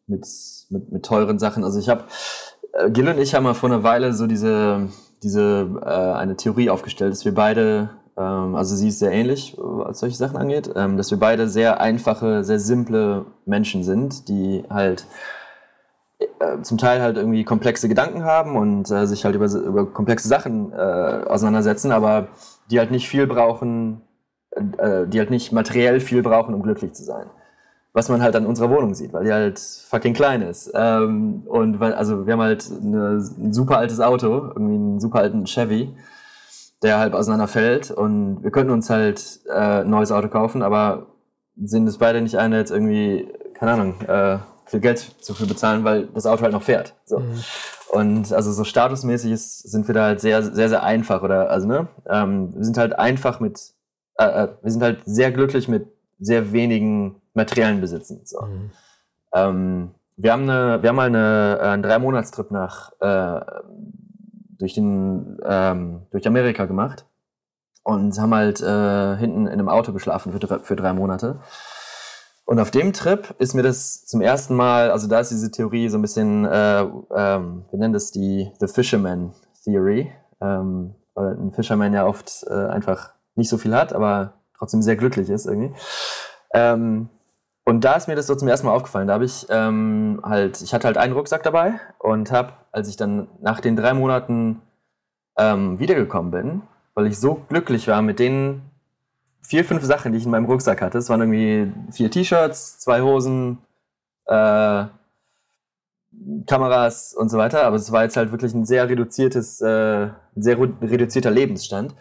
mit, 0.07 0.25
mit, 0.69 0.91
mit 0.91 1.05
teuren 1.05 1.39
Sachen. 1.39 1.63
Also 1.63 1.79
ich 1.79 1.89
habe, 1.89 2.05
äh, 2.73 2.89
Gil 2.89 3.07
und 3.07 3.19
ich 3.19 3.35
haben 3.35 3.43
mal 3.43 3.53
vor 3.53 3.69
einer 3.69 3.83
Weile 3.83 4.13
so 4.13 4.27
diese, 4.27 4.89
diese 5.23 5.81
äh, 5.81 5.89
eine 5.89 6.35
Theorie 6.35 6.69
aufgestellt, 6.69 7.11
dass 7.11 7.25
wir 7.25 7.33
beide, 7.33 7.89
ähm, 8.17 8.55
also 8.55 8.75
sie 8.75 8.89
ist 8.89 8.99
sehr 8.99 9.11
ähnlich, 9.11 9.55
was 9.57 9.99
solche 9.99 10.17
Sachen 10.17 10.37
angeht, 10.37 10.71
ähm, 10.75 10.97
dass 10.97 11.11
wir 11.11 11.19
beide 11.19 11.47
sehr 11.47 11.81
einfache, 11.81 12.43
sehr 12.43 12.59
simple 12.59 13.25
Menschen 13.45 13.83
sind, 13.83 14.27
die 14.27 14.63
halt 14.69 15.05
äh, 16.39 16.61
zum 16.61 16.77
Teil 16.77 17.01
halt 17.01 17.17
irgendwie 17.17 17.43
komplexe 17.43 17.89
Gedanken 17.89 18.23
haben 18.23 18.55
und 18.55 18.89
äh, 18.89 19.05
sich 19.05 19.25
halt 19.25 19.35
über, 19.35 19.51
über 19.53 19.85
komplexe 19.85 20.27
Sachen 20.27 20.71
äh, 20.71 20.75
auseinandersetzen, 21.27 21.91
aber 21.91 22.29
die 22.71 22.79
halt 22.79 22.91
nicht 22.91 23.07
viel 23.07 23.27
brauchen, 23.27 24.01
äh, 24.55 25.07
die 25.07 25.19
halt 25.19 25.29
nicht 25.29 25.51
materiell 25.51 25.99
viel 25.99 26.21
brauchen, 26.21 26.53
um 26.53 26.63
glücklich 26.63 26.93
zu 26.93 27.03
sein. 27.03 27.27
Was 27.93 28.09
man 28.09 28.21
halt 28.21 28.35
an 28.35 28.45
unserer 28.45 28.69
Wohnung 28.69 28.93
sieht, 28.93 29.13
weil 29.13 29.23
die 29.23 29.31
halt 29.31 29.59
fucking 29.59 30.13
klein 30.13 30.41
ist. 30.41 30.71
Ähm, 30.73 31.43
und 31.45 31.79
weil, 31.79 31.93
also 31.93 32.25
wir 32.25 32.33
haben 32.33 32.41
halt 32.41 32.69
eine, 32.69 33.23
ein 33.37 33.53
super 33.53 33.77
altes 33.77 34.01
Auto, 34.01 34.49
irgendwie 34.49 34.75
einen 34.75 34.99
super 34.99 35.19
alten 35.19 35.45
Chevy, 35.45 35.95
der 36.81 36.99
halt 36.99 37.13
auseinanderfällt 37.13 37.91
und 37.91 38.43
wir 38.43 38.51
könnten 38.51 38.71
uns 38.71 38.89
halt 38.89 39.39
äh, 39.47 39.81
ein 39.81 39.89
neues 39.89 40.11
Auto 40.11 40.27
kaufen, 40.27 40.61
aber 40.61 41.07
sind 41.55 41.87
es 41.87 41.97
beide 41.97 42.21
nicht 42.21 42.37
eine 42.37 42.57
jetzt 42.57 42.71
irgendwie, 42.71 43.29
keine 43.53 43.71
Ahnung, 43.71 44.01
äh, 44.01 44.39
viel 44.65 44.79
Geld 44.81 44.99
zu 44.99 45.33
viel 45.33 45.47
bezahlen, 45.47 45.83
weil 45.83 46.07
das 46.07 46.25
Auto 46.25 46.43
halt 46.43 46.53
noch 46.53 46.63
fährt. 46.63 46.95
So. 47.05 47.19
Mhm. 47.19 47.43
Und 47.89 48.33
also 48.33 48.51
so 48.51 48.63
statusmäßig 48.63 49.31
ist, 49.31 49.59
sind 49.69 49.87
wir 49.87 49.93
da 49.93 50.03
halt 50.03 50.19
sehr, 50.19 50.43
sehr, 50.43 50.69
sehr 50.69 50.83
einfach 50.83 51.23
oder 51.23 51.49
also 51.49 51.67
ne, 51.67 51.87
ähm, 52.09 52.53
wir 52.55 52.65
sind 52.65 52.77
halt 52.77 52.97
einfach 52.97 53.39
mit 53.39 53.74
äh, 54.17 54.25
äh, 54.25 54.47
wir 54.61 54.71
sind 54.71 54.83
halt 54.83 55.01
sehr 55.05 55.31
glücklich 55.31 55.67
mit 55.67 55.87
sehr 56.19 56.51
wenigen 56.51 57.21
materiellen 57.33 57.81
Besitzen. 57.81 58.21
So. 58.23 58.41
Mhm. 58.41 58.71
Ähm, 59.33 59.91
wir 60.17 60.31
haben 60.31 60.43
eine, 60.43 60.81
wir 60.81 60.89
haben 60.89 60.95
mal 60.95 61.07
eine, 61.07 61.59
äh, 61.59 61.67
einen 61.67 61.83
Drei-Monats-Trip 61.83 62.51
nach 62.51 62.91
äh, 63.01 63.41
durch 64.57 64.73
den 64.73 65.37
ähm, 65.43 66.03
durch 66.11 66.25
Amerika 66.27 66.65
gemacht 66.65 67.05
und 67.83 68.17
haben 68.17 68.33
halt 68.33 68.61
äh, 68.61 69.17
hinten 69.17 69.47
in 69.47 69.53
einem 69.53 69.69
Auto 69.69 69.91
geschlafen 69.91 70.31
für, 70.31 70.59
für 70.59 70.75
drei 70.75 70.93
Monate. 70.93 71.39
Und 72.45 72.59
auf 72.59 72.71
dem 72.71 72.93
Trip 72.93 73.35
ist 73.39 73.55
mir 73.55 73.63
das 73.63 74.05
zum 74.05 74.21
ersten 74.21 74.55
Mal, 74.55 74.91
also 74.91 75.07
da 75.07 75.19
ist 75.19 75.31
diese 75.31 75.51
Theorie 75.51 75.89
so 75.89 75.97
ein 75.97 76.01
bisschen, 76.01 76.45
äh, 76.45 76.81
ähm, 76.81 77.65
wir 77.69 77.79
nennen 77.79 77.93
das 77.93 78.11
die 78.11 78.51
The 78.59 78.67
Fisherman 78.67 79.33
Theory. 79.63 80.11
Ähm, 80.39 80.95
weil 81.15 81.33
ein 81.33 81.51
Fisherman 81.51 81.93
ja 81.93 82.05
oft 82.05 82.45
äh, 82.47 82.53
einfach 82.53 83.14
nicht 83.35 83.49
so 83.49 83.57
viel 83.57 83.75
hat, 83.75 83.93
aber 83.93 84.33
trotzdem 84.57 84.81
sehr 84.81 84.95
glücklich 84.95 85.29
ist 85.29 85.45
irgendwie. 85.45 85.73
Ähm, 86.53 87.09
und 87.65 87.83
da 87.83 87.93
ist 87.93 88.07
mir 88.07 88.15
das 88.15 88.27
so 88.27 88.35
zum 88.35 88.47
ersten 88.47 88.67
Mal 88.67 88.73
aufgefallen. 88.73 89.07
Da 89.07 89.15
habe 89.15 89.25
ich 89.25 89.47
ähm, 89.49 90.21
halt, 90.23 90.61
ich 90.61 90.73
hatte 90.73 90.87
halt 90.87 90.97
einen 90.97 91.13
Rucksack 91.13 91.43
dabei 91.43 91.79
und 91.97 92.31
habe, 92.31 92.53
als 92.71 92.87
ich 92.87 92.95
dann 92.95 93.27
nach 93.41 93.59
den 93.59 93.75
drei 93.75 93.93
Monaten 93.93 94.61
ähm, 95.37 95.79
wiedergekommen 95.79 96.31
bin, 96.31 96.61
weil 96.93 97.07
ich 97.07 97.19
so 97.19 97.35
glücklich 97.49 97.87
war 97.87 98.01
mit 98.01 98.19
den 98.19 98.61
vier, 99.41 99.65
fünf 99.65 99.83
Sachen, 99.83 100.11
die 100.11 100.19
ich 100.19 100.25
in 100.25 100.31
meinem 100.31 100.45
Rucksack 100.45 100.81
hatte. 100.81 100.97
Es 100.99 101.09
waren 101.09 101.21
irgendwie 101.21 101.71
vier 101.91 102.11
T-Shirts, 102.11 102.79
zwei 102.79 103.01
Hosen, 103.01 103.57
äh, 104.27 104.85
Kameras 106.47 107.13
und 107.13 107.29
so 107.29 107.37
weiter, 107.37 107.63
aber 107.63 107.75
es 107.75 107.91
war 107.91 108.03
jetzt 108.03 108.17
halt 108.17 108.31
wirklich 108.31 108.53
ein 108.53 108.65
sehr 108.65 108.87
reduziertes, 108.89 109.61
äh, 109.61 110.09
sehr 110.35 110.59
reduzierter 110.59 111.31
Lebensstand. 111.31 111.95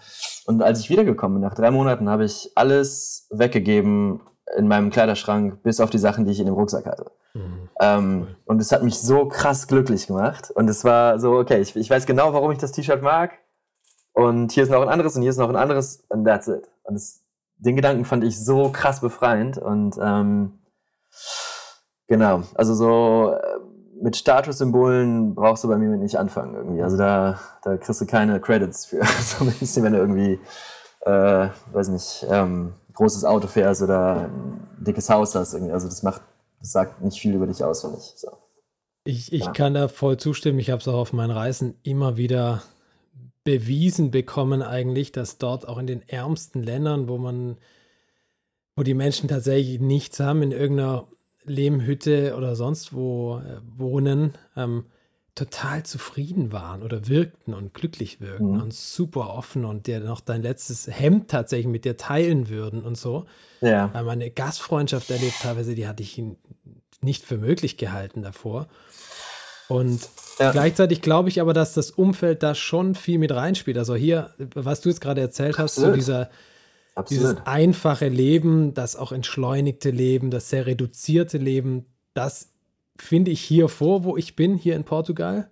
Und 0.47 0.63
als 0.63 0.81
ich 0.81 0.91
wiedergekommen 0.91 1.41
bin, 1.41 1.49
nach 1.49 1.55
drei 1.55 1.71
Monaten, 1.71 2.09
habe 2.09 2.25
ich 2.25 2.51
alles 2.55 3.27
weggegeben 3.31 4.21
in 4.57 4.69
meinem 4.69 4.91
Kleiderschrank, 4.91 5.63
bis 5.63 5.81
auf 5.81 5.91
die 5.91 5.99
Sachen, 5.99 6.25
die 6.25 6.33
ich 6.33 6.41
in 6.41 6.47
dem 6.47 6.55
Rucksack 6.55 6.87
hatte. 6.87 7.11
Mhm. 7.35 7.69
Ähm, 7.81 8.27
und 8.45 8.61
es 8.61 8.73
hat 8.73 8.83
mich 8.83 8.99
so 8.99 9.27
krass 9.27 9.67
glücklich 9.67 10.07
gemacht. 10.07 10.51
Und 10.51 10.69
es 10.69 10.85
war 10.85 11.19
so, 11.19 11.33
okay, 11.33 11.61
ich, 11.61 11.75
ich 11.75 11.91
weiß 11.91 12.07
genau, 12.07 12.33
warum 12.33 12.53
ich 12.53 12.59
das 12.59 12.73
T-Shirt 12.73 13.03
mag. 13.03 13.33
Und 14.13 14.53
hier 14.53 14.63
ist 14.63 14.71
noch 14.71 14.83
ein 14.83 14.89
anderes 14.89 15.17
und 15.17 15.23
hier 15.23 15.31
ist 15.31 15.39
noch 15.39 15.49
ein 15.49 15.57
anderes 15.57 16.05
und 16.09 16.25
that's 16.25 16.47
it. 16.47 16.71
Und 16.85 16.95
das, 16.95 17.25
den 17.57 17.75
Gedanken 17.75 18.05
fand 18.05 18.23
ich 18.23 18.43
so 18.43 18.71
krass 18.71 19.01
befreiend. 19.01 19.59
Und 19.59 19.97
ähm, 20.01 20.61
genau, 22.07 22.45
also 22.55 22.75
so 22.75 23.35
äh, 23.35 23.59
mit 24.01 24.17
Statussymbolen 24.17 25.35
brauchst 25.35 25.65
du 25.65 25.69
bei 25.69 25.77
mir 25.77 25.97
nicht 25.97 26.19
anfangen 26.19 26.55
irgendwie. 26.55 26.83
Also 26.83 26.97
da, 26.97 27.41
da 27.63 27.77
kriegst 27.77 28.01
du 28.01 28.07
keine 28.07 28.41
Credits 28.41 28.87
für. 28.87 29.05
so 29.21 29.45
ein 29.45 29.53
bisschen, 29.53 29.85
wenn 29.85 29.93
du 29.93 29.99
irgendwie, 29.99 30.39
äh, 31.03 31.49
weiß 31.73 31.89
nicht, 31.89 32.27
ähm, 32.31 32.75
großes 32.95 33.25
Auto 33.25 33.47
fährst 33.47 33.83
oder 33.83 34.29
ein 34.29 34.69
dickes 34.79 35.09
Haus 35.11 35.35
hast. 35.35 35.55
Irgendwie. 35.55 35.73
Also 35.73 35.89
das 35.89 36.03
macht, 36.03 36.23
das 36.61 36.73
sagt 36.73 37.03
nicht 37.03 37.21
viel 37.21 37.35
über 37.35 37.47
dich 37.47 37.63
aus, 37.63 37.83
finde 37.83 37.99
ich. 37.99 38.13
So. 38.17 38.29
Ich, 39.05 39.33
ich 39.33 39.45
ja. 39.45 39.53
kann 39.53 39.75
da 39.75 39.89
voll 39.89 40.17
zustimmen. 40.17 40.59
Ich 40.59 40.71
habe 40.71 40.81
es 40.81 40.89
auch 40.89 40.99
auf 40.99 41.13
meinen 41.13 41.31
Reisen 41.31 41.79
immer 41.83 42.17
wieder 42.17 42.63
bewiesen 43.45 44.11
bekommen, 44.11 44.63
eigentlich, 44.63 45.13
dass 45.13 45.37
dort 45.37 45.69
auch 45.69 45.77
in 45.77 45.87
den 45.87 46.09
ärmsten 46.09 46.63
Ländern, 46.63 47.09
wo 47.09 47.19
man, 47.19 47.59
wo 48.75 48.83
die 48.83 48.95
Menschen 48.95 49.29
tatsächlich 49.29 49.81
nichts 49.81 50.19
haben, 50.19 50.43
in 50.43 50.51
irgendeiner 50.51 51.07
Lehmhütte 51.45 52.35
oder 52.37 52.57
sonst 52.57 52.93
wo 52.93 53.39
äh, 53.39 53.61
wohnen, 53.77 54.35
ähm, 54.57 54.85
total 55.35 55.83
zufrieden 55.83 56.53
waren 56.53 56.83
oder 56.83 57.09
wirkten 57.09 57.55
und 57.55 57.75
glücklich 57.75 58.21
wirkten 58.21 58.53
mhm. 58.53 58.63
und 58.63 58.75
super 58.75 59.31
offen 59.31 59.65
und 59.65 59.89
dir 59.89 59.99
noch 59.99 60.21
dein 60.21 60.43
letztes 60.43 60.87
Hemd 60.87 61.29
tatsächlich 61.29 61.67
mit 61.67 61.85
dir 61.85 61.97
teilen 61.97 62.49
würden 62.49 62.83
und 62.83 62.97
so. 62.97 63.27
Ja. 63.61 63.93
Weil 63.93 64.05
meine 64.05 64.31
Gastfreundschaft 64.31 65.11
erlebt 65.11 65.35
teilweise, 65.43 65.75
die 65.75 65.89
hatte 65.89 66.05
ich 66.05 66.23
nicht 67.01 67.25
für 67.25 67.37
möglich 67.37 67.77
gehalten 67.77 68.23
davor. 68.23 68.69
Und 69.67 70.09
ja. 70.39 70.53
gleichzeitig 70.53 71.03
glaube 71.03 71.31
ich 71.31 71.41
aber, 71.41 71.53
dass 71.53 71.75
das 71.75 71.91
Umfeld 71.91 72.43
da 72.45 72.55
schon 72.55 72.95
viel 72.95 73.19
mit 73.19 73.33
reinspielt. 73.33 73.79
Also 73.79 73.97
hier, 73.97 74.31
was 74.55 74.83
du 74.83 74.89
jetzt 74.89 75.01
gerade 75.01 75.21
erzählt 75.21 75.59
hast, 75.59 75.79
Absolut. 75.79 75.93
so 75.93 75.97
dieser 75.97 76.31
Absolut. 76.95 77.25
Dieses 77.25 77.47
einfache 77.47 78.09
Leben, 78.09 78.75
das 78.75 78.95
auch 78.97 79.13
entschleunigte 79.13 79.91
Leben, 79.91 80.31
das 80.31 80.51
sehr 80.51 80.67
reduzierte 80.67 81.39
Leben, 81.39 81.87
das 82.15 82.53
finde 82.97 83.33
ich 83.33 83.41
hier 83.41 83.69
vor, 83.69 84.05
wo 84.05 84.17
ich 84.17 84.37
bin, 84.37 84.57
hier 84.57 84.77
in 84.77 84.85
Portugal. 84.85 85.51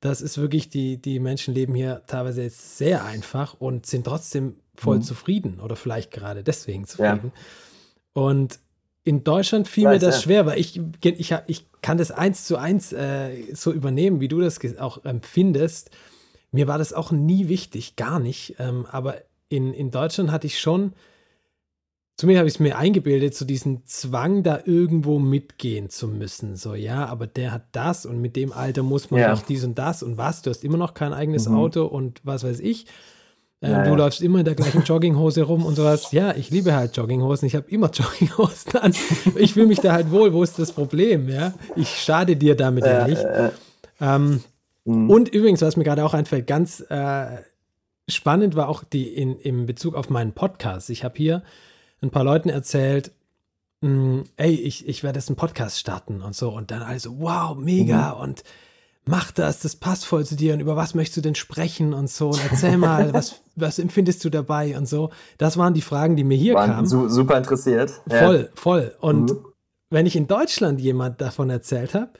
Das 0.00 0.20
ist 0.20 0.36
wirklich, 0.36 0.68
die, 0.68 1.00
die 1.00 1.20
Menschen 1.20 1.54
leben 1.54 1.74
hier 1.74 2.02
teilweise 2.06 2.42
jetzt 2.42 2.76
sehr 2.76 3.04
einfach 3.04 3.54
und 3.58 3.86
sind 3.86 4.04
trotzdem 4.04 4.56
voll 4.74 4.98
mhm. 4.98 5.02
zufrieden 5.02 5.60
oder 5.60 5.76
vielleicht 5.76 6.10
gerade 6.10 6.42
deswegen 6.42 6.86
zufrieden. 6.86 7.32
Ja. 7.34 8.22
Und 8.22 8.58
in 9.04 9.24
Deutschland 9.24 9.68
fiel 9.68 9.86
Weiß, 9.86 9.94
mir 9.94 10.06
das 10.06 10.16
ja. 10.16 10.22
schwer, 10.22 10.46
weil 10.46 10.58
ich, 10.58 10.80
ich, 11.02 11.34
ich 11.46 11.66
kann 11.80 11.98
das 11.98 12.10
eins 12.10 12.44
zu 12.44 12.56
eins 12.56 12.92
äh, 12.92 13.54
so 13.54 13.72
übernehmen, 13.72 14.20
wie 14.20 14.28
du 14.28 14.40
das 14.40 14.60
auch 14.78 15.04
empfindest. 15.04 15.90
Mir 16.50 16.68
war 16.68 16.78
das 16.78 16.92
auch 16.92 17.10
nie 17.10 17.48
wichtig, 17.48 17.96
gar 17.96 18.20
nicht. 18.20 18.56
Ähm, 18.58 18.86
aber 18.90 19.16
in, 19.52 19.74
in 19.74 19.90
Deutschland 19.90 20.32
hatte 20.32 20.46
ich 20.46 20.58
schon, 20.58 20.94
zumindest 22.16 22.38
habe 22.40 22.48
ich 22.48 22.54
es 22.54 22.60
mir 22.60 22.78
eingebildet, 22.78 23.34
so 23.34 23.44
diesen 23.44 23.84
Zwang, 23.84 24.42
da 24.42 24.60
irgendwo 24.64 25.18
mitgehen 25.18 25.90
zu 25.90 26.08
müssen. 26.08 26.56
So, 26.56 26.74
ja, 26.74 27.06
aber 27.06 27.26
der 27.26 27.52
hat 27.52 27.66
das 27.72 28.06
und 28.06 28.20
mit 28.20 28.34
dem 28.34 28.52
Alter 28.52 28.82
muss 28.82 29.10
man 29.10 29.20
ja. 29.20 29.32
auch 29.34 29.42
dies 29.42 29.62
und 29.64 29.78
das 29.78 30.02
und 30.02 30.16
was. 30.16 30.40
Du 30.42 30.50
hast 30.50 30.64
immer 30.64 30.78
noch 30.78 30.94
kein 30.94 31.12
eigenes 31.12 31.48
mhm. 31.48 31.56
Auto 31.56 31.84
und 31.84 32.20
was 32.24 32.44
weiß 32.44 32.60
ich. 32.60 32.86
Äh, 33.60 33.70
ja, 33.70 33.84
du 33.84 33.90
ja. 33.90 33.96
läufst 33.96 34.22
immer 34.22 34.38
in 34.38 34.46
der 34.46 34.54
gleichen 34.54 34.82
Jogginghose 34.82 35.42
rum 35.42 35.66
und 35.66 35.76
sowas. 35.76 36.10
Ja, 36.12 36.34
ich 36.34 36.50
liebe 36.50 36.74
halt 36.74 36.96
Jogginghosen. 36.96 37.46
Ich 37.46 37.54
habe 37.54 37.70
immer 37.70 37.90
Jogginghosen 37.92 38.76
an. 38.80 38.94
Ich 39.36 39.52
fühle 39.52 39.66
mich 39.66 39.80
da 39.80 39.92
halt 39.92 40.10
wohl. 40.10 40.32
Wo 40.32 40.42
ist 40.42 40.58
das 40.58 40.72
Problem? 40.72 41.28
Ja, 41.28 41.52
ich 41.76 41.88
schade 41.88 42.36
dir 42.36 42.56
damit 42.56 42.86
ja, 42.86 43.06
nicht. 43.06 43.24
Ähm, 44.00 44.40
mhm. 44.84 45.10
Und 45.10 45.28
übrigens, 45.28 45.60
was 45.60 45.76
mir 45.76 45.84
gerade 45.84 46.04
auch 46.04 46.14
einfällt, 46.14 46.46
ganz 46.46 46.82
äh, 46.88 47.26
spannend 48.08 48.56
war 48.56 48.68
auch 48.68 48.84
die 48.84 49.08
in, 49.08 49.38
in 49.38 49.66
Bezug 49.66 49.94
auf 49.94 50.10
meinen 50.10 50.32
Podcast. 50.32 50.90
Ich 50.90 51.04
habe 51.04 51.16
hier 51.16 51.42
ein 52.00 52.10
paar 52.10 52.24
Leuten 52.24 52.48
erzählt, 52.48 53.12
mh, 53.80 53.88
hm, 53.88 54.24
ey, 54.36 54.54
ich, 54.54 54.88
ich 54.88 55.02
werde 55.02 55.18
jetzt 55.18 55.28
einen 55.28 55.36
Podcast 55.36 55.78
starten 55.78 56.20
und 56.22 56.34
so. 56.34 56.50
Und 56.50 56.70
dann 56.70 56.82
also, 56.82 57.20
wow, 57.20 57.56
mega. 57.56 58.14
Mhm. 58.14 58.20
Und 58.20 58.44
mach 59.04 59.30
das, 59.30 59.60
das 59.60 59.76
passt 59.76 60.04
voll 60.04 60.24
zu 60.26 60.36
dir. 60.36 60.54
Und 60.54 60.60
über 60.60 60.76
was 60.76 60.94
möchtest 60.94 61.18
du 61.18 61.20
denn 61.20 61.34
sprechen 61.34 61.94
und 61.94 62.10
so? 62.10 62.30
Und 62.30 62.40
erzähl 62.50 62.76
mal, 62.76 63.12
was, 63.14 63.40
was 63.56 63.78
empfindest 63.78 64.24
du 64.24 64.30
dabei 64.30 64.76
und 64.76 64.86
so. 64.86 65.10
Das 65.38 65.56
waren 65.56 65.74
die 65.74 65.82
Fragen, 65.82 66.16
die 66.16 66.24
mir 66.24 66.36
hier 66.36 66.54
waren 66.54 66.70
kamen. 66.70 66.86
Su 66.86 67.08
super 67.08 67.38
interessiert. 67.38 67.92
Voll, 68.08 68.50
voll. 68.54 68.94
Und 69.00 69.30
mhm. 69.30 69.46
wenn 69.90 70.06
ich 70.06 70.16
in 70.16 70.26
Deutschland 70.26 70.80
jemand 70.80 71.20
davon 71.20 71.50
erzählt 71.50 71.94
habe, 71.94 72.10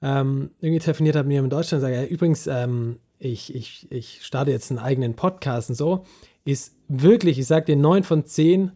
ähm, 0.00 0.50
irgendwie 0.60 0.78
telefoniert 0.78 1.16
habe 1.16 1.26
mit 1.26 1.34
jemand 1.34 1.52
in 1.52 1.58
Deutschland, 1.58 1.82
sage 1.82 1.96
ja, 1.96 2.04
übrigens, 2.04 2.46
ähm, 2.46 3.00
ich, 3.18 3.54
ich, 3.54 3.90
ich 3.90 4.24
starte 4.24 4.50
jetzt 4.50 4.70
einen 4.70 4.78
eigenen 4.78 5.14
Podcast 5.14 5.70
und 5.70 5.76
so, 5.76 6.04
ist 6.44 6.74
wirklich, 6.88 7.38
ich 7.38 7.46
sage 7.46 7.66
dir, 7.66 7.76
neun 7.76 8.04
von 8.04 8.24
zehn 8.24 8.72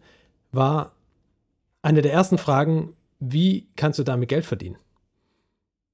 war 0.51 0.93
eine 1.81 2.01
der 2.01 2.13
ersten 2.13 2.37
Fragen, 2.37 2.93
wie 3.19 3.67
kannst 3.75 3.99
du 3.99 4.03
damit 4.03 4.29
Geld 4.29 4.45
verdienen? 4.45 4.77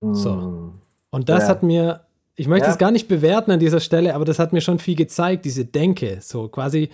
So. 0.01 0.35
Mm. 0.35 0.81
Und 1.11 1.29
das 1.29 1.43
ja. 1.43 1.49
hat 1.49 1.63
mir, 1.63 2.05
ich 2.35 2.47
möchte 2.47 2.69
es 2.69 2.77
gar 2.77 2.91
nicht 2.91 3.07
bewerten 3.07 3.51
an 3.51 3.59
dieser 3.59 3.79
Stelle, 3.79 4.15
aber 4.15 4.25
das 4.25 4.39
hat 4.39 4.53
mir 4.53 4.61
schon 4.61 4.79
viel 4.79 4.95
gezeigt, 4.95 5.45
diese 5.45 5.65
Denke. 5.65 6.19
So 6.21 6.47
quasi, 6.47 6.89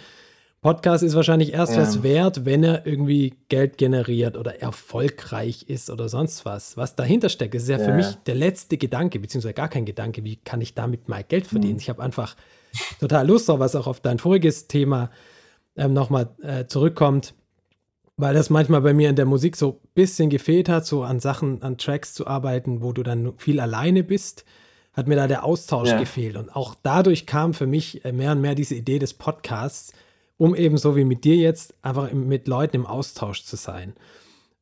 Podcast 0.65 1.03
ist 1.03 1.13
wahrscheinlich 1.13 1.53
erst 1.53 1.75
ja. 1.75 1.83
was 1.83 2.01
wert, 2.01 2.43
wenn 2.43 2.63
er 2.63 2.87
irgendwie 2.87 3.35
Geld 3.49 3.77
generiert 3.77 4.35
oder 4.35 4.63
erfolgreich 4.63 5.69
ist 5.69 5.91
oder 5.91 6.09
sonst 6.09 6.43
was. 6.43 6.75
Was 6.75 6.95
dahinter 6.95 7.29
steckt, 7.29 7.53
ist 7.53 7.69
ja, 7.69 7.77
ja. 7.77 7.85
für 7.85 7.93
mich 7.93 8.07
der 8.25 8.33
letzte 8.33 8.79
Gedanke, 8.79 9.19
beziehungsweise 9.19 9.53
gar 9.53 9.69
kein 9.69 9.85
Gedanke, 9.85 10.23
wie 10.23 10.37
kann 10.37 10.61
ich 10.61 10.73
damit 10.73 11.07
mal 11.07 11.23
Geld 11.23 11.45
verdienen. 11.45 11.73
Mhm. 11.73 11.81
Ich 11.81 11.89
habe 11.89 12.01
einfach 12.01 12.35
total 12.99 13.27
Lust 13.27 13.47
drauf, 13.47 13.59
was 13.59 13.75
auch 13.75 13.85
auf 13.85 13.99
dein 13.99 14.17
voriges 14.17 14.65
Thema 14.65 15.11
ähm, 15.75 15.93
nochmal 15.93 16.29
äh, 16.41 16.65
zurückkommt, 16.65 17.35
weil 18.17 18.33
das 18.33 18.49
manchmal 18.49 18.81
bei 18.81 18.95
mir 18.95 19.11
in 19.11 19.15
der 19.15 19.25
Musik 19.25 19.57
so 19.57 19.73
ein 19.83 19.89
bisschen 19.93 20.31
gefehlt 20.31 20.67
hat, 20.67 20.87
so 20.87 21.03
an 21.03 21.19
Sachen, 21.19 21.61
an 21.61 21.77
Tracks 21.77 22.15
zu 22.15 22.25
arbeiten, 22.25 22.81
wo 22.81 22.91
du 22.91 23.03
dann 23.03 23.37
viel 23.37 23.59
alleine 23.59 24.03
bist 24.03 24.45
hat 24.93 25.07
mir 25.07 25.17
da 25.17 25.27
der 25.27 25.43
Austausch 25.43 25.89
ja. 25.89 25.99
gefehlt. 25.99 26.37
Und 26.37 26.55
auch 26.55 26.73
dadurch 26.81 27.25
kam 27.25 27.53
für 27.53 27.67
mich 27.67 28.03
äh, 28.05 28.13
mehr 28.13 28.31
und 28.31 28.39
mehr 28.39 28.55
diese 28.55 28.75
Idee 28.75 28.97
des 28.97 29.13
Podcasts, 29.13 29.91
um 30.37 30.55
eben 30.55 30.77
so 30.77 30.95
wie 30.95 31.05
mit 31.05 31.23
dir 31.23 31.35
jetzt 31.35 31.73
einfach 31.81 32.11
mit 32.11 32.47
Leuten 32.47 32.75
im 32.77 32.85
Austausch 32.85 33.43
zu 33.43 33.55
sein. 33.55 33.93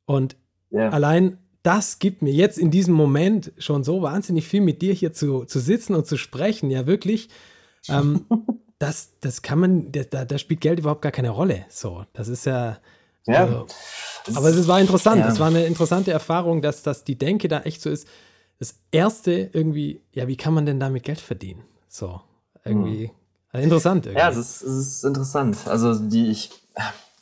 Und 0.05 0.35
ja. 0.69 0.89
allein 0.89 1.37
das 1.63 1.99
gibt 1.99 2.21
mir 2.21 2.33
jetzt 2.33 2.57
in 2.57 2.71
diesem 2.71 2.93
Moment 2.93 3.53
schon 3.57 3.83
so 3.83 4.01
wahnsinnig 4.01 4.45
viel 4.47 4.61
mit 4.61 4.81
dir 4.81 4.93
hier 4.93 5.13
zu, 5.13 5.45
zu 5.45 5.59
sitzen 5.59 5.95
und 5.95 6.05
zu 6.05 6.17
sprechen. 6.17 6.69
Ja, 6.69 6.85
wirklich. 6.85 7.29
Ähm, 7.87 8.25
das, 8.79 9.17
das 9.21 9.41
kann 9.41 9.59
man, 9.59 9.91
da, 9.91 10.25
da 10.25 10.37
spielt 10.37 10.61
Geld 10.61 10.79
überhaupt 10.79 11.01
gar 11.01 11.13
keine 11.13 11.29
Rolle. 11.29 11.65
So, 11.69 12.05
das 12.13 12.27
ist 12.27 12.45
ja. 12.45 12.79
ja 13.25 13.45
also, 13.45 13.67
aber 14.35 14.49
es 14.49 14.67
war 14.67 14.81
interessant. 14.81 15.21
Ja. 15.21 15.29
Es 15.29 15.39
war 15.39 15.47
eine 15.47 15.65
interessante 15.65 16.11
Erfahrung, 16.11 16.61
dass, 16.61 16.83
dass 16.83 17.05
die 17.05 17.17
Denke 17.17 17.47
da 17.47 17.61
echt 17.61 17.81
so 17.81 17.89
ist. 17.89 18.07
Das 18.59 18.79
erste 18.91 19.49
irgendwie, 19.53 20.01
ja, 20.11 20.27
wie 20.27 20.37
kann 20.37 20.53
man 20.53 20.65
denn 20.65 20.79
damit 20.79 21.03
Geld 21.03 21.19
verdienen? 21.19 21.63
So, 21.87 22.21
irgendwie. 22.63 23.07
Hm 23.07 23.15
Interessant 23.53 24.05
irgendwie. 24.05 24.19
Ja, 24.19 24.29
es 24.29 24.37
ist, 24.37 24.61
es 24.63 24.87
ist 24.87 25.03
interessant. 25.03 25.57
Also 25.67 25.93
die, 25.95 26.29
ich, 26.29 26.49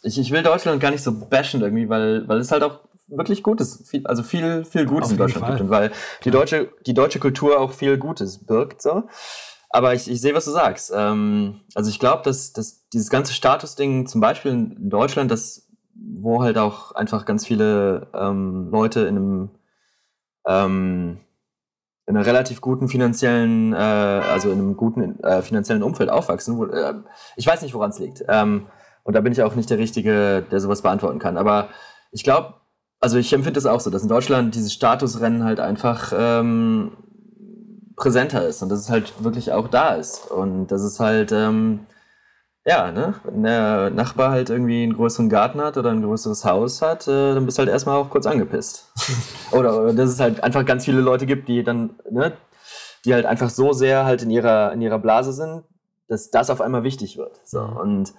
ich, 0.01 0.17
ich 0.17 0.31
will 0.31 0.43
Deutschland 0.43 0.81
gar 0.81 0.91
nicht 0.91 1.03
so 1.03 1.11
bashen 1.11 1.61
irgendwie, 1.61 1.89
weil, 1.89 2.27
weil 2.27 2.39
es 2.39 2.51
halt 2.51 2.63
auch 2.63 2.79
wirklich 3.07 3.43
gut 3.43 3.59
ist. 3.59 3.87
Viel, 3.87 4.07
also 4.07 4.23
viel, 4.23 4.63
viel 4.63 4.85
Gutes 4.85 5.07
Auf 5.07 5.11
in 5.11 5.17
Deutschland 5.17 5.47
gibt 5.47 5.61
und 5.61 5.69
weil 5.69 5.91
die 6.23 6.31
deutsche, 6.31 6.69
die 6.85 6.93
deutsche 6.93 7.19
Kultur 7.19 7.59
auch 7.59 7.73
viel 7.73 7.97
Gutes 7.97 8.37
birgt. 8.37 8.81
So. 8.81 9.03
Aber 9.69 9.93
ich, 9.93 10.09
ich 10.09 10.21
sehe, 10.21 10.33
was 10.33 10.45
du 10.45 10.51
sagst. 10.51 10.91
Ähm, 10.95 11.61
also 11.75 11.89
ich 11.89 11.99
glaube, 11.99 12.23
dass, 12.23 12.53
dass 12.53 12.87
dieses 12.89 13.09
ganze 13.09 13.33
Statusding, 13.33 14.07
zum 14.07 14.21
Beispiel 14.21 14.51
in 14.51 14.89
Deutschland, 14.89 15.31
das, 15.31 15.67
wo 15.93 16.41
halt 16.41 16.57
auch 16.57 16.93
einfach 16.93 17.25
ganz 17.25 17.45
viele 17.45 18.07
ähm, 18.13 18.69
Leute 18.71 19.01
in 19.01 19.17
einem 19.17 19.49
ähm, 20.47 21.19
in 22.11 22.17
einer 22.17 22.25
relativ 22.25 22.59
guten 22.59 22.89
finanziellen, 22.89 23.71
äh, 23.71 23.77
also 23.77 24.51
in 24.51 24.59
einem 24.59 24.75
guten 24.75 25.23
äh, 25.23 25.41
finanziellen 25.41 25.81
Umfeld 25.81 26.09
aufwachsen. 26.09 26.57
Wo, 26.57 26.65
äh, 26.65 26.93
ich 27.37 27.47
weiß 27.47 27.61
nicht, 27.61 27.73
woran 27.73 27.91
es 27.91 27.99
liegt. 27.99 28.25
Ähm, 28.27 28.67
und 29.03 29.15
da 29.15 29.21
bin 29.21 29.31
ich 29.31 29.41
auch 29.41 29.55
nicht 29.55 29.69
der 29.69 29.77
Richtige, 29.77 30.43
der 30.51 30.59
sowas 30.59 30.81
beantworten 30.81 31.19
kann. 31.19 31.37
Aber 31.37 31.69
ich 32.11 32.25
glaube, 32.25 32.55
also 32.99 33.17
ich 33.17 33.31
empfinde 33.31 33.57
es 33.57 33.65
auch 33.65 33.79
so, 33.79 33.89
dass 33.89 34.03
in 34.03 34.09
Deutschland 34.09 34.53
dieses 34.55 34.73
Statusrennen 34.73 35.45
halt 35.45 35.61
einfach 35.61 36.11
ähm, 36.13 36.91
präsenter 37.95 38.45
ist 38.45 38.61
und 38.61 38.67
dass 38.67 38.79
es 38.79 38.89
halt 38.89 39.23
wirklich 39.23 39.53
auch 39.53 39.69
da 39.69 39.95
ist. 39.95 40.29
Und 40.29 40.67
dass 40.67 40.81
es 40.81 40.99
halt, 40.99 41.31
ähm, 41.31 41.87
ja, 42.65 42.91
ne, 42.91 43.15
wenn 43.23 43.43
der 43.43 43.89
Nachbar 43.89 44.31
halt 44.31 44.49
irgendwie 44.49 44.83
einen 44.83 44.93
größeren 44.93 45.29
Garten 45.29 45.61
hat 45.61 45.77
oder 45.77 45.89
ein 45.89 46.03
größeres 46.03 46.45
Haus 46.45 46.81
hat, 46.81 47.07
äh, 47.07 47.33
dann 47.33 47.45
bist 47.45 47.57
du 47.57 47.61
halt 47.61 47.69
erstmal 47.69 47.97
auch 47.97 48.09
kurz 48.09 48.27
angepisst. 48.27 48.91
oder, 49.51 49.93
dass 49.93 50.11
es 50.11 50.19
halt 50.19 50.43
einfach 50.43 50.65
ganz 50.65 50.85
viele 50.85 51.01
Leute 51.01 51.25
gibt, 51.25 51.47
die 51.47 51.63
dann, 51.63 51.95
ne, 52.09 52.33
die 53.03 53.13
halt 53.13 53.25
einfach 53.25 53.49
so 53.49 53.73
sehr 53.73 54.05
halt 54.05 54.21
in 54.21 54.29
ihrer, 54.29 54.73
in 54.73 54.81
ihrer 54.81 54.99
Blase 54.99 55.33
sind, 55.33 55.63
dass 56.07 56.29
das 56.29 56.51
auf 56.51 56.61
einmal 56.61 56.83
wichtig 56.83 57.17
wird. 57.17 57.39
So. 57.45 57.61
Mhm. 57.61 57.77
Und 57.77 58.13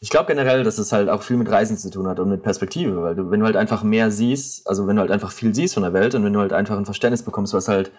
ich 0.00 0.10
glaube 0.10 0.26
generell, 0.26 0.62
dass 0.62 0.78
es 0.78 0.92
halt 0.92 1.08
auch 1.08 1.22
viel 1.22 1.36
mit 1.36 1.50
Reisen 1.50 1.76
zu 1.76 1.90
tun 1.90 2.06
hat 2.06 2.20
und 2.20 2.28
mit 2.28 2.42
Perspektive, 2.42 3.02
weil 3.02 3.16
du, 3.16 3.30
wenn 3.30 3.40
du 3.40 3.46
halt 3.46 3.56
einfach 3.56 3.82
mehr 3.82 4.10
siehst, 4.10 4.68
also 4.68 4.86
wenn 4.86 4.96
du 4.96 5.00
halt 5.00 5.10
einfach 5.10 5.32
viel 5.32 5.54
siehst 5.54 5.74
von 5.74 5.82
der 5.82 5.94
Welt 5.94 6.14
und 6.14 6.22
wenn 6.24 6.32
du 6.32 6.40
halt 6.40 6.52
einfach 6.52 6.76
ein 6.76 6.84
Verständnis 6.84 7.22
bekommst, 7.22 7.54
was 7.54 7.66
halt, 7.66 7.90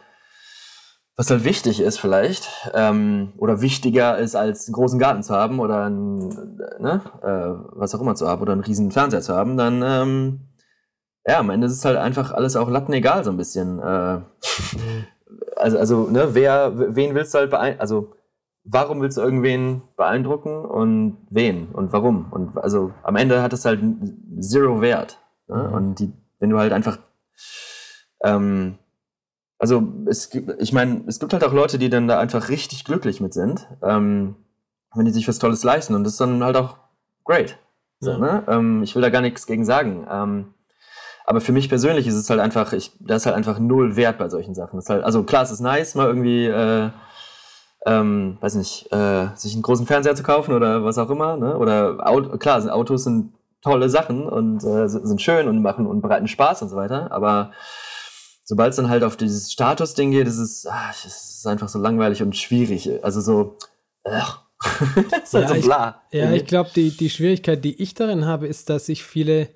was 1.17 1.29
halt 1.31 1.45
wichtig 1.45 1.79
ist 1.79 1.97
vielleicht, 1.97 2.49
ähm, 2.73 3.33
oder 3.37 3.61
wichtiger 3.61 4.17
ist, 4.17 4.35
als 4.35 4.67
einen 4.67 4.73
großen 4.73 4.99
Garten 4.99 5.23
zu 5.23 5.33
haben 5.33 5.59
oder 5.59 5.85
ein, 5.89 6.17
ne, 6.79 7.01
äh, 7.21 7.77
was 7.77 7.95
auch 7.95 8.01
immer 8.01 8.15
zu 8.15 8.27
haben 8.27 8.41
oder 8.41 8.51
einen 8.51 8.63
riesen 8.63 8.91
Fernseher 8.91 9.21
zu 9.21 9.33
haben, 9.33 9.55
dann, 9.55 9.81
ähm, 9.83 10.39
ja, 11.25 11.39
am 11.39 11.49
Ende 11.49 11.67
ist 11.67 11.73
es 11.73 11.85
halt 11.85 11.97
einfach 11.97 12.31
alles 12.31 12.55
auch 12.55 12.69
lattenegal 12.69 13.23
so 13.23 13.31
ein 13.31 13.37
bisschen. 13.37 13.79
Äh, 13.79 14.21
also, 15.55 15.77
also, 15.79 16.09
ne, 16.09 16.29
wer, 16.33 16.95
wen 16.95 17.15
willst 17.15 17.33
du 17.33 17.39
halt 17.39 17.49
beeinflussen, 17.49 17.81
also, 17.81 18.13
warum 18.65 19.01
willst 19.01 19.17
du 19.17 19.21
irgendwen 19.21 19.83
beeindrucken 19.95 20.65
und 20.65 21.17
wen 21.29 21.67
und 21.67 21.93
warum? 21.93 22.31
Und 22.31 22.57
also 22.57 22.91
am 23.03 23.15
Ende 23.15 23.41
hat 23.41 23.53
es 23.53 23.63
halt 23.63 23.79
zero 24.39 24.81
Wert. 24.81 25.19
Ne? 25.47 25.67
Mhm. 25.69 25.73
Und 25.73 25.99
die, 25.99 26.13
wenn 26.39 26.49
du 26.49 26.57
halt 26.57 26.73
einfach, 26.73 26.97
ähm, 28.23 28.77
also 29.57 29.83
es 30.07 30.29
gibt, 30.29 30.61
ich 30.61 30.73
meine, 30.73 31.03
es 31.07 31.19
gibt 31.19 31.33
halt 31.33 31.43
auch 31.43 31.53
Leute, 31.53 31.79
die 31.79 31.89
dann 31.89 32.07
da 32.07 32.19
einfach 32.19 32.49
richtig 32.49 32.83
glücklich 32.85 33.21
mit 33.21 33.33
sind, 33.33 33.67
ähm, 33.81 34.35
wenn 34.93 35.05
die 35.05 35.11
sich 35.11 35.27
was 35.27 35.39
Tolles 35.39 35.63
leisten 35.63 35.95
und 35.95 36.03
das 36.03 36.13
ist 36.13 36.21
dann 36.21 36.43
halt 36.43 36.57
auch 36.57 36.77
great. 37.23 37.57
So, 37.99 38.11
ja. 38.11 38.17
ne? 38.17 38.43
ähm, 38.47 38.83
ich 38.83 38.95
will 38.95 39.01
da 39.01 39.09
gar 39.09 39.21
nichts 39.21 39.47
gegen 39.47 39.65
sagen. 39.65 40.05
Ähm, 40.09 40.53
aber 41.25 41.41
für 41.41 41.53
mich 41.53 41.69
persönlich 41.69 42.05
ist 42.05 42.15
es 42.15 42.29
halt 42.29 42.39
einfach, 42.39 42.73
ich, 42.73 42.91
da 42.99 43.15
ist 43.15 43.25
halt 43.25 43.35
einfach 43.35 43.57
null 43.57 43.95
Wert 43.95 44.17
bei 44.17 44.29
solchen 44.29 44.53
Sachen. 44.53 44.79
Halt, 44.87 45.03
also 45.03 45.23
klar, 45.23 45.43
es 45.43 45.51
ist 45.51 45.59
nice, 45.59 45.95
mal 45.95 46.07
irgendwie 46.07 46.45
äh, 46.45 46.91
ähm, 47.85 48.37
weiß 48.41 48.55
nicht, 48.55 48.91
äh, 48.91 49.27
sich 49.35 49.53
einen 49.53 49.61
großen 49.61 49.85
Fernseher 49.85 50.15
zu 50.15 50.23
kaufen 50.23 50.53
oder 50.53 50.83
was 50.83 50.97
auch 50.97 51.09
immer. 51.09 51.37
Ne? 51.37 51.57
Oder 51.57 51.97
Auto, 52.07 52.37
klar, 52.37 52.61
Autos 52.73 53.03
sind 53.03 53.33
tolle 53.61 53.89
Sachen 53.89 54.27
und 54.27 54.63
äh, 54.63 54.87
sind 54.87 55.21
schön 55.21 55.47
und 55.47 55.61
machen 55.61 55.85
und 55.85 56.01
bereiten 56.01 56.27
Spaß 56.27 56.63
und 56.63 56.69
so 56.69 56.75
weiter. 56.75 57.11
Aber 57.11 57.51
sobald 58.45 58.69
es 58.69 58.77
dann 58.77 58.89
halt 58.89 59.03
auf 59.03 59.17
dieses 59.17 59.51
Status-Ding 59.51 60.11
geht, 60.11 60.27
ist 60.27 60.37
es, 60.37 60.65
ach, 60.65 61.05
es 61.05 61.37
ist 61.39 61.47
einfach 61.47 61.67
so 61.67 61.79
langweilig 61.79 62.21
und 62.21 62.35
schwierig. 62.37 62.89
Also 63.03 63.19
so, 63.19 63.57
ach. 64.05 64.45
ist 65.23 65.33
halt 65.33 65.49
ja, 65.49 65.55
so 65.55 65.61
bla. 65.61 66.01
Ich, 66.09 66.19
ja, 66.19 66.31
ich 66.31 66.45
glaube, 66.45 66.69
die, 66.73 66.91
die 66.91 67.09
Schwierigkeit, 67.09 67.65
die 67.65 67.81
ich 67.81 67.93
darin 67.93 68.25
habe, 68.25 68.47
ist, 68.47 68.69
dass 68.69 68.85
sich 68.85 69.03
viele 69.03 69.49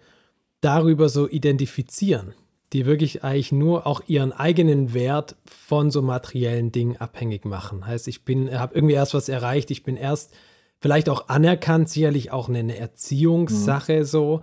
darüber 0.59 1.07
so 1.07 1.29
identifizieren 1.29 2.33
die 2.73 2.85
wirklich 2.85 3.23
eigentlich 3.23 3.51
nur 3.51 3.87
auch 3.87 4.01
ihren 4.07 4.31
eigenen 4.31 4.93
Wert 4.93 5.35
von 5.45 5.89
so 5.89 6.01
materiellen 6.01 6.71
Dingen 6.71 6.97
abhängig 6.97 7.45
machen. 7.45 7.85
Heißt, 7.85 8.07
ich 8.07 8.25
bin, 8.25 8.57
habe 8.57 8.75
irgendwie 8.75 8.93
erst 8.93 9.13
was 9.13 9.29
erreicht, 9.29 9.71
ich 9.71 9.83
bin 9.83 9.97
erst 9.97 10.33
vielleicht 10.79 11.09
auch 11.09 11.29
anerkannt, 11.29 11.89
sicherlich 11.89 12.31
auch 12.31 12.47
eine 12.47 12.77
Erziehungssache 12.77 13.99
mhm. 13.99 14.03
so. 14.03 14.41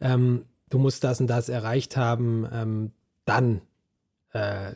Ähm, 0.00 0.46
du 0.68 0.78
musst 0.78 1.04
das 1.04 1.20
und 1.20 1.28
das 1.28 1.48
erreicht 1.48 1.96
haben, 1.96 2.46
ähm, 2.52 2.92
dann 3.24 3.60
äh, 4.32 4.72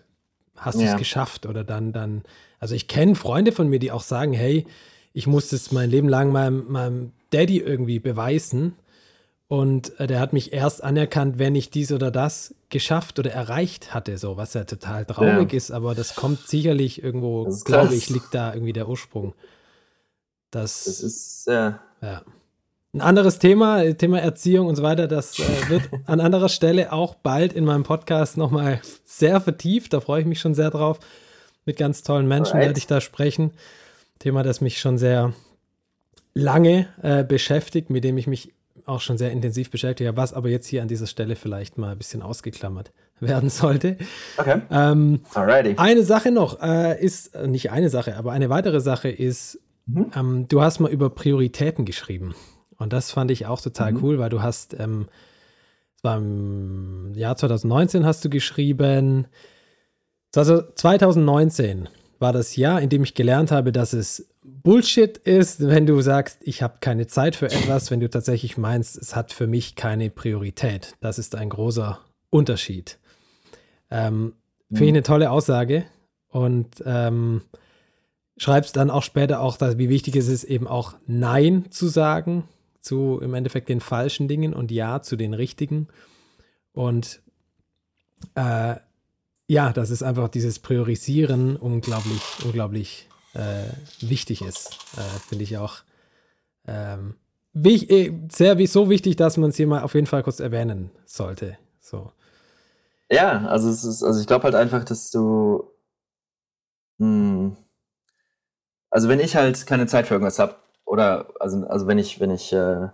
hast 0.57 0.79
du 0.79 0.85
es 0.85 0.97
geschafft 0.97 1.47
oder 1.47 1.65
dann, 1.65 1.93
dann. 1.93 2.23
Also 2.61 2.75
ich 2.75 2.89
kenne 2.89 3.15
Freunde 3.15 3.53
von 3.53 3.69
mir, 3.69 3.79
die 3.79 3.93
auch 3.93 4.03
sagen, 4.03 4.33
hey, 4.33 4.67
ich 5.13 5.27
muss 5.27 5.53
es 5.53 5.73
mein 5.73 5.91
Leben 5.91 6.09
lang 6.09 6.33
meinem, 6.33 6.71
meinem 6.71 7.13
Daddy 7.31 7.59
irgendwie 7.59 7.99
beweisen. 7.99 8.77
Und 9.47 9.99
äh, 10.01 10.07
der 10.07 10.21
hat 10.21 10.33
mich 10.33 10.53
erst 10.53 10.83
anerkannt, 10.83 11.39
wenn 11.39 11.55
ich 11.55 11.71
dies 11.71 11.93
oder 11.93 12.11
das 12.11 12.55
geschafft 12.71 13.19
oder 13.19 13.31
erreicht 13.31 13.95
hatte, 13.95 14.19
so 14.19 14.37
was 14.37 14.55
ja 14.55 14.65
total 14.65 15.05
traurig 15.05 15.53
ja. 15.53 15.57
ist, 15.57 15.71
aber 15.71 15.95
das 15.95 16.17
kommt 16.17 16.49
sicherlich 16.49 17.03
irgendwo, 17.03 17.45
glaube 17.65 17.95
ich, 17.95 18.09
liegt 18.09 18.35
da 18.35 18.55
irgendwie 18.55 18.73
der 18.73 18.89
Ursprung. 18.89 19.35
Das, 20.51 20.85
das 20.85 21.01
ist 21.01 21.47
ja. 21.47 21.81
ja. 22.01 22.23
Ein 22.95 23.01
anderes 23.01 23.41
Thema, 23.41 23.93
Thema 23.95 24.21
Erziehung 24.21 24.69
und 24.69 24.77
so 24.77 24.85
weiter, 24.85 25.09
das 25.09 25.37
äh, 25.41 25.69
wird 25.69 25.83
an 26.07 26.21
anderer 26.21 26.49
Stelle 26.49 26.93
auch 26.93 27.17
bald 27.17 27.53
in 27.53 27.65
meinem 27.65 27.83
Podcast 27.83 28.37
nochmal 28.37 28.81
sehr 29.05 29.41
vertieft. 29.41 29.93
Da 29.93 29.99
freue 29.99 30.21
ich 30.21 30.27
mich 30.27 30.39
schon 30.39 30.55
sehr 30.55 30.71
drauf. 30.71 31.01
Mit 31.67 31.77
ganz 31.77 32.05
tollen 32.05 32.29
Menschen 32.29 32.53
Alright. 32.53 32.69
werde 32.69 32.79
ich 32.79 32.87
da 32.87 33.01
sprechen. 33.01 33.51
Thema, 34.21 34.45
das 34.45 34.61
mich 34.61 34.79
schon 34.79 34.97
sehr 34.97 35.33
lange 36.35 36.87
äh, 37.03 37.25
beschäftigt, 37.25 37.91
mit 37.91 38.05
dem 38.05 38.17
ich 38.17 38.29
mich 38.29 38.53
auch 38.87 39.01
schon 39.01 39.19
sehr 39.19 39.33
intensiv 39.33 39.71
beschäftigt 39.71 40.17
was 40.17 40.33
aber 40.33 40.49
jetzt 40.49 40.67
hier 40.67 40.83
an 40.83 40.89
dieser 40.89 41.07
Stelle 41.07 41.35
vielleicht 41.35 41.79
mal 41.79 41.93
ein 41.93 41.99
bisschen 41.99 42.23
ausgeklammert 42.23 42.93
werden 43.19 43.51
sollte. 43.51 43.97
Okay. 44.37 44.61
Ähm, 44.71 45.23
Alrighty. 45.35 45.75
Eine 45.79 46.05
Sache 46.05 46.31
noch 46.31 46.63
äh, 46.63 47.03
ist, 47.03 47.35
äh, 47.35 47.49
nicht 47.49 47.73
eine 47.73 47.91
Sache, 47.91 48.17
aber 48.17 48.31
eine 48.31 48.51
weitere 48.51 48.81
Sache 48.81 49.09
ist, 49.09 49.59
mhm. 49.87 50.13
ähm, 50.15 50.49
du 50.49 50.63
hast 50.63 50.79
mal 50.79 50.93
über 50.93 51.11
Prioritäten 51.11 51.85
geschrieben. 51.85 52.37
Und 52.79 52.93
das 52.93 53.11
fand 53.11 53.31
ich 53.31 53.47
auch 53.47 53.61
total 53.61 53.93
mhm. 53.93 54.05
cool, 54.05 54.19
weil 54.19 54.31
du 54.31 54.43
hast, 54.43 54.79
ähm, 54.79 55.09
es 55.97 56.05
war 56.05 56.19
im 56.19 57.13
Jahr 57.15 57.37
2019 57.37 58.05
hast 58.05 58.25
du 58.25 58.31
geschrieben, 58.31 59.27
also 60.35 60.63
2019 60.63 61.89
war 62.19 62.33
das 62.33 62.57
Jahr, 62.57 62.81
in 62.81 62.89
dem 62.89 63.05
ich 63.05 63.15
gelernt 63.15 63.51
habe, 63.51 63.71
dass 63.73 63.93
es 63.93 64.29
Bullshit 64.43 65.17
ist, 65.19 65.67
wenn 65.67 65.87
du 65.87 66.01
sagst, 66.01 66.39
ich 66.43 66.63
habe 66.63 66.79
keine 66.81 67.07
Zeit 67.07 67.37
für 67.37 67.47
etwas, 67.47 67.91
wenn 67.91 68.01
du 68.01 68.11
tatsächlich 68.11 68.57
meinst, 68.57 68.97
es 68.97 69.17
hat 69.17 69.33
für 69.33 69.47
mich 69.47 69.75
keine 69.75 70.11
Priorität. 70.11 70.95
Das 71.01 71.19
ist 71.19 71.35
ein 71.35 71.49
großer 71.49 71.99
Unterschied. 72.31 72.99
Ähm, 73.91 74.35
Finde 74.69 74.85
ich 74.85 74.91
mhm. 74.91 74.97
eine 74.97 75.03
tolle 75.03 75.31
Aussage 75.31 75.85
und 76.29 76.83
ähm, 76.85 77.43
schreibst 78.37 78.77
dann 78.77 78.91
auch 78.91 79.03
später 79.03 79.41
auch, 79.41 79.57
dass, 79.57 79.79
wie 79.79 79.89
wichtig 79.89 80.17
es 80.17 80.29
ist, 80.29 80.45
eben 80.45 80.67
auch 80.67 80.95
Nein 81.07 81.67
zu 81.71 81.87
sagen 81.87 82.45
zu 82.85 83.19
im 83.21 83.35
Endeffekt 83.35 83.69
den 83.69 83.81
falschen 83.81 84.29
Dingen 84.29 84.53
und 84.53 84.71
Ja 84.71 85.01
zu 85.01 85.17
den 85.17 85.35
richtigen. 85.35 85.89
Und 86.73 87.23
äh, 88.35 88.77
ja, 89.47 89.73
das 89.73 89.91
ist 89.91 90.03
einfach 90.03 90.29
dieses 90.29 90.59
Priorisieren 90.59 91.57
unglaublich, 91.57 92.23
unglaublich 92.45 93.09
äh, 93.33 93.65
wichtig 94.01 94.43
ist. 94.43 94.79
Äh, 94.97 95.19
Finde 95.29 95.45
ich 95.45 95.57
auch 95.57 95.79
ähm, 96.67 97.15
wich, 97.55 97.91
äh, 97.91 98.13
sehr 98.31 98.67
so 98.67 98.91
wichtig, 98.91 99.17
dass 99.17 99.39
man 99.39 99.51
es 99.51 99.57
hier 99.57 99.67
mal 99.67 99.83
auf 99.83 99.95
jeden 99.95 100.07
Fall 100.07 100.23
kurz 100.23 100.41
erwähnen 100.41 100.91
sollte. 101.07 101.57
So. 101.81 102.13
Ja, 103.11 103.47
also 103.47 103.71
es 103.71 103.85
ist, 103.85 104.03
also 104.03 104.21
ich 104.21 104.27
glaube 104.27 104.45
halt 104.45 104.55
einfach, 104.55 104.85
dass 104.85 105.11
du 105.11 105.71
mh, 106.99 107.07
hm, 107.07 107.57
also 108.91 109.09
wenn 109.09 109.21
ich 109.21 109.37
halt 109.37 109.67
keine 109.67 109.87
Zeit 109.87 110.07
für 110.07 110.15
irgendwas 110.15 110.39
habe, 110.39 110.55
oder 110.95 111.27
also, 111.41 111.67
also 111.67 111.89
wenn 111.89 111.99
ich, 111.99 112.21
wenn 112.21 112.31
ich, 112.31 112.53
äh, 112.53 112.89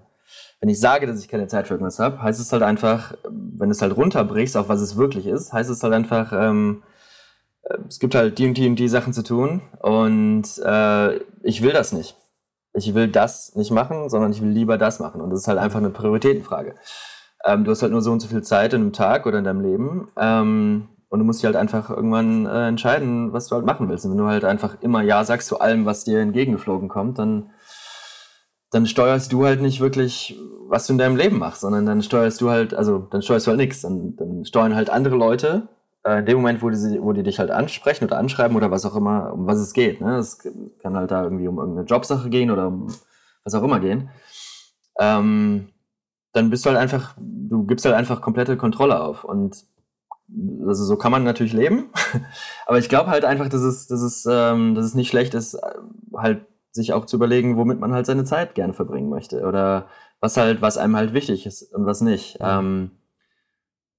wenn 0.61 0.68
ich 0.68 0.80
sage, 0.80 1.07
dass 1.07 1.20
ich 1.20 1.28
keine 1.28 1.46
Zeit 1.48 1.68
für 1.68 1.74
irgendwas 1.74 1.98
habe, 1.98 2.22
heißt 2.22 2.40
es 2.40 2.51
halt 2.51 2.62
einfach, 2.62 3.14
wenn 3.24 3.68
du 3.68 3.72
es 3.72 3.82
halt 3.82 3.94
runterbrichst, 3.94 4.57
auf 4.57 4.70
was 4.70 4.80
es 4.80 4.96
wirklich 4.96 5.26
ist, 5.26 5.53
heißt 5.53 5.68
es 5.68 5.82
halt 5.82 5.92
einfach, 5.92 6.32
ähm, 6.32 6.82
es 7.86 7.98
gibt 7.98 8.14
halt 8.14 8.38
die 8.38 8.46
und 8.48 8.55
die 8.55 8.66
und 8.66 8.76
die 8.76 8.88
Sachen 8.88 9.12
zu 9.12 9.22
tun 9.22 9.61
und 9.80 10.44
äh, 10.64 11.16
ich 11.42 11.62
will 11.62 11.72
das 11.72 11.92
nicht. 11.92 12.16
Ich 12.72 12.94
will 12.94 13.09
das 13.09 13.55
nicht 13.55 13.70
machen, 13.70 14.09
sondern 14.09 14.32
ich 14.32 14.40
will 14.40 14.48
lieber 14.48 14.78
das 14.78 14.98
machen. 14.98 15.20
Und 15.20 15.30
das 15.30 15.40
ist 15.40 15.48
halt 15.48 15.59
einfach 15.59 15.78
eine 15.78 15.90
Prioritätenfrage. 15.90 16.76
Ähm, 17.44 17.64
du 17.64 17.70
hast 17.70 17.82
halt 17.82 17.92
nur 17.92 18.01
so 18.01 18.12
und 18.12 18.20
so 18.20 18.28
viel 18.28 18.42
Zeit 18.42 18.72
in 18.72 18.80
einem 18.80 18.92
Tag 18.92 19.26
oder 19.26 19.38
in 19.38 19.44
deinem 19.44 19.61
Leben. 19.61 20.09
Ähm, 20.16 20.88
und 21.11 21.18
du 21.18 21.24
musst 21.24 21.40
dich 21.40 21.46
halt 21.46 21.57
einfach 21.57 21.90
irgendwann 21.90 22.46
äh, 22.46 22.68
entscheiden, 22.68 23.32
was 23.32 23.48
du 23.48 23.57
halt 23.57 23.66
machen 23.66 23.88
willst. 23.88 24.05
Und 24.05 24.12
wenn 24.12 24.18
du 24.18 24.26
halt 24.26 24.44
einfach 24.44 24.80
immer 24.80 25.03
Ja 25.03 25.24
sagst 25.24 25.48
zu 25.48 25.59
allem, 25.61 25.84
was 25.84 26.05
dir 26.05 26.20
entgegengeflogen 26.20 26.88
kommt, 26.88 27.18
dann, 27.18 27.51
dann 28.70 28.86
steuerst 28.86 29.32
du 29.32 29.44
halt 29.44 29.60
nicht 29.60 29.80
wirklich, 29.80 30.38
was 30.68 30.86
du 30.86 30.92
in 30.92 30.98
deinem 30.98 31.16
Leben 31.16 31.38
machst, 31.38 31.60
sondern 31.62 31.86
dann 31.86 32.02
steuerst 32.02 32.40
du 32.40 32.50
halt, 32.50 32.72
also 32.74 32.98
dann 32.98 33.22
steuerst 33.22 33.46
du 33.46 33.50
halt 33.50 33.60
nichts. 33.60 33.82
Dann, 33.82 34.16
dann 34.16 34.44
steuern 34.44 34.74
halt 34.74 34.90
andere 34.90 35.16
Leute 35.16 35.68
äh, 36.04 36.20
in 36.20 36.26
dem 36.26 36.36
Moment, 36.38 36.62
wo 36.62 36.70
die, 36.70 37.02
wo 37.02 37.12
die 37.12 37.24
dich 37.24 37.38
halt 37.38 37.50
ansprechen 37.50 38.04
oder 38.04 38.18
anschreiben 38.18 38.56
oder 38.56 38.70
was 38.70 38.86
auch 38.86 38.94
immer, 38.94 39.32
um 39.32 39.46
was 39.46 39.58
es 39.58 39.72
geht. 39.72 40.00
Ne? 40.00 40.16
Es 40.16 40.38
kann 40.82 40.96
halt 40.96 41.10
da 41.10 41.24
irgendwie 41.24 41.48
um 41.48 41.58
irgendeine 41.58 41.86
Jobsache 41.86 42.30
gehen 42.30 42.50
oder 42.50 42.68
um 42.68 42.86
was 43.44 43.54
auch 43.54 43.62
immer 43.62 43.80
gehen. 43.80 44.10
Ähm, 44.98 45.68
dann 46.32 46.50
bist 46.50 46.64
du 46.64 46.70
halt 46.70 46.78
einfach, 46.78 47.14
du 47.18 47.64
gibst 47.64 47.84
halt 47.84 47.96
einfach 47.96 48.20
komplette 48.20 48.56
Kontrolle 48.56 49.00
auf. 49.00 49.24
Und 49.24 49.64
also 50.64 50.84
so 50.84 50.96
kann 50.96 51.10
man 51.10 51.24
natürlich 51.24 51.52
leben. 51.52 51.90
Aber 52.66 52.78
ich 52.78 52.88
glaube 52.88 53.10
halt 53.10 53.24
einfach, 53.24 53.48
dass 53.48 53.62
es, 53.62 53.88
dass, 53.88 54.00
es, 54.00 54.26
ähm, 54.30 54.76
dass 54.76 54.84
es 54.84 54.94
nicht 54.94 55.08
schlecht 55.08 55.34
ist, 55.34 55.54
äh, 55.54 55.72
halt 56.16 56.46
sich 56.72 56.92
auch 56.92 57.04
zu 57.04 57.16
überlegen, 57.16 57.56
womit 57.56 57.80
man 57.80 57.92
halt 57.92 58.06
seine 58.06 58.24
Zeit 58.24 58.54
gerne 58.54 58.74
verbringen 58.74 59.08
möchte. 59.08 59.44
Oder 59.46 59.86
was 60.20 60.36
halt, 60.36 60.62
was 60.62 60.78
einem 60.78 60.96
halt 60.96 61.12
wichtig 61.12 61.46
ist 61.46 61.74
und 61.74 61.86
was 61.86 62.00
nicht. 62.00 62.38
Ähm, 62.40 62.92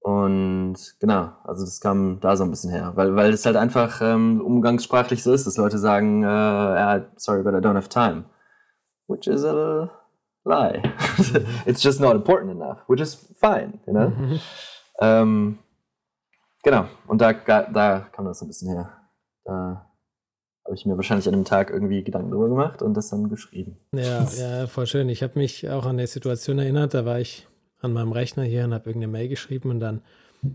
und 0.00 0.76
genau, 0.98 1.32
also 1.44 1.64
das 1.64 1.80
kam 1.80 2.18
da 2.20 2.36
so 2.36 2.42
ein 2.42 2.50
bisschen 2.50 2.70
her, 2.70 2.92
weil, 2.96 3.14
weil 3.14 3.32
es 3.32 3.46
halt 3.46 3.54
einfach 3.54 4.00
ähm, 4.02 4.40
umgangssprachlich 4.40 5.22
so 5.22 5.32
ist, 5.32 5.46
dass 5.46 5.56
Leute 5.56 5.78
sagen, 5.78 6.24
äh, 6.24 7.04
sorry, 7.16 7.44
but 7.44 7.54
I 7.54 7.58
don't 7.58 7.76
have 7.76 7.88
time. 7.88 8.24
Which 9.06 9.28
is 9.28 9.44
a 9.44 9.90
lie. 10.44 10.82
It's 11.66 11.82
just 11.82 12.00
not 12.00 12.16
important 12.16 12.50
enough, 12.50 12.78
which 12.88 13.00
is 13.00 13.14
fine, 13.40 13.78
you 13.86 13.92
know? 13.92 14.08
Mhm. 14.08 14.40
Ähm, 15.00 15.58
genau, 16.64 16.86
und 17.06 17.20
da, 17.20 17.32
da 17.32 18.00
kam 18.12 18.24
das 18.24 18.40
so 18.40 18.44
ein 18.44 18.48
bisschen 18.48 18.72
her. 18.72 18.90
Da 19.44 19.91
habe 20.64 20.76
ich 20.76 20.86
mir 20.86 20.96
wahrscheinlich 20.96 21.26
an 21.26 21.34
dem 21.34 21.44
Tag 21.44 21.70
irgendwie 21.70 22.04
Gedanken 22.04 22.30
drüber 22.30 22.48
gemacht 22.48 22.82
und 22.82 22.94
das 22.94 23.08
dann 23.08 23.28
geschrieben. 23.28 23.76
Ja, 23.94 24.28
ja, 24.38 24.66
voll 24.66 24.86
schön. 24.86 25.08
Ich 25.08 25.22
habe 25.22 25.38
mich 25.38 25.68
auch 25.68 25.84
an 25.84 25.98
eine 25.98 26.06
Situation 26.06 26.58
erinnert, 26.58 26.94
da 26.94 27.04
war 27.04 27.20
ich 27.20 27.46
an 27.80 27.92
meinem 27.92 28.12
Rechner 28.12 28.44
hier 28.44 28.64
und 28.64 28.74
habe 28.74 28.90
irgendeine 28.90 29.12
Mail 29.12 29.28
geschrieben 29.28 29.70
und 29.70 29.80
dann 29.80 30.02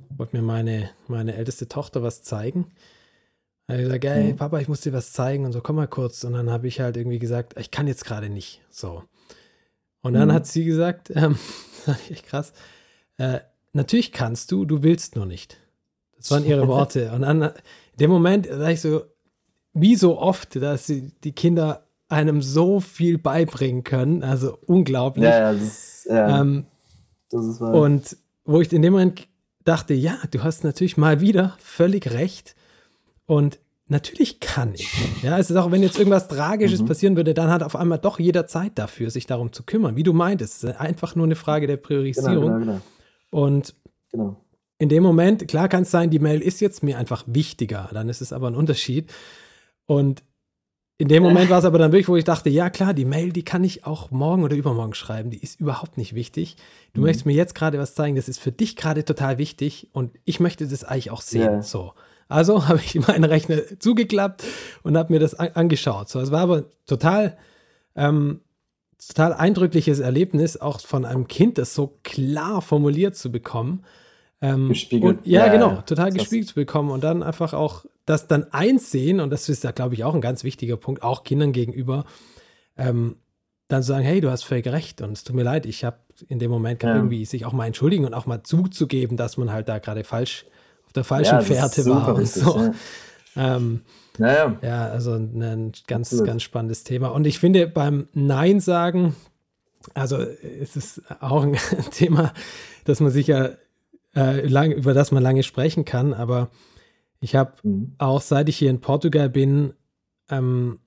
wollte 0.10 0.36
mir 0.36 0.44
meine, 0.44 0.90
meine 1.08 1.36
älteste 1.36 1.68
Tochter 1.68 2.04
was 2.04 2.24
zeigen. 2.24 2.68
Da 3.68 3.74
habe 3.74 3.84
ich 3.84 3.88
gesagt, 3.88 4.06
hey 4.06 4.34
mhm. 4.34 4.38
Papa, 4.38 4.60
ich 4.60 4.70
muss 4.70 4.82
dir 4.82 4.94
was 4.94 5.12
zeigen 5.12 5.46
und 5.46 5.52
so, 5.52 5.62
komm 5.62 5.76
mal 5.76 5.88
kurz. 5.88 6.24
Und 6.24 6.34
dann 6.34 6.50
habe 6.50 6.68
ich 6.68 6.80
halt 6.80 6.96
irgendwie 6.96 7.20
gesagt, 7.20 7.58
ich 7.58 7.70
kann 7.70 7.88
jetzt 7.88 8.06
gerade 8.06 8.30
nicht. 8.30 8.62
So. 8.70 9.04
Und 10.02 10.14
dann 10.14 10.30
mhm. 10.30 10.34
hat 10.34 10.48
sie 10.48 10.64
gesagt, 10.64 11.12
ähm, 11.16 11.38
echt 12.10 12.26
krass, 12.26 12.54
äh, 13.18 13.40
natürlich 13.74 14.14
kannst 14.14 14.52
du, 14.52 14.64
du 14.64 14.84
willst 14.84 15.16
nur 15.16 15.26
nicht. 15.26 15.58
Das 16.16 16.32
waren 16.32 16.46
ihre 16.46 16.68
Worte. 16.70 17.12
Und 17.12 17.22
dann, 17.24 17.42
in 17.42 17.52
dem 18.00 18.10
Moment, 18.10 18.48
da 18.48 18.70
ich 18.70 18.80
so, 18.80 19.04
wie 19.82 19.96
so 19.96 20.20
oft, 20.20 20.56
dass 20.56 20.86
die 20.88 21.32
Kinder 21.32 21.88
einem 22.10 22.42
so 22.42 22.80
viel 22.80 23.18
beibringen 23.18 23.84
können. 23.84 24.24
Also 24.24 24.58
unglaublich. 24.66 25.26
Ja, 25.26 25.40
ja, 25.40 25.54
das 25.54 25.62
ist, 25.62 26.08
ja. 26.10 26.42
Ähm, 26.42 26.66
das 27.30 27.46
ist 27.46 27.62
wahr. 27.62 27.74
Und 27.74 28.18
wo 28.46 28.62
ich 28.62 28.72
in 28.72 28.82
dem 28.82 28.94
Moment 28.94 29.28
dachte, 29.66 29.94
ja, 29.94 30.18
du 30.32 30.44
hast 30.44 30.64
natürlich 30.64 30.98
mal 30.98 31.20
wieder 31.20 31.56
völlig 31.60 32.12
recht. 32.12 32.56
Und 33.26 33.60
natürlich 33.88 34.40
kann 34.40 34.74
ich. 34.74 34.90
Ja, 35.22 35.38
es 35.38 35.50
ist 35.50 35.58
auch, 35.58 35.72
wenn 35.72 35.84
jetzt 35.84 35.98
irgendwas 35.98 36.30
Tragisches 36.30 36.82
mhm. 36.82 36.86
passieren 36.86 37.16
würde, 37.18 37.34
dann 37.34 37.50
hat 37.50 37.64
auf 37.64 37.76
einmal 37.76 38.00
doch 38.00 38.20
jeder 38.20 38.48
Zeit 38.48 38.74
dafür, 38.76 39.10
sich 39.10 39.28
darum 39.28 39.52
zu 39.52 39.64
kümmern. 39.64 39.98
Wie 39.98 40.04
du 40.04 40.14
meintest, 40.14 40.64
es 40.64 40.70
ist 40.70 40.80
einfach 40.80 41.16
nur 41.16 41.26
eine 41.26 41.36
Frage 41.36 41.68
der 41.68 41.78
Priorisierung. 41.78 42.36
Genau, 42.36 42.60
genau, 42.60 42.60
genau. 42.60 42.82
Und 43.30 43.76
genau. 44.12 44.38
in 44.78 44.88
dem 44.88 45.04
Moment, 45.04 45.50
klar 45.50 45.68
kann 45.68 45.84
es 45.84 45.92
sein, 45.92 46.10
die 46.10 46.20
Mail 46.20 46.42
ist 46.42 46.62
jetzt 46.62 46.82
mir 46.82 46.98
einfach 46.98 47.26
wichtiger. 47.28 47.90
Dann 47.92 48.08
ist 48.08 48.22
es 48.22 48.32
aber 48.32 48.48
ein 48.48 48.56
Unterschied. 48.56 49.12
Und 49.88 50.24
in 51.00 51.08
dem 51.08 51.24
Moment 51.24 51.50
war 51.50 51.60
es 51.60 51.66
aber 51.66 51.80
dann 51.80 51.92
wirklich, 51.92 52.08
wo 52.08 52.16
ich 52.16 52.24
dachte, 52.24 52.50
ja 52.50 52.70
klar, 52.70 52.94
die 52.94 53.06
Mail, 53.06 53.32
die 53.32 53.44
kann 53.44 53.64
ich 53.64 53.86
auch 53.86 54.12
morgen 54.12 54.44
oder 54.44 54.56
übermorgen 54.56 54.94
schreiben, 54.94 55.32
die 55.32 55.42
ist 55.42 55.60
überhaupt 55.60 55.98
nicht 55.98 56.14
wichtig. 56.14 56.58
Du 56.94 57.02
mhm. 57.02 57.08
möchtest 57.08 57.26
mir 57.26 57.34
jetzt 57.34 57.56
gerade 57.56 57.80
was 57.80 57.96
zeigen, 57.96 58.16
das 58.16 58.30
ist 58.30 58.40
für 58.40 58.52
dich 58.52 58.76
gerade 58.76 59.06
total 59.06 59.38
wichtig 59.38 59.88
und 59.94 60.12
ich 60.26 60.40
möchte 60.40 60.68
das 60.68 60.84
eigentlich 60.84 61.12
auch 61.12 61.22
sehen. 61.22 61.42
Yeah. 61.42 61.64
So. 61.64 61.94
Also 62.30 62.68
habe 62.68 62.80
ich 62.84 62.96
meinen 63.08 63.24
Rechner 63.24 63.80
zugeklappt 63.80 64.44
und 64.84 64.98
habe 64.98 65.14
mir 65.14 65.20
das 65.20 65.34
an 65.34 65.50
angeschaut. 65.54 66.10
So, 66.10 66.20
es 66.20 66.32
war 66.32 66.42
aber 66.42 66.66
total, 66.86 67.38
ähm, 67.96 68.42
total 69.06 69.34
eindrückliches 69.34 70.00
Erlebnis, 70.00 70.58
auch 70.58 70.82
von 70.82 71.06
einem 71.06 71.28
Kind, 71.28 71.58
das 71.58 71.74
so 71.74 72.00
klar 72.04 72.62
formuliert 72.62 73.16
zu 73.16 73.32
bekommen. 73.32 73.84
Ähm, 74.42 74.70
gespiegelt. 74.70 75.20
Und, 75.20 75.28
ja, 75.28 75.46
ja, 75.46 75.52
genau, 75.52 75.82
total 75.82 76.12
gespiegelt 76.12 76.50
zu 76.50 76.56
bekommen 76.56 76.92
und 76.92 77.04
dann 77.04 77.24
einfach 77.24 77.54
auch 77.54 77.86
das 78.08 78.28
dann 78.28 78.52
einsehen, 78.52 79.20
und 79.20 79.30
das 79.30 79.50
ist 79.50 79.64
da, 79.64 79.72
glaube 79.72 79.94
ich, 79.94 80.04
auch 80.04 80.16
ein 80.16 80.22
ganz 80.22 80.44
wichtiger 80.44 80.78
Punkt, 80.78 81.04
auch 81.04 81.24
Kindern 81.24 81.52
gegenüber, 81.52 82.06
ähm, 82.78 83.18
dann 83.68 83.84
sagen, 83.84 84.06
hey, 84.06 84.22
du 84.22 84.32
hast 84.32 84.44
völlig 84.44 84.66
recht 84.68 85.02
und 85.02 85.12
es 85.12 85.26
tut 85.26 85.36
mir 85.36 85.44
leid, 85.44 85.66
ich 85.66 85.84
habe 85.84 85.98
in 86.30 86.40
dem 86.40 86.50
Moment 86.50 86.84
ja. 86.84 86.96
irgendwie 86.96 87.26
sich 87.26 87.46
auch 87.46 87.52
mal 87.52 87.68
entschuldigen 87.68 88.06
und 88.06 88.14
auch 88.14 88.26
mal 88.26 88.44
zuzugeben, 88.44 89.18
dass 89.18 89.36
man 89.36 89.52
halt 89.52 89.68
da 89.68 89.80
gerade 89.80 90.06
falsch 90.06 90.46
auf 90.86 90.94
der 90.94 91.04
falschen 91.04 91.36
ja, 91.36 91.42
Fährte 91.42 91.86
war 91.86 92.16
und 92.16 92.22
richtig, 92.22 92.44
so. 92.44 92.58
Ja. 92.58 92.74
Ähm, 93.36 93.82
naja. 94.18 94.58
ja, 94.62 94.88
also 94.88 95.14
ein 95.14 95.74
ganz, 95.86 96.08
Absolut. 96.08 96.26
ganz 96.26 96.44
spannendes 96.44 96.86
Thema. 96.86 97.10
Und 97.10 97.28
ich 97.28 97.40
finde 97.40 97.68
beim 97.68 98.08
Nein 98.14 98.62
sagen, 98.62 99.16
also 99.94 100.18
es 100.18 100.76
ist 100.78 101.02
auch 101.20 101.44
ein 101.44 101.58
Thema, 101.92 102.34
dass 102.86 103.02
man 103.02 103.12
sicher 103.12 103.58
äh, 104.16 104.48
lang, 104.48 104.72
über 104.72 104.94
das 104.94 105.12
man 105.12 105.22
lange 105.22 105.44
sprechen 105.44 105.84
kann, 105.84 106.14
aber 106.14 106.50
ich 107.20 107.36
habe 107.36 107.54
mhm. 107.64 107.96
auch 107.98 108.22
seit 108.22 108.50
ich 108.50 108.58
hier 108.58 108.70
in 108.70 108.82
Portugal 108.82 109.30
bin, 109.30 109.74
ähm, 110.30 110.80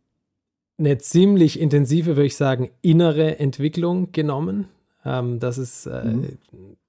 eine 0.78 0.98
ziemlich 0.98 1.60
intensive, 1.60 2.16
würde 2.16 2.26
ich 2.26 2.36
sagen, 2.36 2.70
innere 2.80 3.38
Entwicklung 3.38 4.12
genommen. 4.12 4.68
Ähm, 5.04 5.38
das 5.38 5.58
ist 5.58 5.86
äh, 5.86 6.04
mhm. 6.04 6.38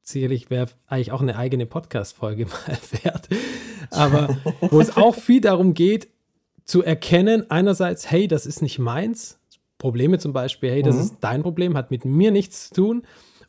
sicherlich 0.02 0.50
wäre 0.50 0.68
eigentlich 0.88 1.12
auch 1.12 1.22
eine 1.22 1.38
eigene 1.38 1.66
Podcast-Folge 1.66 2.46
mal 2.68 2.78
wert. 3.04 3.28
Aber 3.92 4.38
wo 4.62 4.80
es 4.80 4.96
auch 4.96 5.16
viel 5.16 5.42
darum 5.42 5.74
geht, 5.74 6.08
zu 6.64 6.84
erkennen, 6.84 7.50
einerseits, 7.50 8.10
hey, 8.10 8.28
das 8.28 8.46
ist 8.46 8.62
nicht 8.62 8.80
meins. 8.80 9.40
Probleme 9.78 10.20
zum 10.20 10.32
Beispiel, 10.32 10.70
hey, 10.72 10.84
das 10.84 10.96
mhm. 10.96 11.02
ist 11.02 11.16
dein 11.22 11.42
Problem, 11.42 11.76
hat 11.76 11.92
mit 11.92 12.06
mir 12.06 12.32
nichts 12.32 12.70
zu 12.70 12.76
tun. 12.76 13.04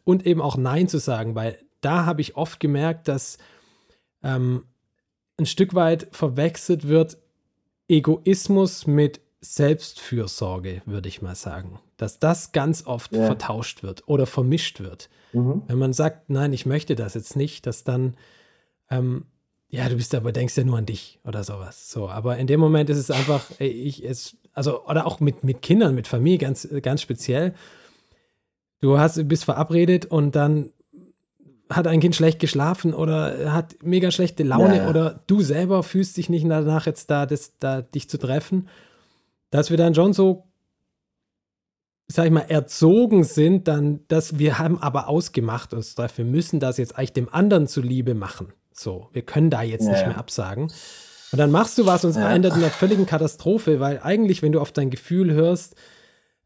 Und 0.05 0.26
eben 0.26 0.40
auch 0.40 0.57
Nein 0.57 0.88
zu 0.88 0.99
sagen, 0.99 1.36
weil 1.36 1.59
da 1.80 2.07
habe 2.07 2.20
ich 2.20 2.36
oft 2.36 2.59
gemerkt, 2.59 3.07
dass 3.07 3.38
ähm, 4.24 4.64
ein 5.39 5.47
Stück 5.47 5.74
weit 5.74 6.09
verwechselt 6.12 6.89
wird 6.89 7.18
Egoismus 7.89 8.87
mit 8.87 9.20
Selbstfürsorge, 9.41 10.83
würde 10.87 11.09
ich 11.09 11.20
mal 11.20 11.35
sagen. 11.35 11.80
Dass 11.97 12.18
das 12.18 12.53
ganz 12.53 12.87
oft 12.87 13.12
ja. 13.12 13.26
vertauscht 13.26 13.83
wird 13.83 14.07
oder 14.07 14.26
vermischt 14.26 14.80
wird. 14.80 15.11
Mhm. 15.33 15.62
Wenn 15.66 15.78
man 15.78 15.93
sagt, 15.93 16.30
nein, 16.30 16.53
ich 16.53 16.64
möchte 16.64 16.95
das 16.95 17.14
jetzt 17.14 17.37
nicht, 17.37 17.66
dass 17.66 17.83
dann, 17.83 18.16
ähm, 18.89 19.26
ja, 19.68 19.89
du 19.89 19.97
bist 19.97 20.14
aber, 20.14 20.33
denkst 20.33 20.57
ja 20.57 20.64
nur 20.64 20.78
an 20.78 20.87
dich 20.87 21.18
oder 21.24 21.43
sowas. 21.43 21.91
So, 21.91 22.09
aber 22.09 22.39
in 22.39 22.47
dem 22.47 22.61
Moment 22.61 22.89
ist 22.89 22.99
es 22.99 23.11
einfach, 23.11 23.45
ey, 23.59 23.68
ich 23.68 24.05
es, 24.05 24.37
also, 24.53 24.85
oder 24.87 25.07
auch 25.07 25.18
mit, 25.18 25.43
mit 25.43 25.61
Kindern, 25.61 25.95
mit 25.95 26.07
Familie 26.07 26.39
ganz, 26.39 26.68
ganz 26.83 27.03
speziell. 27.03 27.55
Du 28.80 28.99
hast, 28.99 29.28
bist 29.28 29.45
verabredet 29.45 30.07
und 30.07 30.37
dann 30.37 30.72
hat 31.77 31.87
ein 31.87 32.01
Kind 32.01 32.14
schlecht 32.14 32.39
geschlafen 32.39 32.95
oder 32.95 33.53
hat 33.53 33.77
mega 33.83 34.11
schlechte 34.11 34.43
Laune 34.43 34.77
ja, 34.77 34.83
ja. 34.85 34.91
oder 34.91 35.20
du 35.27 35.41
selber 35.41 35.83
fühlst 35.83 36.16
dich 36.16 36.29
nicht 36.29 36.47
danach 36.49 36.87
jetzt 36.87 37.11
da, 37.11 37.27
das, 37.27 37.59
da 37.59 37.83
dich 37.83 38.09
zu 38.09 38.18
treffen, 38.18 38.68
dass 39.51 39.70
wir 39.70 39.77
dann 39.77 39.95
schon 39.95 40.12
so, 40.12 40.49
sag 42.09 42.27
ich 42.27 42.31
mal, 42.31 42.47
erzogen 42.49 43.25
sind, 43.25 43.68
dann, 43.68 44.01
dass 44.09 44.39
wir 44.39 44.59
haben 44.59 44.81
aber 44.81 45.09
ausgemacht 45.09 45.75
uns 45.75 45.95
treffen. 45.95 46.27
Wir 46.27 46.33
müssen 46.33 46.61
das 46.61 46.79
jetzt 46.79 46.97
eigentlich 46.97 47.12
dem 47.12 47.33
anderen 47.33 47.66
zuliebe 47.66 48.14
machen. 48.14 48.53
So, 48.73 49.09
wir 49.12 49.23
können 49.23 49.51
da 49.51 49.62
jetzt 49.62 49.87
ja, 49.87 49.93
nicht 49.93 50.07
mehr 50.07 50.18
absagen. 50.18 50.73
Und 51.33 51.39
dann 51.39 51.51
machst 51.51 51.79
du 51.79 51.87
was 51.87 52.05
und 52.05 52.11
es 52.11 52.16
endet 52.16 52.55
in 52.55 52.59
einer 52.59 52.70
völligen 52.70 53.07
Katastrophe, 53.07 53.81
weil 53.81 54.01
eigentlich, 54.03 54.43
wenn 54.43 54.53
du 54.53 54.61
auf 54.61 54.73
dein 54.73 54.91
Gefühl 54.91 55.33
hörst, 55.33 55.77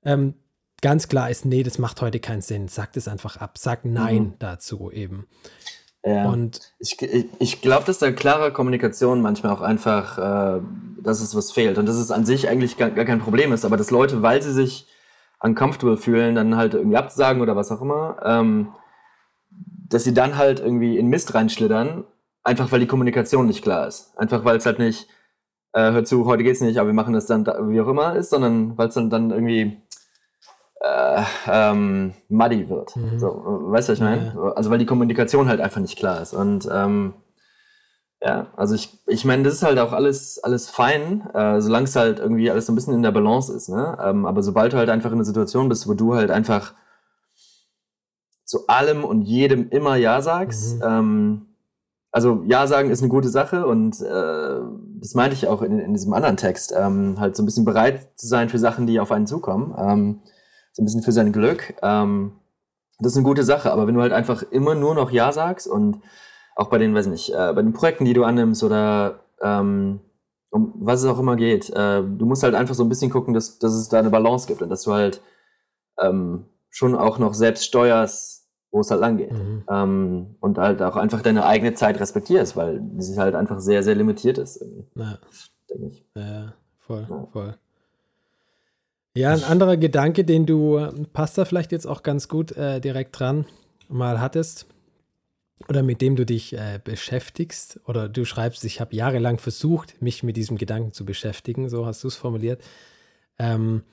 ähm, 0.04 0.34
ganz 0.82 1.08
klar 1.08 1.30
ist, 1.30 1.44
nee, 1.44 1.62
das 1.62 1.78
macht 1.78 2.00
heute 2.02 2.20
keinen 2.20 2.42
Sinn. 2.42 2.68
Sag 2.68 2.92
das 2.92 3.08
einfach 3.08 3.36
ab. 3.38 3.58
Sag 3.58 3.84
Nein 3.84 4.22
mhm. 4.22 4.34
dazu 4.38 4.90
eben. 4.90 5.26
Ja. 6.04 6.28
Und 6.28 6.60
ich, 6.78 7.00
ich, 7.02 7.26
ich 7.40 7.60
glaube, 7.62 7.84
dass 7.86 7.98
da 7.98 8.12
klare 8.12 8.52
Kommunikation 8.52 9.20
manchmal 9.20 9.52
auch 9.52 9.60
einfach, 9.60 10.18
äh, 10.18 10.60
dass 11.02 11.20
es 11.20 11.34
was 11.34 11.50
fehlt. 11.50 11.78
Und 11.78 11.86
dass 11.86 11.96
es 11.96 12.12
an 12.12 12.24
sich 12.24 12.48
eigentlich 12.48 12.76
gar, 12.76 12.90
gar, 12.90 13.04
kein 13.04 13.18
Problem 13.18 13.52
ist, 13.52 13.64
aber 13.64 13.76
dass 13.76 13.90
Leute, 13.90 14.22
weil 14.22 14.40
sie 14.40 14.52
sich 14.52 14.86
uncomfortable 15.40 15.96
fühlen, 15.96 16.36
dann 16.36 16.56
halt 16.56 16.74
irgendwie 16.74 16.96
abzusagen 16.96 17.42
oder 17.42 17.56
was 17.56 17.72
auch 17.72 17.82
immer, 17.82 18.18
ähm, 18.24 18.72
dass 19.88 20.04
sie 20.04 20.14
dann 20.14 20.36
halt 20.36 20.60
irgendwie 20.60 20.96
in 20.96 21.08
Mist 21.08 21.34
reinschlittern, 21.34 22.04
einfach 22.44 22.70
weil 22.70 22.80
die 22.80 22.86
Kommunikation 22.86 23.46
nicht 23.46 23.62
klar 23.62 23.88
ist. 23.88 24.16
Einfach 24.16 24.44
weil 24.44 24.58
es 24.58 24.66
halt 24.66 24.78
nicht, 24.78 25.08
äh, 25.72 25.90
hör 25.90 26.04
zu, 26.04 26.26
heute 26.26 26.44
geht's 26.44 26.60
nicht, 26.60 26.78
aber 26.78 26.88
wir 26.88 26.94
machen 26.94 27.14
das 27.14 27.26
dann 27.26 27.42
da, 27.42 27.68
wie 27.68 27.80
auch 27.80 27.88
immer 27.88 28.14
ist, 28.14 28.30
sondern 28.30 28.78
weil 28.78 28.88
es 28.88 28.94
dann, 28.94 29.10
dann 29.10 29.32
irgendwie 29.32 29.82
äh, 30.86 31.22
ähm, 31.48 32.14
muddy 32.28 32.68
wird. 32.68 32.96
Mhm. 32.96 33.18
So, 33.18 33.28
weißt 33.28 33.88
du, 33.88 33.92
was 33.92 33.98
ich 33.98 34.04
meine? 34.04 34.32
Ja. 34.34 34.52
Also 34.52 34.70
weil 34.70 34.78
die 34.78 34.86
Kommunikation 34.86 35.48
halt 35.48 35.60
einfach 35.60 35.80
nicht 35.80 35.98
klar 35.98 36.20
ist. 36.20 36.34
Und 36.34 36.68
ähm, 36.72 37.14
ja, 38.22 38.48
also 38.56 38.74
ich, 38.74 38.98
ich 39.06 39.24
meine, 39.24 39.42
das 39.42 39.54
ist 39.54 39.62
halt 39.62 39.78
auch 39.78 39.92
alles, 39.92 40.42
alles 40.42 40.70
fein, 40.70 41.28
äh, 41.34 41.60
solange 41.60 41.84
es 41.84 41.96
halt 41.96 42.18
irgendwie 42.18 42.50
alles 42.50 42.66
so 42.66 42.72
ein 42.72 42.74
bisschen 42.74 42.94
in 42.94 43.02
der 43.02 43.12
Balance 43.12 43.52
ist. 43.52 43.68
Ne? 43.68 43.96
Ähm, 44.02 44.26
aber 44.26 44.42
sobald 44.42 44.72
du 44.72 44.78
halt 44.78 44.88
einfach 44.88 45.10
in 45.10 45.16
einer 45.16 45.24
Situation 45.24 45.68
bist, 45.68 45.86
wo 45.88 45.94
du 45.94 46.14
halt 46.14 46.30
einfach 46.30 46.74
zu 48.44 48.68
allem 48.68 49.04
und 49.04 49.22
jedem 49.22 49.68
immer 49.70 49.96
Ja 49.96 50.22
sagst, 50.22 50.76
mhm. 50.76 50.82
ähm, 50.84 51.46
also 52.12 52.42
Ja 52.46 52.66
sagen 52.66 52.90
ist 52.90 53.02
eine 53.02 53.10
gute 53.10 53.28
Sache 53.28 53.66
und 53.66 54.00
äh, 54.00 54.60
das 55.00 55.14
meinte 55.14 55.34
ich 55.34 55.48
auch 55.48 55.60
in, 55.60 55.78
in 55.78 55.92
diesem 55.92 56.14
anderen 56.14 56.38
Text, 56.38 56.72
ähm, 56.74 57.16
halt 57.20 57.36
so 57.36 57.42
ein 57.42 57.46
bisschen 57.46 57.66
bereit 57.66 58.18
zu 58.18 58.26
sein 58.26 58.48
für 58.48 58.58
Sachen, 58.58 58.86
die 58.86 59.00
auf 59.00 59.12
einen 59.12 59.26
zukommen. 59.26 59.74
Ähm, 59.76 60.20
so 60.76 60.82
ein 60.82 60.84
bisschen 60.84 61.02
für 61.02 61.12
sein 61.12 61.32
Glück. 61.32 61.74
Ähm, 61.82 62.32
das 62.98 63.12
ist 63.12 63.16
eine 63.16 63.26
gute 63.26 63.44
Sache, 63.44 63.72
aber 63.72 63.86
wenn 63.86 63.94
du 63.94 64.02
halt 64.02 64.12
einfach 64.12 64.42
immer 64.50 64.74
nur 64.74 64.94
noch 64.94 65.10
Ja 65.10 65.32
sagst 65.32 65.66
und 65.66 66.02
auch 66.54 66.68
bei 66.68 66.76
den, 66.76 66.94
weiß 66.94 67.06
nicht, 67.06 67.30
äh, 67.30 67.52
bei 67.54 67.62
den 67.62 67.72
Projekten, 67.72 68.04
die 68.04 68.12
du 68.12 68.24
annimmst 68.24 68.62
oder 68.62 69.20
ähm, 69.40 70.00
um 70.50 70.74
was 70.76 71.02
es 71.02 71.08
auch 71.08 71.18
immer 71.18 71.36
geht. 71.36 71.70
Äh, 71.70 72.02
du 72.02 72.26
musst 72.26 72.42
halt 72.42 72.54
einfach 72.54 72.74
so 72.74 72.84
ein 72.84 72.90
bisschen 72.90 73.10
gucken, 73.10 73.32
dass, 73.32 73.58
dass 73.58 73.72
es 73.72 73.88
da 73.88 73.98
eine 73.98 74.10
Balance 74.10 74.46
gibt 74.46 74.60
und 74.60 74.68
dass 74.68 74.82
du 74.82 74.92
halt 74.92 75.22
ähm, 75.98 76.44
schon 76.68 76.94
auch 76.94 77.18
noch 77.18 77.32
selbst 77.32 77.64
steuerst, 77.64 78.46
wo 78.70 78.80
es 78.80 78.90
halt 78.90 79.00
lang 79.00 79.16
geht. 79.16 79.32
Mhm. 79.32 79.64
Ähm, 79.70 80.36
und 80.40 80.58
halt 80.58 80.82
auch 80.82 80.96
einfach 80.96 81.22
deine 81.22 81.46
eigene 81.46 81.72
Zeit 81.72 81.98
respektierst, 82.00 82.54
weil 82.54 82.82
sie 82.98 83.18
halt 83.18 83.34
einfach 83.34 83.60
sehr, 83.60 83.82
sehr 83.82 83.94
limitiert 83.94 84.36
ist. 84.36 84.62
Ja. 84.94 85.18
Denke 85.70 85.86
ich. 85.86 86.06
Ja, 86.14 86.52
voll, 86.80 87.06
ja. 87.08 87.26
voll. 87.32 87.54
Ja, 89.16 89.32
ein 89.32 89.44
anderer 89.44 89.78
Gedanke, 89.78 90.24
den 90.24 90.44
du, 90.44 90.78
passt 91.14 91.38
da 91.38 91.46
vielleicht 91.46 91.72
jetzt 91.72 91.86
auch 91.86 92.02
ganz 92.02 92.28
gut 92.28 92.52
äh, 92.52 92.82
direkt 92.82 93.18
dran, 93.18 93.46
mal 93.88 94.20
hattest 94.20 94.66
oder 95.70 95.82
mit 95.82 96.02
dem 96.02 96.16
du 96.16 96.26
dich 96.26 96.52
äh, 96.52 96.78
beschäftigst 96.84 97.80
oder 97.86 98.10
du 98.10 98.26
schreibst, 98.26 98.62
ich 98.66 98.78
habe 98.78 98.94
jahrelang 98.94 99.38
versucht, 99.38 100.02
mich 100.02 100.22
mit 100.22 100.36
diesem 100.36 100.58
Gedanken 100.58 100.92
zu 100.92 101.06
beschäftigen, 101.06 101.70
so 101.70 101.86
hast 101.86 102.04
du 102.04 102.08
es 102.08 102.16
formuliert, 102.16 102.62
ähm, 103.38 103.84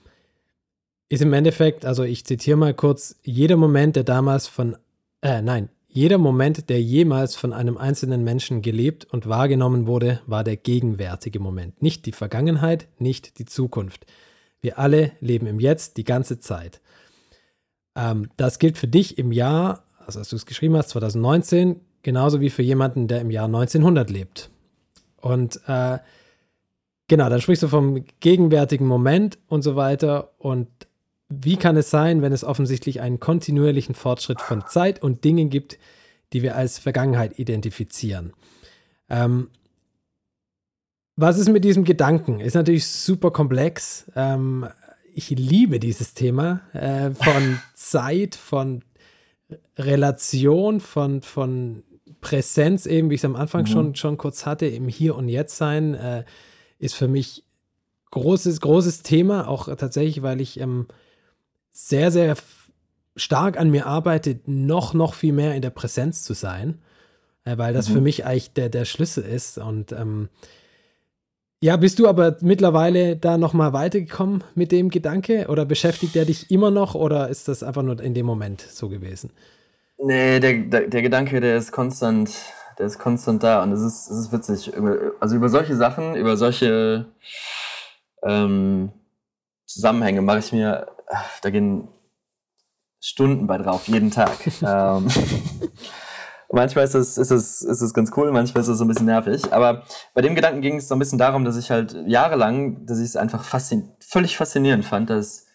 ist 1.08 1.22
im 1.22 1.32
Endeffekt, 1.32 1.86
also 1.86 2.04
ich 2.04 2.26
zitiere 2.26 2.58
mal 2.58 2.74
kurz, 2.74 3.16
jeder 3.24 3.56
Moment, 3.56 3.96
der 3.96 4.04
damals 4.04 4.48
von, 4.48 4.76
äh, 5.22 5.42
nein, 5.42 5.70
jeder 5.88 6.18
Moment, 6.18 6.70
der 6.70 6.82
jemals 6.82 7.38
von 7.38 7.54
einem 7.54 7.78
einzelnen 7.78 8.26
Menschen 8.26 8.62
gelebt 8.62 9.06
und 9.06 9.30
wahrgenommen 9.30 9.88
wurde, 9.88 10.20
war 10.26 10.44
der 10.44 10.58
gegenwärtige 10.58 11.40
Moment, 11.40 11.82
nicht 11.82 12.06
die 12.08 12.12
Vergangenheit, 12.12 12.90
nicht 13.00 13.40
die 13.40 13.46
Zukunft. 13.46 14.06
Wir 14.64 14.80
alle 14.80 15.12
leben 15.20 15.46
im 15.46 15.60
Jetzt 15.60 15.98
die 15.98 16.06
ganze 16.06 16.40
Zeit. 16.40 16.80
Ähm, 17.96 18.30
das 18.38 18.60
gilt 18.60 18.78
für 18.78 18.88
dich 18.88 19.18
im 19.18 19.34
Jahr, 19.34 19.84
also 20.06 20.20
als 20.20 20.30
du 20.30 20.38
es 20.38 20.46
geschrieben 20.46 20.78
hast, 20.78 20.90
2019, 20.90 21.82
genauso 22.02 22.40
wie 22.40 22.50
für 22.50 22.64
jemanden, 22.64 23.10
der 23.10 23.20
im 23.20 23.30
Jahr 23.30 23.46
1900 23.46 24.10
lebt. 24.10 24.50
Und 25.20 25.60
äh, 25.68 26.00
genau, 27.10 27.30
dann 27.30 27.42
sprichst 27.42 27.64
du 27.64 27.68
vom 27.68 28.06
gegenwärtigen 28.22 28.88
Moment 28.88 29.38
und 29.48 29.64
so 29.64 29.76
weiter. 29.76 30.32
Und 30.38 30.70
wie 31.28 31.58
kann 31.58 31.76
es 31.76 31.90
sein, 31.90 32.22
wenn 32.22 32.32
es 32.32 32.46
offensichtlich 32.46 33.02
einen 33.02 33.20
kontinuierlichen 33.20 33.96
Fortschritt 33.96 34.40
von 34.40 34.66
Zeit 34.66 35.04
und 35.04 35.26
Dingen 35.26 35.50
gibt, 35.50 35.78
die 36.32 36.42
wir 36.42 36.56
als 36.56 36.80
Vergangenheit 36.80 37.38
identifizieren? 37.38 38.32
Ähm, 39.10 39.50
was 41.16 41.38
ist 41.38 41.50
mit 41.50 41.64
diesem 41.64 41.84
Gedanken? 41.84 42.40
Ist 42.40 42.56
natürlich 42.56 42.88
super 42.88 43.32
komplex. 43.32 44.06
Ähm, 44.16 44.68
ich 45.14 45.30
liebe 45.30 45.80
dieses 45.80 46.14
Thema 46.14 46.62
äh, 46.74 47.12
von 47.12 47.60
Zeit, 47.76 48.36
von 48.36 48.84
Relation, 49.78 50.80
von, 50.80 51.22
von 51.22 51.84
Präsenz, 52.22 52.86
eben 52.86 53.10
wie 53.10 53.16
ich 53.16 53.22
es 53.22 53.26
am 53.26 53.36
Anfang 53.36 53.62
mhm. 53.62 53.68
schon, 53.68 53.96
schon 53.96 54.18
kurz 54.18 54.46
hatte, 54.46 54.66
im 54.66 54.88
Hier 54.88 55.16
und 55.16 55.30
Jetzt 55.30 55.58
sein, 55.58 55.94
äh, 55.94 56.24
ist 56.80 56.96
für 56.96 57.08
mich 57.08 57.44
großes, 58.12 58.62
großes 58.62 59.04
Thema, 59.04 59.48
auch 59.48 59.68
tatsächlich, 59.76 60.22
weil 60.22 60.42
ich 60.42 60.60
ähm, 60.60 60.88
sehr, 61.72 62.12
sehr 62.12 62.36
stark 63.16 63.60
an 63.60 63.70
mir 63.70 63.86
arbeite, 63.86 64.40
noch, 64.46 64.94
noch 64.94 65.14
viel 65.14 65.34
mehr 65.34 65.56
in 65.56 65.62
der 65.62 65.70
Präsenz 65.70 66.24
zu 66.24 66.34
sein, 66.34 66.80
äh, 67.44 67.58
weil 67.58 67.74
das 67.74 67.90
mhm. 67.90 67.94
für 67.94 68.02
mich 68.02 68.26
eigentlich 68.26 68.54
der, 68.54 68.70
der 68.70 68.86
Schlüssel 68.86 69.24
ist 69.24 69.58
und 69.60 69.92
ähm, 69.92 70.30
ja, 71.64 71.78
bist 71.78 71.98
du 71.98 72.10
aber 72.10 72.36
mittlerweile 72.42 73.16
da 73.16 73.38
nochmal 73.38 73.72
weitergekommen 73.72 74.44
mit 74.54 74.74
dem 74.74 74.90
Gedanke 74.90 75.46
oder 75.48 75.64
beschäftigt 75.64 76.14
der 76.14 76.26
dich 76.26 76.52
immer 76.52 76.72
noch 76.72 76.94
oder 76.94 77.30
ist 77.30 77.48
das 77.48 77.64
einfach 77.64 77.84
nur 77.84 78.02
in 78.02 78.14
dem 78.14 78.26
Moment 78.26 78.60
so 78.60 78.90
gewesen? 78.90 79.32
Nee, 79.98 80.42
der, 80.42 80.56
der, 80.56 80.88
der 80.88 81.02
Gedanke, 81.02 81.40
der 81.40 81.56
ist 81.56 81.72
konstant, 81.72 82.32
der 82.78 82.88
ist 82.88 83.00
konstant 83.00 83.44
da 83.44 83.64
und 83.64 83.72
es 83.72 83.80
ist, 83.80 84.12
es 84.12 84.26
ist 84.26 84.34
witzig. 84.34 84.74
Also 85.22 85.38
über 85.38 85.48
solche 85.48 85.78
Sachen, 85.78 86.18
über 86.18 86.36
solche 86.36 87.06
ähm, 88.24 88.92
Zusammenhänge 89.66 90.22
mache 90.22 90.40
ich 90.40 90.52
mir, 90.52 90.88
da 91.42 91.50
gehen 91.50 91.88
Stunden 93.00 93.48
bei 93.48 93.58
drauf, 93.58 93.88
jeden 93.88 94.12
Tag. 94.12 94.38
ähm, 94.62 95.08
manchmal 96.54 96.86
ist 96.86 96.94
es, 96.94 97.18
ist, 97.18 97.32
es, 97.32 97.62
ist 97.62 97.82
es 97.82 97.94
ganz 97.94 98.12
cool, 98.16 98.32
manchmal 98.32 98.62
ist 98.62 98.68
es 98.68 98.78
so 98.78 98.86
ein 98.86 98.88
bisschen 98.88 99.08
nervig. 99.08 99.52
Aber 99.52 99.84
bei 100.14 100.22
dem 100.22 100.36
Gedanken 100.36 100.62
ging 100.62 100.78
es 100.78 100.88
so 100.88 100.96
ein 100.96 101.00
bisschen 101.00 101.18
darum, 101.18 101.44
dass 101.44 101.58
ich 101.58 101.72
halt 101.72 101.96
jahrelang, 102.06 102.86
dass 102.86 103.00
ich 103.00 103.06
es 103.06 103.16
einfach 103.16 103.44
faszin 103.44 103.92
völlig 104.00 104.38
faszinierend 104.38 104.86
fand, 104.86 105.10
dass, 105.10 105.48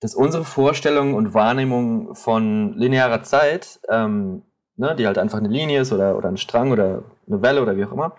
dass 0.00 0.14
unsere 0.14 0.44
Vorstellung 0.44 1.14
und 1.14 1.34
Wahrnehmung 1.34 2.14
von 2.14 2.72
linearer 2.74 3.22
Zeit, 3.22 3.80
ähm, 3.88 4.42
ne, 4.76 4.96
die 4.96 5.06
halt 5.06 5.18
einfach 5.18 5.38
eine 5.38 5.48
Linie 5.48 5.82
ist 5.82 5.92
oder, 5.92 6.16
oder 6.16 6.28
ein 6.28 6.38
Strang 6.38 6.72
oder 6.72 7.04
eine 7.26 7.42
Welle 7.42 7.62
oder 7.62 7.76
wie 7.76 7.84
auch 7.84 7.92
immer, 7.92 8.16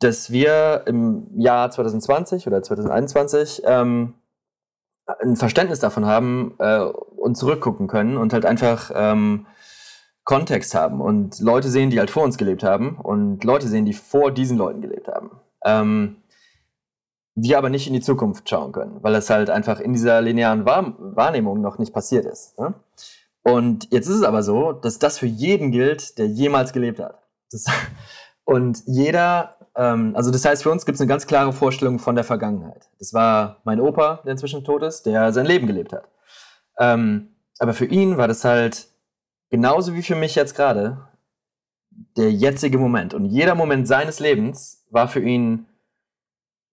dass 0.00 0.30
wir 0.30 0.82
im 0.86 1.26
Jahr 1.38 1.70
2020 1.70 2.46
oder 2.46 2.62
2021 2.62 3.62
ähm, 3.64 4.14
ein 5.22 5.36
Verständnis 5.36 5.80
davon 5.80 6.04
haben 6.04 6.54
äh, 6.58 6.80
und 6.80 7.36
zurückgucken 7.36 7.88
können 7.88 8.18
und 8.18 8.34
halt 8.34 8.44
einfach 8.44 8.90
ähm, 8.94 9.46
Kontext 10.28 10.74
haben 10.74 11.00
und 11.00 11.40
Leute 11.40 11.70
sehen, 11.70 11.88
die 11.88 11.98
halt 11.98 12.10
vor 12.10 12.22
uns 12.22 12.36
gelebt 12.36 12.62
haben 12.62 12.98
und 12.98 13.44
Leute 13.44 13.66
sehen, 13.66 13.86
die 13.86 13.94
vor 13.94 14.30
diesen 14.30 14.58
Leuten 14.58 14.82
gelebt 14.82 15.08
haben. 15.08 15.30
Ähm, 15.64 16.16
wir 17.34 17.56
aber 17.56 17.70
nicht 17.70 17.86
in 17.86 17.94
die 17.94 18.02
Zukunft 18.02 18.46
schauen 18.46 18.72
können, 18.72 19.02
weil 19.02 19.14
es 19.14 19.30
halt 19.30 19.48
einfach 19.48 19.80
in 19.80 19.94
dieser 19.94 20.20
linearen 20.20 20.66
Wahr 20.66 20.94
Wahrnehmung 20.98 21.62
noch 21.62 21.78
nicht 21.78 21.94
passiert 21.94 22.26
ist. 22.26 22.58
Ne? 22.58 22.74
Und 23.42 23.90
jetzt 23.90 24.06
ist 24.06 24.16
es 24.16 24.22
aber 24.22 24.42
so, 24.42 24.72
dass 24.72 24.98
das 24.98 25.16
für 25.16 25.24
jeden 25.26 25.72
gilt, 25.72 26.18
der 26.18 26.26
jemals 26.26 26.74
gelebt 26.74 27.00
hat. 27.00 27.22
Das, 27.50 27.64
und 28.44 28.82
jeder, 28.84 29.56
ähm, 29.76 30.12
also 30.14 30.30
das 30.30 30.44
heißt, 30.44 30.62
für 30.62 30.70
uns 30.70 30.84
gibt 30.84 30.96
es 30.96 31.00
eine 31.00 31.08
ganz 31.08 31.26
klare 31.26 31.54
Vorstellung 31.54 31.98
von 31.98 32.16
der 32.16 32.24
Vergangenheit. 32.24 32.90
Das 32.98 33.14
war 33.14 33.62
mein 33.64 33.80
Opa, 33.80 34.20
der 34.26 34.32
inzwischen 34.32 34.62
tot 34.62 34.82
ist, 34.82 35.06
der 35.06 35.32
sein 35.32 35.46
Leben 35.46 35.66
gelebt 35.66 35.94
hat. 35.94 36.06
Ähm, 36.78 37.30
aber 37.58 37.72
für 37.72 37.86
ihn 37.86 38.18
war 38.18 38.28
das 38.28 38.44
halt 38.44 38.87
genauso 39.50 39.94
wie 39.94 40.02
für 40.02 40.14
mich 40.14 40.34
jetzt 40.34 40.54
gerade, 40.54 41.08
der 42.16 42.32
jetzige 42.32 42.78
Moment. 42.78 43.14
Und 43.14 43.24
jeder 43.26 43.54
Moment 43.54 43.88
seines 43.88 44.20
Lebens 44.20 44.86
war 44.90 45.08
für 45.08 45.20
ihn 45.20 45.66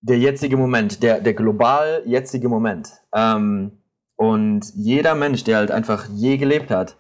der 0.01 0.19
jetzige 0.19 0.55
Moment, 0.55 1.01
der, 1.01 1.19
der 1.19 1.34
global 1.34 2.03
jetzige 2.05 2.47
Moment. 2.47 2.89
Ähm, 3.13 3.82
und 4.15 4.71
jeder 4.76 5.15
Mensch, 5.15 5.43
der 5.43 5.57
halt 5.57 5.71
einfach 5.71 6.07
je 6.09 6.38
gelebt 6.38 6.69
hat, 6.69 6.97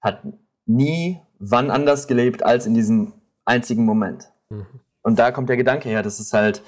hat 0.00 0.22
nie 0.66 1.20
wann 1.38 1.70
anders 1.70 2.08
gelebt 2.08 2.42
als 2.42 2.66
in 2.66 2.74
diesem 2.74 3.12
einzigen 3.44 3.84
Moment. 3.84 4.24
Mhm. 4.50 4.66
Und 5.02 5.18
da 5.18 5.30
kommt 5.30 5.48
der 5.48 5.56
Gedanke 5.56 5.88
her, 5.88 6.02
das 6.02 6.20
ist 6.20 6.32
halt 6.32 6.62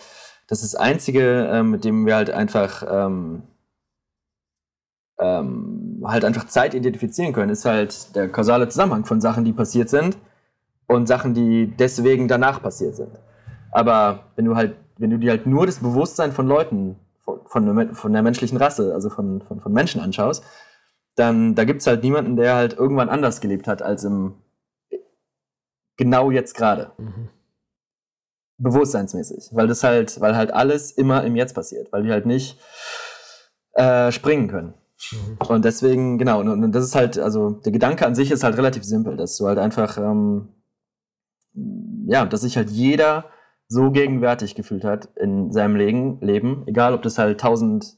das 0.51 0.65
ist 0.65 0.75
das 0.75 0.81
Einzige, 0.81 1.47
äh, 1.47 1.63
mit 1.63 1.85
dem 1.85 2.07
wir 2.07 2.17
halt 2.17 2.31
einfach 2.31 2.83
ähm, 2.91 3.45
ähm, 5.21 5.90
halt 6.05 6.25
einfach 6.25 6.47
Zeit 6.47 6.75
identifizieren 6.75 7.33
können, 7.33 7.51
ist 7.51 7.65
halt 7.65 8.15
der 8.15 8.29
kausale 8.29 8.69
Zusammenhang 8.69 9.05
von 9.05 9.21
Sachen, 9.21 9.45
die 9.45 9.53
passiert 9.53 9.89
sind 9.89 10.17
und 10.87 11.07
Sachen, 11.07 11.35
die 11.35 11.67
deswegen 11.67 12.29
danach 12.29 12.63
passiert 12.63 12.97
sind. 12.97 13.19
Aber 13.71 14.25
wenn 14.37 14.45
du 14.45 14.57
halt, 14.57 14.77
wenn 14.99 15.11
du 15.11 15.19
dir 15.19 15.31
halt 15.31 15.47
nur 15.47 15.67
das 15.67 15.79
Bewusstsein 15.79 16.33
von 16.33 16.47
Leuten, 16.47 16.97
von, 17.25 17.41
von, 17.47 17.95
von 17.95 18.13
der 18.13 18.23
menschlichen 18.23 18.59
Rasse, 18.59 18.95
also 18.95 19.11
von, 19.11 19.43
von, 19.43 19.61
von 19.61 19.73
Menschen 19.73 20.01
anschaust, 20.01 20.45
dann 21.15 21.55
da 21.55 21.65
gibt 21.65 21.81
es 21.81 21.87
halt 21.87 22.03
niemanden, 22.03 22.37
der 22.37 22.55
halt 22.55 22.75
irgendwann 22.75 23.09
anders 23.09 23.41
gelebt 23.41 23.69
hat 23.69 23.83
als 23.83 24.05
im 24.05 24.35
genau 25.97 26.31
jetzt 26.31 26.55
gerade. 26.55 26.93
Mhm. 26.97 27.29
Bewusstseinsmäßig. 28.59 29.51
Weil 29.53 29.69
das 29.69 29.85
halt, 29.85 30.21
weil 30.21 30.37
halt 30.37 30.53
alles 30.53 30.93
immer 30.93 31.25
im 31.25 31.37
Jetzt 31.37 31.55
passiert, 31.55 31.93
weil 31.93 32.03
die 32.03 32.11
halt 32.11 32.27
nicht 32.27 32.59
äh, 33.75 34.11
springen 34.13 34.49
können. 34.49 34.75
Mhm. 35.13 35.39
Und 35.49 35.65
deswegen, 35.65 36.19
genau, 36.19 36.41
und, 36.41 36.49
und, 36.49 36.73
das 36.73 36.85
ist 36.85 36.95
halt, 36.95 37.19
also 37.19 37.51
der 37.51 37.73
Gedanke 37.73 38.07
an 38.07 38.15
sich 38.15 38.31
ist 38.31 38.45
halt 38.45 38.57
relativ 38.57 38.85
simpel, 38.85 39.17
dass 39.17 39.37
du 39.37 39.47
halt 39.47 39.59
einfach, 39.59 39.99
ähm, 39.99 40.49
ja, 42.07 42.25
dass 42.27 42.43
sich 42.43 42.57
halt 42.57 42.71
jeder 42.71 43.27
so 43.69 43.91
gegenwärtig 43.91 44.55
gefühlt 44.55 44.85
hat 44.85 45.09
in 45.17 45.53
seinem 45.53 45.77
Leben, 45.77 46.21
Leben 46.21 46.65
egal 46.67 46.93
ob 46.95 47.03
das 47.03 47.19
halt 47.19 47.43
1000 47.43 47.97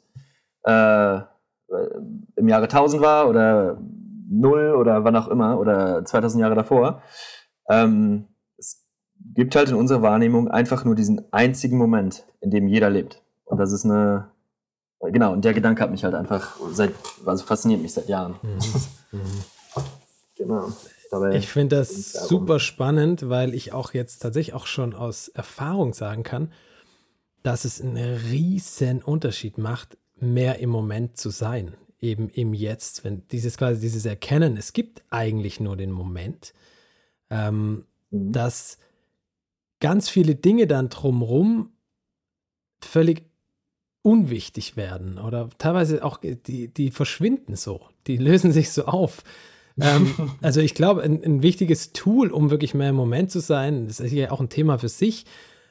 äh, 0.64 1.20
im 2.36 2.48
Jahre 2.48 2.64
1000 2.64 3.02
war 3.02 3.28
oder 3.28 3.78
0 4.30 4.74
oder 4.74 5.04
wann 5.04 5.16
auch 5.16 5.28
immer 5.28 5.58
oder 5.58 6.04
2000 6.04 6.40
Jahre 6.40 6.54
davor. 6.54 7.02
Ähm, 7.68 8.28
es 8.58 8.86
gibt 9.34 9.56
halt 9.56 9.70
in 9.70 9.76
unserer 9.76 10.02
Wahrnehmung 10.02 10.48
einfach 10.48 10.84
nur 10.84 10.94
diesen 10.94 11.32
einzigen 11.32 11.78
Moment, 11.78 12.26
in 12.40 12.50
dem 12.50 12.68
jeder 12.68 12.90
lebt. 12.90 13.22
Und 13.44 13.58
das 13.58 13.72
ist 13.72 13.84
eine 13.84 14.31
Genau, 15.10 15.32
und 15.32 15.44
der 15.44 15.52
Gedanke 15.52 15.82
hat 15.82 15.90
mich 15.90 16.04
halt 16.04 16.14
einfach 16.14 16.56
seit, 16.70 16.94
also 17.26 17.44
fasziniert 17.44 17.82
mich 17.82 17.92
seit 17.92 18.08
Jahren. 18.08 18.36
Mhm. 18.42 18.58
Mhm. 19.14 19.44
genau. 20.38 20.72
Dabei 21.10 21.36
ich 21.36 21.46
finde 21.46 21.76
das 21.76 22.12
super 22.14 22.58
spannend, 22.58 23.28
weil 23.28 23.52
ich 23.52 23.74
auch 23.74 23.92
jetzt 23.92 24.20
tatsächlich 24.20 24.54
auch 24.54 24.64
schon 24.64 24.94
aus 24.94 25.28
Erfahrung 25.28 25.92
sagen 25.92 26.22
kann, 26.22 26.50
dass 27.42 27.66
es 27.66 27.82
einen 27.82 27.98
riesen 27.98 29.02
Unterschied 29.02 29.58
macht, 29.58 29.98
mehr 30.18 30.60
im 30.60 30.70
Moment 30.70 31.18
zu 31.18 31.28
sein, 31.28 31.74
eben 32.00 32.30
im 32.30 32.54
Jetzt, 32.54 33.04
wenn 33.04 33.28
dieses 33.28 33.58
quasi 33.58 33.80
dieses 33.80 34.06
Erkennen, 34.06 34.56
es 34.56 34.72
gibt 34.72 35.02
eigentlich 35.10 35.60
nur 35.60 35.76
den 35.76 35.90
Moment, 35.90 36.54
ähm, 37.28 37.84
mhm. 38.10 38.32
dass 38.32 38.78
ganz 39.80 40.08
viele 40.08 40.36
Dinge 40.36 40.66
dann 40.66 40.88
drumrum 40.88 41.72
völlig 42.80 43.31
unwichtig 44.02 44.76
werden 44.76 45.18
oder 45.18 45.48
teilweise 45.58 46.04
auch 46.04 46.18
die, 46.18 46.68
die 46.68 46.90
verschwinden 46.90 47.56
so, 47.56 47.80
die 48.06 48.16
lösen 48.16 48.52
sich 48.52 48.70
so 48.70 48.84
auf. 48.86 49.22
ähm, 49.80 50.14
also 50.42 50.60
ich 50.60 50.74
glaube, 50.74 51.02
ein, 51.02 51.22
ein, 51.22 51.42
wichtiges 51.42 51.92
Tool, 51.92 52.30
um 52.30 52.50
wirklich 52.50 52.74
mehr 52.74 52.90
im 52.90 52.96
Moment 52.96 53.30
zu 53.30 53.40
sein, 53.40 53.86
das 53.86 54.00
ist 54.00 54.12
ja 54.12 54.30
auch 54.30 54.40
ein 54.40 54.48
Thema 54.48 54.78
für 54.78 54.88
sich, 54.88 55.24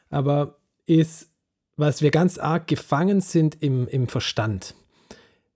aber 0.09 0.57
ist, 0.85 1.29
was 1.75 2.01
wir 2.01 2.11
ganz 2.11 2.37
arg 2.37 2.67
gefangen 2.67 3.21
sind 3.21 3.61
im, 3.61 3.87
im 3.87 4.07
Verstand. 4.07 4.75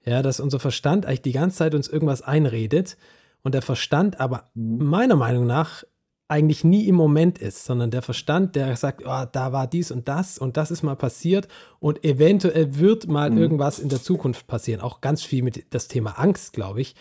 Ja, 0.06 0.22
dass 0.22 0.40
unser 0.40 0.60
Verstand 0.60 1.06
eigentlich 1.06 1.24
die 1.24 1.32
ganze 1.32 1.58
Zeit 1.58 1.74
uns 1.74 1.88
irgendwas 1.88 2.22
einredet 2.22 2.98
und 3.42 3.56
der 3.56 3.62
Verstand 3.62 4.20
aber 4.20 4.50
mhm. 4.54 4.86
meiner 4.86 5.16
Meinung 5.16 5.46
nach 5.46 5.84
eigentlich 6.28 6.64
nie 6.64 6.88
im 6.88 6.96
Moment 6.96 7.38
ist, 7.38 7.66
sondern 7.66 7.92
der 7.92 8.02
Verstand, 8.02 8.56
der 8.56 8.76
sagt, 8.76 9.04
oh, 9.06 9.26
da 9.32 9.54
war 9.54 9.68
dies 9.68 9.92
und 9.92 10.08
das 10.08 10.40
und 10.40 10.58
das 10.58 10.72
ist 10.72 10.82
mal 10.82 10.96
passiert 10.96 11.48
und 11.80 12.04
eventuell 12.04 12.80
wird 12.80 13.08
mal 13.08 13.30
mhm. 13.30 13.38
irgendwas 13.38 13.78
in 13.80 13.90
der 13.90 14.02
Zukunft 14.02 14.48
passieren. 14.48 14.82
Auch 14.82 15.02
ganz 15.02 15.22
viel 15.22 15.44
mit 15.44 15.74
das 15.74 15.88
Thema 15.88 16.18
Angst, 16.20 16.54
glaube 16.54 16.82
ich, 16.82 16.96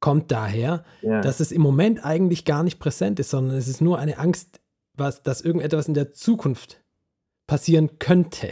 kommt 0.00 0.30
daher, 0.30 0.84
ja. 1.02 1.20
dass 1.20 1.40
es 1.40 1.52
im 1.52 1.60
Moment 1.60 2.04
eigentlich 2.04 2.44
gar 2.44 2.62
nicht 2.62 2.78
präsent 2.78 3.20
ist, 3.20 3.30
sondern 3.30 3.56
es 3.56 3.68
ist 3.68 3.80
nur 3.80 3.98
eine 3.98 4.18
Angst, 4.18 4.60
was, 4.94 5.22
dass 5.22 5.42
irgendetwas 5.42 5.88
in 5.88 5.94
der 5.94 6.12
Zukunft 6.14 6.82
passieren 7.46 7.98
könnte. 7.98 8.50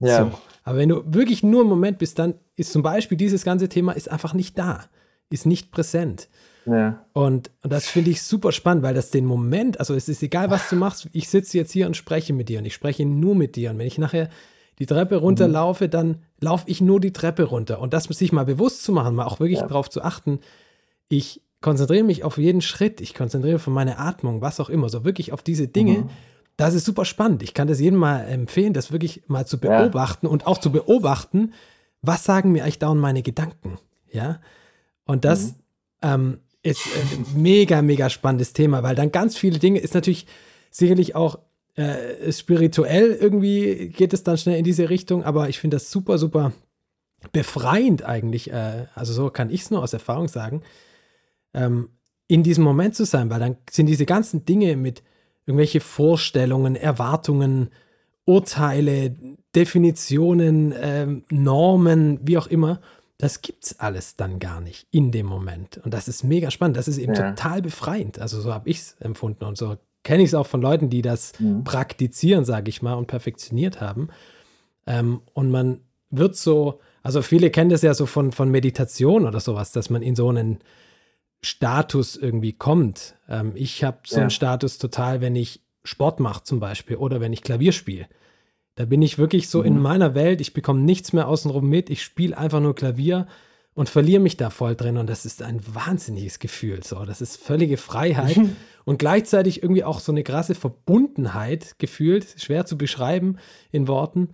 Ja. 0.00 0.26
So. 0.26 0.38
Aber 0.64 0.78
wenn 0.78 0.90
du 0.90 1.02
wirklich 1.06 1.42
nur 1.42 1.62
im 1.62 1.68
Moment 1.68 1.98
bist, 1.98 2.18
dann 2.18 2.34
ist 2.56 2.72
zum 2.72 2.82
Beispiel 2.82 3.16
dieses 3.16 3.44
ganze 3.44 3.70
Thema 3.70 3.92
ist 3.92 4.10
einfach 4.10 4.34
nicht 4.34 4.58
da, 4.58 4.84
ist 5.30 5.46
nicht 5.46 5.72
präsent. 5.72 6.28
Ja. 6.70 7.04
Und, 7.12 7.50
und 7.62 7.72
das 7.72 7.86
finde 7.86 8.10
ich 8.10 8.22
super 8.22 8.52
spannend, 8.52 8.82
weil 8.82 8.94
das 8.94 9.10
den 9.10 9.24
Moment, 9.24 9.80
also 9.80 9.94
es 9.94 10.08
ist 10.08 10.22
egal, 10.22 10.50
was 10.50 10.68
du 10.68 10.76
machst, 10.76 11.08
ich 11.12 11.28
sitze 11.28 11.56
jetzt 11.58 11.72
hier 11.72 11.86
und 11.86 11.96
spreche 11.96 12.32
mit 12.32 12.48
dir 12.48 12.58
und 12.58 12.64
ich 12.64 12.74
spreche 12.74 13.04
nur 13.04 13.34
mit 13.34 13.56
dir. 13.56 13.70
Und 13.70 13.78
wenn 13.78 13.86
ich 13.86 13.98
nachher 13.98 14.28
die 14.78 14.86
Treppe 14.86 15.16
runterlaufe, 15.16 15.86
mhm. 15.86 15.90
dann 15.90 16.16
laufe 16.40 16.64
ich 16.66 16.80
nur 16.80 17.00
die 17.00 17.12
Treppe 17.12 17.44
runter. 17.44 17.80
Und 17.80 17.92
das 17.92 18.04
sich 18.04 18.32
mal 18.32 18.44
bewusst 18.44 18.84
zu 18.84 18.92
machen, 18.92 19.14
mal 19.14 19.26
auch 19.26 19.40
wirklich 19.40 19.60
ja. 19.60 19.66
darauf 19.66 19.90
zu 19.90 20.02
achten, 20.02 20.40
ich 21.08 21.42
konzentriere 21.60 22.04
mich 22.04 22.22
auf 22.22 22.38
jeden 22.38 22.60
Schritt, 22.60 23.00
ich 23.00 23.14
konzentriere 23.14 23.54
mich 23.54 23.62
auf 23.66 23.72
meine 23.72 23.98
Atmung, 23.98 24.40
was 24.40 24.60
auch 24.60 24.68
immer, 24.68 24.88
so 24.88 25.04
wirklich 25.04 25.32
auf 25.32 25.42
diese 25.42 25.68
Dinge. 25.68 25.98
Mhm. 25.98 26.10
Das 26.56 26.74
ist 26.74 26.84
super 26.84 27.04
spannend. 27.04 27.42
Ich 27.42 27.54
kann 27.54 27.68
das 27.68 27.80
jedem 27.80 27.98
mal 27.98 28.20
empfehlen, 28.20 28.72
das 28.72 28.92
wirklich 28.92 29.22
mal 29.28 29.46
zu 29.46 29.58
beobachten 29.58 30.26
ja. 30.26 30.32
und 30.32 30.46
auch 30.46 30.58
zu 30.58 30.72
beobachten, 30.72 31.52
was 32.02 32.24
sagen 32.24 32.52
mir 32.52 32.62
eigentlich 32.62 32.78
dauernd 32.78 33.00
meine 33.00 33.22
Gedanken. 33.22 33.78
Ja. 34.10 34.40
Und 35.04 35.24
das, 35.24 35.52
mhm. 35.52 35.54
ähm, 36.02 36.38
ist 36.62 36.86
ein 36.86 37.42
mega, 37.42 37.82
mega 37.82 38.10
spannendes 38.10 38.52
Thema, 38.52 38.82
weil 38.82 38.94
dann 38.94 39.12
ganz 39.12 39.36
viele 39.36 39.58
Dinge 39.58 39.80
ist 39.80 39.94
natürlich 39.94 40.26
sicherlich 40.70 41.14
auch 41.14 41.38
äh, 41.76 42.32
spirituell 42.32 43.12
irgendwie 43.12 43.90
geht 43.90 44.12
es 44.12 44.24
dann 44.24 44.36
schnell 44.36 44.58
in 44.58 44.64
diese 44.64 44.90
Richtung, 44.90 45.22
aber 45.22 45.48
ich 45.48 45.60
finde 45.60 45.76
das 45.76 45.90
super, 45.90 46.18
super 46.18 46.52
befreiend 47.32 48.04
eigentlich. 48.04 48.50
Äh, 48.50 48.86
also 48.94 49.12
so 49.12 49.30
kann 49.30 49.50
ich 49.50 49.62
es 49.62 49.70
nur 49.70 49.82
aus 49.82 49.92
Erfahrung 49.92 50.28
sagen, 50.28 50.62
ähm, 51.54 51.90
in 52.26 52.42
diesem 52.42 52.64
Moment 52.64 52.94
zu 52.94 53.04
sein, 53.04 53.30
weil 53.30 53.40
dann 53.40 53.56
sind 53.70 53.86
diese 53.86 54.06
ganzen 54.06 54.44
Dinge 54.44 54.76
mit 54.76 55.02
irgendwelche 55.46 55.80
Vorstellungen, 55.80 56.76
Erwartungen, 56.76 57.70
Urteile, 58.24 59.16
Definitionen, 59.54 60.72
äh, 60.72 61.06
Normen, 61.30 62.20
wie 62.22 62.36
auch 62.36 62.48
immer, 62.48 62.80
das 63.18 63.42
gibt's 63.42 63.78
alles 63.80 64.16
dann 64.16 64.38
gar 64.38 64.60
nicht 64.60 64.86
in 64.92 65.10
dem 65.10 65.26
Moment. 65.26 65.78
Und 65.78 65.92
das 65.92 66.06
ist 66.06 66.22
mega 66.22 66.50
spannend. 66.50 66.76
Das 66.76 66.86
ist 66.86 66.98
eben 66.98 67.14
ja. 67.14 67.30
total 67.32 67.62
befreiend. 67.62 68.20
Also 68.20 68.40
so 68.40 68.54
habe 68.54 68.68
ich 68.68 68.78
es 68.78 68.96
empfunden 69.00 69.44
und 69.44 69.58
so 69.58 69.76
kenne 70.04 70.22
ich 70.22 70.30
es 70.30 70.34
auch 70.34 70.46
von 70.46 70.62
Leuten, 70.62 70.88
die 70.88 71.02
das 71.02 71.38
mhm. 71.40 71.64
praktizieren, 71.64 72.44
sage 72.44 72.68
ich 72.70 72.80
mal, 72.80 72.94
und 72.94 73.08
perfektioniert 73.08 73.80
haben. 73.80 74.08
Ähm, 74.86 75.20
und 75.34 75.50
man 75.50 75.80
wird 76.10 76.36
so, 76.36 76.80
also 77.02 77.20
viele 77.20 77.50
kennen 77.50 77.70
das 77.70 77.82
ja 77.82 77.92
so 77.92 78.06
von, 78.06 78.30
von 78.30 78.50
Meditation 78.50 79.26
oder 79.26 79.40
sowas, 79.40 79.72
dass 79.72 79.90
man 79.90 80.02
in 80.02 80.14
so 80.14 80.28
einen 80.28 80.60
Status 81.42 82.16
irgendwie 82.16 82.52
kommt. 82.52 83.16
Ähm, 83.28 83.52
ich 83.56 83.82
habe 83.82 83.98
so 84.06 84.16
ja. 84.16 84.22
einen 84.22 84.30
Status 84.30 84.78
total, 84.78 85.20
wenn 85.20 85.36
ich 85.36 85.60
Sport 85.84 86.20
mache 86.20 86.44
zum 86.44 86.60
Beispiel 86.60 86.96
oder 86.96 87.20
wenn 87.20 87.32
ich 87.32 87.42
Klavier 87.42 87.72
spiele. 87.72 88.06
Da 88.78 88.84
bin 88.84 89.02
ich 89.02 89.18
wirklich 89.18 89.48
so 89.48 89.58
mhm. 89.58 89.66
in 89.66 89.78
meiner 89.80 90.14
Welt, 90.14 90.40
ich 90.40 90.54
bekomme 90.54 90.78
nichts 90.78 91.12
mehr 91.12 91.26
außenrum 91.26 91.68
mit, 91.68 91.90
ich 91.90 92.00
spiele 92.00 92.38
einfach 92.38 92.60
nur 92.60 92.76
Klavier 92.76 93.26
und 93.74 93.88
verliere 93.88 94.22
mich 94.22 94.36
da 94.36 94.50
voll 94.50 94.76
drin 94.76 94.98
und 94.98 95.10
das 95.10 95.26
ist 95.26 95.42
ein 95.42 95.60
wahnsinniges 95.66 96.38
Gefühl. 96.38 96.84
So, 96.84 97.04
das 97.04 97.20
ist 97.20 97.42
völlige 97.42 97.76
Freiheit 97.76 98.38
und 98.84 99.00
gleichzeitig 99.00 99.64
irgendwie 99.64 99.82
auch 99.82 99.98
so 99.98 100.12
eine 100.12 100.22
krasse 100.22 100.54
Verbundenheit 100.54 101.76
gefühlt, 101.80 102.36
schwer 102.38 102.66
zu 102.66 102.78
beschreiben 102.78 103.38
in 103.72 103.88
Worten, 103.88 104.28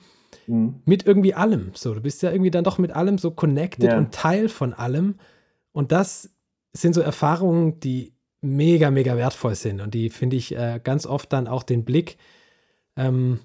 mhm. 0.46 0.82
mit 0.84 1.06
irgendwie 1.06 1.32
allem. 1.32 1.70
So, 1.72 1.94
du 1.94 2.02
bist 2.02 2.22
ja 2.22 2.30
irgendwie 2.30 2.50
dann 2.50 2.64
doch 2.64 2.76
mit 2.76 2.92
allem 2.92 3.16
so 3.16 3.30
connected 3.30 3.92
ja. 3.92 3.96
und 3.96 4.12
Teil 4.12 4.50
von 4.50 4.74
allem 4.74 5.14
und 5.72 5.90
das 5.90 6.34
sind 6.74 6.94
so 6.94 7.00
Erfahrungen, 7.00 7.80
die 7.80 8.12
mega, 8.42 8.90
mega 8.90 9.16
wertvoll 9.16 9.54
sind 9.54 9.80
und 9.80 9.94
die 9.94 10.10
finde 10.10 10.36
ich 10.36 10.54
äh, 10.54 10.80
ganz 10.84 11.06
oft 11.06 11.32
dann 11.32 11.48
auch 11.48 11.62
den 11.62 11.86
Blick 11.86 12.18
ähm, 12.94 13.40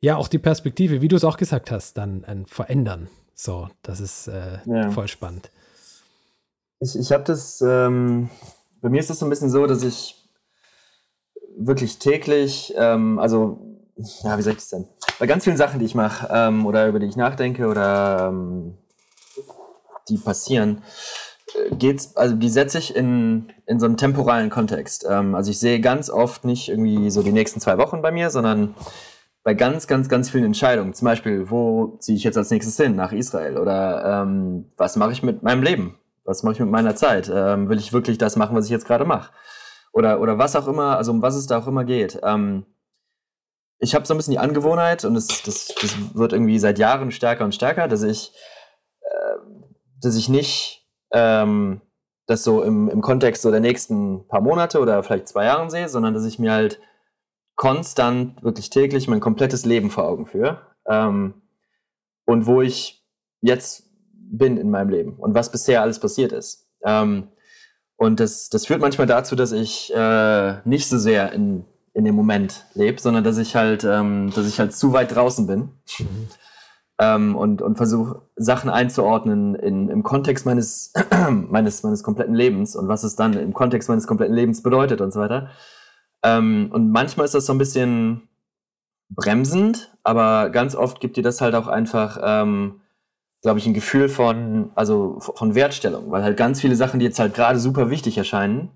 ja 0.00 0.16
auch 0.16 0.28
die 0.28 0.38
Perspektive, 0.38 1.00
wie 1.00 1.08
du 1.08 1.16
es 1.16 1.24
auch 1.24 1.36
gesagt 1.36 1.70
hast, 1.70 1.96
dann 1.98 2.24
äh, 2.24 2.44
verändern. 2.46 3.08
So, 3.34 3.68
das 3.82 4.00
ist 4.00 4.28
äh, 4.28 4.58
ja. 4.64 4.90
voll 4.90 5.08
spannend. 5.08 5.50
Ich, 6.80 6.96
ich 6.96 7.12
habe 7.12 7.24
das, 7.24 7.60
ähm, 7.60 8.30
bei 8.80 8.88
mir 8.88 9.00
ist 9.00 9.10
das 9.10 9.18
so 9.18 9.26
ein 9.26 9.30
bisschen 9.30 9.50
so, 9.50 9.66
dass 9.66 9.82
ich 9.82 10.16
wirklich 11.56 11.98
täglich, 11.98 12.74
ähm, 12.76 13.18
also, 13.18 13.58
ja, 14.22 14.36
wie 14.38 14.42
sag 14.42 14.52
ich 14.52 14.58
das 14.58 14.68
denn? 14.68 14.88
Bei 15.18 15.26
ganz 15.26 15.44
vielen 15.44 15.56
Sachen, 15.56 15.78
die 15.78 15.86
ich 15.86 15.94
mache 15.94 16.28
ähm, 16.30 16.66
oder 16.66 16.88
über 16.88 16.98
die 16.98 17.06
ich 17.06 17.16
nachdenke 17.16 17.66
oder 17.68 18.28
ähm, 18.28 18.76
die 20.08 20.18
passieren, 20.18 20.82
äh, 21.54 21.74
geht's, 21.76 22.16
also 22.16 22.34
die 22.34 22.48
setze 22.48 22.78
ich 22.78 22.94
in, 22.94 23.52
in 23.66 23.78
so 23.78 23.86
einem 23.86 23.96
temporalen 23.96 24.50
Kontext. 24.50 25.06
Ähm, 25.08 25.34
also 25.34 25.50
ich 25.50 25.58
sehe 25.58 25.80
ganz 25.80 26.10
oft 26.10 26.44
nicht 26.44 26.68
irgendwie 26.68 27.10
so 27.10 27.22
die 27.22 27.32
nächsten 27.32 27.60
zwei 27.60 27.78
Wochen 27.78 28.02
bei 28.02 28.10
mir, 28.10 28.30
sondern 28.30 28.74
bei 29.44 29.52
ganz, 29.52 29.86
ganz, 29.86 30.08
ganz 30.08 30.30
vielen 30.30 30.46
Entscheidungen. 30.46 30.94
Zum 30.94 31.04
Beispiel, 31.04 31.50
wo 31.50 31.98
ziehe 32.00 32.16
ich 32.16 32.24
jetzt 32.24 32.38
als 32.38 32.50
nächstes 32.50 32.78
hin? 32.78 32.96
Nach 32.96 33.12
Israel? 33.12 33.58
Oder 33.58 34.22
ähm, 34.22 34.72
was 34.78 34.96
mache 34.96 35.12
ich 35.12 35.22
mit 35.22 35.42
meinem 35.42 35.62
Leben? 35.62 35.98
Was 36.24 36.42
mache 36.42 36.54
ich 36.54 36.60
mit 36.60 36.70
meiner 36.70 36.96
Zeit? 36.96 37.30
Ähm, 37.32 37.68
will 37.68 37.78
ich 37.78 37.92
wirklich 37.92 38.16
das 38.16 38.36
machen, 38.36 38.56
was 38.56 38.64
ich 38.64 38.70
jetzt 38.70 38.86
gerade 38.86 39.04
mache? 39.04 39.30
Oder, 39.92 40.20
oder 40.20 40.38
was 40.38 40.56
auch 40.56 40.66
immer, 40.66 40.96
also 40.96 41.12
um 41.12 41.20
was 41.20 41.36
es 41.36 41.46
da 41.46 41.58
auch 41.58 41.66
immer 41.66 41.84
geht. 41.84 42.18
Ähm, 42.24 42.64
ich 43.78 43.94
habe 43.94 44.06
so 44.06 44.14
ein 44.14 44.16
bisschen 44.16 44.32
die 44.32 44.38
Angewohnheit, 44.38 45.04
und 45.04 45.12
das, 45.12 45.26
das, 45.42 45.74
das 45.78 45.94
wird 46.14 46.32
irgendwie 46.32 46.58
seit 46.58 46.78
Jahren 46.78 47.10
stärker 47.10 47.44
und 47.44 47.54
stärker, 47.54 47.86
dass 47.86 48.02
ich, 48.02 48.32
äh, 49.02 49.36
dass 50.00 50.16
ich 50.16 50.30
nicht 50.30 50.88
ähm, 51.12 51.82
das 52.26 52.44
so 52.44 52.62
im, 52.62 52.88
im 52.88 53.02
Kontext 53.02 53.42
so 53.42 53.50
der 53.50 53.60
nächsten 53.60 54.26
paar 54.26 54.40
Monate 54.40 54.80
oder 54.80 55.02
vielleicht 55.02 55.28
zwei 55.28 55.44
Jahren 55.44 55.68
sehe, 55.68 55.90
sondern 55.90 56.14
dass 56.14 56.24
ich 56.24 56.38
mir 56.38 56.52
halt 56.52 56.80
konstant, 57.56 58.42
wirklich 58.42 58.70
täglich 58.70 59.08
mein 59.08 59.20
komplettes 59.20 59.64
Leben 59.64 59.90
vor 59.90 60.04
Augen 60.04 60.26
führe. 60.26 60.60
Ähm, 60.88 61.34
und 62.26 62.46
wo 62.46 62.62
ich 62.62 63.04
jetzt 63.40 63.84
bin 64.14 64.56
in 64.56 64.70
meinem 64.70 64.88
Leben 64.88 65.14
und 65.16 65.34
was 65.34 65.52
bisher 65.52 65.82
alles 65.82 65.98
passiert 65.98 66.32
ist. 66.32 66.66
Ähm, 66.84 67.28
und 67.96 68.20
das, 68.20 68.48
das 68.48 68.66
führt 68.66 68.80
manchmal 68.80 69.06
dazu, 69.06 69.36
dass 69.36 69.52
ich 69.52 69.94
äh, 69.94 70.56
nicht 70.66 70.88
so 70.88 70.98
sehr 70.98 71.32
in, 71.32 71.64
in 71.92 72.04
dem 72.04 72.14
Moment 72.14 72.64
lebe, 72.74 73.00
sondern 73.00 73.22
dass 73.22 73.38
ich 73.38 73.54
halt, 73.54 73.84
ähm, 73.84 74.32
dass 74.34 74.46
ich 74.46 74.58
halt 74.58 74.74
zu 74.74 74.92
weit 74.92 75.14
draußen 75.14 75.46
bin. 75.46 75.70
Mhm. 75.98 76.28
Ähm, 77.00 77.36
und, 77.36 77.60
und 77.60 77.76
versuche 77.76 78.22
Sachen 78.36 78.70
einzuordnen 78.70 79.56
in, 79.56 79.88
im 79.88 80.04
Kontext 80.04 80.46
meines, 80.46 80.92
meines, 81.30 81.82
meines 81.82 82.02
kompletten 82.04 82.34
Lebens 82.34 82.76
und 82.76 82.86
was 82.86 83.02
es 83.02 83.16
dann 83.16 83.32
im 83.34 83.52
Kontext 83.52 83.88
meines 83.88 84.06
kompletten 84.06 84.34
Lebens 84.34 84.62
bedeutet 84.62 85.00
und 85.00 85.12
so 85.12 85.20
weiter. 85.20 85.50
Ähm, 86.24 86.70
und 86.72 86.90
manchmal 86.90 87.26
ist 87.26 87.34
das 87.34 87.46
so 87.46 87.52
ein 87.52 87.58
bisschen 87.58 88.28
bremsend, 89.10 89.94
aber 90.02 90.50
ganz 90.50 90.74
oft 90.74 91.00
gibt 91.00 91.16
dir 91.16 91.22
das 91.22 91.40
halt 91.40 91.54
auch 91.54 91.68
einfach, 91.68 92.18
ähm, 92.22 92.80
glaube 93.42 93.58
ich, 93.58 93.66
ein 93.66 93.74
Gefühl 93.74 94.08
von, 94.08 94.72
also 94.74 95.18
von 95.20 95.54
Wertstellung, 95.54 96.10
weil 96.10 96.24
halt 96.24 96.36
ganz 96.36 96.60
viele 96.60 96.76
Sachen, 96.76 96.98
die 96.98 97.06
jetzt 97.06 97.18
halt 97.18 97.34
gerade 97.34 97.58
super 97.58 97.90
wichtig 97.90 98.16
erscheinen, 98.16 98.70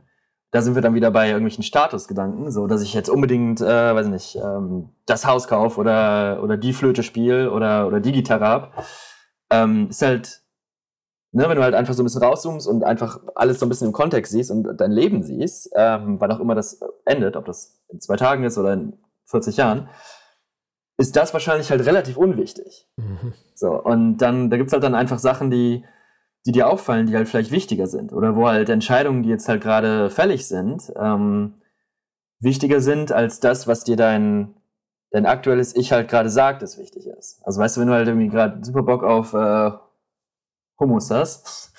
da 0.51 0.63
sind 0.63 0.75
wir 0.75 0.83
dann 0.83 0.95
wieder 0.95 1.11
bei 1.11 1.29
irgendwelchen 1.29 1.65
Statusgedanken, 1.65 2.51
so 2.51 2.67
dass 2.67 2.83
ich 2.83 2.95
jetzt 2.95 3.11
unbedingt, 3.11 3.61
äh, 3.61 3.95
weiß 3.95 4.09
nicht, 4.09 4.37
ähm, 4.37 4.91
das 5.07 5.27
Haus 5.27 5.49
kaufe 5.49 5.81
oder, 5.81 6.41
oder 6.43 6.57
die 6.57 6.73
Flöte 6.73 7.03
spiele 7.03 7.51
oder, 7.51 7.87
oder 7.87 8.01
die 8.01 8.13
Gitarre 8.13 8.47
hab. 8.47 8.85
Ähm, 9.51 9.89
ist 9.89 10.03
halt 10.03 10.43
ne, 11.33 11.49
wenn 11.49 11.57
du 11.57 11.63
halt 11.63 11.75
einfach 11.75 11.95
so 11.95 12.03
ein 12.03 12.07
bisschen 12.07 12.23
rauszoomst 12.23 12.67
und 12.67 12.85
einfach 12.85 13.21
alles 13.35 13.59
so 13.59 13.67
ein 13.67 13.69
bisschen 13.69 13.89
im 13.89 13.93
Kontext 13.93 14.33
siehst 14.33 14.51
und 14.51 14.65
dein 14.79 14.93
Leben 14.93 15.23
siehst, 15.23 15.71
ähm, 15.77 16.21
wann 16.21 16.33
auch 16.33 16.41
immer 16.41 16.55
das 16.55 16.81
endet, 17.05 17.37
ob 17.37 17.45
das 17.45 17.79
in 17.89 18.01
zwei 18.01 18.17
Tagen 18.17 18.45
ist 18.45 18.59
oder 18.59 18.73
in 18.73 18.95
40 19.27 19.57
Jahren, 19.57 19.89
ist 20.97 21.17
das 21.17 21.33
wahrscheinlich 21.33 21.71
halt 21.71 21.85
relativ 21.87 22.17
unwichtig. 22.17 22.89
Mhm. 22.97 23.33
So, 23.55 23.73
und 23.73 24.19
dann, 24.19 24.51
da 24.51 24.57
gibt 24.57 24.69
es 24.69 24.73
halt 24.73 24.83
dann 24.83 24.95
einfach 24.95 25.19
Sachen, 25.19 25.51
die, 25.51 25.85
die 26.47 26.53
dir 26.53 26.69
auffallen, 26.69 27.07
die 27.07 27.17
halt 27.17 27.29
vielleicht 27.29 27.51
wichtiger 27.51 27.87
sind. 27.87 28.13
Oder 28.13 28.35
wo 28.35 28.49
halt 28.49 28.69
Entscheidungen, 28.69 29.23
die 29.23 29.29
jetzt 29.29 29.49
halt 29.49 29.63
gerade 29.63 30.11
fällig 30.11 30.49
sind, 30.49 30.93
ähm, 30.97 31.61
wichtiger 32.41 32.81
sind 32.81 33.13
als 33.13 33.39
das, 33.41 33.67
was 33.67 33.85
dir 33.85 33.97
dein, 33.97 34.55
dein 35.11 35.27
aktuelles 35.27 35.77
Ich 35.77 35.93
halt 35.93 36.09
gerade 36.09 36.31
sagt, 36.31 36.63
das 36.63 36.79
wichtig 36.79 37.07
ist. 37.07 37.41
Also 37.45 37.61
weißt 37.61 37.77
du, 37.77 37.81
wenn 37.81 37.89
du 37.89 37.95
halt 37.95 38.09
irgendwie 38.09 38.29
gerade 38.29 38.65
super 38.65 38.83
Bock 38.83 39.05
auf 39.05 39.35
äh, 39.35 39.71
Hummus 40.79 41.11
hast, 41.11 41.73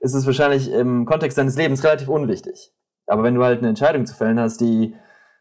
ist 0.00 0.14
es 0.14 0.26
wahrscheinlich 0.26 0.70
im 0.70 1.06
Kontext 1.06 1.38
deines 1.38 1.56
Lebens 1.56 1.84
relativ 1.84 2.08
unwichtig. 2.08 2.72
Aber 3.06 3.22
wenn 3.22 3.34
du 3.34 3.44
halt 3.44 3.58
eine 3.58 3.68
Entscheidung 3.68 4.06
zu 4.06 4.14
fällen 4.14 4.40
hast, 4.40 4.60
die, 4.60 4.94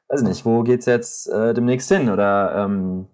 weiß 0.07 0.21
ich 0.21 0.27
nicht, 0.27 0.45
wo 0.45 0.63
geht's 0.63 0.85
jetzt 0.85 1.27
äh, 1.29 1.53
demnächst 1.53 1.89
hin? 1.91 2.09
Oder 2.09 2.55
ähm, 2.55 3.07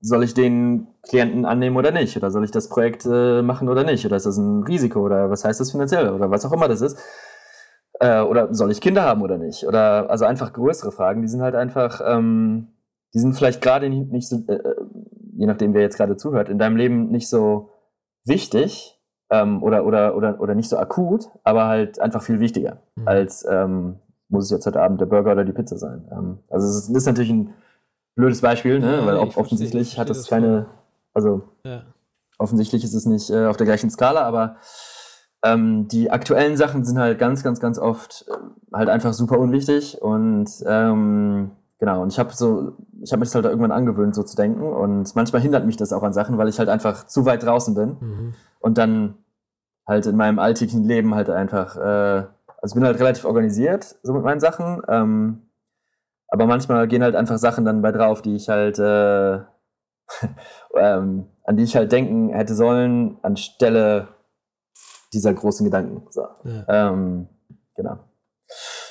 soll 0.00 0.24
ich 0.24 0.34
den 0.34 0.88
Klienten 1.02 1.44
annehmen 1.44 1.76
oder 1.76 1.90
nicht? 1.90 2.16
Oder 2.16 2.30
soll 2.30 2.44
ich 2.44 2.50
das 2.50 2.68
Projekt 2.68 3.06
äh, 3.06 3.42
machen 3.42 3.68
oder 3.68 3.84
nicht? 3.84 4.04
Oder 4.06 4.16
ist 4.16 4.26
das 4.26 4.36
ein 4.36 4.62
Risiko? 4.62 5.00
Oder 5.00 5.30
was 5.30 5.44
heißt 5.44 5.60
das 5.60 5.72
finanziell? 5.72 6.10
Oder 6.10 6.30
was 6.30 6.44
auch 6.44 6.52
immer 6.52 6.68
das 6.68 6.80
ist. 6.80 6.98
Äh, 8.00 8.20
oder 8.20 8.52
soll 8.54 8.70
ich 8.70 8.80
Kinder 8.80 9.02
haben 9.02 9.22
oder 9.22 9.38
nicht? 9.38 9.66
Oder 9.66 10.10
also 10.10 10.24
einfach 10.24 10.52
größere 10.52 10.92
Fragen, 10.92 11.22
die 11.22 11.28
sind 11.28 11.42
halt 11.42 11.54
einfach, 11.54 12.00
ähm, 12.04 12.68
die 13.14 13.18
sind 13.18 13.34
vielleicht 13.34 13.62
gerade 13.62 13.88
nicht, 13.88 14.12
nicht 14.12 14.28
so, 14.28 14.36
äh, 14.48 14.54
äh, 14.54 14.76
je 15.36 15.46
nachdem 15.46 15.74
wer 15.74 15.82
jetzt 15.82 15.96
gerade 15.96 16.16
zuhört, 16.16 16.48
in 16.48 16.58
deinem 16.58 16.76
Leben 16.76 17.08
nicht 17.10 17.28
so 17.28 17.70
wichtig 18.24 18.95
ähm, 19.30 19.62
oder, 19.62 19.84
oder, 19.84 20.16
oder, 20.16 20.40
oder 20.40 20.54
nicht 20.54 20.68
so 20.68 20.78
akut, 20.78 21.28
aber 21.44 21.66
halt 21.66 22.00
einfach 22.00 22.22
viel 22.22 22.40
wichtiger 22.40 22.78
mhm. 22.96 23.08
als 23.08 23.46
ähm, 23.48 23.96
muss 24.28 24.44
es 24.44 24.50
jetzt 24.50 24.66
heute 24.66 24.82
Abend 24.82 25.00
der 25.00 25.06
Burger 25.06 25.32
oder 25.32 25.44
die 25.44 25.52
Pizza 25.52 25.78
sein. 25.78 26.08
Ähm, 26.10 26.38
also 26.50 26.66
es 26.66 26.88
ist, 26.88 26.96
ist, 26.96 27.06
natürlich 27.06 27.30
ein 27.30 27.54
blödes 28.14 28.40
Beispiel, 28.40 28.80
ne? 28.80 28.98
Ja, 28.98 29.06
weil 29.06 29.16
ob, 29.16 29.36
offensichtlich 29.36 29.98
hat 29.98 30.10
das 30.10 30.26
keine, 30.26 30.66
also 31.14 31.42
ja. 31.64 31.82
offensichtlich 32.38 32.82
ist 32.82 32.94
es 32.94 33.06
nicht 33.06 33.30
äh, 33.30 33.46
auf 33.46 33.56
der 33.56 33.66
gleichen 33.66 33.90
Skala, 33.90 34.22
aber 34.22 34.56
ähm, 35.44 35.86
die 35.88 36.10
aktuellen 36.10 36.56
Sachen 36.56 36.84
sind 36.84 36.98
halt 36.98 37.18
ganz, 37.18 37.42
ganz, 37.42 37.60
ganz 37.60 37.78
oft 37.78 38.26
äh, 38.28 38.32
halt 38.74 38.88
einfach 38.88 39.12
super 39.12 39.38
unwichtig 39.38 40.00
und 40.02 40.50
ähm, 40.66 41.52
genau, 41.78 42.02
und 42.02 42.12
ich 42.12 42.18
habe 42.18 42.32
so, 42.32 42.72
ich 43.02 43.12
habe 43.12 43.20
mich 43.20 43.34
halt 43.34 43.44
irgendwann 43.44 43.72
angewöhnt, 43.72 44.14
so 44.14 44.22
zu 44.22 44.34
denken 44.34 44.62
und 44.62 45.14
manchmal 45.14 45.42
hindert 45.42 45.66
mich 45.66 45.76
das 45.76 45.92
auch 45.92 46.02
an 46.02 46.12
Sachen, 46.12 46.38
weil 46.38 46.48
ich 46.48 46.58
halt 46.58 46.68
einfach 46.68 47.06
zu 47.06 47.26
weit 47.26 47.44
draußen 47.44 47.74
bin 47.74 47.96
mhm. 48.00 48.34
Und 48.66 48.78
dann 48.78 49.14
halt 49.86 50.06
in 50.06 50.16
meinem 50.16 50.40
alltäglichen 50.40 50.82
Leben 50.82 51.14
halt 51.14 51.30
einfach, 51.30 51.76
äh, 51.76 52.26
also 52.60 52.72
ich 52.72 52.74
bin 52.74 52.84
halt 52.84 52.98
relativ 52.98 53.24
organisiert 53.24 53.94
so 54.02 54.12
mit 54.12 54.24
meinen 54.24 54.40
Sachen, 54.40 54.82
ähm, 54.88 55.42
aber 56.26 56.46
manchmal 56.46 56.88
gehen 56.88 57.04
halt 57.04 57.14
einfach 57.14 57.38
Sachen 57.38 57.64
dann 57.64 57.80
bei 57.80 57.92
drauf, 57.92 58.22
die 58.22 58.34
ich 58.34 58.48
halt, 58.48 58.80
äh, 58.80 59.34
ähm, 60.76 61.28
an 61.44 61.56
die 61.56 61.62
ich 61.62 61.76
halt 61.76 61.92
denken 61.92 62.30
hätte 62.30 62.56
sollen, 62.56 63.18
anstelle 63.22 64.08
dieser 65.12 65.32
großen 65.32 65.64
Gedanken. 65.64 66.04
So. 66.10 66.26
Ja. 66.42 66.90
Ähm, 66.90 67.28
genau. 67.76 68.00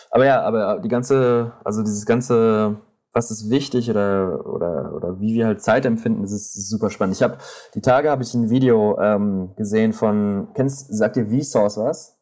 Aber 0.10 0.26
ja, 0.26 0.42
aber 0.42 0.80
die 0.80 0.88
ganze, 0.88 1.52
also 1.66 1.82
dieses 1.82 2.06
ganze, 2.06 2.78
was 3.16 3.32
ist 3.32 3.50
wichtig 3.50 3.90
oder, 3.90 4.46
oder, 4.46 4.94
oder 4.94 5.20
wie 5.22 5.34
wir 5.34 5.48
halt 5.48 5.62
Zeit 5.62 5.86
empfinden, 5.86 6.22
das 6.22 6.34
ist 6.34 6.70
super 6.70 6.90
spannend. 6.90 7.16
Ich 7.16 7.24
habe, 7.24 7.38
die 7.74 7.82
Tage 7.82 8.12
habe 8.12 8.24
ich 8.24 8.34
ein 8.34 8.50
Video 8.50 9.00
ähm, 9.00 9.54
gesehen 9.56 9.94
von, 9.94 10.50
kennst, 10.54 10.94
sagt 10.94 11.16
dir 11.16 11.26
Vsauce 11.28 11.78
was? 11.78 12.20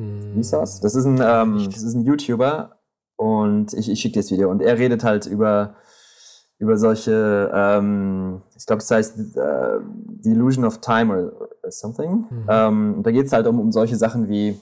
Hm. 0.00 0.42
Vsauce? 0.42 0.80
Das 0.80 0.94
ist 0.94 1.04
ein, 1.04 1.20
ähm, 1.22 1.70
das 1.70 1.82
ist 1.82 1.94
ein 1.94 2.04
YouTuber 2.04 2.80
und 3.16 3.74
ich, 3.74 3.90
ich 3.90 4.00
schicke 4.00 4.14
dir 4.14 4.22
das 4.22 4.30
Video 4.30 4.50
und 4.50 4.62
er 4.62 4.78
redet 4.78 5.04
halt 5.04 5.26
über 5.26 5.76
über 6.60 6.76
solche, 6.76 7.52
ähm, 7.54 8.42
ich 8.56 8.66
glaube, 8.66 8.82
es 8.82 8.90
heißt 8.90 9.16
uh, 9.36 9.80
The 10.22 10.30
Illusion 10.30 10.64
of 10.64 10.80
Time 10.80 11.14
or, 11.14 11.48
something. 11.70 12.26
Mhm. 12.28 12.46
Ähm, 12.48 13.00
da 13.04 13.12
geht 13.12 13.26
es 13.26 13.32
halt 13.32 13.46
um, 13.46 13.60
um 13.60 13.70
solche 13.70 13.94
Sachen 13.94 14.28
wie 14.28 14.60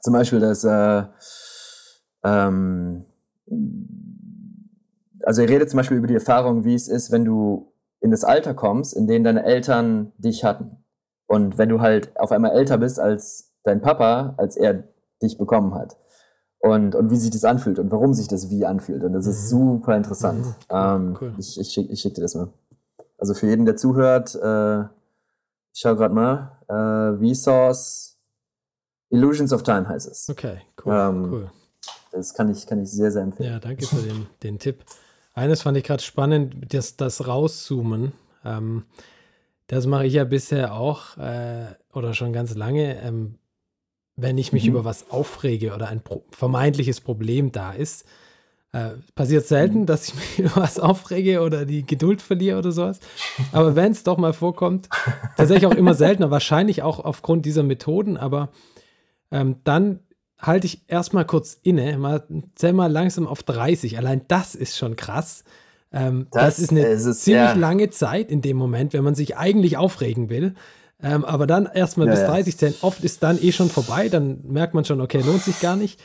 zum 0.00 0.14
Beispiel 0.14 0.40
das, 0.40 0.64
äh, 0.64 1.04
ähm, 2.24 3.04
also 5.22 5.42
er 5.42 5.48
redet 5.48 5.70
zum 5.70 5.78
Beispiel 5.78 5.96
über 5.96 6.06
die 6.06 6.14
Erfahrung, 6.14 6.64
wie 6.64 6.74
es 6.74 6.88
ist, 6.88 7.10
wenn 7.10 7.24
du 7.24 7.72
in 8.00 8.10
das 8.10 8.24
Alter 8.24 8.54
kommst, 8.54 8.94
in 8.94 9.06
dem 9.06 9.24
deine 9.24 9.44
Eltern 9.44 10.12
dich 10.18 10.44
hatten. 10.44 10.84
Und 11.26 11.56
wenn 11.56 11.68
du 11.68 11.80
halt 11.80 12.18
auf 12.18 12.32
einmal 12.32 12.52
älter 12.52 12.78
bist 12.78 12.98
als 12.98 13.52
dein 13.62 13.80
Papa, 13.80 14.34
als 14.36 14.56
er 14.56 14.84
dich 15.22 15.38
bekommen 15.38 15.74
hat 15.74 15.96
und, 16.58 16.94
und 16.94 17.10
wie 17.10 17.16
sich 17.16 17.30
das 17.30 17.44
anfühlt 17.44 17.78
und 17.78 17.90
warum 17.90 18.12
sich 18.12 18.28
das 18.28 18.50
wie 18.50 18.66
anfühlt. 18.66 19.02
Und 19.04 19.12
das 19.12 19.26
ist 19.26 19.44
mhm. 19.44 19.48
super 19.48 19.96
interessant. 19.96 20.44
Mhm, 20.44 20.54
cool, 20.70 20.96
ähm, 20.96 21.18
cool. 21.20 21.34
Ich, 21.38 21.58
ich 21.58 21.70
schicke 21.70 21.96
schick 21.96 22.14
dir 22.14 22.22
das 22.22 22.34
mal. 22.34 22.48
Also 23.18 23.34
für 23.34 23.46
jeden, 23.46 23.64
der 23.66 23.76
zuhört, 23.76 24.34
äh, 24.34 24.82
ich 25.72 25.80
schau 25.80 25.94
gerade 25.96 26.14
mal, 26.14 26.58
äh, 26.68 27.34
Vsauce 27.34 28.18
Illusions 29.10 29.52
of 29.52 29.62
Time 29.62 29.88
heißt 29.88 30.08
es. 30.08 30.28
Okay, 30.28 30.60
cool, 30.84 30.92
ähm, 30.94 31.32
cool. 31.32 31.50
Das 32.10 32.34
kann 32.34 32.50
ich, 32.50 32.66
kann 32.66 32.82
ich 32.82 32.90
sehr, 32.90 33.10
sehr 33.10 33.22
empfehlen. 33.22 33.52
Ja, 33.52 33.58
danke 33.58 33.86
für 33.86 33.96
den, 33.96 34.26
den 34.42 34.58
Tipp. 34.58 34.84
Eines 35.34 35.62
fand 35.62 35.76
ich 35.78 35.84
gerade 35.84 36.02
spannend, 36.02 36.72
das, 36.74 36.96
das 36.96 37.26
Rauszoomen. 37.26 38.12
Ähm, 38.44 38.84
das 39.66 39.86
mache 39.86 40.06
ich 40.06 40.14
ja 40.14 40.24
bisher 40.24 40.74
auch 40.74 41.16
äh, 41.16 41.66
oder 41.92 42.12
schon 42.12 42.32
ganz 42.32 42.54
lange. 42.54 43.00
Ähm, 43.02 43.38
wenn 44.16 44.38
ich 44.38 44.52
mich 44.52 44.64
mhm. 44.64 44.70
über 44.70 44.84
was 44.84 45.10
aufrege 45.10 45.74
oder 45.74 45.88
ein 45.88 46.02
pro 46.02 46.24
vermeintliches 46.30 47.00
Problem 47.00 47.52
da 47.52 47.72
ist. 47.72 48.04
Äh, 48.72 48.92
passiert 49.14 49.46
selten, 49.46 49.80
mhm. 49.80 49.86
dass 49.86 50.08
ich 50.08 50.14
mich 50.38 50.38
über 50.38 50.62
was 50.62 50.78
aufrege 50.78 51.42
oder 51.42 51.66
die 51.66 51.84
Geduld 51.84 52.22
verliere 52.22 52.58
oder 52.58 52.72
sowas. 52.72 53.00
Aber 53.52 53.76
wenn 53.76 53.92
es 53.92 54.02
doch 54.02 54.16
mal 54.16 54.32
vorkommt, 54.32 54.88
tatsächlich 55.36 55.66
auch 55.66 55.74
immer 55.76 55.94
seltener, 55.94 56.30
wahrscheinlich 56.30 56.82
auch 56.82 56.98
aufgrund 57.00 57.44
dieser 57.44 57.62
Methoden, 57.62 58.16
aber 58.16 58.50
ähm, 59.30 59.56
dann 59.64 60.00
halte 60.42 60.66
ich 60.66 60.82
erstmal 60.88 61.24
kurz 61.24 61.58
inne, 61.62 61.96
mal, 61.98 62.24
zähl 62.56 62.72
mal 62.72 62.90
langsam 62.90 63.26
auf 63.26 63.42
30. 63.42 63.96
Allein 63.96 64.22
das 64.28 64.54
ist 64.54 64.76
schon 64.76 64.96
krass. 64.96 65.44
Ähm, 65.92 66.26
das, 66.32 66.56
das, 66.56 66.58
ist 66.58 66.70
eine 66.70 66.80
ist, 66.82 67.04
ziemlich 67.22 67.42
ja. 67.42 67.52
lange 67.52 67.90
Zeit 67.90 68.30
in 68.30 68.42
dem 68.42 68.56
Moment, 68.56 68.92
wenn 68.92 69.04
man 69.04 69.14
sich 69.14 69.36
eigentlich 69.36 69.76
aufregen 69.76 70.28
will. 70.30 70.54
Ähm, 71.02 71.24
aber 71.24 71.46
dann 71.46 71.66
erstmal 71.66 72.06
ja, 72.08 72.14
bis 72.14 72.22
30 72.24 72.56
Cent. 72.56 72.76
Oft 72.82 73.04
ist 73.04 73.22
dann 73.22 73.42
eh 73.42 73.52
schon 73.52 73.70
vorbei, 73.70 74.08
dann 74.08 74.40
merkt 74.44 74.74
man 74.74 74.84
schon, 74.84 75.00
okay, 75.00 75.20
lohnt 75.20 75.42
sich 75.42 75.60
gar 75.60 75.76
nicht. 75.76 76.00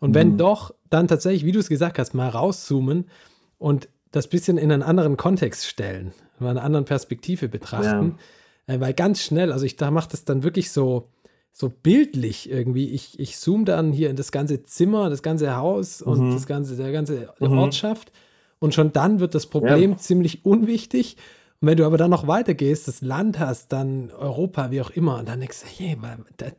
Und 0.00 0.14
wenn 0.14 0.32
mhm. 0.32 0.38
doch, 0.38 0.74
dann 0.90 1.06
tatsächlich, 1.06 1.44
wie 1.44 1.52
du 1.52 1.60
es 1.60 1.68
gesagt 1.68 1.98
hast, 1.98 2.12
mal 2.12 2.28
rauszoomen 2.28 3.08
und 3.58 3.88
das 4.10 4.26
bisschen 4.26 4.58
in 4.58 4.72
einen 4.72 4.82
anderen 4.82 5.16
Kontext 5.16 5.66
stellen, 5.66 6.12
mal 6.38 6.50
eine 6.50 6.62
andere 6.62 6.82
Perspektive 6.82 7.48
betrachten. 7.48 8.18
Ja. 8.66 8.74
Äh, 8.74 8.80
weil 8.80 8.94
ganz 8.94 9.22
schnell, 9.22 9.52
also 9.52 9.64
ich 9.64 9.76
da 9.76 9.90
mache 9.90 10.10
das 10.10 10.24
dann 10.24 10.42
wirklich 10.42 10.70
so, 10.70 11.08
so 11.52 11.68
bildlich 11.68 12.50
irgendwie. 12.50 12.90
Ich, 12.90 13.18
ich 13.20 13.38
zoome 13.38 13.64
dann 13.64 13.92
hier 13.92 14.10
in 14.10 14.16
das 14.16 14.32
ganze 14.32 14.62
Zimmer, 14.62 15.10
das 15.10 15.22
ganze 15.22 15.56
Haus 15.56 16.02
und 16.02 16.28
mhm. 16.28 16.32
das 16.32 16.46
ganze, 16.46 16.76
der 16.76 16.92
ganze 16.92 17.32
mhm. 17.38 17.58
Ortschaft. 17.58 18.12
Und 18.58 18.74
schon 18.74 18.92
dann 18.92 19.20
wird 19.20 19.34
das 19.34 19.46
Problem 19.46 19.92
ja. 19.92 19.96
ziemlich 19.98 20.44
unwichtig. 20.44 21.16
Und 21.60 21.68
wenn 21.68 21.76
du 21.76 21.84
aber 21.84 21.98
dann 21.98 22.10
noch 22.10 22.26
weitergehst, 22.26 22.88
das 22.88 23.02
Land 23.02 23.38
hast, 23.38 23.72
dann 23.72 24.10
Europa, 24.12 24.70
wie 24.70 24.80
auch 24.80 24.90
immer, 24.90 25.18
und 25.18 25.28
dann 25.28 25.40
denkst 25.40 25.60
du, 25.62 25.66
hey, 25.66 25.98
das, 26.36 26.52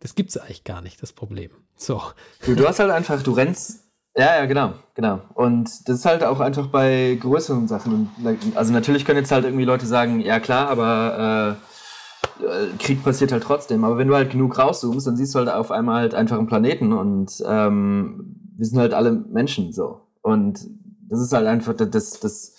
das 0.00 0.14
gibt 0.14 0.30
es 0.30 0.36
eigentlich 0.36 0.64
gar 0.64 0.82
nicht, 0.82 1.02
das 1.02 1.12
Problem. 1.12 1.50
So. 1.76 2.00
Du, 2.44 2.54
du 2.54 2.66
hast 2.66 2.78
halt 2.78 2.90
einfach, 2.90 3.22
du 3.22 3.32
rennst 3.32 3.86
ja, 4.18 4.38
ja, 4.38 4.46
genau, 4.46 4.72
genau. 4.94 5.20
Und 5.34 5.86
das 5.88 5.98
ist 5.98 6.06
halt 6.06 6.24
auch 6.24 6.40
einfach 6.40 6.68
bei 6.68 7.18
größeren 7.20 7.68
Sachen. 7.68 8.08
Also 8.54 8.72
natürlich 8.72 9.04
können 9.04 9.18
jetzt 9.18 9.30
halt 9.30 9.44
irgendwie 9.44 9.66
Leute 9.66 9.84
sagen, 9.84 10.20
ja 10.20 10.40
klar, 10.40 10.70
aber 10.70 11.58
äh, 11.60 11.75
Krieg 12.78 13.02
passiert 13.02 13.32
halt 13.32 13.42
trotzdem. 13.42 13.84
Aber 13.84 13.98
wenn 13.98 14.08
du 14.08 14.14
halt 14.14 14.30
genug 14.30 14.58
rauszoomst, 14.58 15.06
dann 15.06 15.16
siehst 15.16 15.34
du 15.34 15.38
halt 15.38 15.48
auf 15.48 15.70
einmal 15.70 16.02
halt 16.02 16.14
einfach 16.14 16.38
einen 16.38 16.46
Planeten 16.46 16.92
und 16.92 17.42
ähm, 17.46 18.36
wir 18.56 18.66
sind 18.66 18.78
halt 18.78 18.94
alle 18.94 19.12
Menschen 19.12 19.72
so. 19.72 20.00
Und 20.22 20.66
das 21.08 21.20
ist 21.20 21.32
halt 21.32 21.46
einfach 21.46 21.74
das, 21.74 22.20
das, 22.20 22.54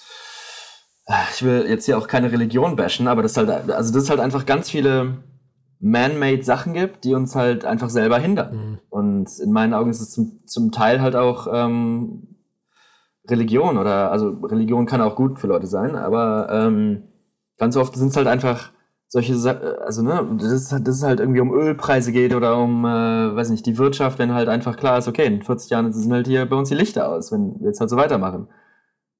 ich 1.33 1.43
will 1.43 1.65
jetzt 1.67 1.85
hier 1.85 1.97
auch 1.97 2.07
keine 2.07 2.31
Religion 2.31 2.75
bashen, 2.75 3.07
aber 3.07 3.21
das 3.21 3.37
halt, 3.37 3.49
also 3.49 3.93
das 3.93 4.03
ist 4.03 4.09
halt 4.09 4.19
einfach 4.19 4.45
ganz 4.45 4.69
viele 4.69 5.17
man-made 5.79 6.43
Sachen 6.43 6.73
gibt, 6.73 7.03
die 7.03 7.13
uns 7.13 7.35
halt 7.35 7.65
einfach 7.65 7.89
selber 7.89 8.17
hindern. 8.17 8.55
Mhm. 8.55 8.79
Und 8.89 9.39
in 9.39 9.51
meinen 9.51 9.73
Augen 9.73 9.91
ist 9.91 10.01
es 10.01 10.11
zum, 10.11 10.41
zum 10.45 10.71
Teil 10.71 11.01
halt 11.01 11.15
auch 11.15 11.47
ähm, 11.51 12.35
Religion 13.29 13.77
oder, 13.77 14.11
also 14.11 14.29
Religion 14.43 14.85
kann 14.85 15.01
auch 15.01 15.15
gut 15.15 15.39
für 15.39 15.47
Leute 15.47 15.67
sein, 15.67 15.95
aber 15.95 16.47
ähm, 16.51 17.03
ganz 17.57 17.75
oft 17.75 17.95
sind 17.95 18.09
es 18.09 18.17
halt 18.17 18.27
einfach 18.27 18.71
solche, 19.07 19.33
also 19.85 20.01
ne, 20.01 20.37
das 20.39 20.51
ist, 20.51 20.71
das 20.71 20.95
ist 20.97 21.03
halt 21.03 21.19
irgendwie 21.19 21.39
um 21.39 21.53
Ölpreise 21.53 22.11
geht 22.11 22.35
oder 22.35 22.57
um, 22.57 22.85
äh, 22.85 23.35
weiß 23.35 23.49
nicht, 23.49 23.65
die 23.65 23.77
Wirtschaft, 23.77 24.19
wenn 24.19 24.33
halt 24.33 24.49
einfach 24.49 24.77
klar 24.77 24.97
ist, 24.97 25.07
okay, 25.07 25.25
in 25.25 25.41
40 25.41 25.69
Jahren 25.69 25.93
sind 25.93 26.11
halt 26.11 26.27
hier 26.27 26.45
bei 26.45 26.55
uns 26.55 26.69
die 26.69 26.75
Lichter 26.75 27.09
aus, 27.09 27.31
wenn 27.31 27.59
wir 27.59 27.67
jetzt 27.67 27.79
halt 27.79 27.89
so 27.89 27.97
weitermachen 27.97 28.47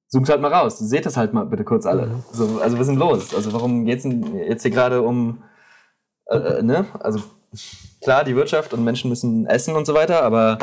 zoomt 0.08 0.28
halt 0.28 0.40
mal 0.40 0.52
raus. 0.52 0.78
Seht 0.78 1.06
das 1.06 1.16
halt 1.16 1.32
mal 1.32 1.44
bitte 1.44 1.64
kurz 1.64 1.86
alle. 1.86 2.06
Mhm. 2.06 2.24
So, 2.32 2.60
also 2.60 2.76
was 2.76 2.88
ist 2.88 2.88
denn 2.88 2.98
los? 2.98 3.34
Also 3.34 3.52
warum 3.52 3.84
geht's 3.84 4.02
denn 4.02 4.36
jetzt 4.36 4.62
hier 4.62 4.70
gerade 4.70 5.02
um, 5.02 5.42
äh, 6.26 6.36
äh, 6.36 6.62
ne? 6.62 6.86
Also 7.00 7.20
klar, 8.02 8.24
die 8.24 8.34
Wirtschaft 8.34 8.74
und 8.74 8.84
Menschen 8.84 9.10
müssen 9.10 9.46
essen 9.46 9.76
und 9.76 9.86
so 9.86 9.94
weiter, 9.94 10.22
aber 10.22 10.58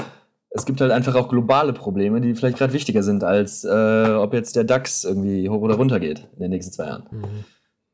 es 0.50 0.66
gibt 0.66 0.82
halt 0.82 0.92
einfach 0.92 1.16
auch 1.16 1.30
globale 1.30 1.74
Probleme, 1.74 2.22
die 2.22 2.34
vielleicht 2.34 2.58
gerade 2.58 2.74
wichtiger 2.74 3.04
sind, 3.04 3.24
als 3.24 3.64
äh, 3.64 4.16
ob 4.16 4.34
jetzt 4.34 4.56
der 4.56 4.64
DAX 4.64 5.04
irgendwie 5.04 5.50
hoch 5.50 5.62
oder 5.62 5.76
runter 5.76 6.00
geht 6.00 6.28
in 6.34 6.40
den 6.40 6.52
nächsten 6.52 6.74
zwei 6.74 6.86
Jahren. 6.86 7.08
Mhm. 7.12 7.46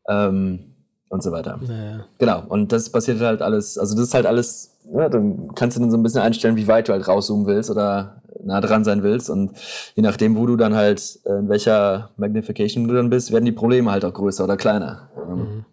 Ähm, 0.07 0.70
und 1.11 1.21
so 1.21 1.31
weiter. 1.31 1.59
Naja. 1.61 2.05
Genau, 2.17 2.43
und 2.47 2.71
das 2.71 2.89
passiert 2.89 3.19
halt 3.19 3.41
alles, 3.41 3.77
also 3.77 3.95
das 3.95 4.07
ist 4.07 4.13
halt 4.13 4.25
alles, 4.25 4.77
ne, 4.85 5.09
dann 5.09 5.53
kannst 5.55 5.75
du 5.75 5.81
dann 5.81 5.91
so 5.91 5.97
ein 5.97 6.03
bisschen 6.03 6.21
einstellen, 6.21 6.55
wie 6.55 6.67
weit 6.67 6.87
du 6.87 6.93
halt 6.93 7.07
rauszoomen 7.07 7.45
willst 7.45 7.69
oder 7.69 8.21
nah 8.43 8.61
dran 8.61 8.85
sein 8.85 9.03
willst. 9.03 9.29
Und 9.29 9.51
je 9.95 10.03
nachdem, 10.03 10.37
wo 10.37 10.45
du 10.45 10.55
dann 10.55 10.73
halt, 10.73 11.19
äh, 11.25 11.33
in 11.33 11.49
welcher 11.49 12.11
Magnification 12.15 12.87
du 12.87 12.95
dann 12.95 13.09
bist, 13.09 13.31
werden 13.31 13.45
die 13.45 13.51
Probleme 13.51 13.91
halt 13.91 14.05
auch 14.05 14.13
größer 14.13 14.45
oder 14.45 14.55
kleiner. 14.55 15.09
Ähm, 15.17 15.37
mhm. 15.37 15.65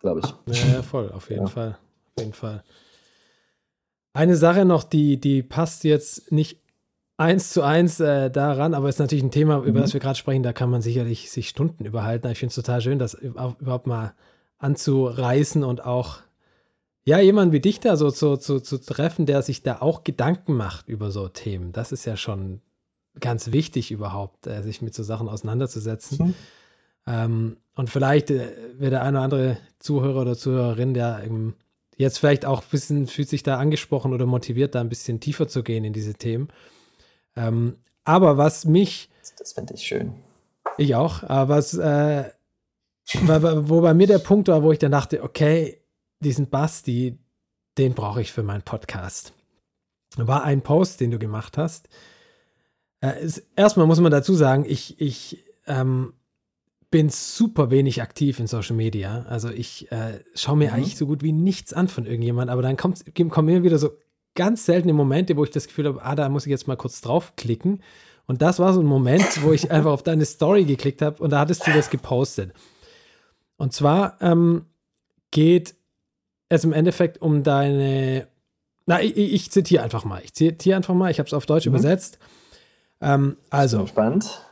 Glaube 0.00 0.20
ich. 0.20 0.56
Ja, 0.56 0.74
ja, 0.74 0.82
voll, 0.82 1.12
auf 1.12 1.30
jeden 1.30 1.42
ja. 1.42 1.48
Fall. 1.48 1.78
Auf 2.16 2.24
jeden 2.24 2.32
Fall. 2.32 2.64
Eine 4.14 4.36
Sache 4.36 4.64
noch, 4.64 4.82
die, 4.82 5.18
die 5.18 5.44
passt 5.44 5.84
jetzt 5.84 6.32
nicht 6.32 6.58
eins 7.16 7.52
zu 7.52 7.62
eins 7.62 8.00
äh, 8.00 8.32
daran, 8.32 8.74
aber 8.74 8.88
ist 8.88 8.98
natürlich 8.98 9.22
ein 9.22 9.30
Thema, 9.30 9.58
über 9.58 9.78
mhm. 9.78 9.82
das 9.82 9.92
wir 9.92 10.00
gerade 10.00 10.18
sprechen, 10.18 10.42
da 10.42 10.52
kann 10.52 10.70
man 10.70 10.82
sicherlich 10.82 11.30
sich 11.30 11.48
Stunden 11.48 11.84
überhalten. 11.84 12.28
Ich 12.30 12.40
finde 12.40 12.50
es 12.50 12.56
total 12.56 12.80
schön, 12.80 12.98
das 12.98 13.14
überhaupt 13.14 13.86
mal 13.86 14.14
anzureißen 14.62 15.64
und 15.64 15.84
auch 15.84 16.20
ja, 17.04 17.18
jemand 17.18 17.52
wie 17.52 17.60
dich 17.60 17.80
da 17.80 17.96
so 17.96 18.10
zu, 18.10 18.36
zu, 18.36 18.60
zu 18.60 18.78
treffen, 18.78 19.26
der 19.26 19.42
sich 19.42 19.62
da 19.62 19.80
auch 19.80 20.04
Gedanken 20.04 20.54
macht 20.54 20.88
über 20.88 21.10
so 21.10 21.28
Themen. 21.28 21.72
Das 21.72 21.90
ist 21.90 22.04
ja 22.04 22.16
schon 22.16 22.60
ganz 23.18 23.50
wichtig 23.50 23.90
überhaupt, 23.90 24.46
äh, 24.46 24.62
sich 24.62 24.82
mit 24.82 24.94
so 24.94 25.02
Sachen 25.02 25.28
auseinanderzusetzen. 25.28 26.28
Mhm. 26.28 26.34
Ähm, 27.06 27.56
und 27.74 27.90
vielleicht 27.90 28.30
äh, 28.30 28.52
wird 28.78 28.92
der 28.92 29.02
eine 29.02 29.18
oder 29.18 29.24
andere 29.24 29.58
Zuhörer 29.80 30.20
oder 30.20 30.36
Zuhörerin, 30.36 30.94
der 30.94 31.22
ähm, 31.24 31.54
jetzt 31.96 32.18
vielleicht 32.18 32.44
auch 32.44 32.62
ein 32.62 32.68
bisschen 32.70 33.06
fühlt 33.08 33.28
sich 33.28 33.42
da 33.42 33.58
angesprochen 33.58 34.12
oder 34.12 34.26
motiviert, 34.26 34.76
da 34.76 34.80
ein 34.80 34.88
bisschen 34.88 35.18
tiefer 35.18 35.48
zu 35.48 35.64
gehen 35.64 35.82
in 35.82 35.92
diese 35.92 36.14
Themen. 36.14 36.48
Ähm, 37.34 37.78
aber 38.04 38.38
was 38.38 38.64
mich. 38.64 39.10
Das 39.38 39.52
fände 39.54 39.74
ich 39.74 39.82
schön. 39.82 40.14
Ich 40.78 40.94
auch. 40.94 41.24
Aber 41.24 41.56
was, 41.56 41.74
äh, 41.74 42.30
wo 43.14 43.80
bei 43.80 43.94
mir 43.94 44.06
der 44.06 44.18
Punkt 44.18 44.48
war, 44.48 44.62
wo 44.62 44.72
ich 44.72 44.78
dann 44.78 44.92
dachte, 44.92 45.22
okay, 45.22 45.82
diesen 46.20 46.48
Basti, 46.48 47.18
den 47.78 47.94
brauche 47.94 48.20
ich 48.20 48.32
für 48.32 48.42
meinen 48.42 48.62
Podcast. 48.62 49.32
War 50.16 50.44
ein 50.44 50.62
Post, 50.62 51.00
den 51.00 51.10
du 51.10 51.18
gemacht 51.18 51.56
hast. 51.56 51.88
Äh, 53.00 53.24
ist, 53.24 53.42
erstmal 53.56 53.86
muss 53.86 54.00
man 54.00 54.12
dazu 54.12 54.34
sagen, 54.34 54.64
ich, 54.66 55.00
ich 55.00 55.44
ähm, 55.66 56.12
bin 56.90 57.08
super 57.08 57.70
wenig 57.70 58.02
aktiv 58.02 58.38
in 58.38 58.46
Social 58.46 58.76
Media. 58.76 59.24
Also 59.28 59.48
ich 59.48 59.90
äh, 59.90 60.20
schaue 60.34 60.56
mir 60.56 60.68
mhm. 60.68 60.74
eigentlich 60.74 60.96
so 60.96 61.06
gut 61.06 61.22
wie 61.22 61.32
nichts 61.32 61.72
an 61.72 61.88
von 61.88 62.06
irgendjemand, 62.06 62.50
aber 62.50 62.62
dann 62.62 62.76
kommt, 62.76 63.02
kommen 63.30 63.48
immer 63.48 63.64
wieder 63.64 63.78
so 63.78 63.90
ganz 64.34 64.64
seltene 64.64 64.92
Momente, 64.92 65.36
wo 65.36 65.44
ich 65.44 65.50
das 65.50 65.66
Gefühl 65.66 65.86
habe, 65.86 66.02
ah, 66.04 66.14
da 66.14 66.28
muss 66.28 66.46
ich 66.46 66.50
jetzt 66.50 66.68
mal 66.68 66.76
kurz 66.76 67.00
draufklicken. 67.00 67.82
Und 68.26 68.40
das 68.40 68.58
war 68.58 68.72
so 68.72 68.80
ein 68.80 68.86
Moment, 68.86 69.42
wo 69.42 69.52
ich 69.52 69.70
einfach 69.70 69.90
auf 69.90 70.02
deine 70.02 70.24
Story 70.24 70.64
geklickt 70.64 71.02
habe 71.02 71.22
und 71.22 71.30
da 71.30 71.40
hattest 71.40 71.66
du 71.66 71.72
das 71.72 71.90
gepostet. 71.90 72.52
Und 73.62 73.72
zwar 73.72 74.16
ähm, 74.20 74.66
geht 75.30 75.76
es 76.48 76.64
im 76.64 76.72
Endeffekt 76.72 77.22
um 77.22 77.44
deine. 77.44 78.26
Na, 78.86 79.00
ich, 79.00 79.16
ich 79.16 79.52
zitiere 79.52 79.84
einfach 79.84 80.04
mal. 80.04 80.20
Ich 80.24 80.34
zitiere 80.34 80.76
einfach 80.76 80.94
mal. 80.94 81.12
Ich 81.12 81.20
habe 81.20 81.28
es 81.28 81.32
auf 81.32 81.46
Deutsch 81.46 81.66
mhm. 81.66 81.74
übersetzt. 81.74 82.18
Ähm, 83.00 83.36
also. 83.50 83.86
Spannend. 83.86 84.42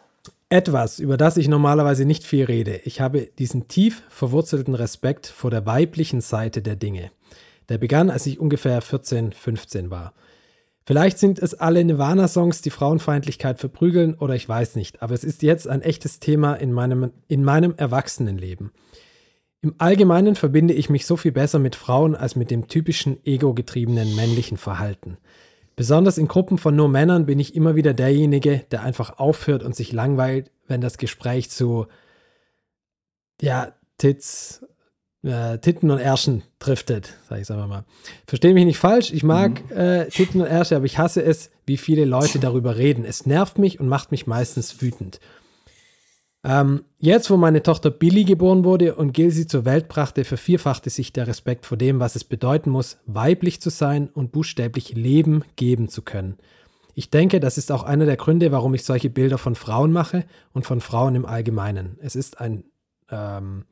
Etwas, 0.49 1.01
über 1.01 1.17
das 1.17 1.39
ich 1.39 1.49
normalerweise 1.49 2.05
nicht 2.05 2.23
viel 2.23 2.45
rede. 2.45 2.83
Ich 2.85 3.01
habe 3.01 3.29
diesen 3.37 3.67
tief 3.67 4.05
verwurzelten 4.11 4.77
Respekt 4.77 5.27
vor 5.27 5.51
der 5.51 5.67
weiblichen 5.67 6.21
Seite 6.21 6.63
der 6.63 6.77
Dinge. 6.77 7.11
Der 7.69 7.79
begann, 7.79 8.11
als 8.11 8.27
ich 8.27 8.39
ungefähr 8.39 8.81
14, 8.81 9.33
15 9.33 9.91
war. 9.91 10.15
Vielleicht 10.91 11.21
sind 11.21 11.39
es 11.39 11.55
alle 11.55 11.85
Nirvana-Songs, 11.85 12.63
die 12.63 12.71
Frauenfeindlichkeit 12.71 13.61
verprügeln 13.61 14.15
oder 14.15 14.35
ich 14.35 14.49
weiß 14.49 14.75
nicht, 14.75 15.03
aber 15.03 15.15
es 15.15 15.23
ist 15.23 15.41
jetzt 15.45 15.69
ein 15.69 15.83
echtes 15.83 16.19
Thema 16.19 16.55
in 16.55 16.73
meinem, 16.73 17.13
in 17.29 17.45
meinem 17.45 17.75
Erwachsenenleben. 17.77 18.73
Im 19.63 19.77
Allgemeinen 19.79 20.35
verbinde 20.35 20.75
ich 20.75 20.91
mich 20.91 21.07
so 21.07 21.17
viel 21.17 21.31
besser 21.31 21.61
mit 21.61 21.77
Frauen 21.77 22.17
als 22.17 22.35
mit 22.35 22.51
dem 22.51 22.67
typischen 22.67 23.25
ego-getriebenen 23.25 24.17
männlichen 24.17 24.57
Verhalten. 24.57 25.17
Besonders 25.77 26.19
in 26.19 26.27
Gruppen 26.27 26.59
von 26.59 26.75
nur 26.75 26.89
Männern 26.89 27.25
bin 27.25 27.39
ich 27.39 27.55
immer 27.55 27.77
wieder 27.77 27.95
derjenige, 27.95 28.65
der 28.73 28.83
einfach 28.83 29.21
aufhört 29.21 29.63
und 29.63 29.77
sich 29.77 29.93
langweilt, 29.93 30.51
wenn 30.67 30.81
das 30.81 30.99
Gespräch 30.99 31.51
zu 31.51 31.87
ja, 33.41 33.75
Tits, 33.97 34.67
äh, 35.23 35.59
Titten 35.59 35.91
und 35.91 35.99
Ärschen 35.99 36.43
driftet, 36.59 37.15
sage 37.29 37.41
ich 37.41 37.47
es 37.47 37.51
einfach 37.51 37.69
mal. 37.69 37.85
Verstehe 38.27 38.55
mich 38.55 38.65
nicht 38.65 38.79
falsch, 38.79 39.13
ich 39.13 39.23
mag 39.23 39.63
mhm. 39.71 39.77
äh, 39.77 40.07
Titten 40.07 40.41
und 40.41 40.47
Ärsche, 40.47 40.77
aber 40.77 40.87
ich 40.87 40.99
hasse 40.99 41.23
es, 41.23 41.51
wie 41.67 41.77
viele 41.77 42.05
Leute 42.05 42.39
darüber 42.39 42.77
reden. 42.77 43.05
Es 43.05 43.27
nervt 43.27 43.59
mich 43.59 43.81
und 43.81 43.89
macht 43.89 44.11
mich 44.11 44.27
meistens 44.27 44.81
wütend. 44.81 45.21
Ähm, 46.43 46.85
jetzt, 46.99 47.31
wo 47.31 47.37
meine 47.37 47.63
Tochter 47.63 47.91
Billy 47.91 48.25
geboren 48.25 48.65
wurde 48.65 48.95
und 48.95 49.13
Gil 49.13 49.31
sie 49.31 49.47
zur 49.47 49.67
Welt 49.67 49.89
brachte, 49.89 50.25
vervierfachte 50.25 50.89
sich 50.89 51.13
der 51.13 51.27
Respekt 51.27 51.67
vor 51.67 51.77
dem, 51.77 52.01
was 52.01 52.17
es 52.17 52.25
bedeuten 52.25 52.71
muss, 52.71 52.99
weiblich 53.05 53.61
zu 53.61 53.69
sein 53.69 54.09
und 54.09 54.33
buchstäblich 54.33 54.95
Leben 54.95 55.45
geben 55.57 55.89
zu 55.89 56.01
können. 56.01 56.39
Ich 56.95 57.11
denke, 57.11 57.41
das 57.41 57.59
ist 57.59 57.71
auch 57.71 57.83
einer 57.83 58.07
der 58.07 58.17
Gründe, 58.17 58.53
warum 58.53 58.73
ich 58.75 58.85
solche 58.85 59.11
Bilder 59.11 59.37
von 59.37 59.55
Frauen 59.55 59.93
mache 59.93 60.25
und 60.53 60.65
von 60.65 60.81
Frauen 60.81 61.15
im 61.15 61.27
Allgemeinen. 61.27 61.99
Es 62.01 62.17
ist 62.17 62.41
ein 62.41 62.65
ähm, 63.11 63.65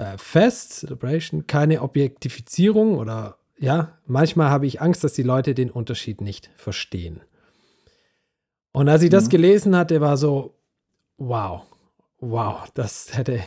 äh, 0.00 0.16
Fest, 0.16 0.72
Celebration, 0.72 1.46
keine 1.46 1.82
Objektifizierung 1.82 2.96
oder 2.96 3.36
ja, 3.58 3.98
manchmal 4.06 4.48
habe 4.48 4.66
ich 4.66 4.80
Angst, 4.80 5.04
dass 5.04 5.12
die 5.12 5.22
Leute 5.22 5.54
den 5.54 5.70
Unterschied 5.70 6.22
nicht 6.22 6.50
verstehen. 6.56 7.20
Und 8.72 8.88
als 8.88 9.02
ich 9.02 9.10
mhm. 9.10 9.14
das 9.14 9.28
gelesen 9.28 9.76
hatte, 9.76 10.00
war 10.00 10.16
so, 10.16 10.56
wow, 11.18 11.66
wow, 12.18 12.66
das 12.72 13.14
hätte 13.14 13.40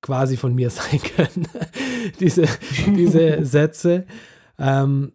quasi 0.00 0.36
von 0.36 0.54
mir 0.54 0.70
sein 0.70 1.00
können, 1.00 1.46
diese, 2.18 2.46
diese 2.88 3.44
Sätze. 3.44 4.06
Ähm, 4.58 5.12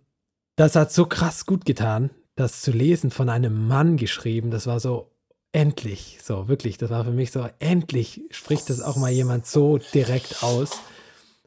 das 0.56 0.78
hat 0.78 0.94
so 0.94 1.06
krass 1.06 1.46
gut 1.46 1.66
getan, 1.66 2.12
das 2.36 2.62
zu 2.62 2.72
lesen 2.72 3.12
von 3.12 3.28
einem 3.28 3.68
Mann 3.68 3.98
geschrieben. 3.98 4.52
Das 4.52 4.68
war 4.68 4.80
so 4.80 5.12
endlich, 5.52 6.20
so 6.22 6.48
wirklich, 6.48 6.78
das 6.78 6.90
war 6.90 7.04
für 7.04 7.12
mich 7.12 7.32
so 7.32 7.48
endlich 7.60 8.22
spricht 8.30 8.70
das 8.70 8.82
auch 8.82 8.96
mal 8.98 9.12
jemand 9.12 9.46
so 9.46 9.78
direkt 9.94 10.44
aus. 10.44 10.80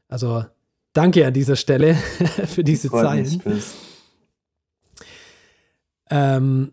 Also 0.08 0.44
danke 0.92 1.26
an 1.26 1.32
dieser 1.32 1.56
Stelle 1.56 1.94
für 2.46 2.64
diese 2.64 2.90
Zeilen. 2.90 3.42
Ähm, 6.10 6.72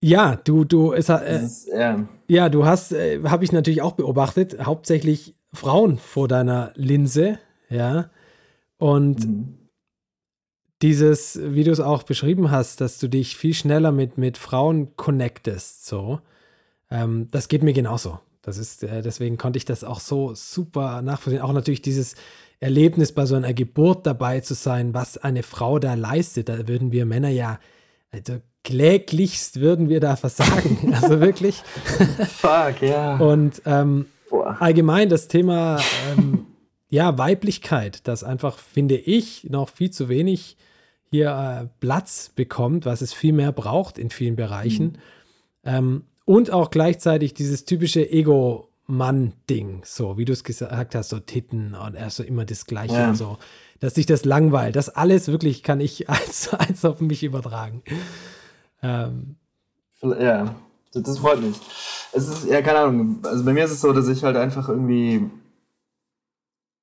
ja, 0.00 0.36
du, 0.36 0.64
du, 0.64 0.92
es, 0.92 1.08
äh, 1.08 1.42
ist, 1.42 1.68
ja. 1.68 2.06
ja, 2.28 2.48
du 2.48 2.64
hast, 2.64 2.92
äh, 2.92 3.22
habe 3.24 3.44
ich 3.44 3.52
natürlich 3.52 3.82
auch 3.82 3.92
beobachtet, 3.92 4.64
hauptsächlich 4.64 5.36
Frauen 5.52 5.98
vor 5.98 6.28
deiner 6.28 6.72
Linse, 6.74 7.38
ja. 7.68 8.10
Und 8.78 9.26
mhm. 9.26 9.65
Dieses, 10.82 11.38
wie 11.42 11.64
du 11.64 11.70
es 11.70 11.80
auch 11.80 12.02
beschrieben 12.02 12.50
hast, 12.50 12.80
dass 12.80 12.98
du 12.98 13.08
dich 13.08 13.36
viel 13.36 13.54
schneller 13.54 13.92
mit, 13.92 14.18
mit 14.18 14.36
Frauen 14.38 14.94
connectest, 14.96 15.86
so, 15.86 16.20
ähm, 16.90 17.28
das 17.30 17.48
geht 17.48 17.62
mir 17.62 17.72
genauso. 17.72 18.20
Das 18.42 18.58
ist, 18.58 18.84
äh, 18.84 19.02
deswegen 19.02 19.38
konnte 19.38 19.56
ich 19.56 19.64
das 19.64 19.82
auch 19.82 20.00
so 20.00 20.34
super 20.34 21.02
nachvollziehen. 21.02 21.42
Auch 21.42 21.52
natürlich 21.52 21.82
dieses 21.82 22.14
Erlebnis 22.60 23.12
bei 23.12 23.26
so 23.26 23.34
einer 23.34 23.52
Geburt 23.52 24.06
dabei 24.06 24.40
zu 24.40 24.54
sein, 24.54 24.94
was 24.94 25.18
eine 25.18 25.42
Frau 25.42 25.78
da 25.78 25.94
leistet. 25.94 26.48
Da 26.48 26.68
würden 26.68 26.92
wir 26.92 27.06
Männer 27.06 27.28
ja, 27.28 27.58
also 28.12 28.40
kläglichst 28.62 29.60
würden 29.60 29.88
wir 29.88 30.00
da 30.00 30.16
versagen. 30.16 30.92
Also 31.02 31.20
wirklich. 31.20 31.56
Fuck, 32.28 32.82
ja. 32.82 33.16
Und 33.16 33.62
ähm, 33.66 34.06
allgemein 34.60 35.08
das 35.08 35.28
Thema 35.28 35.80
ähm, 36.12 36.46
ja, 36.88 37.18
Weiblichkeit, 37.18 38.06
das 38.06 38.22
einfach, 38.22 38.58
finde 38.58 38.96
ich, 38.96 39.44
noch 39.50 39.68
viel 39.70 39.90
zu 39.90 40.08
wenig 40.08 40.56
hier 41.10 41.30
äh, 41.30 41.68
Platz 41.80 42.30
bekommt, 42.34 42.86
was 42.86 43.00
es 43.00 43.12
viel 43.12 43.32
mehr 43.32 43.52
braucht 43.52 43.98
in 43.98 44.10
vielen 44.10 44.36
Bereichen. 44.36 44.84
Mhm. 44.84 44.94
Ähm, 45.64 46.04
und 46.24 46.50
auch 46.50 46.70
gleichzeitig 46.70 47.34
dieses 47.34 47.64
typische 47.64 48.10
Ego-Mann-Ding, 48.10 49.82
so 49.84 50.18
wie 50.18 50.24
du 50.24 50.32
es 50.32 50.42
gesagt 50.42 50.94
hast, 50.94 51.10
so 51.10 51.20
Titten 51.20 51.74
und 51.74 51.94
erst 51.94 52.16
so 52.16 52.22
immer 52.22 52.44
das 52.44 52.66
Gleiche 52.66 52.94
ja. 52.94 53.08
und 53.10 53.16
so, 53.16 53.38
dass 53.80 53.94
sich 53.94 54.06
das 54.06 54.24
langweilt. 54.24 54.74
Das 54.74 54.88
alles 54.88 55.28
wirklich 55.28 55.62
kann 55.62 55.80
ich 55.80 56.08
eins 56.10 56.42
zu 56.42 56.58
eins 56.58 56.84
auf 56.84 57.00
mich 57.00 57.22
übertragen. 57.22 57.82
Ähm, 58.82 59.36
ja, 60.02 60.54
das 60.92 61.18
freut 61.18 61.40
mich. 61.40 61.56
Es 62.12 62.28
ist, 62.28 62.46
ja, 62.46 62.62
keine 62.62 62.78
Ahnung. 62.80 63.18
Also 63.22 63.44
bei 63.44 63.52
mir 63.52 63.64
ist 63.64 63.72
es 63.72 63.80
so, 63.80 63.92
dass 63.92 64.08
ich 64.08 64.24
halt 64.24 64.36
einfach 64.36 64.68
irgendwie 64.68 65.30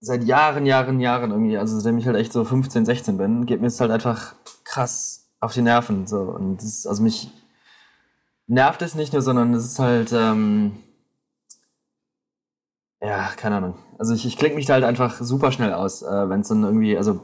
seit 0.03 0.25
Jahren, 0.25 0.65
Jahren, 0.65 0.99
Jahren 0.99 1.31
irgendwie, 1.31 1.57
also 1.57 1.79
seitdem 1.79 1.97
ich 1.97 2.05
halt 2.05 2.17
echt 2.17 2.33
so 2.33 2.43
15, 2.43 2.85
16 2.85 3.17
bin, 3.17 3.45
geht 3.45 3.61
mir 3.61 3.67
es 3.67 3.79
halt 3.79 3.89
einfach 3.89 4.35
krass 4.65 5.29
auf 5.39 5.53
die 5.53 5.61
Nerven. 5.61 6.07
So. 6.07 6.19
Und 6.19 6.57
das 6.57 6.65
ist, 6.65 6.87
also 6.87 7.01
mich 7.01 7.31
nervt 8.47 8.81
es 8.81 8.95
nicht 8.95 9.13
nur, 9.13 9.21
sondern 9.21 9.53
es 9.53 9.63
ist 9.63 9.79
halt, 9.79 10.11
ähm, 10.11 10.73
ja, 13.01 13.29
keine 13.37 13.55
Ahnung. 13.57 13.75
Also 13.97 14.13
ich, 14.13 14.25
ich 14.25 14.37
klinge 14.37 14.55
mich 14.55 14.65
da 14.65 14.73
halt 14.73 14.83
einfach 14.83 15.21
super 15.21 15.53
schnell 15.53 15.73
aus, 15.73 16.01
äh, 16.01 16.29
wenn 16.29 16.41
es 16.41 16.49
dann 16.49 16.63
irgendwie, 16.63 16.97
also 16.97 17.21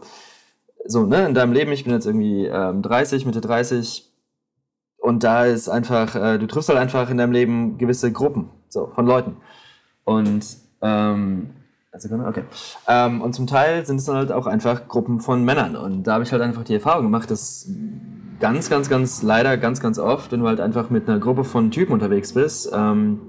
so, 0.86 1.06
ne, 1.06 1.28
in 1.28 1.34
deinem 1.34 1.52
Leben, 1.52 1.74
ich 1.74 1.84
bin 1.84 1.94
jetzt 1.94 2.06
irgendwie 2.06 2.46
ähm, 2.46 2.82
30, 2.82 3.26
Mitte 3.26 3.42
30, 3.42 4.06
und 5.00 5.24
da 5.24 5.46
ist 5.46 5.68
einfach, 5.68 6.16
äh, 6.16 6.38
du 6.38 6.48
triffst 6.48 6.70
halt 6.70 6.80
einfach 6.80 7.10
in 7.10 7.18
deinem 7.18 7.34
Leben 7.34 7.78
gewisse 7.78 8.12
Gruppen 8.12 8.50
so, 8.70 8.88
von 8.88 9.06
Leuten. 9.06 9.38
Und, 10.06 10.46
ähm, 10.82 11.54
also, 11.92 12.14
okay. 12.28 12.44
Ähm, 12.88 13.22
und 13.22 13.34
zum 13.34 13.48
Teil 13.48 13.86
sind 13.86 13.98
es 13.98 14.06
dann 14.06 14.16
halt 14.16 14.32
auch 14.32 14.46
einfach 14.46 14.88
Gruppen 14.88 15.20
von 15.20 15.44
Männern. 15.44 15.76
Und 15.76 16.04
da 16.04 16.14
habe 16.14 16.24
ich 16.24 16.32
halt 16.32 16.42
einfach 16.42 16.64
die 16.64 16.76
Erfahrung 16.76 17.04
gemacht, 17.04 17.32
dass 17.32 17.68
ganz, 18.40 18.70
ganz, 18.70 18.90
ganz, 18.90 19.24
leider 19.24 19.58
ganz, 19.58 19.80
ganz 19.80 19.98
oft, 19.98 20.32
wenn 20.32 20.42
du 20.42 20.48
halt 20.48 20.60
einfach 20.60 20.90
mit 20.90 21.10
einer 21.10 21.20
Gruppe 21.20 21.44
von 21.44 21.72
Typen 21.72 21.94
unterwegs 21.94 22.34
bist, 22.34 22.72
ähm, 22.74 23.22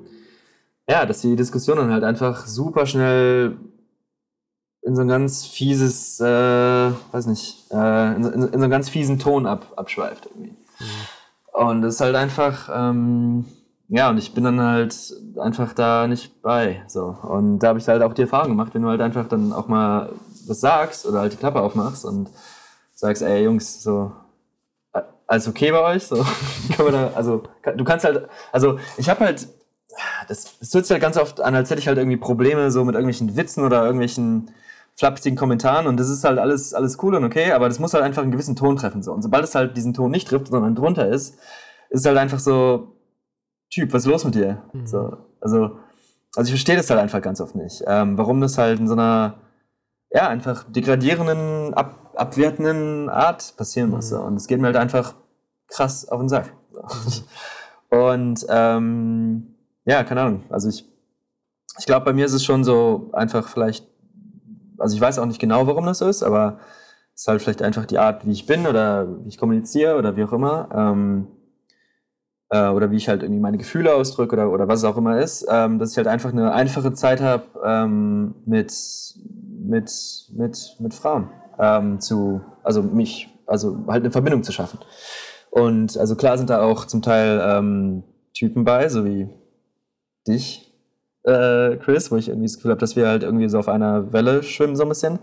ja, 0.88 1.06
dass 1.06 1.22
die 1.22 1.36
Diskussion 1.36 1.78
dann 1.78 1.92
halt 1.92 2.04
einfach 2.04 2.46
super 2.46 2.84
schnell 2.84 3.56
in 4.82 4.96
so 4.96 5.02
ein 5.02 5.08
ganz 5.08 5.46
fieses, 5.46 6.20
äh, 6.20 6.24
weiß 7.12 7.26
nicht, 7.26 7.66
äh, 7.70 8.16
in, 8.16 8.24
in, 8.24 8.32
in, 8.32 8.52
so 8.52 8.58
einen 8.58 8.70
ganz 8.70 8.88
fiesen 8.88 9.18
Ton 9.18 9.46
ab, 9.46 9.72
abschweift 9.76 10.26
irgendwie. 10.26 10.50
Mhm. 10.50 11.64
Und 11.64 11.82
das 11.82 11.94
ist 11.94 12.00
halt 12.00 12.14
einfach, 12.14 12.68
ähm, 12.72 13.44
ja, 13.92 14.08
und 14.08 14.18
ich 14.18 14.32
bin 14.34 14.44
dann 14.44 14.60
halt 14.60 14.94
einfach 15.36 15.72
da 15.72 16.06
nicht 16.06 16.42
bei. 16.42 16.82
So. 16.86 17.16
Und 17.22 17.58
da 17.58 17.68
habe 17.68 17.80
ich 17.80 17.88
halt 17.88 18.02
auch 18.02 18.14
die 18.14 18.22
Erfahrung 18.22 18.50
gemacht, 18.50 18.72
wenn 18.72 18.82
du 18.82 18.88
halt 18.88 19.00
einfach 19.00 19.26
dann 19.26 19.52
auch 19.52 19.66
mal 19.66 20.12
was 20.46 20.60
sagst 20.60 21.06
oder 21.06 21.20
halt 21.20 21.32
die 21.32 21.36
Klappe 21.36 21.60
aufmachst 21.60 22.04
und 22.04 22.30
sagst, 22.94 23.22
ey 23.22 23.42
Jungs, 23.42 23.82
so, 23.82 24.12
alles 25.26 25.48
okay 25.48 25.72
bei 25.72 25.80
euch? 25.80 26.04
So, 26.04 26.24
kann 26.76 26.92
da, 26.92 27.10
also, 27.16 27.42
du 27.76 27.84
kannst 27.84 28.04
halt, 28.04 28.28
also 28.52 28.78
ich 28.96 29.08
habe 29.08 29.24
halt, 29.24 29.48
das, 30.28 30.56
das 30.60 30.72
hört 30.72 30.86
sich 30.86 30.92
halt 30.92 31.02
ganz 31.02 31.16
oft 31.16 31.40
an, 31.40 31.56
als 31.56 31.68
hätte 31.68 31.80
ich 31.80 31.88
halt 31.88 31.98
irgendwie 31.98 32.16
Probleme 32.16 32.70
so 32.70 32.84
mit 32.84 32.94
irgendwelchen 32.94 33.36
Witzen 33.36 33.64
oder 33.64 33.82
irgendwelchen 33.82 34.52
flapsigen 34.94 35.36
Kommentaren 35.36 35.88
und 35.88 35.98
das 35.98 36.08
ist 36.08 36.22
halt 36.22 36.38
alles, 36.38 36.74
alles 36.74 36.96
cool 37.02 37.16
und 37.16 37.24
okay, 37.24 37.50
aber 37.50 37.68
das 37.68 37.80
muss 37.80 37.92
halt 37.92 38.04
einfach 38.04 38.22
einen 38.22 38.30
gewissen 38.30 38.54
Ton 38.54 38.76
treffen. 38.76 39.02
So. 39.02 39.12
Und 39.12 39.22
sobald 39.22 39.42
es 39.42 39.56
halt 39.56 39.76
diesen 39.76 39.94
Ton 39.94 40.12
nicht 40.12 40.28
trifft, 40.28 40.46
sondern 40.48 40.76
drunter 40.76 41.08
ist, 41.08 41.34
ist 41.88 42.00
es 42.00 42.06
halt 42.06 42.18
einfach 42.18 42.38
so, 42.38 42.92
Typ, 43.70 43.92
was 43.92 44.02
ist 44.02 44.08
los 44.08 44.24
mit 44.24 44.34
dir? 44.34 44.62
Mhm. 44.72 44.86
So, 44.86 45.16
also, 45.40 45.78
also 46.36 46.46
ich 46.46 46.50
verstehe 46.50 46.76
das 46.76 46.90
halt 46.90 47.00
einfach 47.00 47.22
ganz 47.22 47.40
oft 47.40 47.54
nicht. 47.54 47.82
Ähm, 47.86 48.18
warum 48.18 48.40
das 48.40 48.58
halt 48.58 48.80
in 48.80 48.88
so 48.88 48.94
einer, 48.94 49.38
ja, 50.10 50.28
einfach 50.28 50.64
degradierenden, 50.68 51.74
ab, 51.74 52.12
abwertenden 52.16 53.08
Art 53.08 53.54
passieren 53.56 53.90
muss. 53.90 54.10
Mhm. 54.10 54.20
Und 54.20 54.36
es 54.36 54.46
geht 54.46 54.60
mir 54.60 54.66
halt 54.66 54.76
einfach 54.76 55.14
krass 55.68 56.08
auf 56.08 56.20
den 56.20 56.28
Sack. 56.28 56.52
und 57.90 58.44
ähm, 58.48 59.54
ja, 59.84 60.04
keine 60.04 60.22
Ahnung. 60.22 60.44
Also 60.48 60.68
ich, 60.68 60.84
ich 61.78 61.86
glaube, 61.86 62.04
bei 62.04 62.12
mir 62.12 62.26
ist 62.26 62.32
es 62.32 62.44
schon 62.44 62.64
so 62.64 63.10
einfach 63.12 63.48
vielleicht 63.48 63.86
also 64.80 64.96
ich 64.96 65.00
weiß 65.00 65.18
auch 65.18 65.26
nicht 65.26 65.38
genau, 65.38 65.66
warum 65.66 65.86
das 65.86 65.98
so 65.98 66.08
ist, 66.08 66.22
aber 66.22 66.58
es 67.14 67.22
ist 67.22 67.28
halt 67.28 67.42
vielleicht 67.42 67.62
einfach 67.62 67.84
die 67.84 67.98
Art, 67.98 68.26
wie 68.26 68.32
ich 68.32 68.46
bin 68.46 68.66
oder 68.66 69.06
wie 69.24 69.28
ich 69.28 69.38
kommuniziere 69.38 69.96
oder 69.96 70.16
wie 70.16 70.24
auch 70.24 70.32
immer. 70.32 70.68
Ähm, 70.74 71.26
äh, 72.50 72.68
oder 72.68 72.90
wie 72.90 72.96
ich 72.96 73.08
halt 73.08 73.22
irgendwie 73.22 73.40
meine 73.40 73.58
Gefühle 73.58 73.94
ausdrücke 73.94 74.34
oder, 74.34 74.50
oder 74.50 74.68
was 74.68 74.80
es 74.80 74.84
auch 74.84 74.96
immer 74.96 75.18
ist, 75.18 75.46
ähm, 75.48 75.78
dass 75.78 75.92
ich 75.92 75.96
halt 75.96 76.08
einfach 76.08 76.32
eine 76.32 76.52
einfache 76.52 76.92
Zeit 76.92 77.20
habe 77.20 77.44
ähm, 77.64 78.34
mit, 78.44 78.72
mit, 79.62 79.90
mit, 80.32 80.76
mit 80.78 80.94
Frauen 80.94 81.30
ähm, 81.58 82.00
zu, 82.00 82.40
also 82.62 82.82
mich, 82.82 83.28
also 83.46 83.84
halt 83.88 84.02
eine 84.02 84.10
Verbindung 84.10 84.42
zu 84.42 84.52
schaffen. 84.52 84.78
Und 85.50 85.96
also 85.96 86.16
klar 86.16 86.38
sind 86.38 86.50
da 86.50 86.62
auch 86.62 86.84
zum 86.84 87.02
Teil 87.02 87.40
ähm, 87.42 88.02
Typen 88.34 88.64
bei, 88.64 88.88
so 88.88 89.04
wie 89.04 89.28
dich, 90.26 90.72
äh, 91.24 91.76
Chris, 91.76 92.10
wo 92.10 92.16
ich 92.16 92.28
irgendwie 92.28 92.46
das 92.46 92.56
Gefühl 92.56 92.70
habe, 92.70 92.80
dass 92.80 92.96
wir 92.96 93.08
halt 93.08 93.22
irgendwie 93.22 93.48
so 93.48 93.58
auf 93.58 93.68
einer 93.68 94.12
Welle 94.12 94.42
schwimmen 94.42 94.76
so 94.76 94.84
ein 94.84 94.88
bisschen. 94.88 95.18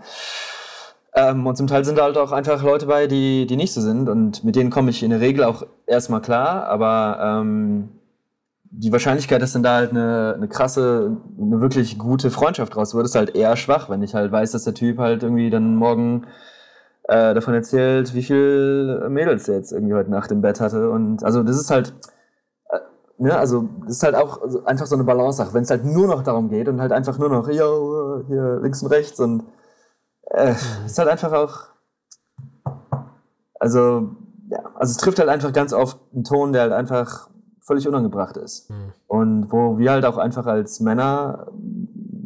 Ähm, 1.14 1.46
und 1.46 1.56
zum 1.56 1.66
Teil 1.66 1.84
sind 1.84 1.98
da 1.98 2.04
halt 2.04 2.18
auch 2.18 2.32
einfach 2.32 2.62
Leute 2.62 2.86
bei, 2.86 3.06
die, 3.06 3.46
die 3.46 3.56
nicht 3.56 3.72
so 3.72 3.80
sind 3.80 4.08
und 4.08 4.44
mit 4.44 4.56
denen 4.56 4.70
komme 4.70 4.90
ich 4.90 5.02
in 5.02 5.10
der 5.10 5.20
Regel 5.20 5.44
auch 5.44 5.66
erstmal 5.86 6.20
klar, 6.20 6.66
aber 6.66 7.18
ähm, 7.22 7.88
die 8.70 8.92
Wahrscheinlichkeit, 8.92 9.40
dass 9.40 9.52
dann 9.52 9.62
da 9.62 9.76
halt 9.76 9.90
eine, 9.90 10.34
eine 10.36 10.48
krasse, 10.48 11.16
eine 11.40 11.60
wirklich 11.60 11.98
gute 11.98 12.30
Freundschaft 12.30 12.76
raus 12.76 12.94
wird, 12.94 13.06
ist 13.06 13.14
halt 13.14 13.34
eher 13.34 13.56
schwach, 13.56 13.88
wenn 13.88 14.02
ich 14.02 14.14
halt 14.14 14.30
weiß, 14.30 14.52
dass 14.52 14.64
der 14.64 14.74
Typ 14.74 14.98
halt 14.98 15.22
irgendwie 15.22 15.50
dann 15.50 15.76
morgen 15.76 16.26
äh, 17.04 17.34
davon 17.34 17.54
erzählt, 17.54 18.14
wie 18.14 18.22
viel 18.22 19.08
Mädels 19.08 19.48
er 19.48 19.56
jetzt 19.56 19.72
irgendwie 19.72 19.94
heute 19.94 20.10
Nacht 20.10 20.30
im 20.30 20.42
Bett 20.42 20.60
hatte. 20.60 20.90
Und 20.90 21.24
also 21.24 21.42
das 21.42 21.58
ist 21.58 21.70
halt, 21.70 21.94
ne, 23.18 23.36
also 23.36 23.68
das 23.86 23.96
ist 23.96 24.02
halt 24.02 24.14
auch 24.14 24.40
einfach 24.64 24.86
so 24.86 24.94
eine 24.94 25.04
Balance-Sache. 25.04 25.54
Wenn 25.54 25.62
es 25.62 25.70
halt 25.70 25.84
nur 25.84 26.06
noch 26.06 26.22
darum 26.22 26.50
geht 26.50 26.68
und 26.68 26.80
halt 26.80 26.92
einfach 26.92 27.18
nur 27.18 27.28
noch, 27.28 27.48
yo, 27.48 28.22
hier 28.26 28.60
links 28.62 28.82
und 28.82 28.90
rechts 28.90 29.18
und 29.20 29.44
äh, 30.30 30.54
ist 30.86 30.98
halt 30.98 31.08
einfach 31.08 31.32
auch, 31.32 31.58
also, 33.58 34.10
ja, 34.50 34.60
also 34.74 34.90
es 34.90 34.96
trifft 34.96 35.18
halt 35.18 35.28
einfach 35.28 35.52
ganz 35.52 35.72
oft 35.72 35.98
einen 36.14 36.24
Ton, 36.24 36.52
der 36.52 36.62
halt 36.62 36.72
einfach 36.72 37.28
völlig 37.60 37.86
unangebracht 37.86 38.36
ist. 38.36 38.70
Mhm. 38.70 38.92
Und 39.06 39.52
wo 39.52 39.78
wir 39.78 39.90
halt 39.90 40.04
auch 40.04 40.16
einfach 40.16 40.46
als 40.46 40.80
Männer, 40.80 41.48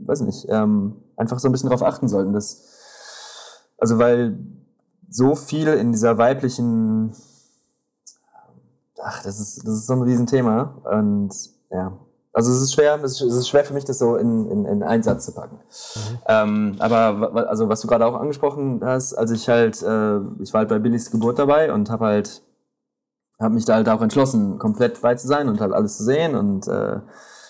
weiß 0.06 0.20
nicht, 0.22 0.46
ähm, 0.48 0.96
einfach 1.16 1.38
so 1.38 1.48
ein 1.48 1.52
bisschen 1.52 1.70
drauf 1.70 1.82
achten 1.82 2.08
sollten, 2.08 2.32
dass, 2.32 2.68
also 3.78 3.98
weil 3.98 4.38
so 5.08 5.34
viel 5.34 5.68
in 5.68 5.92
dieser 5.92 6.18
weiblichen 6.18 7.14
ach, 9.02 9.22
das 9.22 9.40
ist, 9.40 9.66
das 9.66 9.74
ist 9.74 9.86
so 9.86 9.94
ein 9.94 10.02
Riesenthema. 10.02 10.74
Und 10.84 11.34
ja, 11.70 11.98
also 12.32 12.50
es 12.50 12.62
ist 12.62 12.74
schwer, 12.74 12.98
es 13.02 13.20
ist 13.20 13.48
schwer 13.48 13.64
für 13.64 13.74
mich, 13.74 13.84
das 13.84 13.98
so 13.98 14.16
in, 14.16 14.50
in, 14.50 14.64
in 14.64 14.82
einen 14.82 15.02
Satz 15.02 15.26
zu 15.26 15.32
packen. 15.32 15.56
Mhm. 15.56 16.18
Ähm, 16.26 16.76
aber 16.78 17.48
also 17.48 17.68
was 17.68 17.80
du 17.80 17.88
gerade 17.88 18.06
auch 18.06 18.14
angesprochen 18.14 18.80
hast, 18.82 19.14
als 19.14 19.30
ich 19.30 19.48
halt, 19.48 19.82
äh, 19.82 20.18
ich 20.40 20.52
war 20.52 20.60
halt 20.60 20.68
bei 20.68 20.78
Billys 20.78 21.10
Geburt 21.10 21.38
dabei 21.38 21.72
und 21.72 21.90
habe 21.90 22.06
halt, 22.06 22.42
habe 23.38 23.54
mich 23.54 23.64
da 23.64 23.74
halt 23.74 23.88
auch 23.88 24.00
entschlossen, 24.00 24.58
komplett 24.58 25.02
bei 25.02 25.14
zu 25.14 25.26
sein 25.26 25.48
und 25.48 25.60
halt 25.60 25.72
alles 25.72 25.98
zu 25.98 26.04
sehen 26.04 26.34
und 26.34 26.68
äh, 26.68 27.00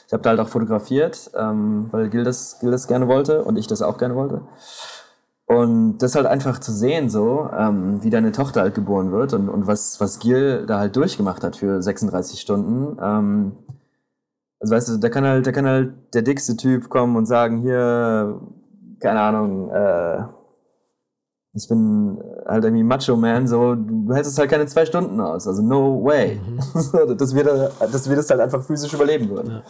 ich 0.06 0.12
habe 0.12 0.24
da 0.24 0.30
halt 0.30 0.40
auch 0.40 0.48
fotografiert, 0.48 1.30
ähm, 1.34 1.88
weil 1.90 2.10
Gil 2.10 2.24
das, 2.24 2.58
Gil 2.58 2.70
das 2.70 2.86
gerne 2.86 3.08
wollte 3.08 3.44
und 3.44 3.56
ich 3.56 3.66
das 3.66 3.82
auch 3.82 3.98
gerne 3.98 4.14
wollte. 4.14 4.42
Und 5.46 5.98
das 5.98 6.14
halt 6.14 6.26
einfach 6.26 6.58
zu 6.58 6.72
sehen, 6.72 7.10
so, 7.10 7.48
ähm, 7.56 8.02
wie 8.02 8.10
deine 8.10 8.32
Tochter 8.32 8.62
halt 8.62 8.74
geboren 8.74 9.12
wird 9.12 9.32
und, 9.34 9.48
und 9.48 9.66
was, 9.66 10.00
was 10.00 10.18
Gil 10.18 10.66
da 10.66 10.78
halt 10.78 10.96
durchgemacht 10.96 11.44
hat 11.44 11.56
für 11.56 11.82
36 11.82 12.40
Stunden. 12.40 12.98
Ähm, 13.02 13.52
also 14.62 14.76
weißt 14.76 14.88
du, 14.90 14.96
da 14.98 15.08
kann 15.08 15.24
halt, 15.24 15.44
da 15.44 15.50
kann 15.50 15.66
halt 15.66 15.92
der 16.14 16.22
dickste 16.22 16.56
Typ 16.56 16.88
kommen 16.88 17.16
und 17.16 17.26
sagen, 17.26 17.62
hier, 17.62 18.40
keine 19.00 19.20
Ahnung, 19.20 19.70
äh, 19.70 20.22
ich 21.52 21.68
bin 21.68 22.16
halt 22.46 22.62
irgendwie 22.64 22.84
Macho 22.84 23.16
Man, 23.16 23.48
so, 23.48 23.74
du 23.74 24.14
hältst 24.14 24.30
es 24.30 24.38
halt 24.38 24.50
keine 24.50 24.66
zwei 24.66 24.86
Stunden 24.86 25.20
aus, 25.20 25.48
also 25.48 25.62
no 25.62 26.02
way. 26.04 26.40
Mhm. 26.40 27.16
dass, 27.18 27.34
wir 27.34 27.42
da, 27.42 27.70
dass 27.80 28.08
wir 28.08 28.14
das 28.14 28.30
halt 28.30 28.40
einfach 28.40 28.62
physisch 28.62 28.94
überleben 28.94 29.30
würden. 29.30 29.50
Ja. 29.50 29.62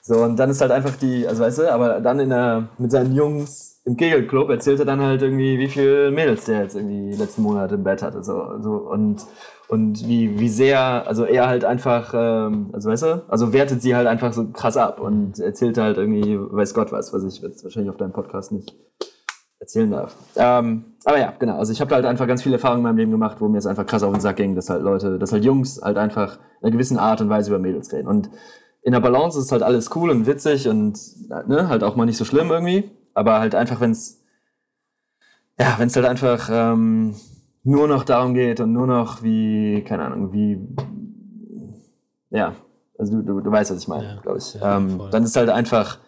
So, 0.00 0.24
und 0.24 0.36
dann 0.36 0.48
ist 0.48 0.62
halt 0.62 0.70
einfach 0.72 0.96
die, 0.96 1.28
also 1.28 1.42
weißt 1.42 1.58
du, 1.58 1.72
aber 1.72 2.00
dann 2.00 2.18
in 2.18 2.30
der, 2.30 2.70
mit 2.78 2.90
seinen 2.90 3.14
Jungs 3.14 3.69
im 3.84 3.96
Kegelclub 3.96 4.50
erzählt 4.50 4.78
er 4.80 4.84
dann 4.84 5.00
halt 5.00 5.22
irgendwie, 5.22 5.58
wie 5.58 5.68
viele 5.68 6.10
Mädels 6.10 6.44
der 6.44 6.62
jetzt 6.62 6.76
irgendwie 6.76 7.14
letzten 7.16 7.42
Monate 7.42 7.76
im 7.76 7.84
Bett 7.84 8.02
hatte. 8.02 8.22
So, 8.22 8.60
so 8.60 8.72
und, 8.72 9.24
und 9.68 10.06
wie, 10.06 10.38
wie 10.38 10.48
sehr, 10.48 11.06
also 11.06 11.24
er 11.24 11.48
halt 11.48 11.64
einfach, 11.64 12.12
ähm, 12.14 12.70
also 12.72 12.90
weißt 12.90 13.02
du, 13.04 13.24
also 13.28 13.52
wertet 13.52 13.80
sie 13.80 13.96
halt 13.96 14.06
einfach 14.06 14.32
so 14.32 14.48
krass 14.48 14.76
ab 14.76 15.00
und 15.00 15.38
erzählt 15.38 15.78
halt 15.78 15.96
irgendwie, 15.96 16.38
weiß 16.38 16.74
Gott 16.74 16.92
was, 16.92 17.12
was 17.12 17.24
ich 17.24 17.40
jetzt 17.40 17.64
wahrscheinlich 17.64 17.90
auf 17.90 17.96
deinem 17.96 18.12
Podcast 18.12 18.52
nicht 18.52 18.74
erzählen 19.58 19.90
darf. 19.90 20.14
Ähm, 20.36 20.96
aber 21.04 21.18
ja, 21.18 21.32
genau, 21.38 21.56
also 21.56 21.72
ich 21.72 21.80
habe 21.80 21.94
halt 21.94 22.04
einfach 22.04 22.26
ganz 22.26 22.42
viele 22.42 22.56
Erfahrungen 22.56 22.80
in 22.80 22.84
meinem 22.84 22.98
Leben 22.98 23.10
gemacht, 23.10 23.40
wo 23.40 23.48
mir 23.48 23.58
es 23.58 23.66
einfach 23.66 23.86
krass 23.86 24.02
auf 24.02 24.12
den 24.12 24.20
Sack 24.20 24.36
ging, 24.36 24.54
dass 24.54 24.68
halt 24.68 24.82
Leute, 24.82 25.18
dass 25.18 25.32
halt 25.32 25.44
Jungs 25.44 25.80
halt 25.82 25.96
einfach 25.96 26.38
in 26.60 26.66
einer 26.66 26.72
gewissen 26.72 26.98
Art 26.98 27.22
und 27.22 27.30
Weise 27.30 27.50
über 27.50 27.58
Mädels 27.58 27.92
reden. 27.92 28.08
Und 28.08 28.30
in 28.82 28.92
der 28.92 29.00
Balance 29.00 29.38
ist 29.38 29.52
halt 29.52 29.62
alles 29.62 29.94
cool 29.94 30.10
und 30.10 30.26
witzig 30.26 30.68
und 30.68 30.98
ne, 31.46 31.68
halt 31.68 31.82
auch 31.82 31.96
mal 31.96 32.06
nicht 32.06 32.16
so 32.16 32.24
schlimm 32.24 32.50
irgendwie 32.50 32.90
aber 33.14 33.40
halt 33.40 33.54
einfach, 33.54 33.80
wenn 33.80 33.92
es, 33.92 34.22
ja, 35.58 35.74
wenn 35.78 35.88
es 35.88 35.96
halt 35.96 36.06
einfach 36.06 36.48
ähm, 36.50 37.14
nur 37.62 37.88
noch 37.88 38.04
darum 38.04 38.34
geht 38.34 38.60
und 38.60 38.72
nur 38.72 38.86
noch 38.86 39.22
wie, 39.22 39.84
keine 39.86 40.04
Ahnung, 40.04 40.32
wie, 40.32 40.58
ja, 42.30 42.54
also 42.98 43.16
du, 43.16 43.22
du, 43.22 43.40
du 43.40 43.50
weißt, 43.50 43.70
was 43.70 43.78
ich 43.78 43.88
meine, 43.88 44.04
ja, 44.04 44.20
glaube 44.20 44.38
ich. 44.38 44.54
Ja, 44.54 44.76
ähm, 44.76 45.00
dann 45.10 45.24
ist 45.24 45.36
halt 45.36 45.48
einfach, 45.48 45.98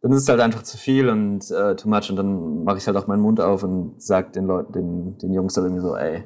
dann 0.00 0.12
ist 0.12 0.22
es 0.22 0.28
halt 0.28 0.40
einfach 0.40 0.62
zu 0.62 0.76
viel 0.76 1.08
und 1.08 1.50
äh, 1.50 1.76
too 1.76 1.88
much 1.88 2.10
und 2.10 2.16
dann 2.16 2.64
mache 2.64 2.78
ich 2.78 2.86
halt 2.86 2.96
auch 2.96 3.06
meinen 3.06 3.22
Mund 3.22 3.40
auf 3.40 3.62
und 3.62 4.02
sag 4.02 4.32
den 4.32 4.46
Leuten, 4.46 4.72
den, 4.72 5.18
den 5.18 5.32
Jungs 5.32 5.54
dann 5.54 5.64
irgendwie 5.64 5.82
so, 5.82 5.96
ey, 5.96 6.24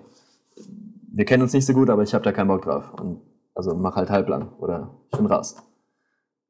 wir 1.13 1.25
kennen 1.25 1.43
uns 1.43 1.53
nicht 1.53 1.67
so 1.67 1.73
gut, 1.73 1.91
aber 1.91 2.03
ich 2.03 2.15
habe 2.15 2.25
da 2.25 2.33
keinen 2.33 2.49
Bock 2.49 2.63
drauf. 2.63 2.93
Und 2.95 3.21
also 3.55 3.75
mach 3.75 3.97
halt 3.97 4.11
halblang 4.11 4.53
oder 4.59 4.91
ich 5.11 5.19
bin 5.19 5.27
raus. 5.27 5.57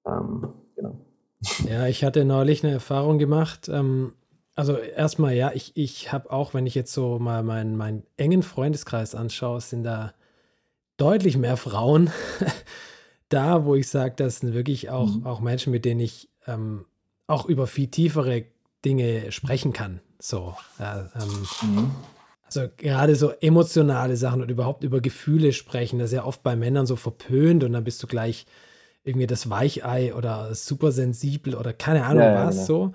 Ähm. 0.06 0.48
Ja, 1.68 1.86
ich 1.86 2.04
hatte 2.04 2.24
neulich 2.24 2.64
eine 2.64 2.72
Erfahrung 2.72 3.18
gemacht. 3.18 3.68
Ähm, 3.68 4.12
also 4.54 4.76
erstmal, 4.76 5.34
ja, 5.34 5.52
ich, 5.54 5.72
ich 5.74 6.12
habe 6.12 6.30
auch, 6.30 6.52
wenn 6.54 6.66
ich 6.66 6.74
jetzt 6.74 6.92
so 6.92 7.18
mal 7.18 7.42
meinen, 7.42 7.76
meinen 7.76 8.02
engen 8.16 8.42
Freundeskreis 8.42 9.14
anschaue, 9.14 9.60
sind 9.60 9.84
da 9.84 10.12
deutlich 10.96 11.38
mehr 11.38 11.56
Frauen 11.56 12.10
da, 13.30 13.64
wo 13.64 13.74
ich 13.74 13.88
sage, 13.88 14.14
das 14.16 14.40
sind 14.40 14.52
wirklich 14.52 14.90
auch, 14.90 15.06
mhm. 15.06 15.26
auch 15.26 15.40
Menschen, 15.40 15.70
mit 15.70 15.84
denen 15.84 16.00
ich 16.00 16.28
ähm, 16.46 16.84
auch 17.26 17.46
über 17.46 17.66
viel 17.66 17.88
tiefere 17.88 18.44
Dinge 18.84 19.32
sprechen 19.32 19.72
kann. 19.72 20.00
So, 20.18 20.54
ja, 20.78 21.08
ähm, 21.14 21.46
mhm. 21.62 21.90
Also 22.44 22.68
gerade 22.76 23.14
so 23.14 23.30
emotionale 23.30 24.16
Sachen 24.16 24.42
und 24.42 24.50
überhaupt 24.50 24.82
über 24.82 25.00
Gefühle 25.00 25.52
sprechen, 25.52 26.00
das 26.00 26.10
ist 26.10 26.16
ja 26.16 26.24
oft 26.24 26.42
bei 26.42 26.56
Männern 26.56 26.84
so 26.84 26.96
verpönt 26.96 27.62
und 27.62 27.72
dann 27.72 27.84
bist 27.84 28.02
du 28.02 28.08
gleich 28.08 28.44
irgendwie 29.04 29.26
das 29.26 29.48
Weichei 29.50 30.14
oder 30.14 30.54
super 30.54 30.92
sensibel 30.92 31.54
oder 31.54 31.72
keine 31.72 32.04
Ahnung 32.04 32.22
ja, 32.22 32.46
was 32.46 32.54
genau. 32.54 32.66
so. 32.66 32.92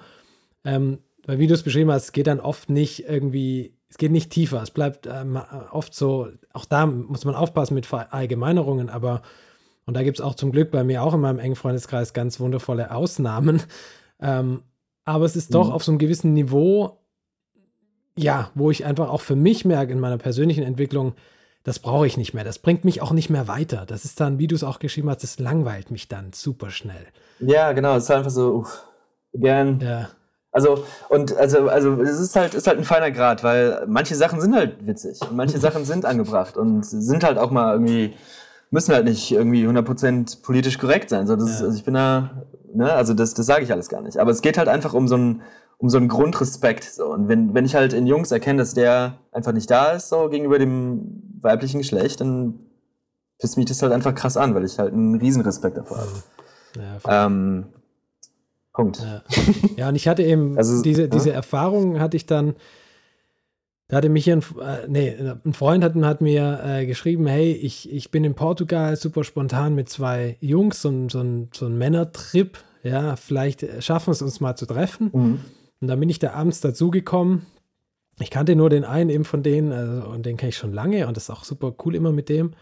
Ähm, 0.63 0.99
weil 1.25 1.39
wie 1.39 1.47
du 1.47 1.53
es 1.53 1.63
beschrieben 1.63 1.91
hast, 1.91 2.11
geht 2.11 2.27
dann 2.27 2.39
oft 2.39 2.69
nicht 2.69 3.07
irgendwie 3.07 3.75
es 3.95 3.97
geht 3.97 4.11
nicht 4.11 4.29
tiefer. 4.29 4.61
Es 4.61 4.71
bleibt 4.71 5.07
ähm, 5.07 5.39
oft 5.71 5.93
so, 5.93 6.27
auch 6.51 6.65
da 6.65 6.85
muss 6.85 7.23
man 7.23 7.33
aufpassen 7.33 7.75
mit 7.75 7.85
Verallgemeinerungen, 7.85 8.89
aber, 8.89 9.21
und 9.85 9.95
da 9.95 10.03
gibt 10.03 10.19
es 10.19 10.25
auch 10.25 10.35
zum 10.35 10.51
Glück 10.51 10.69
bei 10.69 10.83
mir 10.83 11.01
auch 11.01 11.13
in 11.13 11.21
meinem 11.21 11.39
engen 11.39 11.55
Freundeskreis 11.55 12.11
ganz 12.11 12.39
wundervolle 12.39 12.91
Ausnahmen. 12.91 13.61
Ähm, 14.17 14.61
aber 15.03 15.25
es 15.25 15.35
ist 15.35 15.53
doch 15.53 15.67
mhm. 15.67 15.73
auf 15.73 15.83
so 15.83 15.91
einem 15.91 15.99
gewissen 15.99 16.31
Niveau, 16.31 17.01
ja, 18.17 18.49
wo 18.55 18.71
ich 18.71 18.85
einfach 18.85 19.09
auch 19.09 19.19
für 19.19 19.35
mich 19.35 19.65
merke 19.65 19.91
in 19.91 19.99
meiner 19.99 20.17
persönlichen 20.17 20.63
Entwicklung, 20.63 21.15
das 21.65 21.79
brauche 21.79 22.05
ich 22.05 22.15
nicht 22.15 22.35
mehr. 22.35 22.43
Das 22.43 22.59
bringt 22.59 22.85
mich 22.85 23.01
auch 23.01 23.11
nicht 23.11 23.31
mehr 23.31 23.47
weiter. 23.47 23.85
Das 23.87 24.05
ist 24.05 24.19
dann, 24.19 24.37
wie 24.37 24.45
du 24.45 24.55
es 24.55 24.63
auch 24.63 24.77
geschrieben 24.77 25.09
hast, 25.09 25.23
das 25.23 25.39
langweilt 25.39 25.89
mich 25.89 26.07
dann 26.07 26.31
super 26.31 26.69
schnell. 26.69 27.07
Ja, 27.39 27.73
genau. 27.73 27.95
Es 27.95 28.03
ist 28.03 28.11
einfach 28.11 28.29
so, 28.29 28.57
uff, 28.57 28.83
gern. 29.33 29.79
Ja. 29.79 30.09
Also, 30.51 30.85
und 31.09 31.35
also, 31.35 31.67
also 31.67 31.99
es 32.03 32.19
ist 32.19 32.35
halt, 32.35 32.53
ist 32.53 32.67
halt 32.67 32.77
ein 32.77 32.83
feiner 32.83 33.09
Grad, 33.09 33.43
weil 33.43 33.83
manche 33.87 34.15
Sachen 34.15 34.39
sind 34.39 34.55
halt 34.55 34.85
witzig 34.85 35.19
und 35.21 35.35
manche 35.35 35.57
Sachen 35.57 35.85
sind 35.85 36.05
angebracht 36.05 36.55
und 36.55 36.85
sind 36.85 37.23
halt 37.23 37.39
auch 37.39 37.49
mal 37.49 37.73
irgendwie, 37.73 38.13
müssen 38.69 38.93
halt 38.93 39.05
nicht 39.05 39.31
irgendwie 39.31 39.65
100% 39.65 40.43
politisch 40.43 40.77
korrekt 40.77 41.09
sein. 41.09 41.25
So, 41.25 41.35
das 41.35 41.59
ja. 41.59 41.65
also 41.65 41.75
ich 41.75 41.83
bin 41.83 41.95
da, 41.95 42.43
ne, 42.75 42.93
also 42.93 43.15
das, 43.15 43.33
das 43.33 43.47
sage 43.47 43.63
ich 43.63 43.71
alles 43.71 43.89
gar 43.89 44.01
nicht. 44.01 44.17
Aber 44.17 44.29
es 44.29 44.43
geht 44.43 44.59
halt 44.59 44.67
einfach 44.67 44.93
um 44.93 45.07
so 45.07 45.17
ein, 45.17 45.41
um 45.77 45.89
so 45.89 45.97
einen 45.97 46.07
Grundrespekt. 46.07 46.83
So. 46.83 47.07
Und 47.07 47.27
wenn, 47.27 47.53
wenn 47.53 47.65
ich 47.65 47.75
halt 47.75 47.93
in 47.93 48.07
Jungs 48.07 48.31
erkenne, 48.31 48.59
dass 48.59 48.73
der 48.73 49.17
einfach 49.31 49.51
nicht 49.51 49.69
da 49.69 49.91
ist, 49.91 50.09
so 50.09 50.29
gegenüber 50.29 50.59
dem 50.59 51.21
weiblichen 51.41 51.79
Geschlecht, 51.79 52.21
dann 52.21 52.59
pisst 53.39 53.57
mich 53.57 53.65
das 53.65 53.81
halt 53.81 53.91
einfach 53.91 54.15
krass 54.15 54.37
an, 54.37 54.55
weil 54.55 54.63
ich 54.63 54.79
halt 54.79 54.93
einen 54.93 55.15
Riesenrespekt 55.15 55.77
davor 55.77 55.97
habe. 55.97 56.11
Ja, 57.05 57.25
ähm, 57.25 57.65
Punkt. 58.73 58.99
Ja. 59.01 59.23
ja. 59.77 59.89
und 59.89 59.95
ich 59.95 60.07
hatte 60.07 60.23
eben 60.23 60.57
also, 60.57 60.81
diese, 60.81 61.03
ja? 61.03 61.07
diese 61.07 61.31
Erfahrung 61.31 61.99
hatte 61.99 62.17
ich 62.17 62.25
dann, 62.25 62.55
da 63.87 63.97
hatte 63.97 64.09
mich 64.09 64.25
hier 64.25 64.37
ein, 64.37 64.43
äh, 64.59 64.87
nee, 64.87 65.15
ein 65.45 65.53
Freund 65.53 65.83
hat, 65.83 65.95
hat 65.95 66.21
mir 66.21 66.61
äh, 66.63 66.85
geschrieben, 66.85 67.27
hey, 67.27 67.51
ich, 67.53 67.91
ich 67.91 68.11
bin 68.11 68.23
in 68.23 68.35
Portugal 68.35 68.95
super 68.95 69.23
spontan 69.23 69.75
mit 69.75 69.89
zwei 69.89 70.37
Jungs, 70.41 70.81
so, 70.81 70.91
so, 71.09 71.21
ein, 71.21 71.49
so 71.53 71.67
ein 71.67 71.77
Männertrip, 71.77 72.57
ja, 72.83 73.15
vielleicht 73.15 73.83
schaffen 73.83 74.07
wir 74.07 74.11
es 74.11 74.21
uns 74.21 74.39
mal 74.39 74.55
zu 74.55 74.65
treffen. 74.65 75.09
Mhm. 75.13 75.39
Und 75.81 75.87
dann 75.87 75.99
bin 75.99 76.09
ich 76.09 76.19
da 76.19 76.33
abends 76.33 76.61
dazugekommen. 76.61 77.45
Ich 78.19 78.29
kannte 78.29 78.55
nur 78.55 78.69
den 78.69 78.85
einen 78.85 79.09
eben 79.09 79.25
von 79.25 79.43
denen 79.43 79.71
also, 79.71 80.07
und 80.07 80.25
den 80.25 80.37
kenne 80.37 80.49
ich 80.49 80.57
schon 80.57 80.73
lange 80.73 81.07
und 81.07 81.17
das 81.17 81.23
ist 81.23 81.29
auch 81.29 81.43
super 81.43 81.75
cool 81.85 81.95
immer 81.95 82.11
mit 82.11 82.29
dem. 82.29 82.53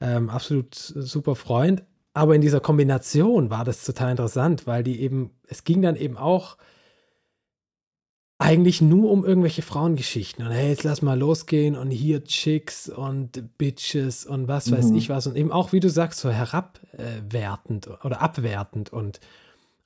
Ähm, 0.00 0.30
absolut 0.30 0.74
super 0.74 1.34
Freund. 1.34 1.82
Aber 2.14 2.34
in 2.34 2.40
dieser 2.40 2.60
Kombination 2.60 3.50
war 3.50 3.64
das 3.64 3.84
total 3.84 4.10
interessant, 4.10 4.66
weil 4.66 4.82
die 4.82 5.00
eben, 5.00 5.30
es 5.46 5.64
ging 5.64 5.82
dann 5.82 5.94
eben 5.94 6.16
auch 6.16 6.56
eigentlich 8.38 8.80
nur 8.80 9.10
um 9.10 9.24
irgendwelche 9.24 9.62
Frauengeschichten. 9.62 10.46
Und 10.46 10.52
hey, 10.52 10.68
jetzt 10.70 10.84
lass 10.84 11.02
mal 11.02 11.18
losgehen 11.18 11.76
und 11.76 11.90
hier 11.90 12.22
Chicks 12.24 12.88
und 12.88 13.58
Bitches 13.58 14.24
und 14.24 14.46
was 14.46 14.70
weiß 14.70 14.86
mhm. 14.86 14.96
ich 14.96 15.08
was. 15.08 15.26
Und 15.26 15.36
eben 15.36 15.52
auch, 15.52 15.72
wie 15.72 15.80
du 15.80 15.90
sagst, 15.90 16.20
so 16.20 16.30
herabwertend 16.30 17.88
oder 18.04 18.22
abwertend 18.22 18.92
und 18.92 19.20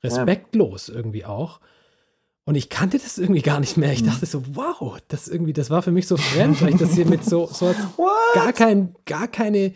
respektlos 0.02 0.88
ja. 0.88 0.94
irgendwie 0.94 1.24
auch. 1.24 1.60
Und 2.44 2.56
ich 2.56 2.68
kannte 2.68 2.98
das 2.98 3.18
irgendwie 3.18 3.42
gar 3.42 3.60
nicht 3.60 3.76
mehr. 3.76 3.92
Ich 3.92 4.02
mhm. 4.02 4.06
dachte 4.06 4.26
so, 4.26 4.42
wow, 4.54 4.98
das 5.08 5.28
irgendwie, 5.28 5.52
das 5.52 5.70
war 5.70 5.82
für 5.82 5.92
mich 5.92 6.08
so 6.08 6.16
fremd, 6.16 6.60
weil 6.60 6.70
ich 6.70 6.80
das 6.80 6.94
hier 6.94 7.06
mit 7.06 7.24
so, 7.24 7.46
so 7.52 7.74
gar 8.34 8.52
kein, 8.52 8.96
gar 9.06 9.28
keine 9.28 9.74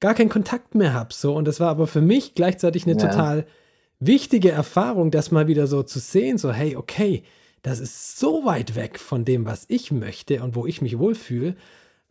gar 0.00 0.14
keinen 0.14 0.28
Kontakt 0.28 0.74
mehr 0.74 0.94
habe. 0.94 1.12
So. 1.12 1.34
Und 1.34 1.46
das 1.46 1.60
war 1.60 1.68
aber 1.68 1.86
für 1.86 2.00
mich 2.00 2.34
gleichzeitig 2.34 2.86
eine 2.86 3.00
ja. 3.00 3.08
total 3.08 3.46
wichtige 4.00 4.50
Erfahrung, 4.50 5.10
das 5.10 5.30
mal 5.30 5.48
wieder 5.48 5.66
so 5.66 5.82
zu 5.82 5.98
sehen, 5.98 6.38
so, 6.38 6.52
hey, 6.52 6.76
okay, 6.76 7.24
das 7.62 7.80
ist 7.80 8.18
so 8.18 8.44
weit 8.44 8.76
weg 8.76 8.98
von 8.98 9.24
dem, 9.24 9.44
was 9.44 9.64
ich 9.68 9.90
möchte 9.90 10.42
und 10.42 10.54
wo 10.54 10.66
ich 10.66 10.80
mich 10.80 10.98
wohlfühle, 10.98 11.56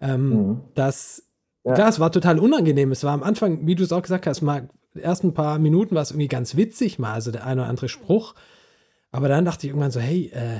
ähm, 0.02 0.30
mhm. 0.30 0.62
dass, 0.76 1.24
ja. 1.64 1.74
klar, 1.74 1.90
es 1.90 2.00
war 2.00 2.12
total 2.12 2.40
unangenehm. 2.40 2.92
Es 2.92 3.04
war 3.04 3.14
am 3.14 3.24
Anfang, 3.24 3.66
wie 3.66 3.76
du 3.76 3.84
es 3.84 3.94
auch 3.94 4.02
gesagt 4.02 4.28
hast, 4.28 4.42
mal, 4.42 4.70
die 4.94 5.02
ersten 5.02 5.34
paar 5.34 5.60
Minuten 5.60 5.96
war 5.96 6.02
es 6.02 6.12
irgendwie 6.12 6.28
ganz 6.28 6.58
witzig, 6.58 7.00
mal, 7.00 7.14
also 7.14 7.32
der 7.32 7.46
eine 7.46 7.62
oder 7.62 7.70
andere 7.70 7.88
Spruch. 7.88 8.36
Aber 9.18 9.30
dann 9.30 9.46
dachte 9.46 9.66
ich 9.66 9.72
irgendwann 9.72 9.90
so, 9.90 10.00
hey, 10.00 10.28
äh, 10.32 10.60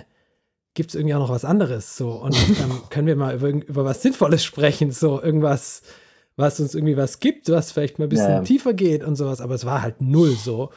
gibt 0.74 0.90
es 0.90 0.96
irgendwie 0.96 1.14
auch 1.14 1.20
noch 1.20 1.30
was 1.30 1.46
anderes? 1.46 1.96
So, 1.96 2.10
und 2.10 2.36
ähm, 2.36 2.82
können 2.90 3.06
wir 3.06 3.16
mal 3.16 3.36
über, 3.36 3.50
über 3.50 3.86
was 3.86 4.02
Sinnvolles 4.02 4.44
sprechen? 4.44 4.90
So, 4.90 5.22
irgendwas, 5.22 5.84
was 6.38 6.60
uns 6.60 6.74
irgendwie 6.74 6.98
was 6.98 7.20
gibt, 7.20 7.52
was 7.52 7.72
vielleicht 7.72 8.00
mal 8.00 8.06
ein 8.06 8.10
bisschen 8.10 8.32
ja. 8.32 8.42
tiefer 8.42 8.74
geht 8.74 9.04
und 9.04 9.16
sowas, 9.16 9.42
aber 9.42 9.54
es 9.54 9.64
war 9.68 9.84
halt 9.84 10.02
null 10.02 10.32
so. 10.32 10.72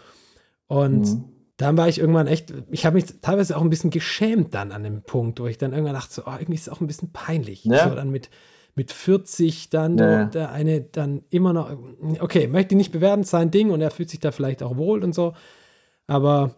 Und 0.67 1.07
mhm. 1.07 1.25
dann 1.57 1.79
war 1.79 1.89
ich 1.89 1.99
irgendwann 1.99 2.27
echt, 2.27 2.53
ich 2.71 2.85
habe 2.85 2.97
mich 2.97 3.07
teilweise 3.23 3.57
auch 3.57 3.63
ein 3.63 3.71
bisschen 3.71 3.89
geschämt 3.89 4.53
dann 4.53 4.73
an 4.73 4.83
dem 4.83 5.01
Punkt, 5.01 5.41
wo 5.41 5.47
ich 5.47 5.57
dann 5.57 5.73
irgendwann 5.73 5.95
dachte, 5.95 6.13
so, 6.13 6.23
oh, 6.27 6.33
irgendwie 6.33 6.57
ist 6.57 6.67
es 6.67 6.69
auch 6.69 6.83
ein 6.83 6.87
bisschen 6.87 7.13
peinlich. 7.13 7.65
Ja. 7.65 7.89
So 7.89 7.95
dann 7.95 8.11
mit, 8.11 8.29
mit 8.75 8.93
40 8.93 9.71
dann 9.71 9.97
ja. 9.97 10.27
der 10.27 10.53
eine 10.53 10.83
dann 10.83 11.23
immer 11.31 11.55
noch, 11.55 11.75
okay, 12.21 12.47
möchte 12.47 12.77
nicht 12.77 12.93
bewerten, 12.93 13.25
sein 13.25 13.51
Ding 13.51 13.71
und 13.71 13.81
er 13.81 13.91
fühlt 13.91 14.11
sich 14.11 14.21
da 14.21 14.33
vielleicht 14.33 14.63
auch 14.63 14.77
wohl 14.77 15.03
und 15.03 15.15
so, 15.15 15.33
aber 16.07 16.57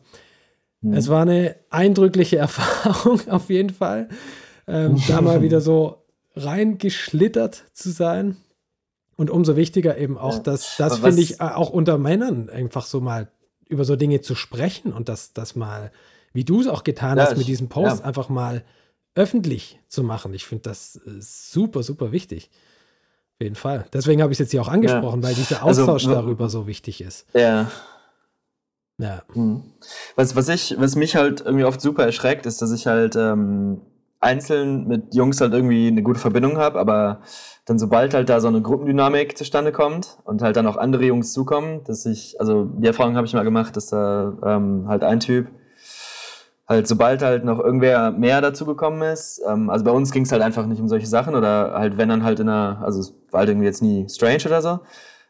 mhm. 0.83 0.95
es 0.95 1.09
war 1.09 1.23
eine 1.23 1.57
eindrückliche 1.71 2.37
Erfahrung 2.39 3.21
auf 3.29 3.51
jeden 3.51 3.71
Fall, 3.71 4.09
ähm, 4.67 5.01
da 5.09 5.21
mal 5.21 5.43
wieder 5.43 5.61
so 5.61 6.05
reingeschlittert 6.37 7.65
zu 7.73 7.91
sein. 7.91 8.37
Und 9.17 9.31
umso 9.31 9.57
wichtiger 9.57 9.99
eben 9.99 10.19
auch, 10.19 10.37
ja. 10.37 10.41
dass 10.41 10.77
das 10.79 10.99
finde 10.99 11.21
ich 11.21 11.41
äh, 11.41 11.45
auch 11.45 11.71
unter 11.71 11.99
Männern 11.99 12.49
einfach 12.49 12.87
so 12.87 13.01
mal 13.01 13.29
über 13.69 13.85
so 13.85 13.95
Dinge 13.97 14.21
zu 14.21 14.35
sprechen 14.35 14.93
und 14.93 15.09
das, 15.09 15.33
das 15.33 15.55
mal, 15.55 15.93
wie 16.33 16.45
du 16.45 16.61
es 16.61 16.67
auch 16.67 16.83
getan 16.83 17.19
ja, 17.19 17.25
hast 17.25 17.37
mit 17.37 17.47
diesem 17.47 17.69
Post, 17.69 18.01
ja. 18.01 18.05
einfach 18.05 18.29
mal 18.29 18.65
öffentlich 19.15 19.79
zu 19.89 20.03
machen. 20.03 20.33
Ich 20.35 20.47
finde 20.47 20.63
das 20.63 20.97
äh, 20.97 21.21
super, 21.21 21.83
super 21.83 22.13
wichtig. 22.13 22.51
Auf 23.35 23.45
jeden 23.45 23.55
Fall. 23.55 23.87
Deswegen 23.93 24.23
habe 24.23 24.33
ich 24.33 24.37
es 24.37 24.41
jetzt 24.41 24.51
hier 24.53 24.63
auch 24.63 24.69
angesprochen, 24.69 25.23
weil 25.23 25.35
dieser 25.35 25.65
also, 25.65 25.83
Austausch 25.83 26.07
also, 26.07 26.15
darüber 26.15 26.49
so 26.49 26.67
wichtig 26.67 27.01
ist. 27.01 27.27
Ja. 27.35 27.71
Ja. 28.99 29.23
Hm. 29.33 29.63
Was, 30.17 30.37
was, 30.37 30.49
ich, 30.49 30.77
was 30.79 30.97
mich 30.97 31.17
halt 31.17 31.41
irgendwie 31.41 31.65
oft 31.65 31.81
super 31.81 32.05
erschreckt, 32.05 32.47
ist, 32.47 32.63
dass 32.63 32.73
ich 32.73 32.87
halt 32.87 33.17
ähm, 33.17 33.81
einzeln 34.21 34.87
mit 34.87 35.15
Jungs 35.15 35.41
halt 35.41 35.53
irgendwie 35.53 35.89
eine 35.89 36.03
gute 36.03 36.21
Verbindung 36.21 36.59
habe, 36.59 36.79
aber 36.79 37.23
dann 37.65 37.79
sobald 37.79 38.15
halt 38.15 38.29
da 38.29 38.41
so 38.41 38.49
eine 38.49 38.63
Gruppendynamik 38.63 39.37
zustande 39.37 39.73
kommt 39.73 40.19
und 40.25 40.43
halt 40.43 40.57
dann 40.57 40.67
auch 40.67 40.77
andere 40.77 41.05
Jungs 41.05 41.33
zukommen, 41.33 41.83
dass 41.85 42.07
ich, 42.07 42.41
also 42.41 42.65
die 42.65 42.87
Erfahrung 42.87 43.17
habe 43.17 43.27
ich 43.27 43.35
mal 43.35 43.43
gemacht, 43.43 43.77
dass 43.77 43.89
da 43.89 44.37
ähm, 44.45 44.87
halt 44.89 45.03
ein 45.03 45.21
Typ 45.21 45.49
halt 46.69 46.87
sobald 46.87 47.23
halt 47.23 47.45
noch 47.45 47.59
irgendwer 47.59 48.13
mehr 48.13 48.41
dazugekommen 48.41 49.03
ist, 49.03 49.43
ähm, 49.49 49.69
also 49.69 49.85
bei 49.85 49.91
uns 49.91 50.13
ging 50.13 50.23
es 50.23 50.33
halt 50.33 50.43
einfach 50.43 50.67
nicht 50.67 50.81
um 50.81 50.89
solche 50.89 51.07
Sachen 51.07 51.35
oder 51.35 51.73
halt 51.73 51.99
wenn 51.99 52.09
dann 52.09 52.23
halt 52.23 52.41
in 52.41 52.49
einer, 52.49 52.81
also 52.83 53.01
es 53.01 53.15
war 53.31 53.41
halt 53.41 53.51
irgendwie 53.51 53.67
jetzt 53.67 53.83
nie 53.83 54.09
strange 54.09 54.45
oder 54.47 54.63
so, 54.63 54.81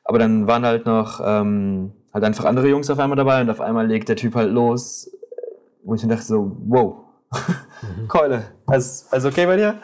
aber 0.04 0.18
dann 0.18 0.46
waren 0.46 0.64
halt 0.64 0.86
noch 0.86 1.20
ähm, 1.24 1.92
halt 2.12 2.24
einfach 2.24 2.44
andere 2.44 2.68
Jungs 2.68 2.90
auf 2.90 2.98
einmal 2.98 3.16
dabei 3.16 3.40
und 3.40 3.50
auf 3.50 3.60
einmal 3.60 3.86
legt 3.86 4.08
der 4.08 4.16
Typ 4.16 4.34
halt 4.34 4.50
los, 4.50 5.10
wo 5.84 5.94
ich 5.94 6.02
mir 6.02 6.10
dachte 6.10 6.24
so, 6.24 6.56
wow, 6.66 7.02
Mhm. 7.82 8.08
Keule. 8.08 8.44
Alles, 8.66 9.06
alles 9.10 9.24
okay 9.24 9.46
bei 9.46 9.56
dir? 9.56 9.80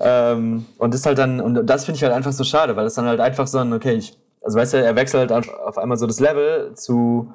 Ähm, 0.00 0.66
und 0.78 0.94
das 0.94 1.04
halt 1.06 1.18
dann, 1.18 1.40
und 1.40 1.66
das 1.66 1.84
finde 1.84 1.96
ich 1.96 2.04
halt 2.04 2.12
einfach 2.12 2.32
so 2.32 2.44
schade, 2.44 2.76
weil 2.76 2.86
es 2.86 2.94
dann 2.94 3.06
halt 3.06 3.20
einfach 3.20 3.46
so 3.46 3.58
ein, 3.58 3.72
okay, 3.72 3.94
ich, 3.94 4.16
also 4.42 4.58
weißt 4.58 4.74
du, 4.74 4.84
er 4.84 4.94
wechselt 4.94 5.30
halt 5.30 5.48
auf 5.50 5.78
einmal 5.78 5.98
so 5.98 6.06
das 6.06 6.20
Level 6.20 6.74
zu, 6.74 7.32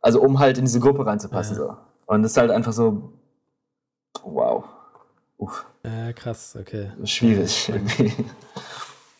also 0.00 0.20
um 0.20 0.38
halt 0.38 0.58
in 0.58 0.64
diese 0.64 0.80
Gruppe 0.80 1.04
reinzupassen. 1.04 1.56
Ja. 1.56 1.62
So. 1.62 1.76
Und 2.06 2.22
das 2.22 2.32
ist 2.32 2.36
halt 2.36 2.50
einfach 2.50 2.72
so, 2.72 3.12
wow. 4.22 4.64
Uff. 5.38 5.66
Ja, 5.82 6.12
krass, 6.12 6.56
okay. 6.58 6.92
Schwierig 7.04 7.68
irgendwie. 7.68 8.12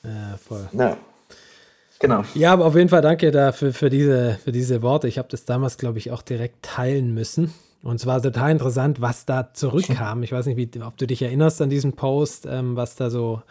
Ja, 0.03 0.37
voll. 0.37 0.69
Ja. 0.73 0.97
Genau. 2.01 2.25
Ja, 2.35 2.53
aber 2.53 2.67
auf 2.67 2.77
jeden 2.77 2.89
Fall 2.89 3.03
danke 3.03 3.31
dafür 3.31 3.73
für 3.73 3.91
diese, 3.91 4.39
für 4.43 4.53
diese 4.53 4.83
Worte. 4.83 5.09
Ich 5.09 5.19
habe 5.19 5.29
das 5.31 5.45
damals, 5.45 5.79
glaube 5.79 5.99
ich, 5.99 6.11
auch 6.11 6.23
direkt 6.23 6.63
teilen 6.63 7.15
müssen. 7.15 7.53
Und 7.83 7.97
es 7.97 8.07
war 8.07 8.21
total 8.23 8.51
interessant, 8.51 9.01
was 9.01 9.27
da 9.27 9.53
zurückkam. 9.53 10.23
Ich 10.23 10.33
weiß 10.33 10.47
nicht, 10.47 10.57
wie, 10.57 10.83
ob 10.83 10.97
du 10.97 11.07
dich 11.07 11.23
erinnerst 11.23 11.61
an 11.61 11.71
diesen 11.71 11.93
Post, 11.93 12.47
ähm, 12.47 12.77
was 12.77 12.97
da 12.97 13.11
so 13.11 13.43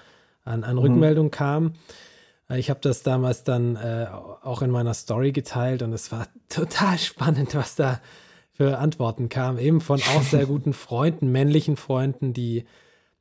an, 0.44 0.64
an 0.64 0.76
mhm. 0.76 0.82
Rückmeldung 0.82 1.26
mhm. 1.28 1.32
kam. 1.32 1.74
Äh, 2.50 2.60
ich 2.60 2.70
habe 2.70 2.80
das 2.82 3.04
damals 3.04 3.44
dann 3.44 3.76
äh, 3.76 4.08
auch 4.42 4.62
in 4.62 4.72
meiner 4.72 4.94
Story 4.94 5.32
geteilt 5.32 5.82
und 5.84 5.94
es 5.94 6.12
war 6.12 6.28
total 6.50 6.98
spannend, 6.98 7.56
was 7.56 7.76
da 7.76 8.02
für 8.52 8.78
Antworten 8.78 9.30
kam. 9.30 9.58
Eben 9.58 9.82
von 9.82 10.00
auch 10.00 10.24
sehr 10.24 10.46
guten 10.48 10.74
Freunden, 10.74 11.32
männlichen 11.32 11.76
Freunden, 11.76 12.34
die 12.34 12.66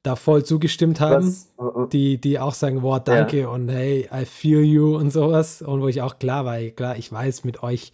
da 0.03 0.17
voll 0.17 0.45
zugestimmt 0.45 1.01
haben, 1.01 1.37
oh, 1.59 1.71
oh. 1.75 1.85
die, 1.87 2.21
die 2.21 2.39
auch 2.39 2.55
sagen, 2.55 2.81
boah, 2.81 2.99
danke 2.99 3.43
ja. 3.43 3.49
und 3.49 3.69
hey, 3.69 4.09
I 4.13 4.25
feel 4.25 4.63
you 4.63 4.97
und 4.97 5.11
sowas. 5.11 5.63
Und 5.63 5.81
wo 5.81 5.89
ich 5.89 6.03
auch 6.03 6.19
klar 6.19 6.45
war, 6.45 6.59
klar, 6.71 6.97
ich 6.97 7.13
weiß 7.13 7.45
mit 7.45 7.63
euch, 7.63 7.93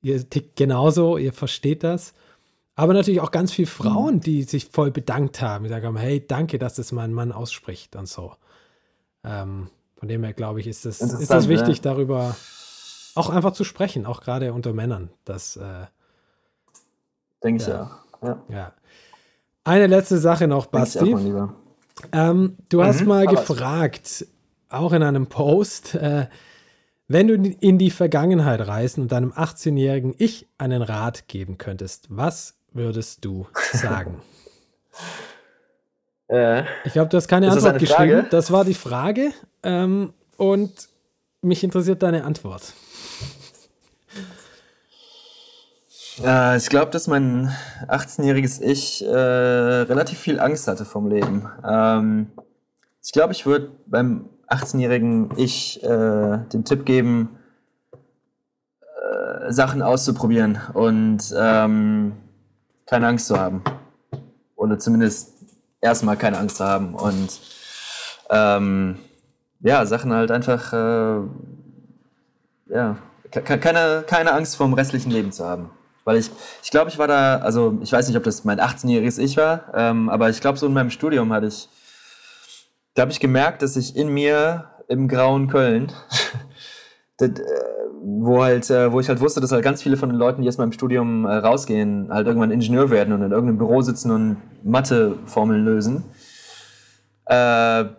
ihr 0.00 0.28
tickt 0.28 0.56
genauso, 0.56 1.18
ihr 1.18 1.32
versteht 1.32 1.84
das. 1.84 2.14
Aber 2.74 2.92
natürlich 2.92 3.20
auch 3.20 3.30
ganz 3.30 3.52
viele 3.52 3.68
Frauen, 3.68 4.16
mhm. 4.16 4.20
die 4.20 4.42
sich 4.42 4.66
voll 4.70 4.90
bedankt 4.90 5.40
haben. 5.42 5.64
Die 5.64 5.70
sagen, 5.70 5.96
hey, 5.96 6.24
danke, 6.26 6.58
dass 6.58 6.74
das 6.74 6.92
mein 6.92 7.12
Mann 7.12 7.32
ausspricht 7.32 7.96
und 7.96 8.08
so. 8.08 8.32
Ähm, 9.24 9.68
von 9.96 10.08
dem 10.08 10.22
her, 10.24 10.34
glaube 10.34 10.60
ich, 10.60 10.66
ist 10.66 10.84
es 10.84 11.00
ist 11.00 11.30
das 11.30 11.48
wichtig, 11.48 11.78
ja. 11.78 11.82
darüber 11.82 12.36
auch 13.14 13.30
einfach 13.30 13.52
zu 13.52 13.64
sprechen, 13.64 14.04
auch 14.04 14.20
gerade 14.20 14.52
unter 14.52 14.74
Männern. 14.74 15.10
Das 15.24 15.56
äh, 15.56 15.86
denke 17.42 17.62
ich 17.62 17.68
ja. 17.68 17.98
ja. 18.22 18.42
ja. 18.48 18.72
Eine 19.66 19.88
letzte 19.88 20.18
Sache 20.18 20.46
noch, 20.46 20.66
Basti. 20.66 21.16
Ähm, 22.12 22.56
du 22.68 22.84
hast 22.84 23.00
mhm, 23.00 23.08
mal 23.08 23.26
gefragt, 23.26 24.24
auch 24.68 24.92
in 24.92 25.02
einem 25.02 25.26
Post, 25.26 25.96
äh, 25.96 26.28
wenn 27.08 27.26
du 27.26 27.34
in 27.34 27.76
die 27.76 27.90
Vergangenheit 27.90 28.64
reisen 28.68 29.02
und 29.02 29.12
deinem 29.12 29.32
18-jährigen 29.32 30.14
Ich 30.18 30.46
einen 30.56 30.82
Rat 30.82 31.26
geben 31.26 31.58
könntest, 31.58 32.06
was 32.10 32.54
würdest 32.72 33.24
du 33.24 33.48
sagen? 33.72 34.22
äh, 36.28 36.62
ich 36.84 36.92
glaube, 36.92 37.08
du 37.08 37.16
hast 37.16 37.26
keine 37.26 37.50
Antwort 37.50 37.80
geschrieben. 37.80 38.10
Frage? 38.10 38.26
Das 38.30 38.52
war 38.52 38.64
die 38.64 38.74
Frage. 38.74 39.32
Ähm, 39.64 40.12
und 40.36 40.88
mich 41.42 41.64
interessiert 41.64 42.04
deine 42.04 42.22
Antwort. 42.22 42.72
Äh, 46.22 46.56
ich 46.56 46.68
glaube, 46.68 46.90
dass 46.90 47.06
mein 47.06 47.50
18-jähriges 47.88 48.62
Ich 48.62 49.04
äh, 49.04 49.08
relativ 49.08 50.18
viel 50.18 50.40
Angst 50.40 50.68
hatte 50.68 50.84
vom 50.84 51.08
Leben. 51.08 51.48
Ähm, 51.66 52.30
ich 53.02 53.12
glaube, 53.12 53.32
ich 53.32 53.46
würde 53.46 53.70
beim 53.86 54.28
18-jährigen 54.48 55.30
Ich 55.36 55.82
äh, 55.82 56.38
den 56.52 56.64
Tipp 56.64 56.86
geben, 56.86 57.38
äh, 58.80 59.52
Sachen 59.52 59.82
auszuprobieren 59.82 60.58
und 60.72 61.34
ähm, 61.36 62.12
keine 62.86 63.08
Angst 63.08 63.26
zu 63.26 63.38
haben. 63.38 63.62
Oder 64.54 64.78
zumindest 64.78 65.34
erstmal 65.80 66.16
keine 66.16 66.38
Angst 66.38 66.56
zu 66.56 66.64
haben. 66.64 66.94
Und 66.94 67.40
ähm, 68.30 68.98
ja, 69.60 69.84
Sachen 69.86 70.12
halt 70.12 70.30
einfach, 70.30 70.72
äh, 70.72 71.20
ja, 72.72 72.96
keine, 73.30 74.04
keine 74.06 74.32
Angst 74.32 74.56
vom 74.56 74.72
restlichen 74.72 75.10
Leben 75.10 75.32
zu 75.32 75.44
haben. 75.44 75.70
Weil 76.06 76.18
ich, 76.18 76.30
ich 76.62 76.70
glaube, 76.70 76.88
ich 76.88 76.98
war 76.98 77.08
da, 77.08 77.38
also 77.38 77.78
ich 77.82 77.90
weiß 77.90 78.06
nicht, 78.06 78.16
ob 78.16 78.22
das 78.22 78.44
mein 78.44 78.60
18-jähriges 78.60 79.18
Ich 79.18 79.36
war, 79.36 79.72
ähm, 79.74 80.08
aber 80.08 80.30
ich 80.30 80.40
glaube, 80.40 80.56
so 80.56 80.66
in 80.66 80.72
meinem 80.72 80.90
Studium 80.90 81.32
hatte 81.32 81.48
ich, 81.48 81.68
da 82.94 83.02
habe 83.02 83.10
ich 83.10 83.18
gemerkt, 83.18 83.60
dass 83.60 83.74
ich 83.76 83.96
in 83.96 84.08
mir 84.08 84.70
im 84.86 85.08
grauen 85.08 85.48
Köln, 85.48 85.90
das, 87.18 87.30
äh, 87.30 87.42
wo 88.00 88.40
halt, 88.44 88.70
äh, 88.70 88.92
wo 88.92 89.00
ich 89.00 89.08
halt 89.08 89.20
wusste, 89.20 89.40
dass 89.40 89.50
halt 89.50 89.64
ganz 89.64 89.82
viele 89.82 89.96
von 89.96 90.08
den 90.08 90.16
Leuten, 90.16 90.42
die 90.42 90.48
aus 90.48 90.58
meinem 90.58 90.70
Studium 90.70 91.24
äh, 91.24 91.34
rausgehen, 91.38 92.08
halt 92.08 92.28
irgendwann 92.28 92.52
Ingenieur 92.52 92.90
werden 92.90 93.12
und 93.12 93.22
in 93.22 93.32
irgendeinem 93.32 93.58
Büro 93.58 93.82
sitzen 93.82 94.12
und 94.12 94.36
Matheformeln 94.62 95.64
lösen. 95.64 96.04
Äh, 97.28 97.32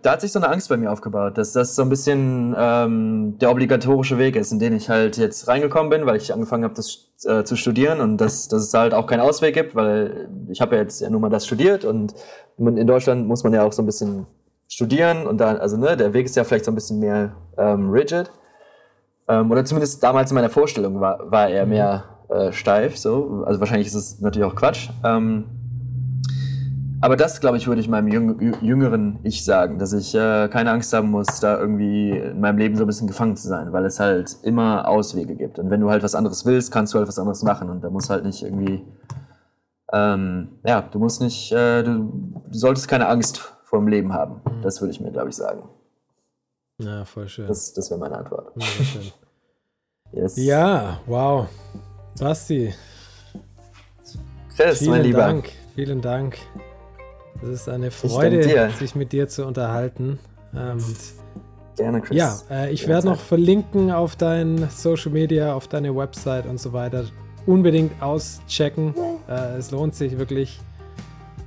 da 0.01 0.11
hat 0.11 0.21
sich 0.21 0.31
so 0.31 0.39
eine 0.39 0.49
Angst 0.49 0.69
bei 0.69 0.77
mir 0.77 0.89
aufgebaut, 0.89 1.37
dass 1.37 1.51
das 1.51 1.75
so 1.75 1.81
ein 1.81 1.89
bisschen 1.89 2.55
ähm, 2.57 3.37
der 3.39 3.51
obligatorische 3.51 4.17
Weg 4.17 4.37
ist, 4.37 4.53
in 4.53 4.59
den 4.59 4.73
ich 4.73 4.89
halt 4.89 5.17
jetzt 5.17 5.49
reingekommen 5.49 5.89
bin, 5.89 6.05
weil 6.05 6.15
ich 6.15 6.33
angefangen 6.33 6.63
habe, 6.63 6.73
das 6.73 7.09
äh, 7.25 7.43
zu 7.43 7.57
studieren 7.57 7.99
und 7.99 8.17
dass, 8.19 8.47
dass 8.47 8.63
es 8.63 8.73
halt 8.73 8.93
auch 8.93 9.05
keinen 9.05 9.19
Ausweg 9.19 9.53
gibt, 9.53 9.75
weil 9.75 10.29
ich 10.47 10.61
habe 10.61 10.77
ja 10.77 10.81
jetzt 10.81 11.01
ja 11.01 11.09
nur 11.09 11.19
mal 11.19 11.29
das 11.29 11.45
studiert 11.45 11.83
und 11.83 12.13
in 12.57 12.87
Deutschland 12.87 13.27
muss 13.27 13.43
man 13.43 13.53
ja 13.53 13.63
auch 13.63 13.73
so 13.73 13.81
ein 13.81 13.85
bisschen 13.85 14.27
studieren 14.69 15.27
und 15.27 15.39
da, 15.39 15.55
also 15.55 15.75
ne, 15.75 15.97
der 15.97 16.13
Weg 16.13 16.25
ist 16.25 16.37
ja 16.37 16.45
vielleicht 16.45 16.63
so 16.63 16.71
ein 16.71 16.75
bisschen 16.75 16.99
mehr 16.99 17.35
ähm, 17.57 17.89
rigid. 17.89 18.31
Ähm, 19.27 19.51
oder 19.51 19.65
zumindest 19.65 20.01
damals 20.01 20.31
in 20.31 20.35
meiner 20.35 20.49
Vorstellung 20.49 21.01
war, 21.01 21.29
war 21.29 21.49
er 21.49 21.65
mehr 21.65 22.05
äh, 22.29 22.53
steif, 22.53 22.97
so. 22.97 23.43
Also 23.45 23.59
wahrscheinlich 23.59 23.87
ist 23.87 23.95
es 23.95 24.21
natürlich 24.21 24.49
auch 24.49 24.55
Quatsch. 24.55 24.89
Ähm, 25.03 25.45
aber 26.99 27.15
das, 27.15 27.39
glaube 27.39 27.57
ich, 27.57 27.67
würde 27.67 27.79
ich 27.79 27.87
meinem 27.87 28.07
jüngeren 28.07 29.19
Ich 29.23 29.45
sagen, 29.45 29.77
dass 29.77 29.93
ich 29.93 30.15
äh, 30.15 30.47
keine 30.47 30.71
Angst 30.71 30.91
haben 30.93 31.11
muss, 31.11 31.39
da 31.39 31.59
irgendwie 31.59 32.11
in 32.11 32.39
meinem 32.39 32.57
Leben 32.57 32.75
so 32.75 32.83
ein 32.83 32.87
bisschen 32.87 33.07
gefangen 33.07 33.35
zu 33.35 33.47
sein, 33.47 33.71
weil 33.71 33.85
es 33.85 33.99
halt 33.99 34.37
immer 34.43 34.87
Auswege 34.87 35.35
gibt. 35.35 35.59
Und 35.59 35.69
wenn 35.69 35.79
du 35.79 35.89
halt 35.89 36.01
was 36.01 36.15
anderes 36.15 36.45
willst, 36.45 36.71
kannst 36.71 36.93
du 36.93 36.97
halt 36.97 37.07
was 37.07 37.19
anderes 37.19 37.43
machen. 37.43 37.69
Und 37.69 37.83
da 37.83 37.89
muss 37.89 38.09
halt 38.09 38.25
nicht 38.25 38.41
irgendwie, 38.41 38.83
ähm, 39.93 40.59
ja, 40.65 40.81
du 40.81 40.97
musst 40.97 41.21
nicht, 41.21 41.51
äh, 41.51 41.83
du, 41.83 42.33
du, 42.47 42.57
solltest 42.57 42.87
keine 42.87 43.07
Angst 43.07 43.37
vor 43.63 43.79
dem 43.79 43.87
Leben 43.87 44.13
haben. 44.13 44.41
Mhm. 44.45 44.61
Das 44.63 44.81
würde 44.81 44.91
ich 44.91 44.99
mir, 44.99 45.11
glaube 45.11 45.29
ich, 45.29 45.35
sagen. 45.35 45.69
Ja, 46.79 47.05
voll 47.05 47.27
schön. 47.27 47.47
Das, 47.47 47.73
das 47.73 47.91
wäre 47.91 47.99
meine 47.99 48.17
Antwort. 48.17 48.51
Ja, 48.55 48.65
schön. 48.65 49.11
yes. 50.13 50.35
ja, 50.37 50.99
wow. 51.05 51.47
Basti. 52.19 52.73
Vielen 54.55 54.89
mein 54.89 55.03
Lieber. 55.03 55.19
Dank, 55.19 55.51
vielen 55.75 56.01
Dank. 56.01 56.37
Es 57.43 57.49
ist 57.49 57.69
eine 57.69 57.91
Freude, 57.91 58.71
sich 58.79 58.95
mit 58.95 59.11
dir 59.11 59.27
zu 59.27 59.45
unterhalten. 59.45 60.19
Und 60.51 60.85
Gerne, 61.77 62.01
Chris. 62.01 62.17
Ja, 62.17 62.39
äh, 62.49 62.71
ich 62.71 62.87
werde 62.87 63.05
noch 63.07 63.19
verlinken 63.19 63.91
auf 63.91 64.15
dein 64.15 64.67
Social 64.71 65.11
Media, 65.11 65.53
auf 65.53 65.67
deine 65.67 65.95
Website 65.95 66.47
und 66.47 66.59
so 66.59 66.73
weiter. 66.73 67.05
Unbedingt 67.45 68.01
auschecken. 68.01 68.95
Äh, 69.29 69.57
es 69.57 69.69
lohnt 69.69 69.93
sich 69.93 70.17
wirklich. 70.17 70.59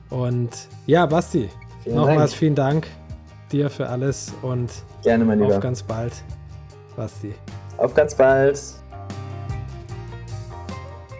Und 0.09 0.51
ja, 0.87 1.05
Basti, 1.07 1.49
vielen 1.83 1.97
nochmals 1.97 2.31
Dank. 2.31 2.39
vielen 2.39 2.55
Dank 2.55 2.87
dir 3.51 3.71
für 3.71 3.89
alles 3.89 4.33
und 4.43 4.71
Gerne, 5.03 5.25
mein 5.25 5.41
Lieber. 5.41 5.57
auf 5.57 5.61
ganz 5.61 5.83
bald, 5.83 6.13
Basti. 6.97 7.35
Auf 7.77 7.95
ganz 7.95 8.15
bald. 8.15 8.61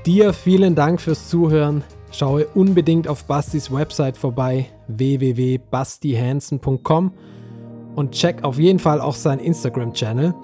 Dir 0.07 0.33
vielen 0.33 0.75
Dank 0.75 1.01
fürs 1.01 1.29
Zuhören. 1.29 1.83
Schaue 2.13 2.47
unbedingt 2.55 3.09
auf 3.09 3.25
Bastis 3.25 3.73
Website 3.73 4.17
vorbei 4.17 4.67
www.bastihansen.com 4.89 7.13
und 7.95 8.13
check 8.13 8.45
auf 8.45 8.59
jeden 8.59 8.79
Fall 8.79 9.01
auch 9.01 9.15
seinen 9.15 9.41
Instagram-Channel. 9.41 10.35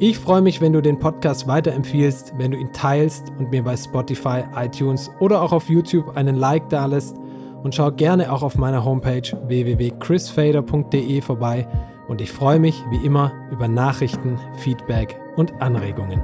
Ich 0.00 0.18
freue 0.18 0.42
mich, 0.42 0.60
wenn 0.60 0.72
du 0.72 0.80
den 0.80 0.98
Podcast 0.98 1.46
weiterempfiehlst, 1.46 2.32
wenn 2.36 2.50
du 2.50 2.58
ihn 2.58 2.72
teilst 2.72 3.30
und 3.38 3.50
mir 3.50 3.62
bei 3.62 3.76
Spotify, 3.76 4.42
iTunes 4.56 5.10
oder 5.20 5.40
auch 5.40 5.52
auf 5.52 5.68
YouTube 5.68 6.16
einen 6.16 6.34
Like 6.34 6.68
dalässt 6.68 7.16
und 7.62 7.74
schau 7.74 7.92
gerne 7.92 8.32
auch 8.32 8.42
auf 8.42 8.56
meiner 8.56 8.84
Homepage 8.84 9.22
www.chrisfader.de 9.46 11.20
vorbei 11.20 11.68
und 12.08 12.20
ich 12.20 12.32
freue 12.32 12.58
mich 12.58 12.82
wie 12.90 13.06
immer 13.06 13.32
über 13.50 13.68
Nachrichten, 13.68 14.38
Feedback 14.58 15.18
und 15.36 15.62
Anregungen. 15.62 16.20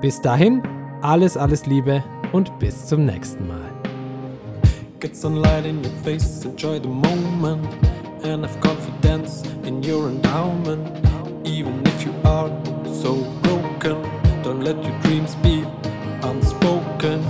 Bis 0.00 0.20
dahin, 0.20 0.62
alles, 1.00 1.36
alles 1.36 1.66
Liebe 1.66 2.04
und 2.32 2.58
bis 2.58 2.86
zum 2.86 3.06
nächsten 3.06 3.48
Mal. 3.48 3.73
Get 5.04 5.16
sunlight 5.16 5.66
in 5.66 5.84
your 5.84 5.92
face, 6.02 6.46
enjoy 6.46 6.78
the 6.78 6.88
moment, 6.88 7.62
and 8.24 8.42
have 8.42 8.58
confidence 8.62 9.42
in 9.62 9.82
your 9.82 10.08
endowment. 10.08 10.82
Even 11.46 11.86
if 11.86 12.06
you 12.06 12.14
are 12.24 12.48
so 13.02 13.12
broken, 13.42 14.00
don't 14.42 14.62
let 14.62 14.82
your 14.82 14.98
dreams 15.02 15.34
be 15.46 15.62
unspoken. 16.22 17.20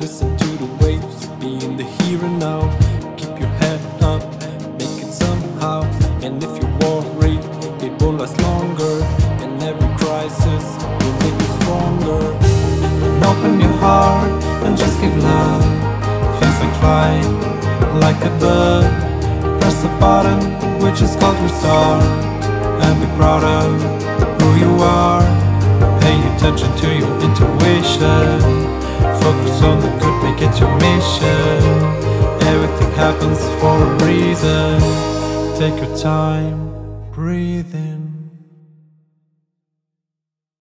Listen 0.00 0.36
to 0.36 0.46
the 0.46 0.66
waves, 0.82 1.28
be 1.38 1.64
in 1.64 1.76
the 1.76 1.84
here 1.84 2.24
and 2.24 2.40
now. 2.40 2.62
Keep 3.16 3.38
your 3.38 3.54
head 3.62 3.80
up, 4.02 4.22
make 4.80 4.98
it 5.06 5.12
somehow. 5.12 5.84
And 6.26 6.42
if 6.42 6.50
you 6.60 6.66
worry, 6.82 7.38
it 7.86 8.02
won't 8.02 8.18
last 8.18 8.36
longer. 8.40 8.94
And 9.44 9.62
every 9.62 9.90
crisis 9.96 10.64
will 10.98 11.16
make 11.22 11.38
you 11.40 11.50
stronger. 11.60 12.22
Open 13.30 13.60
your 13.60 13.76
heart 13.78 14.42
and 14.64 14.76
just 14.76 15.00
give 15.00 15.16
love 15.18 15.71
fly 16.82 17.14
like 18.04 18.20
a 18.30 18.32
bird. 18.42 18.90
Press 19.60 19.76
the 19.82 19.92
button 20.02 20.40
which 20.82 20.98
is 21.00 21.14
called 21.20 21.38
restart 21.44 22.02
and 22.84 22.94
be 23.02 23.08
proud 23.20 23.44
of 23.58 23.68
who 24.40 24.48
you 24.64 24.72
are. 24.82 25.22
Pay 26.02 26.18
attention 26.30 26.70
to 26.82 26.88
your 27.00 27.14
intuition. 27.26 28.34
Focus 29.22 29.56
on 29.70 29.76
the 29.84 29.90
good, 30.00 30.16
make 30.26 30.40
it 30.46 30.54
your 30.60 30.74
mission. 30.88 31.60
Everything 32.52 32.90
happens 33.04 33.40
for 33.60 33.74
a 33.86 33.90
reason. 34.08 34.74
Take 35.60 35.76
your 35.82 35.96
time, 35.96 36.58
breathe 37.12 37.72
in. 37.74 37.91